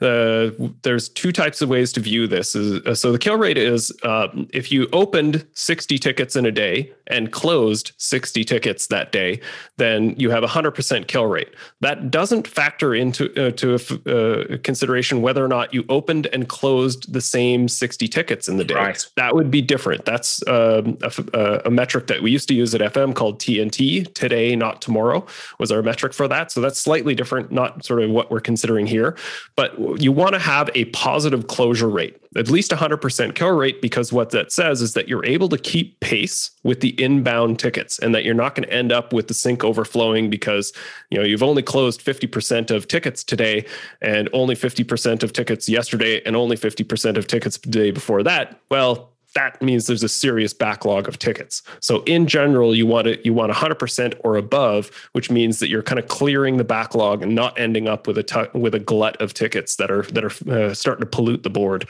uh, 0.01 0.51
there's 0.81 1.09
two 1.09 1.31
types 1.31 1.61
of 1.61 1.69
ways 1.69 1.93
to 1.93 1.99
view 1.99 2.27
this. 2.27 2.55
Uh, 2.55 2.93
so 2.93 3.11
the 3.11 3.19
kill 3.19 3.37
rate 3.37 3.57
is 3.57 3.91
uh, 4.03 4.27
if 4.51 4.71
you 4.71 4.87
opened 4.93 5.45
60 5.53 5.97
tickets 5.97 6.35
in 6.35 6.45
a 6.45 6.51
day 6.51 6.91
and 7.07 7.31
closed 7.31 7.91
60 7.97 8.43
tickets 8.43 8.87
that 8.87 9.11
day, 9.11 9.39
then 9.77 10.15
you 10.17 10.29
have 10.29 10.43
a 10.43 10.47
100% 10.47 11.07
kill 11.07 11.25
rate. 11.25 11.53
That 11.81 12.11
doesn't 12.11 12.47
factor 12.47 12.93
into 12.93 13.31
uh, 13.35 13.51
to 13.51 13.75
a, 13.75 14.53
uh, 14.53 14.57
consideration 14.63 15.21
whether 15.21 15.43
or 15.43 15.47
not 15.47 15.73
you 15.73 15.85
opened 15.89 16.27
and 16.27 16.47
closed 16.47 17.11
the 17.13 17.21
same 17.21 17.67
60 17.67 18.07
tickets 18.07 18.47
in 18.47 18.57
the 18.57 18.63
day. 18.63 18.75
Right. 18.75 19.05
That 19.15 19.35
would 19.35 19.51
be 19.51 19.61
different. 19.61 20.05
That's 20.05 20.45
um, 20.47 20.97
a, 21.01 21.61
a 21.65 21.69
metric 21.69 22.07
that 22.07 22.21
we 22.21 22.31
used 22.31 22.47
to 22.49 22.53
use 22.53 22.73
at 22.75 22.81
FM 22.81 23.15
called 23.15 23.39
TNT, 23.39 24.13
today, 24.13 24.55
not 24.55 24.81
tomorrow, 24.81 25.25
was 25.59 25.71
our 25.71 25.81
metric 25.81 26.13
for 26.13 26.27
that. 26.27 26.51
So 26.51 26.61
that's 26.61 26.79
slightly 26.79 27.15
different, 27.15 27.51
not 27.51 27.85
sort 27.85 28.01
of 28.01 28.09
what 28.09 28.31
we're 28.31 28.39
considering 28.39 28.85
here. 28.85 29.17
But 29.55 29.62
but 29.63 30.01
you 30.01 30.11
want 30.11 30.33
to 30.33 30.39
have 30.39 30.69
a 30.75 30.83
positive 30.85 31.47
closure 31.47 31.87
rate, 31.87 32.17
at 32.35 32.49
least 32.49 32.71
100% 32.71 33.33
kill 33.33 33.51
rate, 33.51 33.81
because 33.81 34.11
what 34.11 34.31
that 34.31 34.51
says 34.51 34.81
is 34.81 34.93
that 34.93 35.07
you're 35.07 35.23
able 35.23 35.47
to 35.47 35.57
keep 35.57 35.97
pace 36.01 36.51
with 36.63 36.81
the 36.81 37.01
inbound 37.01 37.59
tickets 37.59 37.97
and 37.99 38.13
that 38.13 38.25
you're 38.25 38.33
not 38.33 38.55
going 38.55 38.67
to 38.67 38.73
end 38.73 38.91
up 38.91 39.13
with 39.13 39.29
the 39.29 39.33
sink 39.33 39.63
overflowing 39.63 40.29
because 40.29 40.73
you 41.11 41.17
know 41.17 41.23
you've 41.23 41.41
only 41.41 41.63
closed 41.63 42.03
50% 42.03 42.71
of 42.71 42.89
tickets 42.89 43.23
today 43.23 43.65
and 44.01 44.27
only 44.33 44.53
50% 44.53 45.23
of 45.23 45.31
tickets 45.31 45.69
yesterday 45.69 46.21
and 46.25 46.35
only 46.35 46.57
50% 46.57 47.15
of 47.15 47.25
tickets 47.27 47.57
the 47.57 47.69
day 47.69 47.91
before 47.91 48.21
that. 48.21 48.59
Well, 48.69 49.12
that 49.35 49.61
means 49.61 49.87
there's 49.87 50.03
a 50.03 50.09
serious 50.09 50.53
backlog 50.53 51.07
of 51.07 51.19
tickets. 51.19 51.61
So 51.79 52.03
in 52.03 52.27
general, 52.27 52.75
you 52.75 52.85
want 52.85 53.07
it 53.07 53.25
you 53.25 53.33
want 53.33 53.51
100% 53.51 54.19
or 54.23 54.35
above, 54.35 54.91
which 55.13 55.29
means 55.31 55.59
that 55.59 55.69
you're 55.69 55.83
kind 55.83 55.99
of 55.99 56.07
clearing 56.07 56.57
the 56.57 56.63
backlog 56.63 57.21
and 57.23 57.35
not 57.35 57.59
ending 57.59 57.87
up 57.87 58.07
with 58.07 58.17
a 58.17 58.23
t- 58.23 58.45
with 58.53 58.75
a 58.75 58.79
glut 58.79 59.19
of 59.21 59.33
tickets 59.33 59.75
that 59.77 59.91
are 59.91 60.03
that 60.03 60.23
are 60.23 60.51
uh, 60.51 60.73
starting 60.73 61.01
to 61.01 61.09
pollute 61.09 61.43
the 61.43 61.49
board. 61.49 61.87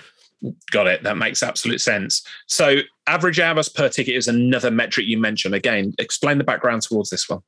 Got 0.71 0.87
it. 0.87 1.03
That 1.03 1.17
makes 1.17 1.41
absolute 1.41 1.79
sense. 1.79 2.25
So 2.47 2.79
average 3.07 3.39
hours 3.39 3.69
per 3.69 3.87
ticket 3.87 4.15
is 4.15 4.27
another 4.27 4.71
metric 4.71 5.07
you 5.07 5.17
mentioned. 5.17 5.55
Again, 5.55 5.93
explain 5.99 6.37
the 6.37 6.43
background 6.43 6.81
towards 6.81 7.09
this 7.09 7.29
one. 7.29 7.41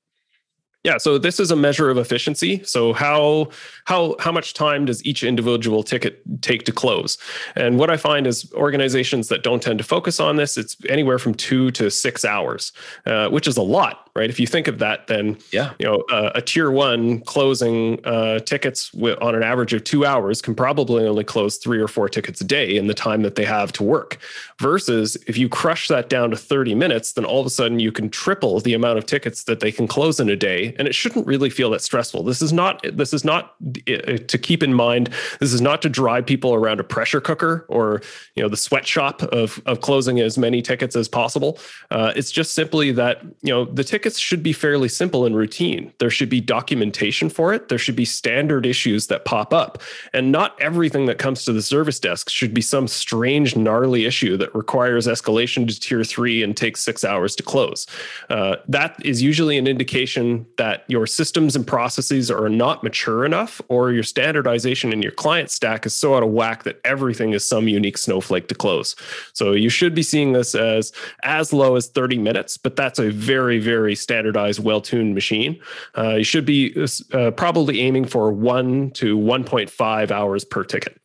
Yeah, 0.85 0.99
so 0.99 1.17
this 1.17 1.39
is 1.39 1.49
a 1.49 1.55
measure 1.55 1.89
of 1.89 1.97
efficiency. 1.97 2.63
So 2.63 2.93
how 2.93 3.49
how 3.85 4.15
how 4.19 4.31
much 4.31 4.53
time 4.53 4.85
does 4.85 5.03
each 5.03 5.23
individual 5.23 5.81
ticket 5.81 6.21
take 6.43 6.63
to 6.65 6.71
close? 6.71 7.17
And 7.55 7.79
what 7.79 7.89
I 7.89 7.97
find 7.97 8.27
is 8.27 8.53
organizations 8.53 9.27
that 9.29 9.41
don't 9.41 9.63
tend 9.63 9.79
to 9.79 9.83
focus 9.83 10.19
on 10.19 10.35
this, 10.35 10.59
it's 10.59 10.77
anywhere 10.87 11.17
from 11.17 11.33
two 11.33 11.71
to 11.71 11.89
six 11.89 12.23
hours, 12.23 12.71
uh, 13.07 13.29
which 13.29 13.47
is 13.47 13.57
a 13.57 13.63
lot, 13.63 14.11
right? 14.15 14.29
If 14.29 14.39
you 14.39 14.45
think 14.45 14.67
of 14.67 14.77
that, 14.77 15.07
then 15.07 15.39
yeah, 15.51 15.73
you 15.79 15.87
know, 15.87 16.03
uh, 16.11 16.33
a 16.35 16.41
tier 16.43 16.69
one 16.69 17.21
closing 17.21 17.99
uh, 18.05 18.37
tickets 18.41 18.93
with, 18.93 19.19
on 19.23 19.33
an 19.33 19.41
average 19.41 19.73
of 19.73 19.83
two 19.83 20.05
hours 20.05 20.39
can 20.39 20.53
probably 20.53 21.07
only 21.07 21.23
close 21.23 21.57
three 21.57 21.79
or 21.79 21.87
four 21.87 22.09
tickets 22.09 22.41
a 22.41 22.45
day 22.45 22.77
in 22.77 22.85
the 22.85 22.93
time 22.93 23.23
that 23.23 23.33
they 23.33 23.45
have 23.45 23.71
to 23.71 23.83
work. 23.83 24.19
Versus 24.59 25.17
if 25.25 25.35
you 25.35 25.49
crush 25.49 25.87
that 25.87 26.09
down 26.09 26.29
to 26.29 26.37
thirty 26.37 26.75
minutes, 26.75 27.13
then 27.13 27.25
all 27.25 27.39
of 27.39 27.47
a 27.47 27.49
sudden 27.49 27.79
you 27.79 27.91
can 27.91 28.07
triple 28.07 28.59
the 28.59 28.75
amount 28.75 28.99
of 28.99 29.07
tickets 29.07 29.45
that 29.45 29.61
they 29.61 29.71
can 29.71 29.87
close 29.87 30.19
in 30.19 30.29
a 30.29 30.35
day 30.35 30.74
and 30.77 30.87
it 30.87 30.95
shouldn't 30.95 31.25
really 31.25 31.49
feel 31.49 31.69
that 31.71 31.81
stressful. 31.81 32.23
This 32.23 32.41
is 32.41 32.51
not 32.51 32.85
this 32.93 33.13
is 33.13 33.23
not 33.23 33.55
uh, 33.87 34.17
to 34.17 34.37
keep 34.37 34.63
in 34.63 34.73
mind. 34.73 35.09
This 35.39 35.53
is 35.53 35.61
not 35.61 35.81
to 35.83 35.89
drive 35.89 36.25
people 36.25 36.53
around 36.53 36.79
a 36.79 36.83
pressure 36.83 37.21
cooker 37.21 37.65
or 37.69 38.01
you 38.35 38.43
know 38.43 38.49
the 38.49 38.57
sweatshop 38.57 39.21
of 39.23 39.61
of 39.65 39.81
closing 39.81 40.19
as 40.19 40.37
many 40.37 40.61
tickets 40.61 40.95
as 40.95 41.07
possible. 41.07 41.59
Uh, 41.91 42.11
it's 42.15 42.31
just 42.31 42.53
simply 42.53 42.91
that 42.91 43.23
you 43.41 43.53
know 43.53 43.65
the 43.65 43.83
tickets 43.83 44.19
should 44.19 44.43
be 44.43 44.53
fairly 44.53 44.89
simple 44.89 45.25
and 45.25 45.35
routine. 45.35 45.93
There 45.99 46.09
should 46.09 46.29
be 46.29 46.41
documentation 46.41 47.29
for 47.29 47.53
it. 47.53 47.69
There 47.69 47.77
should 47.77 47.95
be 47.95 48.05
standard 48.05 48.65
issues 48.65 49.07
that 49.07 49.25
pop 49.25 49.53
up, 49.53 49.81
and 50.13 50.31
not 50.31 50.59
everything 50.59 51.05
that 51.05 51.17
comes 51.17 51.45
to 51.45 51.53
the 51.53 51.61
service 51.61 51.99
desk 51.99 52.29
should 52.29 52.53
be 52.53 52.61
some 52.61 52.87
strange 52.87 53.55
gnarly 53.55 54.05
issue 54.05 54.37
that 54.37 54.53
requires 54.55 55.07
escalation 55.07 55.67
to 55.67 55.79
tier 55.79 56.03
three 56.03 56.43
and 56.43 56.57
takes 56.57 56.81
six 56.81 57.03
hours 57.03 57.35
to 57.35 57.43
close. 57.43 57.87
Uh, 58.29 58.57
that 58.67 58.95
is 59.05 59.21
usually 59.21 59.57
an 59.57 59.67
indication 59.67 60.45
that 60.57 60.64
that 60.65 60.83
your 60.87 61.05
systems 61.05 61.55
and 61.55 61.67
processes 61.67 62.31
are 62.31 62.49
not 62.49 62.83
mature 62.83 63.23
enough 63.23 63.61
or 63.67 63.91
your 63.91 64.01
standardization 64.01 64.91
in 64.91 64.99
your 64.99 65.11
client 65.11 65.51
stack 65.51 65.85
is 65.85 65.93
so 65.93 66.15
out 66.15 66.23
of 66.23 66.29
whack 66.29 66.63
that 66.63 66.81
everything 66.83 67.33
is 67.33 67.47
some 67.47 67.67
unique 67.67 67.99
snowflake 67.99 68.47
to 68.47 68.55
close. 68.55 68.95
So 69.33 69.51
you 69.51 69.69
should 69.69 69.93
be 69.93 70.01
seeing 70.01 70.33
this 70.33 70.55
as 70.55 70.91
as 71.23 71.53
low 71.53 71.75
as 71.75 71.87
30 71.89 72.17
minutes, 72.17 72.57
but 72.57 72.75
that's 72.75 72.97
a 72.97 73.11
very, 73.11 73.59
very 73.59 73.93
standardized, 73.93 74.59
well-tuned 74.63 75.13
machine. 75.13 75.61
Uh, 75.95 76.15
you 76.15 76.23
should 76.23 76.47
be 76.47 76.75
uh, 77.13 77.29
probably 77.29 77.81
aiming 77.81 78.05
for 78.05 78.31
one 78.31 78.89
to 78.91 79.19
1.5 79.19 80.09
hours 80.09 80.45
per 80.45 80.63
ticket. 80.63 80.99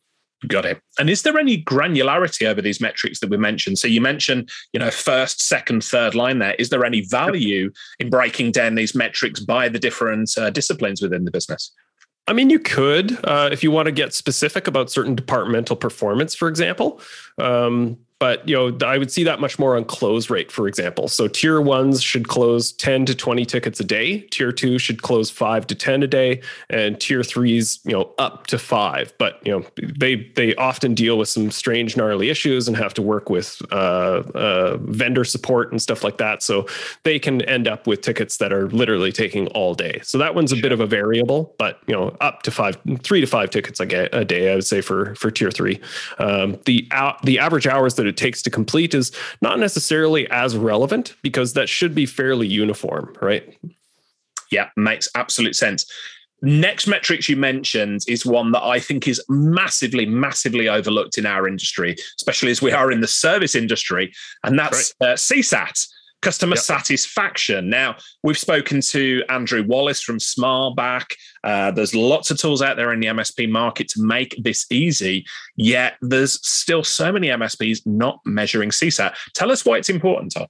Got 0.47 0.65
it. 0.65 0.81
And 0.97 1.09
is 1.09 1.21
there 1.21 1.37
any 1.37 1.63
granularity 1.63 2.47
over 2.47 2.61
these 2.61 2.81
metrics 2.81 3.19
that 3.19 3.29
we 3.29 3.37
mentioned? 3.37 3.77
So 3.77 3.87
you 3.87 4.01
mentioned, 4.01 4.49
you 4.73 4.79
know, 4.79 4.89
first, 4.89 5.41
second, 5.47 5.83
third 5.83 6.15
line 6.15 6.39
there. 6.39 6.55
Is 6.55 6.69
there 6.69 6.83
any 6.83 7.01
value 7.01 7.71
in 7.99 8.09
breaking 8.09 8.51
down 8.51 8.73
these 8.73 8.95
metrics 8.95 9.39
by 9.39 9.69
the 9.69 9.77
different 9.77 10.31
uh, 10.37 10.49
disciplines 10.49 11.01
within 11.01 11.25
the 11.25 11.31
business? 11.31 11.71
I 12.27 12.33
mean, 12.33 12.49
you 12.49 12.59
could 12.59 13.19
uh, 13.23 13.49
if 13.51 13.61
you 13.63 13.71
want 13.71 13.87
to 13.87 13.91
get 13.91 14.13
specific 14.13 14.67
about 14.67 14.89
certain 14.89 15.15
departmental 15.15 15.75
performance, 15.75 16.33
for 16.33 16.47
example. 16.47 17.01
Um, 17.37 17.97
but 18.21 18.47
you 18.47 18.55
know 18.55 18.87
i 18.87 18.99
would 18.99 19.11
see 19.11 19.23
that 19.23 19.41
much 19.41 19.57
more 19.57 19.75
on 19.75 19.83
close 19.83 20.29
rate 20.29 20.51
for 20.51 20.67
example. 20.67 21.07
So 21.07 21.27
tier 21.27 21.59
ones 21.59 22.03
should 22.03 22.27
close 22.27 22.71
10 22.73 23.07
to 23.07 23.15
20 23.15 23.45
tickets 23.45 23.79
a 23.79 23.83
day. 23.83 24.19
Tier 24.29 24.51
two 24.51 24.77
should 24.77 25.01
close 25.01 25.31
5 25.31 25.65
to 25.67 25.75
10 25.75 26.03
a 26.03 26.07
day. 26.07 26.41
And 26.69 26.99
tier 26.99 27.23
threes 27.23 27.79
you 27.83 27.93
know 27.93 28.13
up 28.19 28.45
to 28.47 28.59
5 28.59 29.13
but 29.17 29.39
you 29.43 29.51
know 29.51 29.65
they 29.97 30.15
they 30.35 30.53
often 30.55 30.93
deal 30.93 31.17
with 31.17 31.29
some 31.29 31.49
strange 31.49 31.97
gnarly 31.97 32.29
issues 32.29 32.67
and 32.67 32.77
have 32.77 32.93
to 32.93 33.01
work 33.01 33.29
with 33.29 33.59
uh, 33.71 34.21
uh, 34.35 34.77
vendor 34.81 35.23
support 35.23 35.71
and 35.71 35.81
stuff 35.81 36.03
like 36.03 36.17
that. 36.19 36.43
So 36.43 36.67
they 37.03 37.17
can 37.17 37.41
end 37.43 37.67
up 37.67 37.87
with 37.87 38.01
tickets 38.01 38.37
that 38.37 38.53
are 38.53 38.69
literally 38.69 39.11
taking 39.11 39.47
all 39.47 39.73
day. 39.73 39.99
So 40.03 40.19
that 40.19 40.35
one's 40.35 40.51
a 40.51 40.57
bit 40.57 40.71
of 40.71 40.79
a 40.79 40.85
variable 40.85 41.55
but 41.57 41.79
you 41.87 41.95
know 41.95 42.15
up 42.21 42.43
to 42.43 42.51
five 42.51 42.77
three 42.99 43.21
to 43.21 43.27
five 43.27 43.49
tickets 43.49 43.79
a 43.79 44.25
day 44.25 44.51
i 44.51 44.55
would 44.55 44.65
say 44.65 44.81
for 44.81 45.15
for 45.15 45.31
tier 45.31 45.49
three. 45.49 45.79
Um, 46.19 46.59
the 46.65 46.87
out 46.91 47.21
the 47.23 47.39
average 47.39 47.65
hours 47.65 47.95
that 47.95 48.10
it 48.11 48.17
takes 48.17 48.41
to 48.43 48.49
complete 48.49 48.93
is 48.93 49.11
not 49.41 49.59
necessarily 49.59 50.29
as 50.29 50.55
relevant 50.55 51.15
because 51.21 51.53
that 51.53 51.67
should 51.67 51.95
be 51.95 52.05
fairly 52.05 52.47
uniform, 52.47 53.15
right? 53.21 53.57
Yeah, 54.51 54.69
makes 54.75 55.09
absolute 55.15 55.55
sense. 55.55 55.85
Next 56.43 56.87
metrics 56.87 57.29
you 57.29 57.37
mentioned 57.37 58.01
is 58.07 58.25
one 58.25 58.51
that 58.51 58.63
I 58.63 58.79
think 58.79 59.07
is 59.07 59.23
massively, 59.29 60.05
massively 60.05 60.67
overlooked 60.67 61.17
in 61.17 61.25
our 61.25 61.47
industry, 61.47 61.95
especially 62.17 62.49
as 62.51 62.61
we 62.61 62.71
are 62.71 62.91
in 62.91 63.01
the 63.01 63.07
service 63.07 63.53
industry, 63.55 64.11
and 64.43 64.57
that's 64.57 64.93
right. 64.99 65.11
uh, 65.11 65.15
CSAT 65.15 65.87
customer 66.21 66.55
yep. 66.55 66.63
satisfaction. 66.63 67.69
Now, 67.69 67.95
we've 68.23 68.37
spoken 68.37 68.81
to 68.81 69.23
Andrew 69.29 69.63
Wallace 69.63 70.01
from 70.01 70.17
Smileback. 70.17 71.13
Uh, 71.43 71.71
there's 71.71 71.95
lots 71.95 72.31
of 72.31 72.37
tools 72.37 72.61
out 72.61 72.77
there 72.77 72.93
in 72.93 72.99
the 72.99 73.07
MSP 73.07 73.49
market 73.49 73.87
to 73.89 74.01
make 74.01 74.35
this 74.41 74.65
easy, 74.71 75.25
yet 75.55 75.95
there's 76.01 76.45
still 76.47 76.83
so 76.83 77.11
many 77.11 77.27
MSPs 77.27 77.85
not 77.85 78.19
measuring 78.25 78.69
CSAT. 78.69 79.15
Tell 79.33 79.51
us 79.51 79.65
why 79.65 79.77
it's 79.77 79.89
important, 79.89 80.33
Todd. 80.33 80.47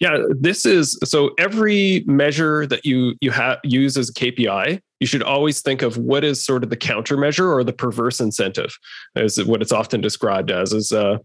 Yeah, 0.00 0.18
this 0.30 0.64
is 0.66 0.98
so 1.04 1.30
every 1.38 2.04
measure 2.06 2.66
that 2.66 2.84
you 2.84 3.14
you 3.20 3.30
have 3.30 3.58
use 3.64 3.96
as 3.96 4.10
a 4.10 4.12
KPI, 4.12 4.80
you 5.00 5.06
should 5.06 5.22
always 5.22 5.60
think 5.60 5.82
of 5.82 5.96
what 5.96 6.24
is 6.24 6.44
sort 6.44 6.64
of 6.64 6.70
the 6.70 6.76
countermeasure 6.76 7.52
or 7.52 7.64
the 7.64 7.72
perverse 7.72 8.20
incentive, 8.20 8.76
is 9.16 9.42
what 9.44 9.62
it's 9.62 9.72
often 9.72 10.00
described 10.00 10.50
as. 10.50 10.72
Is 10.72 10.92
uh, 10.92 11.18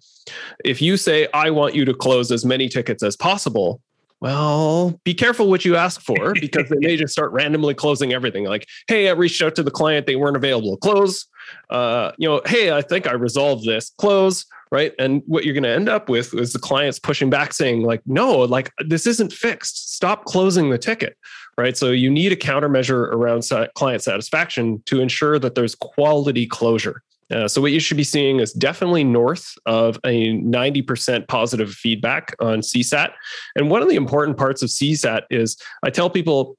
if 0.63 0.81
you 0.81 0.97
say 0.97 1.27
I 1.33 1.49
want 1.49 1.75
you 1.75 1.85
to 1.85 1.93
close 1.93 2.31
as 2.31 2.45
many 2.45 2.69
tickets 2.69 3.03
as 3.03 3.15
possible, 3.15 3.81
well, 4.23 5.01
be 5.03 5.13
careful 5.13 5.49
what 5.49 5.65
you 5.65 5.75
ask 5.75 5.99
for 5.99 6.33
because 6.39 6.69
they 6.69 6.77
may 6.79 6.95
just 6.95 7.11
start 7.11 7.33
randomly 7.33 7.73
closing 7.73 8.13
everything. 8.13 8.45
Like, 8.45 8.67
hey, 8.87 9.09
I 9.09 9.11
reached 9.11 9.41
out 9.41 9.53
to 9.55 9.63
the 9.63 9.71
client, 9.71 10.07
they 10.07 10.15
weren't 10.15 10.37
available. 10.37 10.77
Close. 10.77 11.27
Uh, 11.69 12.13
you 12.17 12.29
know, 12.29 12.41
hey, 12.45 12.71
I 12.71 12.81
think 12.81 13.05
I 13.05 13.13
resolved 13.13 13.65
this. 13.65 13.91
Close 13.97 14.45
right? 14.73 14.91
And 14.97 15.21
what 15.27 15.45
you're 15.45 15.53
going 15.53 15.63
to 15.63 15.69
end 15.69 15.87
up 15.87 16.09
with 16.09 16.33
is 16.33 16.51
the 16.51 16.57
clients 16.57 16.97
pushing 16.97 17.29
back 17.29 17.53
saying 17.53 17.83
like, 17.83 18.01
no, 18.07 18.39
like 18.39 18.71
this 18.83 19.05
isn't 19.05 19.31
fixed. 19.31 19.93
Stop 19.93 20.25
closing 20.25 20.71
the 20.71 20.79
ticket, 20.79 21.15
right? 21.59 21.77
So 21.77 21.91
you 21.91 22.09
need 22.09 22.31
a 22.31 22.35
countermeasure 22.35 23.13
around 23.13 23.47
client 23.75 24.01
satisfaction 24.01 24.81
to 24.87 24.99
ensure 24.99 25.37
that 25.37 25.53
there's 25.53 25.75
quality 25.75 26.47
closure. 26.47 27.03
Uh, 27.29 27.47
so 27.47 27.61
what 27.61 27.71
you 27.71 27.79
should 27.79 27.97
be 27.97 28.03
seeing 28.03 28.39
is 28.39 28.51
definitely 28.51 29.03
north 29.03 29.53
of 29.67 29.99
a 30.05 30.33
90% 30.39 31.27
positive 31.27 31.71
feedback 31.71 32.35
on 32.39 32.61
CSAT. 32.61 33.11
And 33.55 33.69
one 33.69 33.83
of 33.83 33.89
the 33.89 33.95
important 33.95 34.37
parts 34.37 34.63
of 34.63 34.69
CSAT 34.69 35.21
is 35.29 35.55
I 35.83 35.91
tell 35.91 36.09
people 36.09 36.57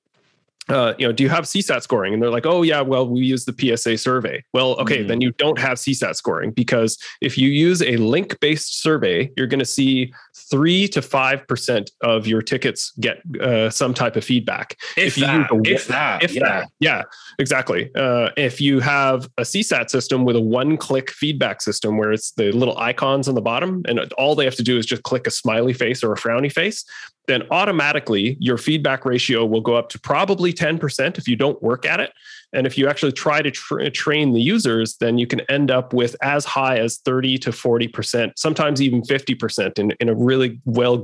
uh, 0.68 0.94
you 0.98 1.06
know, 1.06 1.12
do 1.12 1.22
you 1.22 1.28
have 1.28 1.44
CSAT 1.44 1.82
scoring? 1.82 2.14
And 2.14 2.22
they're 2.22 2.30
like, 2.30 2.46
oh 2.46 2.62
yeah, 2.62 2.80
well 2.80 3.06
we 3.06 3.20
use 3.20 3.44
the 3.44 3.54
PSA 3.58 3.98
survey. 3.98 4.42
Well, 4.52 4.72
okay, 4.80 4.98
mm-hmm. 4.98 5.08
then 5.08 5.20
you 5.20 5.32
don't 5.32 5.58
have 5.58 5.78
CSAT 5.78 6.14
scoring 6.16 6.52
because 6.52 6.98
if 7.20 7.36
you 7.36 7.48
use 7.48 7.82
a 7.82 7.96
link-based 7.96 8.80
survey, 8.80 9.30
you're 9.36 9.46
going 9.46 9.58
to 9.58 9.66
see 9.66 10.12
three 10.50 10.88
to 10.88 11.02
five 11.02 11.46
percent 11.46 11.90
of 12.02 12.26
your 12.26 12.42
tickets 12.42 12.92
get 13.00 13.18
uh, 13.40 13.68
some 13.70 13.92
type 13.92 14.16
of 14.16 14.24
feedback. 14.24 14.76
If, 14.96 15.18
if 15.18 15.24
that, 15.24 15.50
a, 15.50 15.60
if 15.64 15.86
that, 15.88 16.22
if 16.22 16.34
yeah. 16.34 16.40
that, 16.42 16.68
yeah, 16.80 17.02
exactly. 17.38 17.90
Uh, 17.94 18.30
if 18.36 18.60
you 18.60 18.80
have 18.80 19.28
a 19.38 19.42
CSAT 19.42 19.90
system 19.90 20.24
with 20.24 20.36
a 20.36 20.40
one-click 20.40 21.10
feedback 21.10 21.60
system 21.60 21.98
where 21.98 22.12
it's 22.12 22.32
the 22.32 22.52
little 22.52 22.78
icons 22.78 23.28
on 23.28 23.34
the 23.34 23.42
bottom, 23.42 23.82
and 23.86 24.00
all 24.14 24.34
they 24.34 24.44
have 24.44 24.56
to 24.56 24.62
do 24.62 24.78
is 24.78 24.86
just 24.86 25.02
click 25.02 25.26
a 25.26 25.30
smiley 25.30 25.72
face 25.72 26.02
or 26.02 26.12
a 26.12 26.16
frowny 26.16 26.50
face, 26.50 26.84
then 27.26 27.42
automatically 27.50 28.36
your 28.40 28.58
feedback 28.58 29.04
ratio 29.04 29.44
will 29.46 29.60
go 29.60 29.74
up 29.74 29.88
to 29.90 30.00
probably 30.00 30.52
10% 30.52 31.18
if 31.18 31.26
you 31.26 31.36
don't 31.36 31.62
work 31.62 31.86
at 31.86 32.00
it. 32.00 32.12
And 32.52 32.66
if 32.66 32.78
you 32.78 32.88
actually 32.88 33.12
try 33.12 33.42
to 33.42 33.50
tra- 33.50 33.90
train 33.90 34.32
the 34.32 34.40
users, 34.40 34.96
then 34.96 35.18
you 35.18 35.26
can 35.26 35.40
end 35.42 35.70
up 35.70 35.92
with 35.92 36.14
as 36.22 36.44
high 36.44 36.78
as 36.78 36.98
30 36.98 37.38
to 37.38 37.50
40%, 37.50 38.32
sometimes 38.36 38.80
even 38.80 39.02
50% 39.02 39.78
in, 39.78 39.90
in 40.00 40.08
a 40.08 40.14
really 40.14 40.60
well 40.64 41.02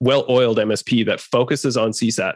well 0.00 0.26
oiled 0.28 0.58
MSP 0.58 1.06
that 1.06 1.20
focuses 1.20 1.76
on 1.76 1.90
CSAT. 1.90 2.34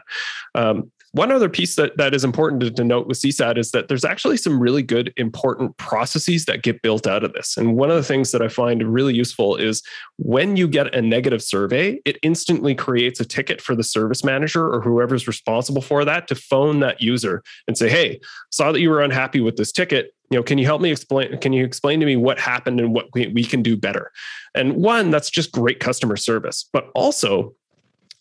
Um, 0.55 0.91
one 1.15 1.31
other 1.31 1.47
piece 1.47 1.77
that, 1.77 1.95
that 1.95 2.13
is 2.13 2.25
important 2.25 2.61
to, 2.61 2.69
to, 2.71 2.83
note 2.83 3.07
with 3.07 3.17
CSAT 3.17 3.57
is 3.57 3.71
that 3.71 3.87
there's 3.87 4.03
actually 4.03 4.35
some 4.35 4.59
really 4.59 4.83
good, 4.83 5.13
important 5.15 5.77
processes 5.77 6.43
that 6.43 6.61
get 6.61 6.81
built 6.81 7.07
out 7.07 7.23
of 7.23 7.31
this. 7.31 7.55
And 7.55 7.77
one 7.77 7.89
of 7.89 7.95
the 7.95 8.03
things 8.03 8.31
that 8.31 8.41
I 8.41 8.49
find 8.49 8.83
really 8.83 9.15
useful 9.15 9.55
is 9.55 9.81
when 10.17 10.57
you 10.57 10.67
get 10.67 10.93
a 10.93 11.01
negative 11.01 11.41
survey, 11.41 12.01
it 12.03 12.17
instantly 12.21 12.75
creates 12.75 13.21
a 13.21 13.25
ticket 13.25 13.61
for 13.61 13.75
the 13.75 13.83
service 13.83 14.25
manager 14.25 14.67
or 14.67 14.81
whoever's 14.81 15.25
responsible 15.25 15.81
for 15.81 16.03
that 16.03 16.27
to 16.27 16.35
phone 16.35 16.81
that 16.81 17.01
user 17.01 17.41
and 17.65 17.77
say, 17.77 17.87
hey, 17.87 18.19
saw 18.51 18.73
that 18.73 18.81
you 18.81 18.89
were 18.89 19.01
unhappy 19.01 19.39
with 19.39 19.55
this 19.55 19.71
ticket. 19.71 20.13
You 20.31 20.39
know 20.39 20.43
can 20.43 20.57
you 20.57 20.65
help 20.65 20.81
me 20.81 20.91
explain 20.91 21.37
can 21.37 21.53
you 21.53 21.63
explain 21.63 21.99
to 22.01 22.05
me 22.05 22.17
what 22.17 22.39
happened 22.39 22.81
and 22.81 22.93
what 22.93 23.05
we, 23.13 23.27
we 23.27 23.43
can 23.45 23.61
do 23.61 23.77
better? 23.77 24.11
And 24.53 24.75
one 24.75 25.11
that's 25.11 25.29
just 25.29 25.53
great 25.53 25.79
customer 25.79 26.17
service. 26.17 26.67
But 26.73 26.89
also 26.93 27.53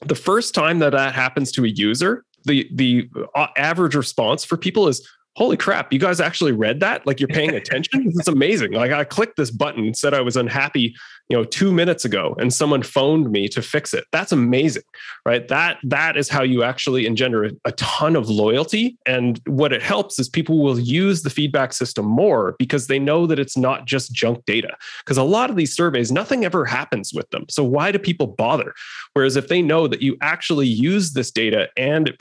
the 0.07 0.15
first 0.15 0.55
time 0.55 0.79
that 0.81 0.93
that 0.93 1.15
happens 1.15 1.51
to 1.53 1.65
a 1.65 1.69
user 1.69 2.25
the 2.45 2.69
the 2.73 3.09
uh, 3.35 3.49
average 3.57 3.95
response 3.95 4.45
for 4.45 4.57
people 4.57 4.89
is 4.89 5.07
holy 5.37 5.57
crap, 5.57 5.93
you 5.93 5.99
guys 5.99 6.21
actually 6.21 6.53
read 6.53 6.81
that? 6.81 7.07
Like 7.07 7.21
you're 7.21 7.29
paying 7.29 7.51
attention? 7.55 8.13
It's 8.15 8.29
amazing. 8.29 8.73
Like 8.73 8.93
I 8.93 9.05
clicked 9.05 9.37
this 9.37 9.51
button, 9.51 9.87
and 9.87 9.97
said 9.97 10.15
I 10.15 10.21
was 10.21 10.37
unhappy, 10.37 10.95
you 11.29 11.37
know, 11.37 11.45
two 11.45 11.73
minutes 11.73 12.05
ago, 12.05 12.37
and 12.39 12.53
someone 12.53 12.83
phoned 12.83 13.31
me 13.31 13.49
to 13.49 13.63
fix 13.63 13.95
it. 13.95 14.05
That's 14.13 14.31
amazing, 14.31 14.83
right? 15.25 15.47
That 15.49 15.79
that 15.83 16.17
is 16.17 16.29
how 16.29 16.43
you 16.43 16.63
actually 16.63 17.07
engender 17.07 17.51
a, 17.65 17.73
ton 17.73 18.15
of 18.15 18.29
loyalty. 18.29 18.97
And 19.05 19.41
what 19.47 19.73
it 19.73 19.83
helps 19.83 20.19
is 20.19 20.29
people 20.29 20.63
will 20.63 20.79
use 20.79 21.23
the 21.23 21.31
feedback 21.31 21.73
system 21.73 22.05
more 22.05 22.55
because 22.59 22.87
they 22.87 22.99
know 22.99 23.27
that 23.27 23.39
it's 23.39 23.57
not 23.57 23.87
just 23.87 24.13
junk 24.13 24.45
data. 24.45 24.77
Because 25.01 25.17
a 25.17 25.23
lot 25.23 25.51
of 25.51 25.57
these 25.57 25.75
surveys, 25.75 26.13
nothing 26.13 26.45
ever 26.45 26.65
happens 26.65 27.13
with 27.13 27.29
them. 27.31 27.47
So 27.49 27.65
why 27.65 27.91
do 27.91 27.99
people 27.99 28.29
bother? 28.29 28.75
Whereas 29.15 29.37
if 29.37 29.49
they 29.49 29.63
know 29.63 29.89
that 29.89 30.03
you 30.03 30.17
actually 30.21 30.67
use 30.67 31.13
this 31.13 31.31
data 31.31 31.69
and 31.77 32.17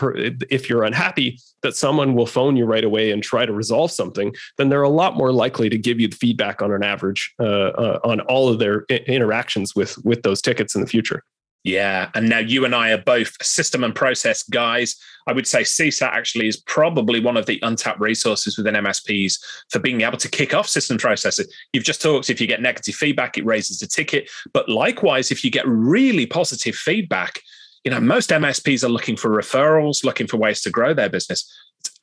if 0.50 0.70
you're 0.70 0.84
unhappy, 0.84 1.40
that 1.62 1.76
someone 1.76 2.14
will 2.14 2.26
phone 2.26 2.56
you 2.56 2.66
right 2.66 2.84
away 2.84 3.12
and 3.12 3.24
try 3.24 3.46
to 3.46 3.54
resolve 3.54 3.92
something, 3.92 4.34
then 4.58 4.70
they're 4.70 4.84
a 4.84 4.90
lot 4.90 5.18
more 5.18 5.32
likely 5.32 5.70
to 5.70 5.78
give 5.78 6.00
you 6.00 6.08
the 6.08 6.16
feedback 6.16 6.62
on 6.62 6.72
an 6.72 6.84
average 6.84 7.34
uh, 7.40 7.44
uh, 7.44 8.00
on 8.04 8.20
all 8.22 8.50
of 8.50 8.60
their 8.60 8.86
interactions 9.07 9.76
with 9.76 9.98
with 10.03 10.24
those 10.24 10.41
tickets 10.41 10.76
in 10.76 10.82
the 10.82 10.88
future. 10.88 11.24
Yeah, 11.64 12.10
and 12.14 12.28
now 12.28 12.40
you 12.40 12.65
and 12.65 12.76
I 12.76 12.91
are 12.91 12.98
both 12.98 13.41
system 13.41 13.86
and 13.86 13.95
process 13.95 14.44
guys. 14.44 14.98
I 15.28 15.32
would 15.32 15.48
say 15.48 15.61
CSAT 15.61 16.11
actually 16.11 16.49
is 16.49 16.57
probably 16.57 17.22
one 17.22 17.38
of 17.38 17.45
the 17.45 17.60
untapped 17.64 18.02
resources 18.02 18.57
within 18.57 18.76
MSPs 18.76 19.40
for 19.70 19.80
being 19.80 20.02
able 20.02 20.18
to 20.18 20.28
kick 20.28 20.53
off 20.53 20.68
system 20.68 20.98
processes. 20.98 21.53
You've 21.72 21.86
just 21.86 22.02
talked 22.02 22.30
if 22.30 22.41
you 22.41 22.48
get 22.48 22.61
negative 22.61 22.95
feedback, 22.95 23.38
it 23.38 23.45
raises 23.45 23.82
a 23.82 23.88
ticket. 23.88 24.30
But 24.52 24.68
likewise, 24.68 25.32
if 25.32 25.45
you 25.45 25.52
get 25.52 25.65
really 25.65 26.26
positive 26.26 26.76
feedback, 26.76 27.40
you 27.86 27.91
know, 27.91 28.02
most 28.02 28.30
MSPs 28.30 28.84
are 28.84 28.90
looking 28.90 29.15
for 29.15 29.30
referrals, 29.30 30.03
looking 30.03 30.28
for 30.28 30.38
ways 30.38 30.61
to 30.61 30.70
grow 30.70 30.94
their 30.94 31.10
business. 31.10 31.49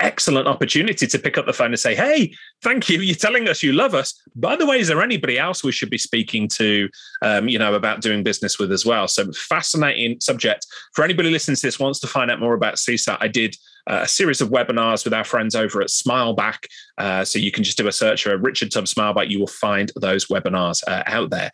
Excellent 0.01 0.49
opportunity 0.49 1.07
to 1.07 1.19
pick 1.19 1.37
up 1.37 1.47
the 1.47 1.53
phone 1.53 1.69
and 1.69 1.79
say, 1.79 1.95
"Hey, 1.95 2.35
thank 2.63 2.89
you. 2.89 3.01
You're 3.01 3.15
telling 3.15 3.49
us 3.49 3.63
you 3.63 3.73
love 3.73 3.95
us. 3.95 4.19
By 4.35 4.57
the 4.57 4.67
way, 4.67 4.81
is 4.81 4.89
there 4.89 5.03
anybody 5.03 5.39
else 5.39 5.63
we 5.63 5.73
should 5.73 5.91
be 5.91 5.99
speaking 5.99 6.49
to, 6.49 6.89
um, 7.23 7.49
you 7.49 7.59
know, 7.59 7.75
about 7.75 8.01
doing 8.01 8.23
business 8.23 8.59
with 8.59 8.73
as 8.73 8.87
well?" 8.87 9.09
So 9.09 9.31
fascinating 9.33 10.19
subject 10.21 10.67
for 10.95 11.05
anybody 11.05 11.31
listening 11.31 11.57
to 11.57 11.63
this 11.63 11.79
wants 11.79 12.01
to 12.01 12.07
find 12.07 12.31
out 12.31 12.41
more 12.41 12.55
about 12.55 12.77
CSAT. 12.77 13.19
I 13.21 13.29
did 13.29 13.57
uh, 13.91 14.01
a 14.03 14.09
series 14.09 14.41
of 14.41 14.49
webinars 14.49 15.05
with 15.05 15.13
our 15.13 15.25
friends 15.25 15.55
over 15.55 15.81
at 15.81 15.89
Smileback. 15.89 16.65
Uh, 16.99 17.25
so 17.25 17.39
you 17.39 17.51
can 17.51 17.65
just 17.65 17.77
do 17.77 17.89
a 17.89 17.93
search 17.93 18.25
for 18.25 18.37
Richard 18.37 18.73
Tubb 18.73 18.85
Smileback. 18.85 19.31
You 19.31 19.41
will 19.41 19.47
find 19.47 19.93
those 19.97 20.27
webinars 20.27 20.83
uh, 20.89 21.03
out 21.07 21.31
there. 21.31 21.51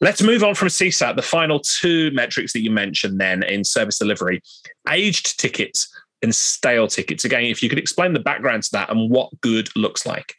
Let's 0.00 0.22
move 0.22 0.42
on 0.42 0.54
from 0.54 0.68
CSAT. 0.68 1.16
The 1.16 1.22
final 1.22 1.60
two 1.60 2.10
metrics 2.12 2.52
that 2.54 2.60
you 2.60 2.70
mentioned 2.70 3.20
then 3.20 3.42
in 3.42 3.64
service 3.64 3.98
delivery 3.98 4.42
aged 4.88 5.38
tickets 5.38 5.88
and 6.22 6.34
stale 6.34 6.86
tickets. 6.86 7.24
Again, 7.24 7.44
if 7.44 7.62
you 7.62 7.68
could 7.68 7.78
explain 7.78 8.12
the 8.12 8.20
background 8.20 8.62
to 8.64 8.72
that 8.72 8.90
and 8.90 9.10
what 9.10 9.28
good 9.40 9.68
looks 9.76 10.06
like. 10.06 10.34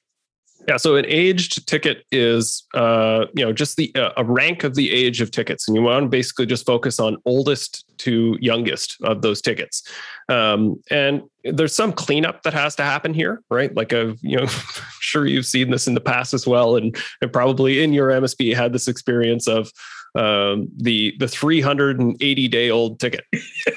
Yeah, 0.68 0.77
so 0.77 0.95
an 0.95 1.05
aged 1.07 1.68
ticket 1.68 2.05
is, 2.11 2.65
uh, 2.73 3.26
you 3.35 3.43
know, 3.43 3.51
just 3.51 3.76
the 3.76 3.93
uh, 3.95 4.11
a 4.15 4.23
rank 4.23 4.64
of 4.64 4.76
the 4.76 4.91
age 4.93 5.19
of 5.19 5.30
tickets, 5.30 5.68
and 5.68 5.76
you 5.76 5.84
want 5.84 6.03
to 6.05 6.10
basically 6.10 6.45
just 6.45 6.65
focus 6.65 7.01
on 7.01 7.18
oldest 7.26 7.84
to 7.99 8.38
youngest 8.39 8.95
of 9.03 9.22
those 9.22 9.41
tickets. 9.41 9.85
Um, 10.30 10.81
and 10.89 11.23
there's 11.43 11.76
some 11.76 11.91
cleanup 11.91 12.43
that 12.43 12.53
has 12.53 12.76
to 12.76 12.84
happen 12.84 13.14
here, 13.14 13.41
right? 13.51 13.76
Like 13.76 13.91
I've, 13.91 14.18
you 14.22 14.38
know, 14.38 14.45
sure 15.01 15.26
you've 15.26 15.45
seen 15.45 15.69
this 15.69 15.88
in 15.88 15.95
the 15.95 16.01
past 16.01 16.34
as 16.34 16.47
well, 16.47 16.77
and, 16.77 16.95
and 17.22 17.34
probably 17.34 17.84
in 17.84 17.91
your 17.91 18.10
MSP 18.10 18.55
had 18.55 18.72
this 18.72 18.88
experience 18.88 19.47
of 19.49 19.69
um, 20.15 20.68
the 20.77 21.15
the 21.19 21.27
380 21.27 22.48
day 22.48 22.69
old 22.69 22.99
ticket. 22.99 23.26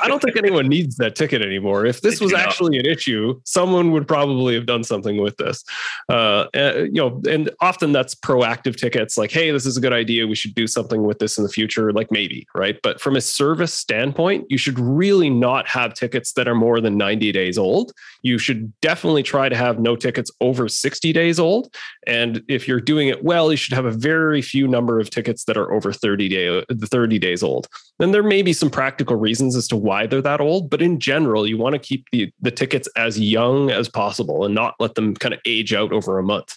I 0.02 0.08
don't 0.08 0.20
think 0.20 0.36
anyone 0.36 0.68
needs 0.68 0.96
that 0.96 1.16
ticket 1.16 1.42
anymore. 1.42 1.86
If 1.86 2.02
this 2.02 2.20
was 2.20 2.32
actually 2.34 2.78
an 2.78 2.86
issue, 2.86 3.40
someone 3.44 3.92
would 3.92 4.06
probably 4.06 4.54
have 4.54 4.66
done 4.66 4.84
something 4.84 5.20
with 5.20 5.36
this. 5.36 5.64
Uh, 6.08 6.46
and, 6.52 6.94
you 6.94 7.02
know, 7.02 7.22
and 7.28 7.50
often 7.60 7.92
that's 7.92 8.14
proactive 8.14 8.76
tickets, 8.76 9.16
like, 9.16 9.30
hey, 9.30 9.50
this 9.50 9.66
is 9.66 9.76
a 9.76 9.80
good 9.80 9.92
idea. 9.92 10.26
We 10.26 10.34
should 10.34 10.54
do 10.54 10.66
something 10.66 11.04
with 11.04 11.18
this 11.18 11.38
in 11.38 11.44
the 11.44 11.50
future. 11.50 11.92
Like 11.92 12.10
maybe, 12.10 12.46
right? 12.54 12.78
But 12.82 13.00
from 13.00 13.16
a 13.16 13.20
service 13.20 13.72
standpoint, 13.72 14.46
you 14.50 14.58
should 14.58 14.78
really 14.78 15.30
not 15.30 15.66
have 15.68 15.94
tickets 15.94 16.32
that 16.34 16.48
are 16.48 16.54
more 16.54 16.80
than 16.80 16.96
90 16.96 17.32
days 17.32 17.56
old. 17.56 17.92
You 18.22 18.38
should 18.38 18.78
definitely 18.80 19.22
try 19.22 19.48
to 19.48 19.56
have 19.56 19.78
no 19.78 19.96
tickets 19.96 20.30
over 20.40 20.68
60 20.68 21.12
days 21.12 21.38
old. 21.38 21.74
And 22.06 22.42
if 22.48 22.68
you're 22.68 22.80
doing 22.80 23.08
it 23.08 23.24
well, 23.24 23.50
you 23.50 23.56
should 23.56 23.74
have 23.74 23.86
a 23.86 23.90
very 23.90 24.42
few 24.42 24.68
number 24.68 25.00
of 25.00 25.10
tickets 25.10 25.44
that 25.44 25.56
are 25.56 25.72
over 25.72 25.92
30 25.92 26.25
30 26.28 26.64
day 26.74 26.86
30 26.86 27.18
days 27.18 27.42
old. 27.42 27.68
Then 27.98 28.10
there 28.10 28.22
may 28.22 28.42
be 28.42 28.52
some 28.52 28.70
practical 28.70 29.16
reasons 29.16 29.56
as 29.56 29.66
to 29.68 29.76
why 29.76 30.06
they're 30.06 30.22
that 30.22 30.40
old 30.40 30.70
but 30.70 30.82
in 30.82 30.98
general 31.00 31.46
you 31.46 31.56
want 31.58 31.74
to 31.74 31.78
keep 31.78 32.06
the, 32.12 32.30
the 32.40 32.50
tickets 32.50 32.88
as 32.96 33.18
young 33.18 33.70
as 33.70 33.88
possible 33.88 34.44
and 34.44 34.54
not 34.54 34.74
let 34.78 34.94
them 34.94 35.14
kind 35.14 35.34
of 35.34 35.40
age 35.46 35.72
out 35.72 35.92
over 35.92 36.18
a 36.18 36.22
month. 36.22 36.56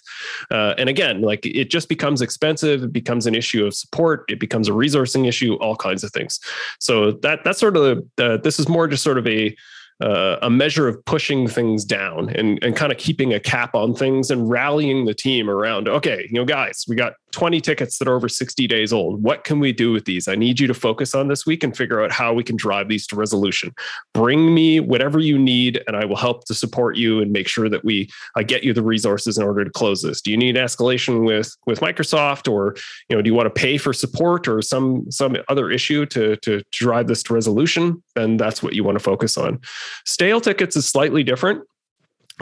Uh, 0.50 0.74
and 0.78 0.88
again 0.88 1.22
like 1.22 1.44
it 1.46 1.70
just 1.70 1.88
becomes 1.88 2.20
expensive 2.20 2.82
it 2.82 2.92
becomes 2.92 3.26
an 3.26 3.34
issue 3.34 3.64
of 3.64 3.74
support 3.74 4.24
it 4.28 4.40
becomes 4.40 4.68
a 4.68 4.72
resourcing 4.72 5.26
issue 5.26 5.54
all 5.54 5.76
kinds 5.76 6.04
of 6.04 6.12
things. 6.12 6.40
So 6.78 7.12
that 7.22 7.44
that's 7.44 7.58
sort 7.58 7.76
of 7.76 8.04
uh, 8.18 8.36
this 8.38 8.58
is 8.58 8.68
more 8.68 8.88
just 8.88 9.02
sort 9.02 9.18
of 9.18 9.26
a 9.26 9.56
uh, 10.00 10.38
a 10.42 10.48
measure 10.48 10.88
of 10.88 11.04
pushing 11.04 11.46
things 11.46 11.84
down 11.84 12.30
and, 12.30 12.62
and 12.64 12.74
kind 12.74 12.90
of 12.90 12.96
keeping 12.96 13.34
a 13.34 13.40
cap 13.40 13.74
on 13.74 13.94
things 13.94 14.30
and 14.30 14.48
rallying 14.48 15.04
the 15.04 15.12
team 15.12 15.50
around 15.50 15.88
okay 15.88 16.26
you 16.30 16.38
know 16.38 16.44
guys 16.44 16.84
we 16.88 16.96
got 16.96 17.12
20 17.32 17.60
tickets 17.60 17.98
that 17.98 18.08
are 18.08 18.14
over 18.14 18.28
60 18.28 18.66
days 18.66 18.92
old. 18.92 19.22
What 19.22 19.44
can 19.44 19.60
we 19.60 19.72
do 19.72 19.92
with 19.92 20.04
these? 20.04 20.28
I 20.28 20.34
need 20.34 20.60
you 20.60 20.66
to 20.66 20.74
focus 20.74 21.14
on 21.14 21.28
this 21.28 21.46
week 21.46 21.62
and 21.62 21.76
figure 21.76 22.02
out 22.02 22.12
how 22.12 22.32
we 22.32 22.44
can 22.44 22.56
drive 22.56 22.88
these 22.88 23.06
to 23.08 23.16
resolution. 23.16 23.74
Bring 24.14 24.54
me 24.54 24.80
whatever 24.80 25.18
you 25.18 25.38
need 25.38 25.82
and 25.86 25.96
i 25.96 26.04
will 26.04 26.16
help 26.16 26.44
to 26.44 26.54
support 26.54 26.96
you 26.96 27.20
and 27.20 27.32
make 27.32 27.48
sure 27.48 27.68
that 27.68 27.84
we 27.84 28.08
get 28.46 28.64
you 28.64 28.72
the 28.72 28.82
resources 28.82 29.38
in 29.38 29.44
order 29.44 29.64
to 29.64 29.70
close 29.70 30.02
this. 30.02 30.20
Do 30.20 30.30
you 30.30 30.36
need 30.36 30.56
escalation 30.56 31.24
with 31.24 31.56
with 31.66 31.80
microsoft 31.80 32.50
or 32.50 32.74
you 33.08 33.16
know 33.16 33.22
do 33.22 33.28
you 33.28 33.34
want 33.34 33.46
to 33.46 33.60
pay 33.60 33.78
for 33.78 33.92
support 33.92 34.48
or 34.48 34.62
some 34.62 35.10
some 35.10 35.36
other 35.48 35.70
issue 35.70 36.06
to 36.06 36.36
to 36.36 36.62
drive 36.72 37.06
this 37.06 37.22
to 37.24 37.34
resolution? 37.34 38.02
Then 38.14 38.36
that's 38.36 38.62
what 38.62 38.74
you 38.74 38.84
want 38.84 38.96
to 38.96 39.04
focus 39.04 39.36
on. 39.36 39.60
Stale 40.04 40.40
tickets 40.40 40.76
is 40.76 40.86
slightly 40.86 41.22
different. 41.22 41.62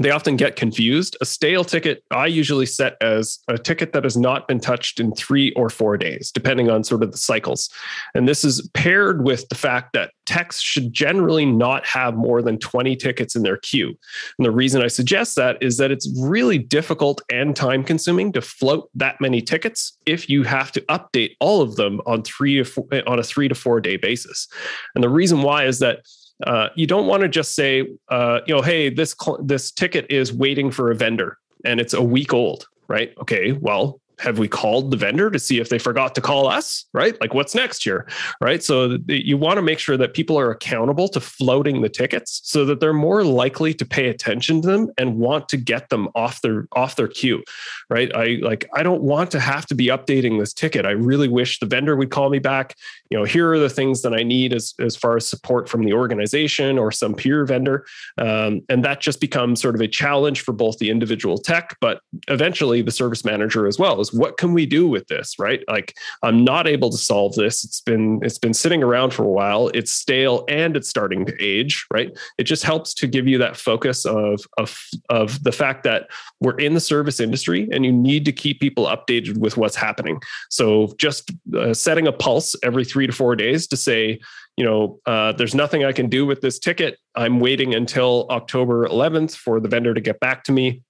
They 0.00 0.10
often 0.10 0.36
get 0.36 0.56
confused. 0.56 1.16
A 1.20 1.24
stale 1.24 1.64
ticket, 1.64 2.04
I 2.10 2.26
usually 2.26 2.66
set 2.66 2.96
as 3.00 3.38
a 3.48 3.58
ticket 3.58 3.92
that 3.92 4.04
has 4.04 4.16
not 4.16 4.46
been 4.46 4.60
touched 4.60 5.00
in 5.00 5.12
three 5.12 5.52
or 5.52 5.68
four 5.68 5.96
days, 5.96 6.30
depending 6.30 6.70
on 6.70 6.84
sort 6.84 7.02
of 7.02 7.10
the 7.10 7.18
cycles. 7.18 7.68
And 8.14 8.28
this 8.28 8.44
is 8.44 8.68
paired 8.74 9.24
with 9.24 9.48
the 9.48 9.54
fact 9.54 9.92
that 9.94 10.12
techs 10.26 10.60
should 10.60 10.92
generally 10.92 11.46
not 11.46 11.86
have 11.86 12.14
more 12.14 12.42
than 12.42 12.58
20 12.58 12.94
tickets 12.96 13.34
in 13.34 13.42
their 13.42 13.56
queue. 13.56 13.88
And 14.38 14.44
the 14.44 14.50
reason 14.50 14.82
I 14.82 14.88
suggest 14.88 15.36
that 15.36 15.56
is 15.62 15.78
that 15.78 15.90
it's 15.90 16.08
really 16.20 16.58
difficult 16.58 17.22
and 17.32 17.56
time 17.56 17.82
consuming 17.82 18.32
to 18.32 18.42
float 18.42 18.90
that 18.94 19.20
many 19.20 19.40
tickets 19.40 19.96
if 20.06 20.28
you 20.28 20.42
have 20.42 20.70
to 20.72 20.80
update 20.82 21.34
all 21.40 21.62
of 21.62 21.76
them 21.76 22.00
on 22.06 22.22
three 22.22 22.62
four, 22.62 22.86
on 23.06 23.18
a 23.18 23.22
three 23.22 23.48
to 23.48 23.54
four 23.54 23.80
day 23.80 23.96
basis. 23.96 24.48
And 24.94 25.02
the 25.02 25.08
reason 25.08 25.42
why 25.42 25.64
is 25.64 25.78
that 25.78 26.00
uh, 26.46 26.68
you 26.74 26.86
don't 26.86 27.06
want 27.06 27.22
to 27.22 27.28
just 27.28 27.54
say, 27.54 27.86
uh, 28.08 28.40
you 28.46 28.54
know, 28.54 28.62
hey, 28.62 28.90
this 28.90 29.14
cl- 29.20 29.42
this 29.42 29.70
ticket 29.70 30.06
is 30.10 30.32
waiting 30.32 30.70
for 30.70 30.90
a 30.90 30.94
vendor 30.94 31.38
and 31.64 31.80
it's 31.80 31.94
a 31.94 32.02
week 32.02 32.32
old, 32.32 32.68
right? 32.88 33.12
Okay, 33.18 33.52
well, 33.52 34.00
have 34.18 34.38
we 34.38 34.48
called 34.48 34.90
the 34.90 34.96
vendor 34.96 35.30
to 35.30 35.38
see 35.38 35.60
if 35.60 35.68
they 35.68 35.78
forgot 35.78 36.14
to 36.14 36.20
call 36.20 36.48
us 36.48 36.86
right? 36.92 37.18
Like 37.20 37.34
what's 37.34 37.54
next 37.54 37.84
here 37.84 38.06
right? 38.40 38.62
So 38.62 38.98
you 39.06 39.36
want 39.36 39.58
to 39.58 39.62
make 39.62 39.78
sure 39.78 39.96
that 39.96 40.14
people 40.14 40.38
are 40.38 40.50
accountable 40.50 41.08
to 41.08 41.20
floating 41.20 41.82
the 41.82 41.88
tickets 41.88 42.40
so 42.44 42.64
that 42.64 42.80
they're 42.80 42.92
more 42.92 43.24
likely 43.24 43.74
to 43.74 43.84
pay 43.84 44.08
attention 44.08 44.62
to 44.62 44.68
them 44.68 44.90
and 44.98 45.16
want 45.16 45.48
to 45.50 45.56
get 45.56 45.88
them 45.88 46.08
off 46.14 46.40
their 46.42 46.66
off 46.72 46.96
their 46.96 47.08
queue 47.08 47.42
right? 47.90 48.14
I 48.14 48.38
like 48.42 48.68
i 48.74 48.82
don't 48.82 49.02
want 49.02 49.30
to 49.32 49.40
have 49.40 49.66
to 49.66 49.74
be 49.74 49.86
updating 49.86 50.38
this 50.38 50.52
ticket. 50.52 50.84
I 50.84 50.90
really 50.90 51.28
wish 51.28 51.58
the 51.58 51.66
vendor 51.66 51.96
would 51.96 52.10
call 52.10 52.30
me 52.30 52.38
back 52.38 52.76
you 53.10 53.18
know 53.18 53.24
here 53.24 53.50
are 53.52 53.58
the 53.58 53.68
things 53.68 54.02
that 54.02 54.14
i 54.14 54.22
need 54.22 54.52
as 54.52 54.74
as 54.80 54.96
far 54.96 55.16
as 55.16 55.26
support 55.26 55.68
from 55.68 55.84
the 55.84 55.92
organization 55.92 56.78
or 56.78 56.90
some 56.90 57.14
peer 57.14 57.44
vendor. 57.44 57.86
Um, 58.18 58.62
and 58.68 58.84
that 58.84 59.00
just 59.00 59.20
becomes 59.20 59.60
sort 59.60 59.74
of 59.74 59.80
a 59.80 59.88
challenge 59.88 60.40
for 60.40 60.52
both 60.52 60.78
the 60.78 60.90
individual 60.90 61.38
tech 61.38 61.76
but 61.80 62.00
eventually 62.28 62.82
the 62.82 62.90
service 62.90 63.24
manager 63.24 63.66
as 63.66 63.78
well 63.78 64.00
is 64.00 64.12
what 64.12 64.36
can 64.36 64.52
we 64.52 64.66
do 64.66 64.88
with 64.88 65.06
this 65.08 65.34
right? 65.38 65.62
Like 65.68 65.94
i'm 66.22 66.44
not 66.44 66.66
able 66.66 66.90
to 66.90 66.98
solve 66.98 67.34
this. 67.34 67.64
It's 67.64 67.80
been 67.80 68.20
it's 68.22 68.38
been 68.38 68.54
sitting 68.54 68.82
around 68.82 69.12
for 69.12 69.24
a 69.24 69.28
while. 69.28 69.68
It's 69.68 69.92
stale 69.92 70.44
and 70.48 70.76
it's 70.76 70.88
starting 70.88 71.24
to 71.26 71.34
age 71.40 71.86
right? 71.92 72.16
It 72.38 72.44
just 72.44 72.62
helps 72.62 72.94
to 72.94 73.06
give 73.06 73.26
you 73.26 73.38
that 73.38 73.56
focus 73.56 74.04
of 74.04 74.40
of 74.56 74.78
of 75.08 75.42
the 75.44 75.52
fact 75.52 75.84
that 75.84 76.08
we're 76.40 76.58
in 76.58 76.74
the 76.74 76.80
service 76.80 77.20
industry 77.20 77.68
and 77.72 77.84
you 77.84 77.92
need 77.92 78.24
to 78.24 78.32
keep 78.32 78.60
people 78.60 78.86
updated 78.86 79.38
with 79.38 79.56
what's 79.56 79.76
happening. 79.76 80.20
So 80.50 80.94
just 80.98 81.32
uh, 81.56 81.74
setting 81.74 82.06
a 82.06 82.12
pulse 82.12 82.54
every 82.62 82.84
3 82.98 83.06
to 83.06 83.12
4 83.12 83.36
days 83.36 83.66
to 83.68 83.76
say 83.76 84.20
you 84.58 84.64
know, 84.64 84.98
uh, 85.06 85.30
there's 85.30 85.54
nothing 85.54 85.84
I 85.84 85.92
can 85.92 86.08
do 86.08 86.26
with 86.26 86.40
this 86.40 86.58
ticket. 86.58 86.98
I'm 87.14 87.38
waiting 87.38 87.76
until 87.76 88.26
October 88.28 88.88
11th 88.88 89.36
for 89.36 89.60
the 89.60 89.68
vendor 89.68 89.94
to 89.94 90.00
get 90.00 90.18
back 90.18 90.42
to 90.44 90.52
me 90.52 90.82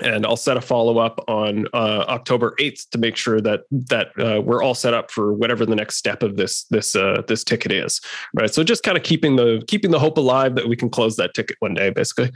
and 0.00 0.24
I'll 0.24 0.36
set 0.36 0.56
a 0.56 0.60
follow 0.60 0.98
up 0.98 1.22
on 1.28 1.66
uh, 1.74 2.04
October 2.08 2.54
8th 2.60 2.90
to 2.90 2.98
make 2.98 3.16
sure 3.16 3.40
that 3.40 3.62
that 3.70 4.08
uh, 4.18 4.40
we're 4.40 4.62
all 4.62 4.74
set 4.74 4.94
up 4.94 5.10
for 5.10 5.32
whatever 5.32 5.66
the 5.66 5.74
next 5.74 5.96
step 5.96 6.22
of 6.22 6.36
this 6.36 6.64
this 6.64 6.94
uh, 6.94 7.22
this 7.26 7.44
ticket 7.44 7.72
is. 7.72 8.00
Right. 8.34 8.52
So 8.52 8.64
just 8.64 8.84
kind 8.84 8.96
of 8.96 9.02
keeping 9.02 9.36
the 9.36 9.62
keeping 9.66 9.90
the 9.90 9.98
hope 9.98 10.16
alive 10.16 10.54
that 10.54 10.68
we 10.68 10.76
can 10.76 10.88
close 10.88 11.16
that 11.16 11.34
ticket 11.34 11.56
one 11.60 11.74
day, 11.74 11.90
basically. 11.90 12.30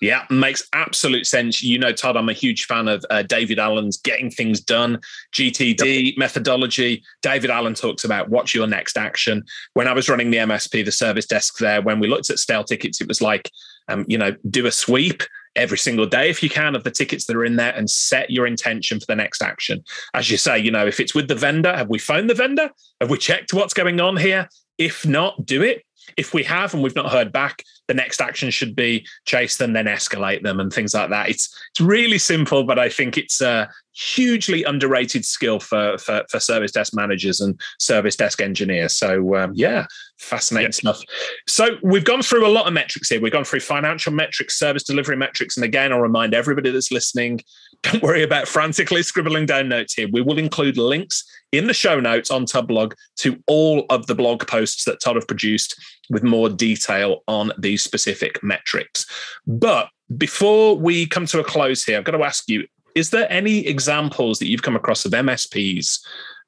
Yeah, 0.00 0.24
makes 0.30 0.66
absolute 0.72 1.26
sense. 1.26 1.62
You 1.62 1.78
know, 1.78 1.92
Todd, 1.92 2.16
I'm 2.16 2.28
a 2.28 2.34
huge 2.34 2.66
fan 2.66 2.86
of 2.88 3.04
uh, 3.10 3.22
David 3.22 3.58
Allen's 3.58 3.96
Getting 3.96 4.30
Things 4.30 4.60
Done, 4.60 5.00
GTD 5.32 6.16
methodology. 6.16 7.02
David 7.22 7.50
Allen 7.50 7.74
talks 7.74 8.04
about 8.04 8.28
what's 8.28 8.54
your 8.54 8.66
next 8.66 8.96
action. 8.96 9.44
When 9.74 9.88
I 9.88 9.92
was 9.92 10.08
running 10.08 10.30
the 10.30 10.38
MSP, 10.38 10.84
the 10.84 10.92
service 10.92 11.26
desk 11.26 11.58
there, 11.58 11.82
when 11.82 11.98
we 11.98 12.06
looked 12.06 12.30
at 12.30 12.38
stale 12.38 12.64
tickets, 12.64 13.00
it 13.00 13.08
was 13.08 13.20
like, 13.20 13.50
um, 13.88 14.04
you 14.06 14.18
know, 14.18 14.36
do 14.48 14.66
a 14.66 14.70
sweep 14.70 15.22
every 15.56 15.78
single 15.78 16.06
day 16.06 16.30
if 16.30 16.42
you 16.42 16.48
can 16.48 16.76
of 16.76 16.84
the 16.84 16.90
tickets 16.90 17.26
that 17.26 17.36
are 17.36 17.44
in 17.44 17.56
there 17.56 17.74
and 17.74 17.90
set 17.90 18.30
your 18.30 18.46
intention 18.46 19.00
for 19.00 19.06
the 19.06 19.16
next 19.16 19.42
action. 19.42 19.82
As 20.14 20.30
you 20.30 20.36
say, 20.36 20.58
you 20.58 20.70
know, 20.70 20.86
if 20.86 21.00
it's 21.00 21.14
with 21.14 21.26
the 21.26 21.34
vendor, 21.34 21.74
have 21.74 21.88
we 21.88 21.98
phoned 21.98 22.30
the 22.30 22.34
vendor? 22.34 22.70
Have 23.00 23.10
we 23.10 23.18
checked 23.18 23.52
what's 23.52 23.74
going 23.74 24.00
on 24.00 24.16
here? 24.16 24.48
If 24.78 25.04
not, 25.04 25.44
do 25.44 25.62
it. 25.62 25.84
If 26.16 26.34
we 26.34 26.42
have 26.44 26.74
and 26.74 26.82
we've 26.82 26.94
not 26.94 27.12
heard 27.12 27.32
back, 27.32 27.64
the 27.86 27.94
next 27.94 28.20
action 28.20 28.50
should 28.50 28.74
be 28.74 29.06
chase 29.24 29.56
them, 29.56 29.72
then 29.72 29.86
escalate 29.86 30.42
them, 30.42 30.60
and 30.60 30.72
things 30.72 30.94
like 30.94 31.10
that. 31.10 31.28
It's 31.28 31.54
it's 31.70 31.80
really 31.80 32.18
simple, 32.18 32.64
but 32.64 32.78
I 32.78 32.88
think 32.88 33.16
it's 33.16 33.40
a 33.40 33.68
hugely 33.92 34.62
underrated 34.64 35.24
skill 35.24 35.60
for 35.60 35.98
for, 35.98 36.24
for 36.30 36.40
service 36.40 36.72
desk 36.72 36.94
managers 36.94 37.40
and 37.40 37.60
service 37.78 38.16
desk 38.16 38.40
engineers. 38.40 38.96
So 38.96 39.36
um, 39.36 39.52
yeah, 39.54 39.86
fascinating 40.18 40.72
yeah. 40.82 40.92
stuff. 40.92 41.02
So 41.46 41.78
we've 41.82 42.04
gone 42.04 42.22
through 42.22 42.46
a 42.46 42.48
lot 42.50 42.66
of 42.66 42.72
metrics 42.72 43.08
here. 43.08 43.20
We've 43.20 43.32
gone 43.32 43.44
through 43.44 43.60
financial 43.60 44.12
metrics, 44.12 44.58
service 44.58 44.82
delivery 44.82 45.16
metrics, 45.16 45.56
and 45.56 45.64
again, 45.64 45.92
I'll 45.92 46.00
remind 46.00 46.34
everybody 46.34 46.70
that's 46.70 46.92
listening: 46.92 47.40
don't 47.82 48.02
worry 48.02 48.22
about 48.22 48.48
frantically 48.48 49.02
scribbling 49.02 49.46
down 49.46 49.68
notes 49.68 49.94
here. 49.94 50.08
We 50.12 50.22
will 50.22 50.38
include 50.38 50.76
links 50.76 51.24
in 51.52 51.66
the 51.66 51.74
show 51.74 51.98
notes 51.98 52.30
on 52.30 52.44
Blog 52.66 52.94
to 53.16 53.42
all 53.46 53.86
of 53.90 54.06
the 54.06 54.14
blog 54.14 54.46
posts 54.46 54.84
that 54.84 55.00
Todd 55.00 55.16
have 55.16 55.26
produced 55.26 55.80
with 56.10 56.22
more 56.22 56.48
detail 56.48 57.22
on 57.26 57.52
these 57.58 57.82
specific 57.82 58.42
metrics. 58.42 59.06
But 59.46 59.88
before 60.16 60.76
we 60.76 61.06
come 61.06 61.26
to 61.26 61.40
a 61.40 61.44
close 61.44 61.84
here, 61.84 61.98
I've 61.98 62.04
got 62.04 62.12
to 62.12 62.24
ask 62.24 62.48
you 62.48 62.66
is 62.94 63.10
there 63.10 63.30
any 63.30 63.66
examples 63.66 64.38
that 64.40 64.48
you've 64.48 64.62
come 64.62 64.74
across 64.74 65.04
of 65.04 65.12
MSPs 65.12 66.00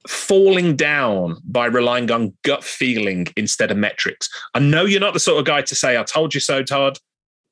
falling 0.09 0.77
down 0.77 1.37
by 1.45 1.67
relying 1.67 2.11
on 2.11 2.33
gut 2.43 2.65
feeling 2.65 3.27
instead 3.37 3.71
of 3.71 3.77
metrics? 3.77 4.29
I 4.55 4.59
know 4.59 4.85
you're 4.85 5.01
not 5.01 5.15
the 5.15 5.21
sort 5.21 5.39
of 5.39 5.45
guy 5.45 5.63
to 5.63 5.75
say, 5.75 5.99
I 5.99 6.03
told 6.03 6.35
you 6.35 6.41
so, 6.41 6.63
Todd, 6.63 6.99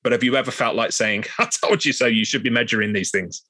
but 0.03 0.13
have 0.13 0.25
you 0.25 0.37
ever 0.37 0.51
felt 0.51 0.77
like 0.77 0.93
saying, 0.93 1.25
I 1.39 1.47
told 1.47 1.85
you 1.85 1.93
so, 1.93 2.07
you 2.07 2.25
should 2.25 2.43
be 2.43 2.51
measuring 2.51 2.93
these 2.93 3.11
things? 3.11 3.43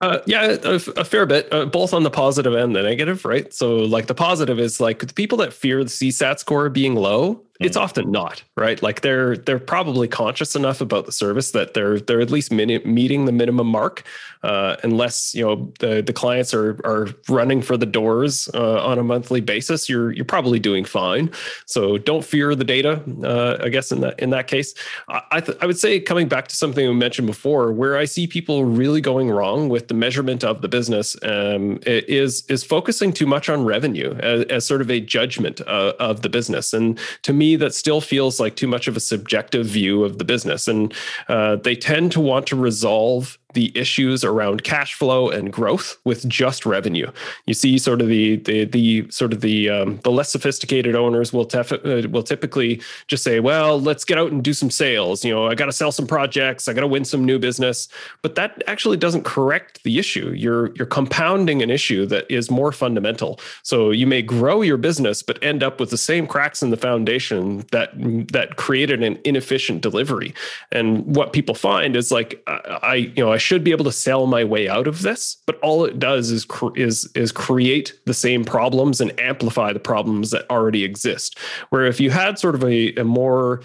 Uh, 0.00 0.20
yeah, 0.24 0.56
a, 0.62 1.04
fair 1.04 1.26
bit, 1.26 1.46
uh, 1.52 1.66
both 1.66 1.92
on 1.92 2.04
the 2.04 2.10
positive 2.10 2.54
and 2.54 2.74
the 2.74 2.82
negative, 2.82 3.26
right? 3.26 3.52
So, 3.52 3.76
like 3.76 4.06
the 4.06 4.14
positive 4.14 4.58
is 4.58 4.80
like 4.80 5.00
the 5.00 5.12
people 5.12 5.36
that 5.38 5.52
fear 5.52 5.84
the 5.84 5.90
CSAT 5.90 6.38
score 6.38 6.70
being 6.70 6.94
low, 6.94 7.44
it's 7.60 7.76
mm. 7.76 7.82
often 7.82 8.10
not 8.10 8.42
right? 8.56 8.82
Like 8.82 9.00
they're 9.00 9.36
they're 9.36 9.58
probably 9.58 10.08
conscious 10.08 10.54
enough 10.54 10.80
about 10.80 11.06
the 11.06 11.12
service 11.12 11.52
that 11.52 11.74
they're 11.74 12.00
they're 12.00 12.20
at 12.20 12.30
least 12.30 12.52
mini- 12.52 12.84
meeting 12.84 13.24
the 13.24 13.32
minimum 13.32 13.66
mark 13.66 14.04
uh, 14.42 14.76
unless 14.82 15.34
you 15.34 15.44
know 15.44 15.72
the 15.78 16.02
the 16.02 16.12
clients 16.12 16.52
are 16.54 16.80
are 16.84 17.08
running 17.28 17.62
for 17.62 17.76
the 17.76 17.86
doors 17.86 18.48
uh, 18.54 18.84
on 18.84 18.98
a 18.98 19.02
monthly 19.02 19.40
basis 19.40 19.88
you're 19.88 20.12
you're 20.12 20.24
probably 20.24 20.58
doing 20.58 20.84
fine. 20.84 21.30
So 21.66 21.98
don't 21.98 22.24
fear 22.24 22.54
the 22.54 22.64
data 22.64 23.02
uh, 23.24 23.58
i 23.64 23.68
guess 23.68 23.92
in 23.92 24.00
that 24.00 24.18
in 24.18 24.30
that 24.30 24.46
case. 24.46 24.74
I 25.08 25.40
th- 25.40 25.58
i 25.60 25.66
would 25.66 25.78
say 25.78 26.00
coming 26.00 26.28
back 26.28 26.48
to 26.48 26.56
something 26.56 26.86
we 26.86 26.94
mentioned 26.94 27.26
before 27.26 27.72
where 27.72 27.96
i 27.96 28.04
see 28.04 28.26
people 28.26 28.64
really 28.64 29.00
going 29.00 29.30
wrong 29.30 29.68
with 29.68 29.88
the 29.88 29.94
measurement 29.94 30.44
of 30.44 30.62
the 30.62 30.68
business 30.68 31.16
um, 31.22 31.78
is 31.84 32.44
is 32.48 32.64
focusing 32.64 33.12
too 33.12 33.26
much 33.26 33.48
on 33.48 33.64
revenue 33.64 34.14
as, 34.20 34.44
as 34.44 34.66
sort 34.66 34.80
of 34.80 34.90
a 34.90 35.00
judgment 35.00 35.60
uh, 35.62 35.92
of 35.98 36.22
the 36.22 36.28
business. 36.28 36.72
And 36.72 36.98
to 37.22 37.32
me 37.32 37.49
that 37.56 37.74
still 37.74 38.00
feels 38.00 38.38
like 38.38 38.56
too 38.56 38.68
much 38.68 38.86
of 38.86 38.96
a 38.96 39.00
subjective 39.00 39.66
view 39.66 40.04
of 40.04 40.18
the 40.18 40.24
business. 40.24 40.68
And 40.68 40.94
uh, 41.28 41.56
they 41.56 41.74
tend 41.74 42.12
to 42.12 42.20
want 42.20 42.46
to 42.48 42.56
resolve 42.56 43.38
the 43.54 43.76
issues 43.76 44.24
around 44.24 44.64
cash 44.64 44.94
flow 44.94 45.28
and 45.28 45.52
growth 45.52 45.98
with 46.04 46.26
just 46.28 46.66
revenue. 46.66 47.10
You 47.46 47.54
see, 47.54 47.78
sort 47.78 48.00
of 48.00 48.08
the 48.08 48.36
the 48.36 48.64
the 48.64 49.10
sort 49.10 49.32
of 49.32 49.40
the 49.40 49.68
um, 49.68 49.98
the 50.04 50.10
less 50.10 50.30
sophisticated 50.30 50.94
owners 50.94 51.32
will 51.32 51.46
tef- 51.46 51.84
uh, 51.84 52.08
will 52.08 52.22
typically 52.22 52.80
just 53.08 53.22
say, 53.22 53.40
"Well, 53.40 53.80
let's 53.80 54.04
get 54.04 54.18
out 54.18 54.32
and 54.32 54.42
do 54.42 54.52
some 54.52 54.70
sales." 54.70 55.24
You 55.24 55.34
know, 55.34 55.46
I 55.46 55.54
got 55.54 55.66
to 55.66 55.72
sell 55.72 55.92
some 55.92 56.06
projects, 56.06 56.68
I 56.68 56.72
got 56.72 56.82
to 56.82 56.86
win 56.86 57.04
some 57.04 57.24
new 57.24 57.38
business. 57.38 57.88
But 58.22 58.34
that 58.34 58.62
actually 58.66 58.96
doesn't 58.96 59.24
correct 59.24 59.82
the 59.82 59.98
issue. 59.98 60.32
You're 60.36 60.74
you're 60.74 60.86
compounding 60.86 61.62
an 61.62 61.70
issue 61.70 62.06
that 62.06 62.30
is 62.30 62.50
more 62.50 62.72
fundamental. 62.72 63.40
So 63.62 63.90
you 63.90 64.06
may 64.06 64.22
grow 64.22 64.62
your 64.62 64.76
business, 64.76 65.22
but 65.22 65.42
end 65.42 65.62
up 65.62 65.80
with 65.80 65.90
the 65.90 65.98
same 65.98 66.26
cracks 66.26 66.62
in 66.62 66.70
the 66.70 66.76
foundation 66.76 67.64
that 67.72 67.90
that 68.32 68.56
created 68.56 69.02
an 69.02 69.18
inefficient 69.24 69.80
delivery. 69.82 70.34
And 70.72 71.16
what 71.16 71.32
people 71.32 71.54
find 71.54 71.96
is 71.96 72.12
like, 72.12 72.42
I 72.46 72.94
you 73.16 73.24
know 73.24 73.32
I 73.32 73.38
should 73.40 73.64
be 73.64 73.72
able 73.72 73.84
to 73.84 73.92
sell 73.92 74.26
my 74.26 74.44
way 74.44 74.68
out 74.68 74.86
of 74.86 75.02
this, 75.02 75.36
but 75.46 75.58
all 75.60 75.84
it 75.84 75.98
does 75.98 76.30
is 76.30 76.46
is 76.76 77.10
is 77.14 77.32
create 77.32 77.98
the 78.06 78.14
same 78.14 78.44
problems 78.44 79.00
and 79.00 79.18
amplify 79.18 79.72
the 79.72 79.80
problems 79.80 80.30
that 80.30 80.48
already 80.50 80.84
exist. 80.84 81.38
Where 81.70 81.86
if 81.86 82.00
you 82.00 82.10
had 82.10 82.38
sort 82.38 82.54
of 82.54 82.62
a, 82.64 82.94
a 82.94 83.04
more 83.04 83.62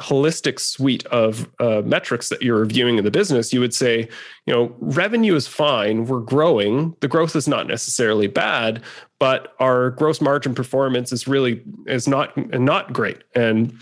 holistic 0.00 0.60
suite 0.60 1.06
of 1.06 1.48
uh, 1.58 1.82
metrics 1.84 2.28
that 2.28 2.42
you're 2.42 2.60
reviewing 2.60 2.98
in 2.98 3.04
the 3.04 3.10
business, 3.10 3.52
you 3.52 3.60
would 3.60 3.74
say, 3.74 4.08
you 4.44 4.54
know, 4.54 4.74
revenue 4.78 5.34
is 5.34 5.46
fine. 5.46 6.04
We're 6.04 6.20
growing. 6.20 6.94
The 7.00 7.08
growth 7.08 7.34
is 7.34 7.48
not 7.48 7.66
necessarily 7.66 8.26
bad, 8.26 8.82
but 9.18 9.54
our 9.58 9.90
gross 9.90 10.20
margin 10.20 10.54
performance 10.54 11.12
is 11.12 11.26
really 11.26 11.62
is 11.86 12.06
not 12.06 12.36
not 12.60 12.92
great. 12.92 13.24
And 13.34 13.72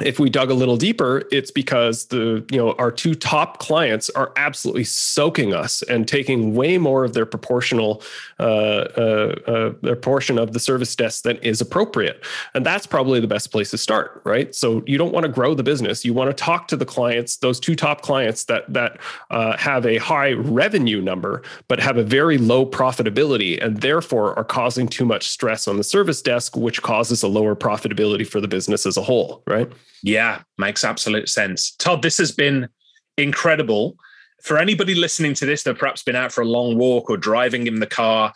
if 0.00 0.18
we 0.18 0.30
dug 0.30 0.50
a 0.50 0.54
little 0.54 0.76
deeper, 0.76 1.24
it's 1.32 1.50
because 1.50 2.06
the 2.06 2.44
you 2.50 2.58
know 2.58 2.72
our 2.78 2.90
two 2.90 3.14
top 3.14 3.58
clients 3.58 4.08
are 4.10 4.32
absolutely 4.36 4.84
soaking 4.84 5.52
us 5.52 5.82
and 5.82 6.06
taking 6.06 6.54
way 6.54 6.78
more 6.78 7.04
of 7.04 7.14
their 7.14 7.26
proportional 7.26 8.02
uh, 8.38 8.42
uh, 8.42 9.34
uh, 9.46 9.72
their 9.82 9.96
portion 9.96 10.38
of 10.38 10.52
the 10.52 10.60
service 10.60 10.94
desk 10.94 11.24
than 11.24 11.36
is 11.38 11.60
appropriate, 11.60 12.24
and 12.54 12.64
that's 12.64 12.86
probably 12.86 13.20
the 13.20 13.26
best 13.26 13.50
place 13.50 13.70
to 13.70 13.78
start, 13.78 14.20
right? 14.24 14.54
So 14.54 14.82
you 14.86 14.98
don't 14.98 15.12
want 15.12 15.26
to 15.26 15.32
grow 15.32 15.54
the 15.54 15.64
business; 15.64 16.04
you 16.04 16.14
want 16.14 16.30
to 16.30 16.34
talk 16.34 16.68
to 16.68 16.76
the 16.76 16.86
clients, 16.86 17.36
those 17.36 17.58
two 17.58 17.74
top 17.74 18.02
clients 18.02 18.44
that 18.44 18.72
that 18.72 19.00
uh, 19.30 19.56
have 19.56 19.84
a 19.84 19.98
high 19.98 20.32
revenue 20.32 21.00
number 21.00 21.42
but 21.66 21.80
have 21.80 21.96
a 21.96 22.04
very 22.04 22.38
low 22.38 22.64
profitability, 22.64 23.62
and 23.62 23.78
therefore 23.80 24.38
are 24.38 24.44
causing 24.44 24.86
too 24.86 25.04
much 25.04 25.28
stress 25.28 25.66
on 25.66 25.76
the 25.76 25.84
service 25.84 26.22
desk, 26.22 26.56
which 26.56 26.82
causes 26.82 27.22
a 27.22 27.28
lower 27.28 27.56
profitability 27.56 28.26
for 28.26 28.40
the 28.40 28.48
business 28.48 28.86
as 28.86 28.96
a 28.96 29.02
whole, 29.02 29.42
right? 29.46 29.70
Yeah, 30.02 30.42
makes 30.56 30.84
absolute 30.84 31.28
sense. 31.28 31.72
Todd, 31.72 32.02
this 32.02 32.18
has 32.18 32.32
been 32.32 32.68
incredible. 33.16 33.96
For 34.42 34.58
anybody 34.58 34.94
listening 34.94 35.34
to 35.34 35.46
this 35.46 35.62
they've 35.62 35.76
perhaps 35.76 36.02
been 36.02 36.16
out 36.16 36.32
for 36.32 36.42
a 36.42 36.46
long 36.46 36.78
walk 36.78 37.10
or 37.10 37.16
driving 37.16 37.66
in 37.66 37.80
the 37.80 37.86
car, 37.86 38.32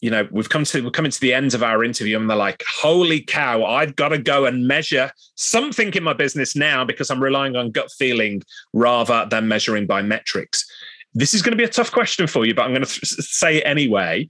you 0.00 0.10
know, 0.10 0.28
we've 0.30 0.48
come 0.48 0.64
to 0.64 0.82
we're 0.82 0.90
coming 0.90 1.10
to 1.10 1.20
the 1.20 1.32
end 1.32 1.54
of 1.54 1.62
our 1.62 1.84
interview 1.84 2.18
and 2.18 2.28
they're 2.28 2.36
like, 2.36 2.62
holy 2.68 3.20
cow, 3.20 3.64
I've 3.64 3.96
got 3.96 4.08
to 4.08 4.18
go 4.18 4.44
and 4.44 4.66
measure 4.66 5.12
something 5.36 5.92
in 5.94 6.02
my 6.02 6.12
business 6.12 6.56
now 6.56 6.84
because 6.84 7.10
I'm 7.10 7.22
relying 7.22 7.56
on 7.56 7.70
gut 7.70 7.90
feeling 7.92 8.42
rather 8.72 9.26
than 9.30 9.48
measuring 9.48 9.86
by 9.86 10.02
metrics. 10.02 10.66
This 11.14 11.32
is 11.32 11.42
going 11.42 11.52
to 11.52 11.56
be 11.56 11.64
a 11.64 11.68
tough 11.68 11.92
question 11.92 12.26
for 12.26 12.44
you, 12.44 12.54
but 12.54 12.62
I'm 12.62 12.72
going 12.72 12.82
to 12.82 12.88
say 12.88 13.58
it 13.58 13.62
anyway 13.64 14.28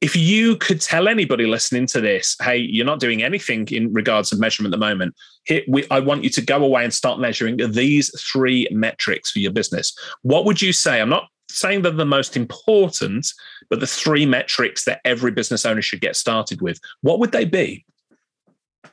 if 0.00 0.14
you 0.14 0.56
could 0.56 0.80
tell 0.80 1.08
anybody 1.08 1.46
listening 1.46 1.86
to 1.86 2.00
this, 2.00 2.36
hey, 2.42 2.58
you're 2.58 2.86
not 2.86 3.00
doing 3.00 3.22
anything 3.22 3.66
in 3.68 3.92
regards 3.92 4.30
of 4.32 4.38
measurement 4.38 4.74
at 4.74 4.78
the 4.78 4.86
moment, 4.86 5.14
here, 5.44 5.62
we, 5.68 5.86
I 5.90 6.00
want 6.00 6.22
you 6.22 6.30
to 6.30 6.42
go 6.42 6.62
away 6.62 6.84
and 6.84 6.92
start 6.92 7.18
measuring 7.18 7.56
these 7.70 8.10
three 8.20 8.68
metrics 8.70 9.30
for 9.30 9.38
your 9.38 9.52
business. 9.52 9.96
What 10.22 10.44
would 10.44 10.60
you 10.60 10.72
say? 10.72 11.00
I'm 11.00 11.08
not 11.08 11.28
saying 11.48 11.82
they're 11.82 11.92
the 11.92 12.04
most 12.04 12.36
important, 12.36 13.26
but 13.70 13.80
the 13.80 13.86
three 13.86 14.26
metrics 14.26 14.84
that 14.84 15.00
every 15.04 15.30
business 15.30 15.64
owner 15.64 15.80
should 15.80 16.00
get 16.00 16.16
started 16.16 16.60
with. 16.60 16.78
What 17.00 17.18
would 17.18 17.32
they 17.32 17.46
be? 17.46 17.86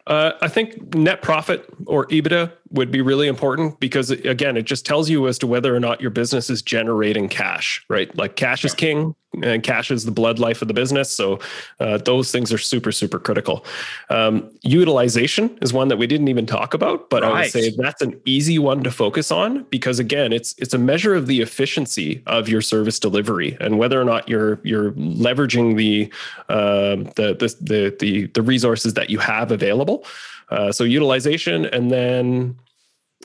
Uh, 0.07 0.34
I 0.41 0.47
think 0.47 0.95
net 0.95 1.21
profit 1.21 1.65
or 1.85 2.07
EBITDA 2.07 2.51
would 2.71 2.91
be 2.91 3.01
really 3.01 3.27
important 3.27 3.80
because 3.80 4.09
again, 4.09 4.57
it 4.57 4.63
just 4.63 4.85
tells 4.85 5.09
you 5.09 5.27
as 5.27 5.38
to 5.39 5.47
whether 5.47 5.75
or 5.75 5.80
not 5.80 6.01
your 6.01 6.11
business 6.11 6.49
is 6.49 6.61
generating 6.61 7.30
cash, 7.30 7.84
right? 7.89 8.15
Like 8.17 8.35
cash 8.35 8.65
is 8.65 8.73
king 8.73 9.15
and 9.41 9.64
cash 9.64 9.89
is 9.89 10.05
the 10.05 10.11
blood 10.11 10.39
life 10.39 10.61
of 10.61 10.68
the 10.68 10.73
business. 10.73 11.10
So 11.10 11.39
uh, 11.80 11.97
those 11.97 12.31
things 12.31 12.53
are 12.53 12.57
super, 12.57 12.91
super 12.91 13.19
critical. 13.19 13.65
Um, 14.10 14.51
utilization 14.61 15.57
is 15.61 15.73
one 15.73 15.88
that 15.88 15.97
we 15.97 16.07
didn't 16.07 16.27
even 16.27 16.45
talk 16.45 16.73
about, 16.73 17.10
but 17.10 17.23
right. 17.23 17.31
I 17.31 17.41
would 17.41 17.51
say 17.51 17.73
that's 17.76 18.01
an 18.01 18.19
easy 18.26 18.60
one 18.60 18.84
to 18.84 18.91
focus 18.91 19.31
on 19.31 19.64
because 19.64 19.99
again, 19.99 20.34
it's 20.34 20.53
it's 20.57 20.73
a 20.73 20.77
measure 20.77 21.15
of 21.15 21.27
the 21.27 21.41
efficiency 21.41 22.22
of 22.27 22.47
your 22.47 22.61
service 22.61 22.99
delivery 22.99 23.57
and 23.60 23.80
whether 23.80 23.99
or 23.99 24.05
not 24.05 24.30
you're 24.30 24.60
you're 24.64 24.91
leveraging 24.91 25.77
the 25.77 26.11
uh, 26.49 26.95
the, 27.15 27.35
the 27.39 27.55
the 27.61 27.95
the 27.99 28.27
the 28.27 28.41
resources 28.41 28.93
that 28.93 29.10
you 29.10 29.18
have 29.19 29.51
available. 29.51 30.05
Uh, 30.49 30.72
so 30.72 30.84
utilization, 30.84 31.65
and 31.68 31.89
then 31.89 32.55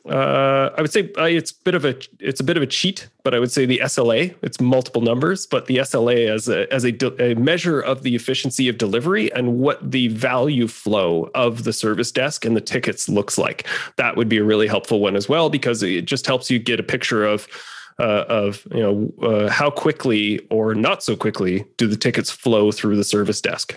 Uh, 0.06 0.70
I 0.76 0.80
would 0.80 0.92
say 0.92 1.10
uh, 1.18 1.24
it's 1.24 1.50
a 1.50 1.54
bit 1.64 1.74
of 1.74 1.84
a 1.84 1.96
it's 2.20 2.40
a 2.40 2.44
bit 2.44 2.56
of 2.56 2.62
a 2.62 2.66
cheat, 2.66 3.08
but 3.24 3.34
I 3.34 3.38
would 3.38 3.50
say 3.50 3.66
the 3.66 3.80
SLA 3.84 4.34
it's 4.42 4.60
multiple 4.60 5.02
numbers, 5.02 5.46
but 5.46 5.66
the 5.66 5.78
SLA 5.78 6.28
as 6.28 6.48
a 6.48 6.72
as 6.72 6.84
a, 6.84 7.22
a 7.22 7.34
measure 7.34 7.80
of 7.80 8.02
the 8.02 8.14
efficiency 8.14 8.68
of 8.68 8.78
delivery 8.78 9.32
and 9.32 9.58
what 9.58 9.90
the 9.90 10.08
value 10.08 10.68
flow 10.68 11.30
of 11.34 11.64
the 11.64 11.72
service 11.72 12.12
desk 12.12 12.44
and 12.44 12.56
the 12.56 12.60
tickets 12.60 13.08
looks 13.08 13.38
like. 13.38 13.66
That 13.96 14.16
would 14.16 14.28
be 14.28 14.38
a 14.38 14.44
really 14.44 14.66
helpful 14.66 15.00
one 15.00 15.16
as 15.16 15.28
well 15.28 15.50
because 15.50 15.82
it 15.82 16.04
just 16.04 16.26
helps 16.26 16.50
you 16.50 16.58
get 16.58 16.80
a 16.80 16.84
picture 16.84 17.24
of. 17.24 17.48
Uh, 18.00 18.24
of 18.28 18.64
you 18.72 18.80
know 18.80 19.12
uh, 19.26 19.50
how 19.50 19.68
quickly 19.68 20.38
or 20.50 20.72
not 20.72 21.02
so 21.02 21.16
quickly 21.16 21.64
do 21.78 21.88
the 21.88 21.96
tickets 21.96 22.30
flow 22.30 22.70
through 22.70 22.94
the 22.94 23.02
service 23.02 23.40
desk 23.40 23.76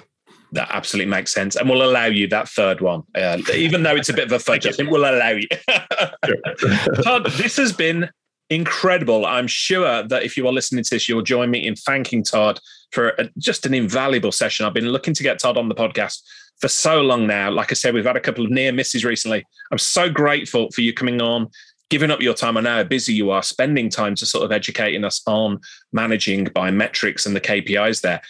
that 0.53 0.69
absolutely 0.71 1.09
makes 1.09 1.33
sense 1.33 1.55
and 1.55 1.69
we'll 1.69 1.83
allow 1.83 2.05
you 2.05 2.27
that 2.27 2.49
third 2.49 2.81
one. 2.81 3.03
Uh, 3.15 3.37
even 3.53 3.83
though 3.83 3.95
it's 3.95 4.09
a 4.09 4.13
bit 4.13 4.25
of 4.25 4.31
a 4.31 4.39
fudge, 4.39 4.65
I 4.65 4.71
think 4.71 4.89
we'll 4.89 5.09
allow 5.09 5.29
you. 5.29 5.47
Todd, 7.03 7.25
this 7.37 7.57
has 7.57 7.71
been 7.71 8.09
incredible. 8.49 9.25
I'm 9.25 9.47
sure 9.47 10.03
that 10.03 10.23
if 10.23 10.35
you 10.35 10.45
are 10.47 10.53
listening 10.53 10.83
to 10.83 10.89
this, 10.89 11.07
you'll 11.07 11.21
join 11.21 11.49
me 11.49 11.65
in 11.65 11.75
thanking 11.75 12.23
Todd 12.23 12.59
for 12.91 13.09
a, 13.09 13.29
just 13.37 13.65
an 13.65 13.73
invaluable 13.73 14.31
session. 14.31 14.65
I've 14.65 14.73
been 14.73 14.89
looking 14.89 15.13
to 15.13 15.23
get 15.23 15.39
Todd 15.39 15.57
on 15.57 15.69
the 15.69 15.75
podcast 15.75 16.21
for 16.59 16.67
so 16.67 17.01
long 17.01 17.25
now. 17.25 17.49
Like 17.49 17.71
I 17.71 17.75
said, 17.75 17.93
we've 17.93 18.05
had 18.05 18.17
a 18.17 18.21
couple 18.21 18.45
of 18.45 18.51
near 18.51 18.71
misses 18.71 19.05
recently. 19.05 19.45
I'm 19.71 19.77
so 19.77 20.09
grateful 20.09 20.69
for 20.71 20.81
you 20.81 20.93
coming 20.93 21.21
on, 21.21 21.49
giving 21.89 22.11
up 22.11 22.21
your 22.21 22.33
time. 22.33 22.57
I 22.57 22.61
know 22.61 22.75
how 22.75 22.83
busy 22.83 23.13
you 23.13 23.31
are, 23.31 23.41
spending 23.41 23.89
time 23.89 24.15
to 24.15 24.25
sort 24.25 24.43
of 24.43 24.51
educating 24.51 25.05
us 25.05 25.21
on 25.25 25.59
managing 25.93 26.45
by 26.45 26.71
metrics 26.71 27.25
and 27.25 27.35
the 27.35 27.41
KPIs 27.41 28.01
there. 28.01 28.21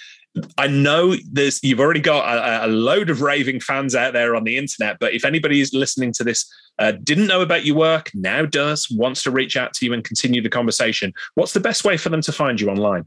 I 0.57 0.67
know 0.67 1.15
there's 1.29 1.61
you've 1.61 1.79
already 1.79 1.99
got 1.99 2.25
a, 2.25 2.65
a, 2.65 2.67
load 2.67 3.09
of 3.09 3.21
raving 3.21 3.59
fans 3.59 3.95
out 3.95 4.13
there 4.13 4.33
on 4.35 4.45
the 4.45 4.55
internet, 4.55 4.97
but 4.99 5.13
if 5.13 5.25
anybody 5.25 5.59
is 5.59 5.73
listening 5.73 6.13
to 6.13 6.23
this 6.23 6.49
uh, 6.79 6.93
didn't 7.03 7.27
know 7.27 7.41
about 7.41 7.65
your 7.65 7.75
work, 7.75 8.11
now 8.13 8.45
does, 8.45 8.87
wants 8.89 9.23
to 9.23 9.31
reach 9.31 9.57
out 9.57 9.73
to 9.73 9.85
you 9.85 9.93
and 9.93 10.03
continue 10.05 10.41
the 10.41 10.49
conversation, 10.49 11.13
what's 11.35 11.53
the 11.53 11.59
best 11.59 11.83
way 11.83 11.97
for 11.97 12.09
them 12.09 12.21
to 12.21 12.31
find 12.31 12.61
you 12.61 12.69
online? 12.69 13.05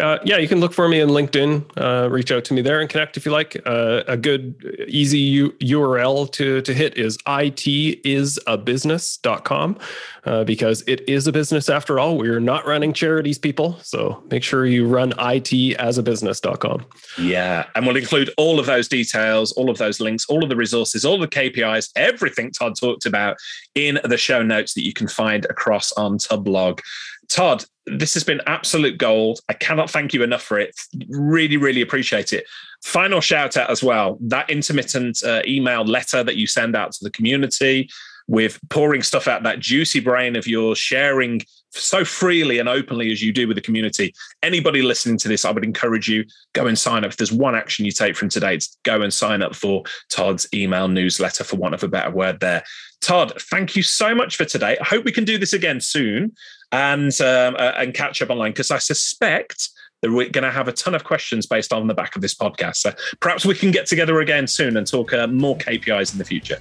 Uh, 0.00 0.18
yeah, 0.24 0.38
you 0.38 0.48
can 0.48 0.58
look 0.60 0.72
for 0.72 0.88
me 0.88 1.00
in 1.00 1.10
LinkedIn. 1.10 1.64
Uh, 1.76 2.08
reach 2.10 2.32
out 2.32 2.44
to 2.46 2.54
me 2.54 2.62
there 2.62 2.80
and 2.80 2.88
connect 2.88 3.16
if 3.16 3.26
you 3.26 3.32
like. 3.32 3.60
Uh, 3.66 4.04
a 4.06 4.16
good, 4.16 4.86
easy 4.88 5.18
U- 5.18 5.50
URL 5.60 6.30
to, 6.32 6.62
to 6.62 6.74
hit 6.74 6.96
is 6.96 7.18
itisabusiness.com 7.18 9.78
uh, 10.24 10.44
because 10.44 10.82
it 10.86 11.06
is 11.08 11.26
a 11.26 11.32
business 11.32 11.68
after 11.68 12.00
all. 12.00 12.16
We're 12.16 12.40
not 12.40 12.66
running 12.66 12.92
charities, 12.92 13.38
people. 13.38 13.78
So 13.82 14.22
make 14.30 14.42
sure 14.42 14.66
you 14.66 14.86
run 14.86 15.12
itasabusiness.com. 15.12 16.86
Yeah. 17.18 17.66
And 17.74 17.86
we'll 17.86 17.96
include 17.96 18.30
all 18.36 18.58
of 18.58 18.66
those 18.66 18.88
details, 18.88 19.52
all 19.52 19.70
of 19.70 19.78
those 19.78 20.00
links, 20.00 20.26
all 20.26 20.42
of 20.42 20.48
the 20.48 20.56
resources, 20.56 21.04
all 21.04 21.18
the 21.18 21.28
KPIs, 21.28 21.90
everything 21.96 22.50
Todd 22.50 22.76
talked 22.76 23.06
about 23.06 23.36
in 23.74 24.00
the 24.04 24.16
show 24.16 24.42
notes 24.42 24.74
that 24.74 24.84
you 24.84 24.92
can 24.92 25.08
find 25.08 25.44
across 25.46 25.92
on 25.92 26.18
Tubblog. 26.18 26.80
Todd, 27.28 27.64
this 27.98 28.14
has 28.14 28.24
been 28.24 28.40
absolute 28.46 28.98
gold. 28.98 29.40
I 29.48 29.54
cannot 29.54 29.90
thank 29.90 30.14
you 30.14 30.22
enough 30.22 30.42
for 30.42 30.58
it. 30.58 30.78
Really, 31.08 31.56
really 31.56 31.82
appreciate 31.82 32.32
it. 32.32 32.44
Final 32.82 33.20
shout 33.20 33.56
out 33.56 33.70
as 33.70 33.82
well 33.82 34.18
that 34.22 34.48
intermittent 34.48 35.22
uh, 35.22 35.42
email 35.46 35.84
letter 35.84 36.24
that 36.24 36.36
you 36.36 36.46
send 36.46 36.74
out 36.74 36.92
to 36.92 37.04
the 37.04 37.10
community 37.10 37.88
with 38.30 38.60
pouring 38.68 39.02
stuff 39.02 39.26
out, 39.26 39.42
that 39.42 39.58
juicy 39.58 39.98
brain 39.98 40.36
of 40.36 40.46
yours, 40.46 40.78
sharing 40.78 41.42
so 41.72 42.04
freely 42.04 42.58
and 42.58 42.68
openly 42.68 43.10
as 43.10 43.20
you 43.20 43.32
do 43.32 43.48
with 43.48 43.56
the 43.56 43.60
community. 43.60 44.14
Anybody 44.42 44.82
listening 44.82 45.18
to 45.18 45.28
this, 45.28 45.44
I 45.44 45.50
would 45.50 45.64
encourage 45.64 46.08
you 46.08 46.24
go 46.52 46.66
and 46.66 46.78
sign 46.78 47.04
up. 47.04 47.10
If 47.10 47.16
there's 47.16 47.32
one 47.32 47.56
action 47.56 47.84
you 47.84 47.90
take 47.90 48.16
from 48.16 48.28
today, 48.28 48.54
it's 48.54 48.78
go 48.84 49.02
and 49.02 49.12
sign 49.12 49.42
up 49.42 49.54
for 49.56 49.82
Todd's 50.10 50.46
email 50.54 50.86
newsletter, 50.86 51.42
for 51.42 51.56
want 51.56 51.74
of 51.74 51.82
a 51.82 51.88
better 51.88 52.10
word 52.10 52.38
there. 52.38 52.62
Todd, 53.00 53.32
thank 53.50 53.74
you 53.74 53.82
so 53.82 54.14
much 54.14 54.36
for 54.36 54.44
today. 54.44 54.76
I 54.80 54.84
hope 54.84 55.04
we 55.04 55.12
can 55.12 55.24
do 55.24 55.36
this 55.36 55.52
again 55.52 55.80
soon 55.80 56.32
and 56.72 57.18
um, 57.20 57.56
uh, 57.56 57.72
and 57.76 57.94
catch 57.94 58.22
up 58.22 58.30
online 58.30 58.52
because 58.52 58.70
I 58.70 58.78
suspect 58.78 59.70
that 60.02 60.10
we're 60.10 60.30
going 60.30 60.44
to 60.44 60.50
have 60.50 60.68
a 60.68 60.72
ton 60.72 60.94
of 60.94 61.04
questions 61.04 61.46
based 61.46 61.72
on 61.72 61.86
the 61.86 61.94
back 61.94 62.16
of 62.16 62.22
this 62.22 62.34
podcast. 62.34 62.76
So 62.76 62.92
perhaps 63.20 63.44
we 63.44 63.54
can 63.54 63.70
get 63.70 63.86
together 63.86 64.20
again 64.20 64.46
soon 64.46 64.76
and 64.76 64.86
talk 64.86 65.12
uh, 65.12 65.26
more 65.26 65.56
KPIs 65.58 66.12
in 66.12 66.18
the 66.18 66.24
future. 66.24 66.58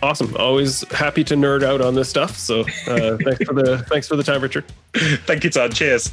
Awesome. 0.00 0.36
Always 0.36 0.82
happy 0.92 1.24
to 1.24 1.34
nerd 1.34 1.64
out 1.64 1.80
on 1.80 1.94
this 1.94 2.08
stuff. 2.08 2.36
So 2.36 2.60
uh, 2.86 3.16
thanks 3.24 3.44
for 3.44 3.54
the 3.54 3.84
thanks 3.88 4.06
for 4.06 4.14
the 4.14 4.22
time, 4.22 4.40
Richard. 4.40 4.64
Thank 4.94 5.42
you, 5.42 5.50
Todd. 5.50 5.74
Cheers. 5.74 6.12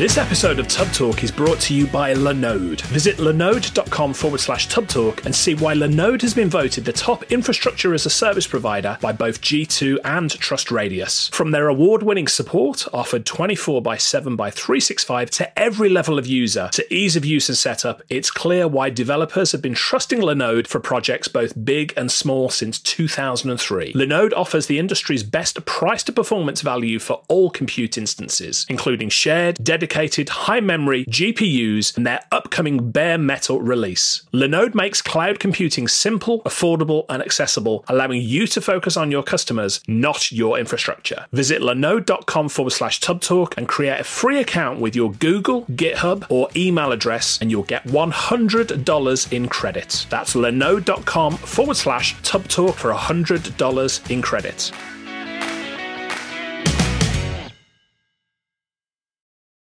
This 0.00 0.16
episode 0.16 0.58
of 0.58 0.66
Tubb 0.66 0.90
Talk 0.94 1.22
is 1.22 1.30
brought 1.30 1.60
to 1.60 1.74
you 1.74 1.86
by 1.86 2.14
Linode. 2.14 2.80
Visit 2.86 3.18
linode.com 3.18 4.14
forward 4.14 4.40
slash 4.40 4.66
Tubb 4.66 4.88
Talk 4.88 5.26
and 5.26 5.34
see 5.34 5.54
why 5.54 5.74
Linode 5.74 6.22
has 6.22 6.32
been 6.32 6.48
voted 6.48 6.86
the 6.86 6.92
top 6.94 7.30
infrastructure 7.30 7.92
as 7.92 8.06
a 8.06 8.08
service 8.08 8.46
provider 8.46 8.96
by 9.02 9.12
both 9.12 9.42
G2 9.42 9.98
and 10.02 10.30
Trust 10.30 10.70
Radius. 10.70 11.28
From 11.28 11.50
their 11.50 11.68
award 11.68 12.02
winning 12.02 12.28
support, 12.28 12.88
offered 12.94 13.26
24 13.26 13.82
by 13.82 13.98
7 13.98 14.36
by 14.36 14.50
365 14.50 15.28
to 15.32 15.58
every 15.58 15.90
level 15.90 16.18
of 16.18 16.26
user, 16.26 16.70
to 16.72 16.94
ease 16.94 17.14
of 17.14 17.26
use 17.26 17.50
and 17.50 17.58
setup, 17.58 18.00
it's 18.08 18.30
clear 18.30 18.66
why 18.66 18.88
developers 18.88 19.52
have 19.52 19.60
been 19.60 19.74
trusting 19.74 20.20
Linode 20.20 20.66
for 20.66 20.80
projects 20.80 21.28
both 21.28 21.62
big 21.62 21.92
and 21.94 22.10
small 22.10 22.48
since 22.48 22.78
2003. 22.78 23.92
Linode 23.92 24.32
offers 24.34 24.64
the 24.64 24.78
industry's 24.78 25.24
best 25.24 25.62
price 25.66 26.02
to 26.04 26.10
performance 26.10 26.62
value 26.62 26.98
for 26.98 27.20
all 27.28 27.50
compute 27.50 27.98
instances, 27.98 28.64
including 28.70 29.10
shared, 29.10 29.62
dedicated, 29.62 29.89
dedicated 29.90 30.28
high 30.28 30.60
memory 30.60 31.04
GPUs 31.06 31.96
and 31.96 32.06
their 32.06 32.20
upcoming 32.30 32.90
bare 32.92 33.18
metal 33.18 33.60
release. 33.60 34.22
Linode 34.32 34.74
makes 34.74 35.02
cloud 35.02 35.40
computing 35.40 35.88
simple, 35.88 36.42
affordable, 36.42 37.04
and 37.08 37.20
accessible, 37.22 37.84
allowing 37.88 38.22
you 38.22 38.46
to 38.46 38.60
focus 38.60 38.96
on 38.96 39.10
your 39.10 39.24
customers, 39.24 39.80
not 39.88 40.30
your 40.30 40.58
infrastructure. 40.58 41.26
Visit 41.32 41.60
linode.com 41.60 42.48
forward 42.48 42.70
slash 42.70 43.00
tubbtalk 43.00 43.54
and 43.56 43.66
create 43.66 44.00
a 44.00 44.04
free 44.04 44.38
account 44.38 44.78
with 44.78 44.94
your 44.94 45.12
Google, 45.12 45.64
GitHub, 45.64 46.24
or 46.28 46.48
email 46.54 46.92
address, 46.92 47.40
and 47.40 47.50
you'll 47.50 47.64
get 47.64 47.84
$100 47.88 49.32
in 49.32 49.48
credit. 49.48 50.06
That's 50.08 50.34
linode.com 50.34 51.36
forward 51.36 51.76
slash 51.76 52.14
tubbtalk 52.22 52.74
for 52.74 52.92
$100 52.92 54.10
in 54.10 54.22
credit. 54.22 54.72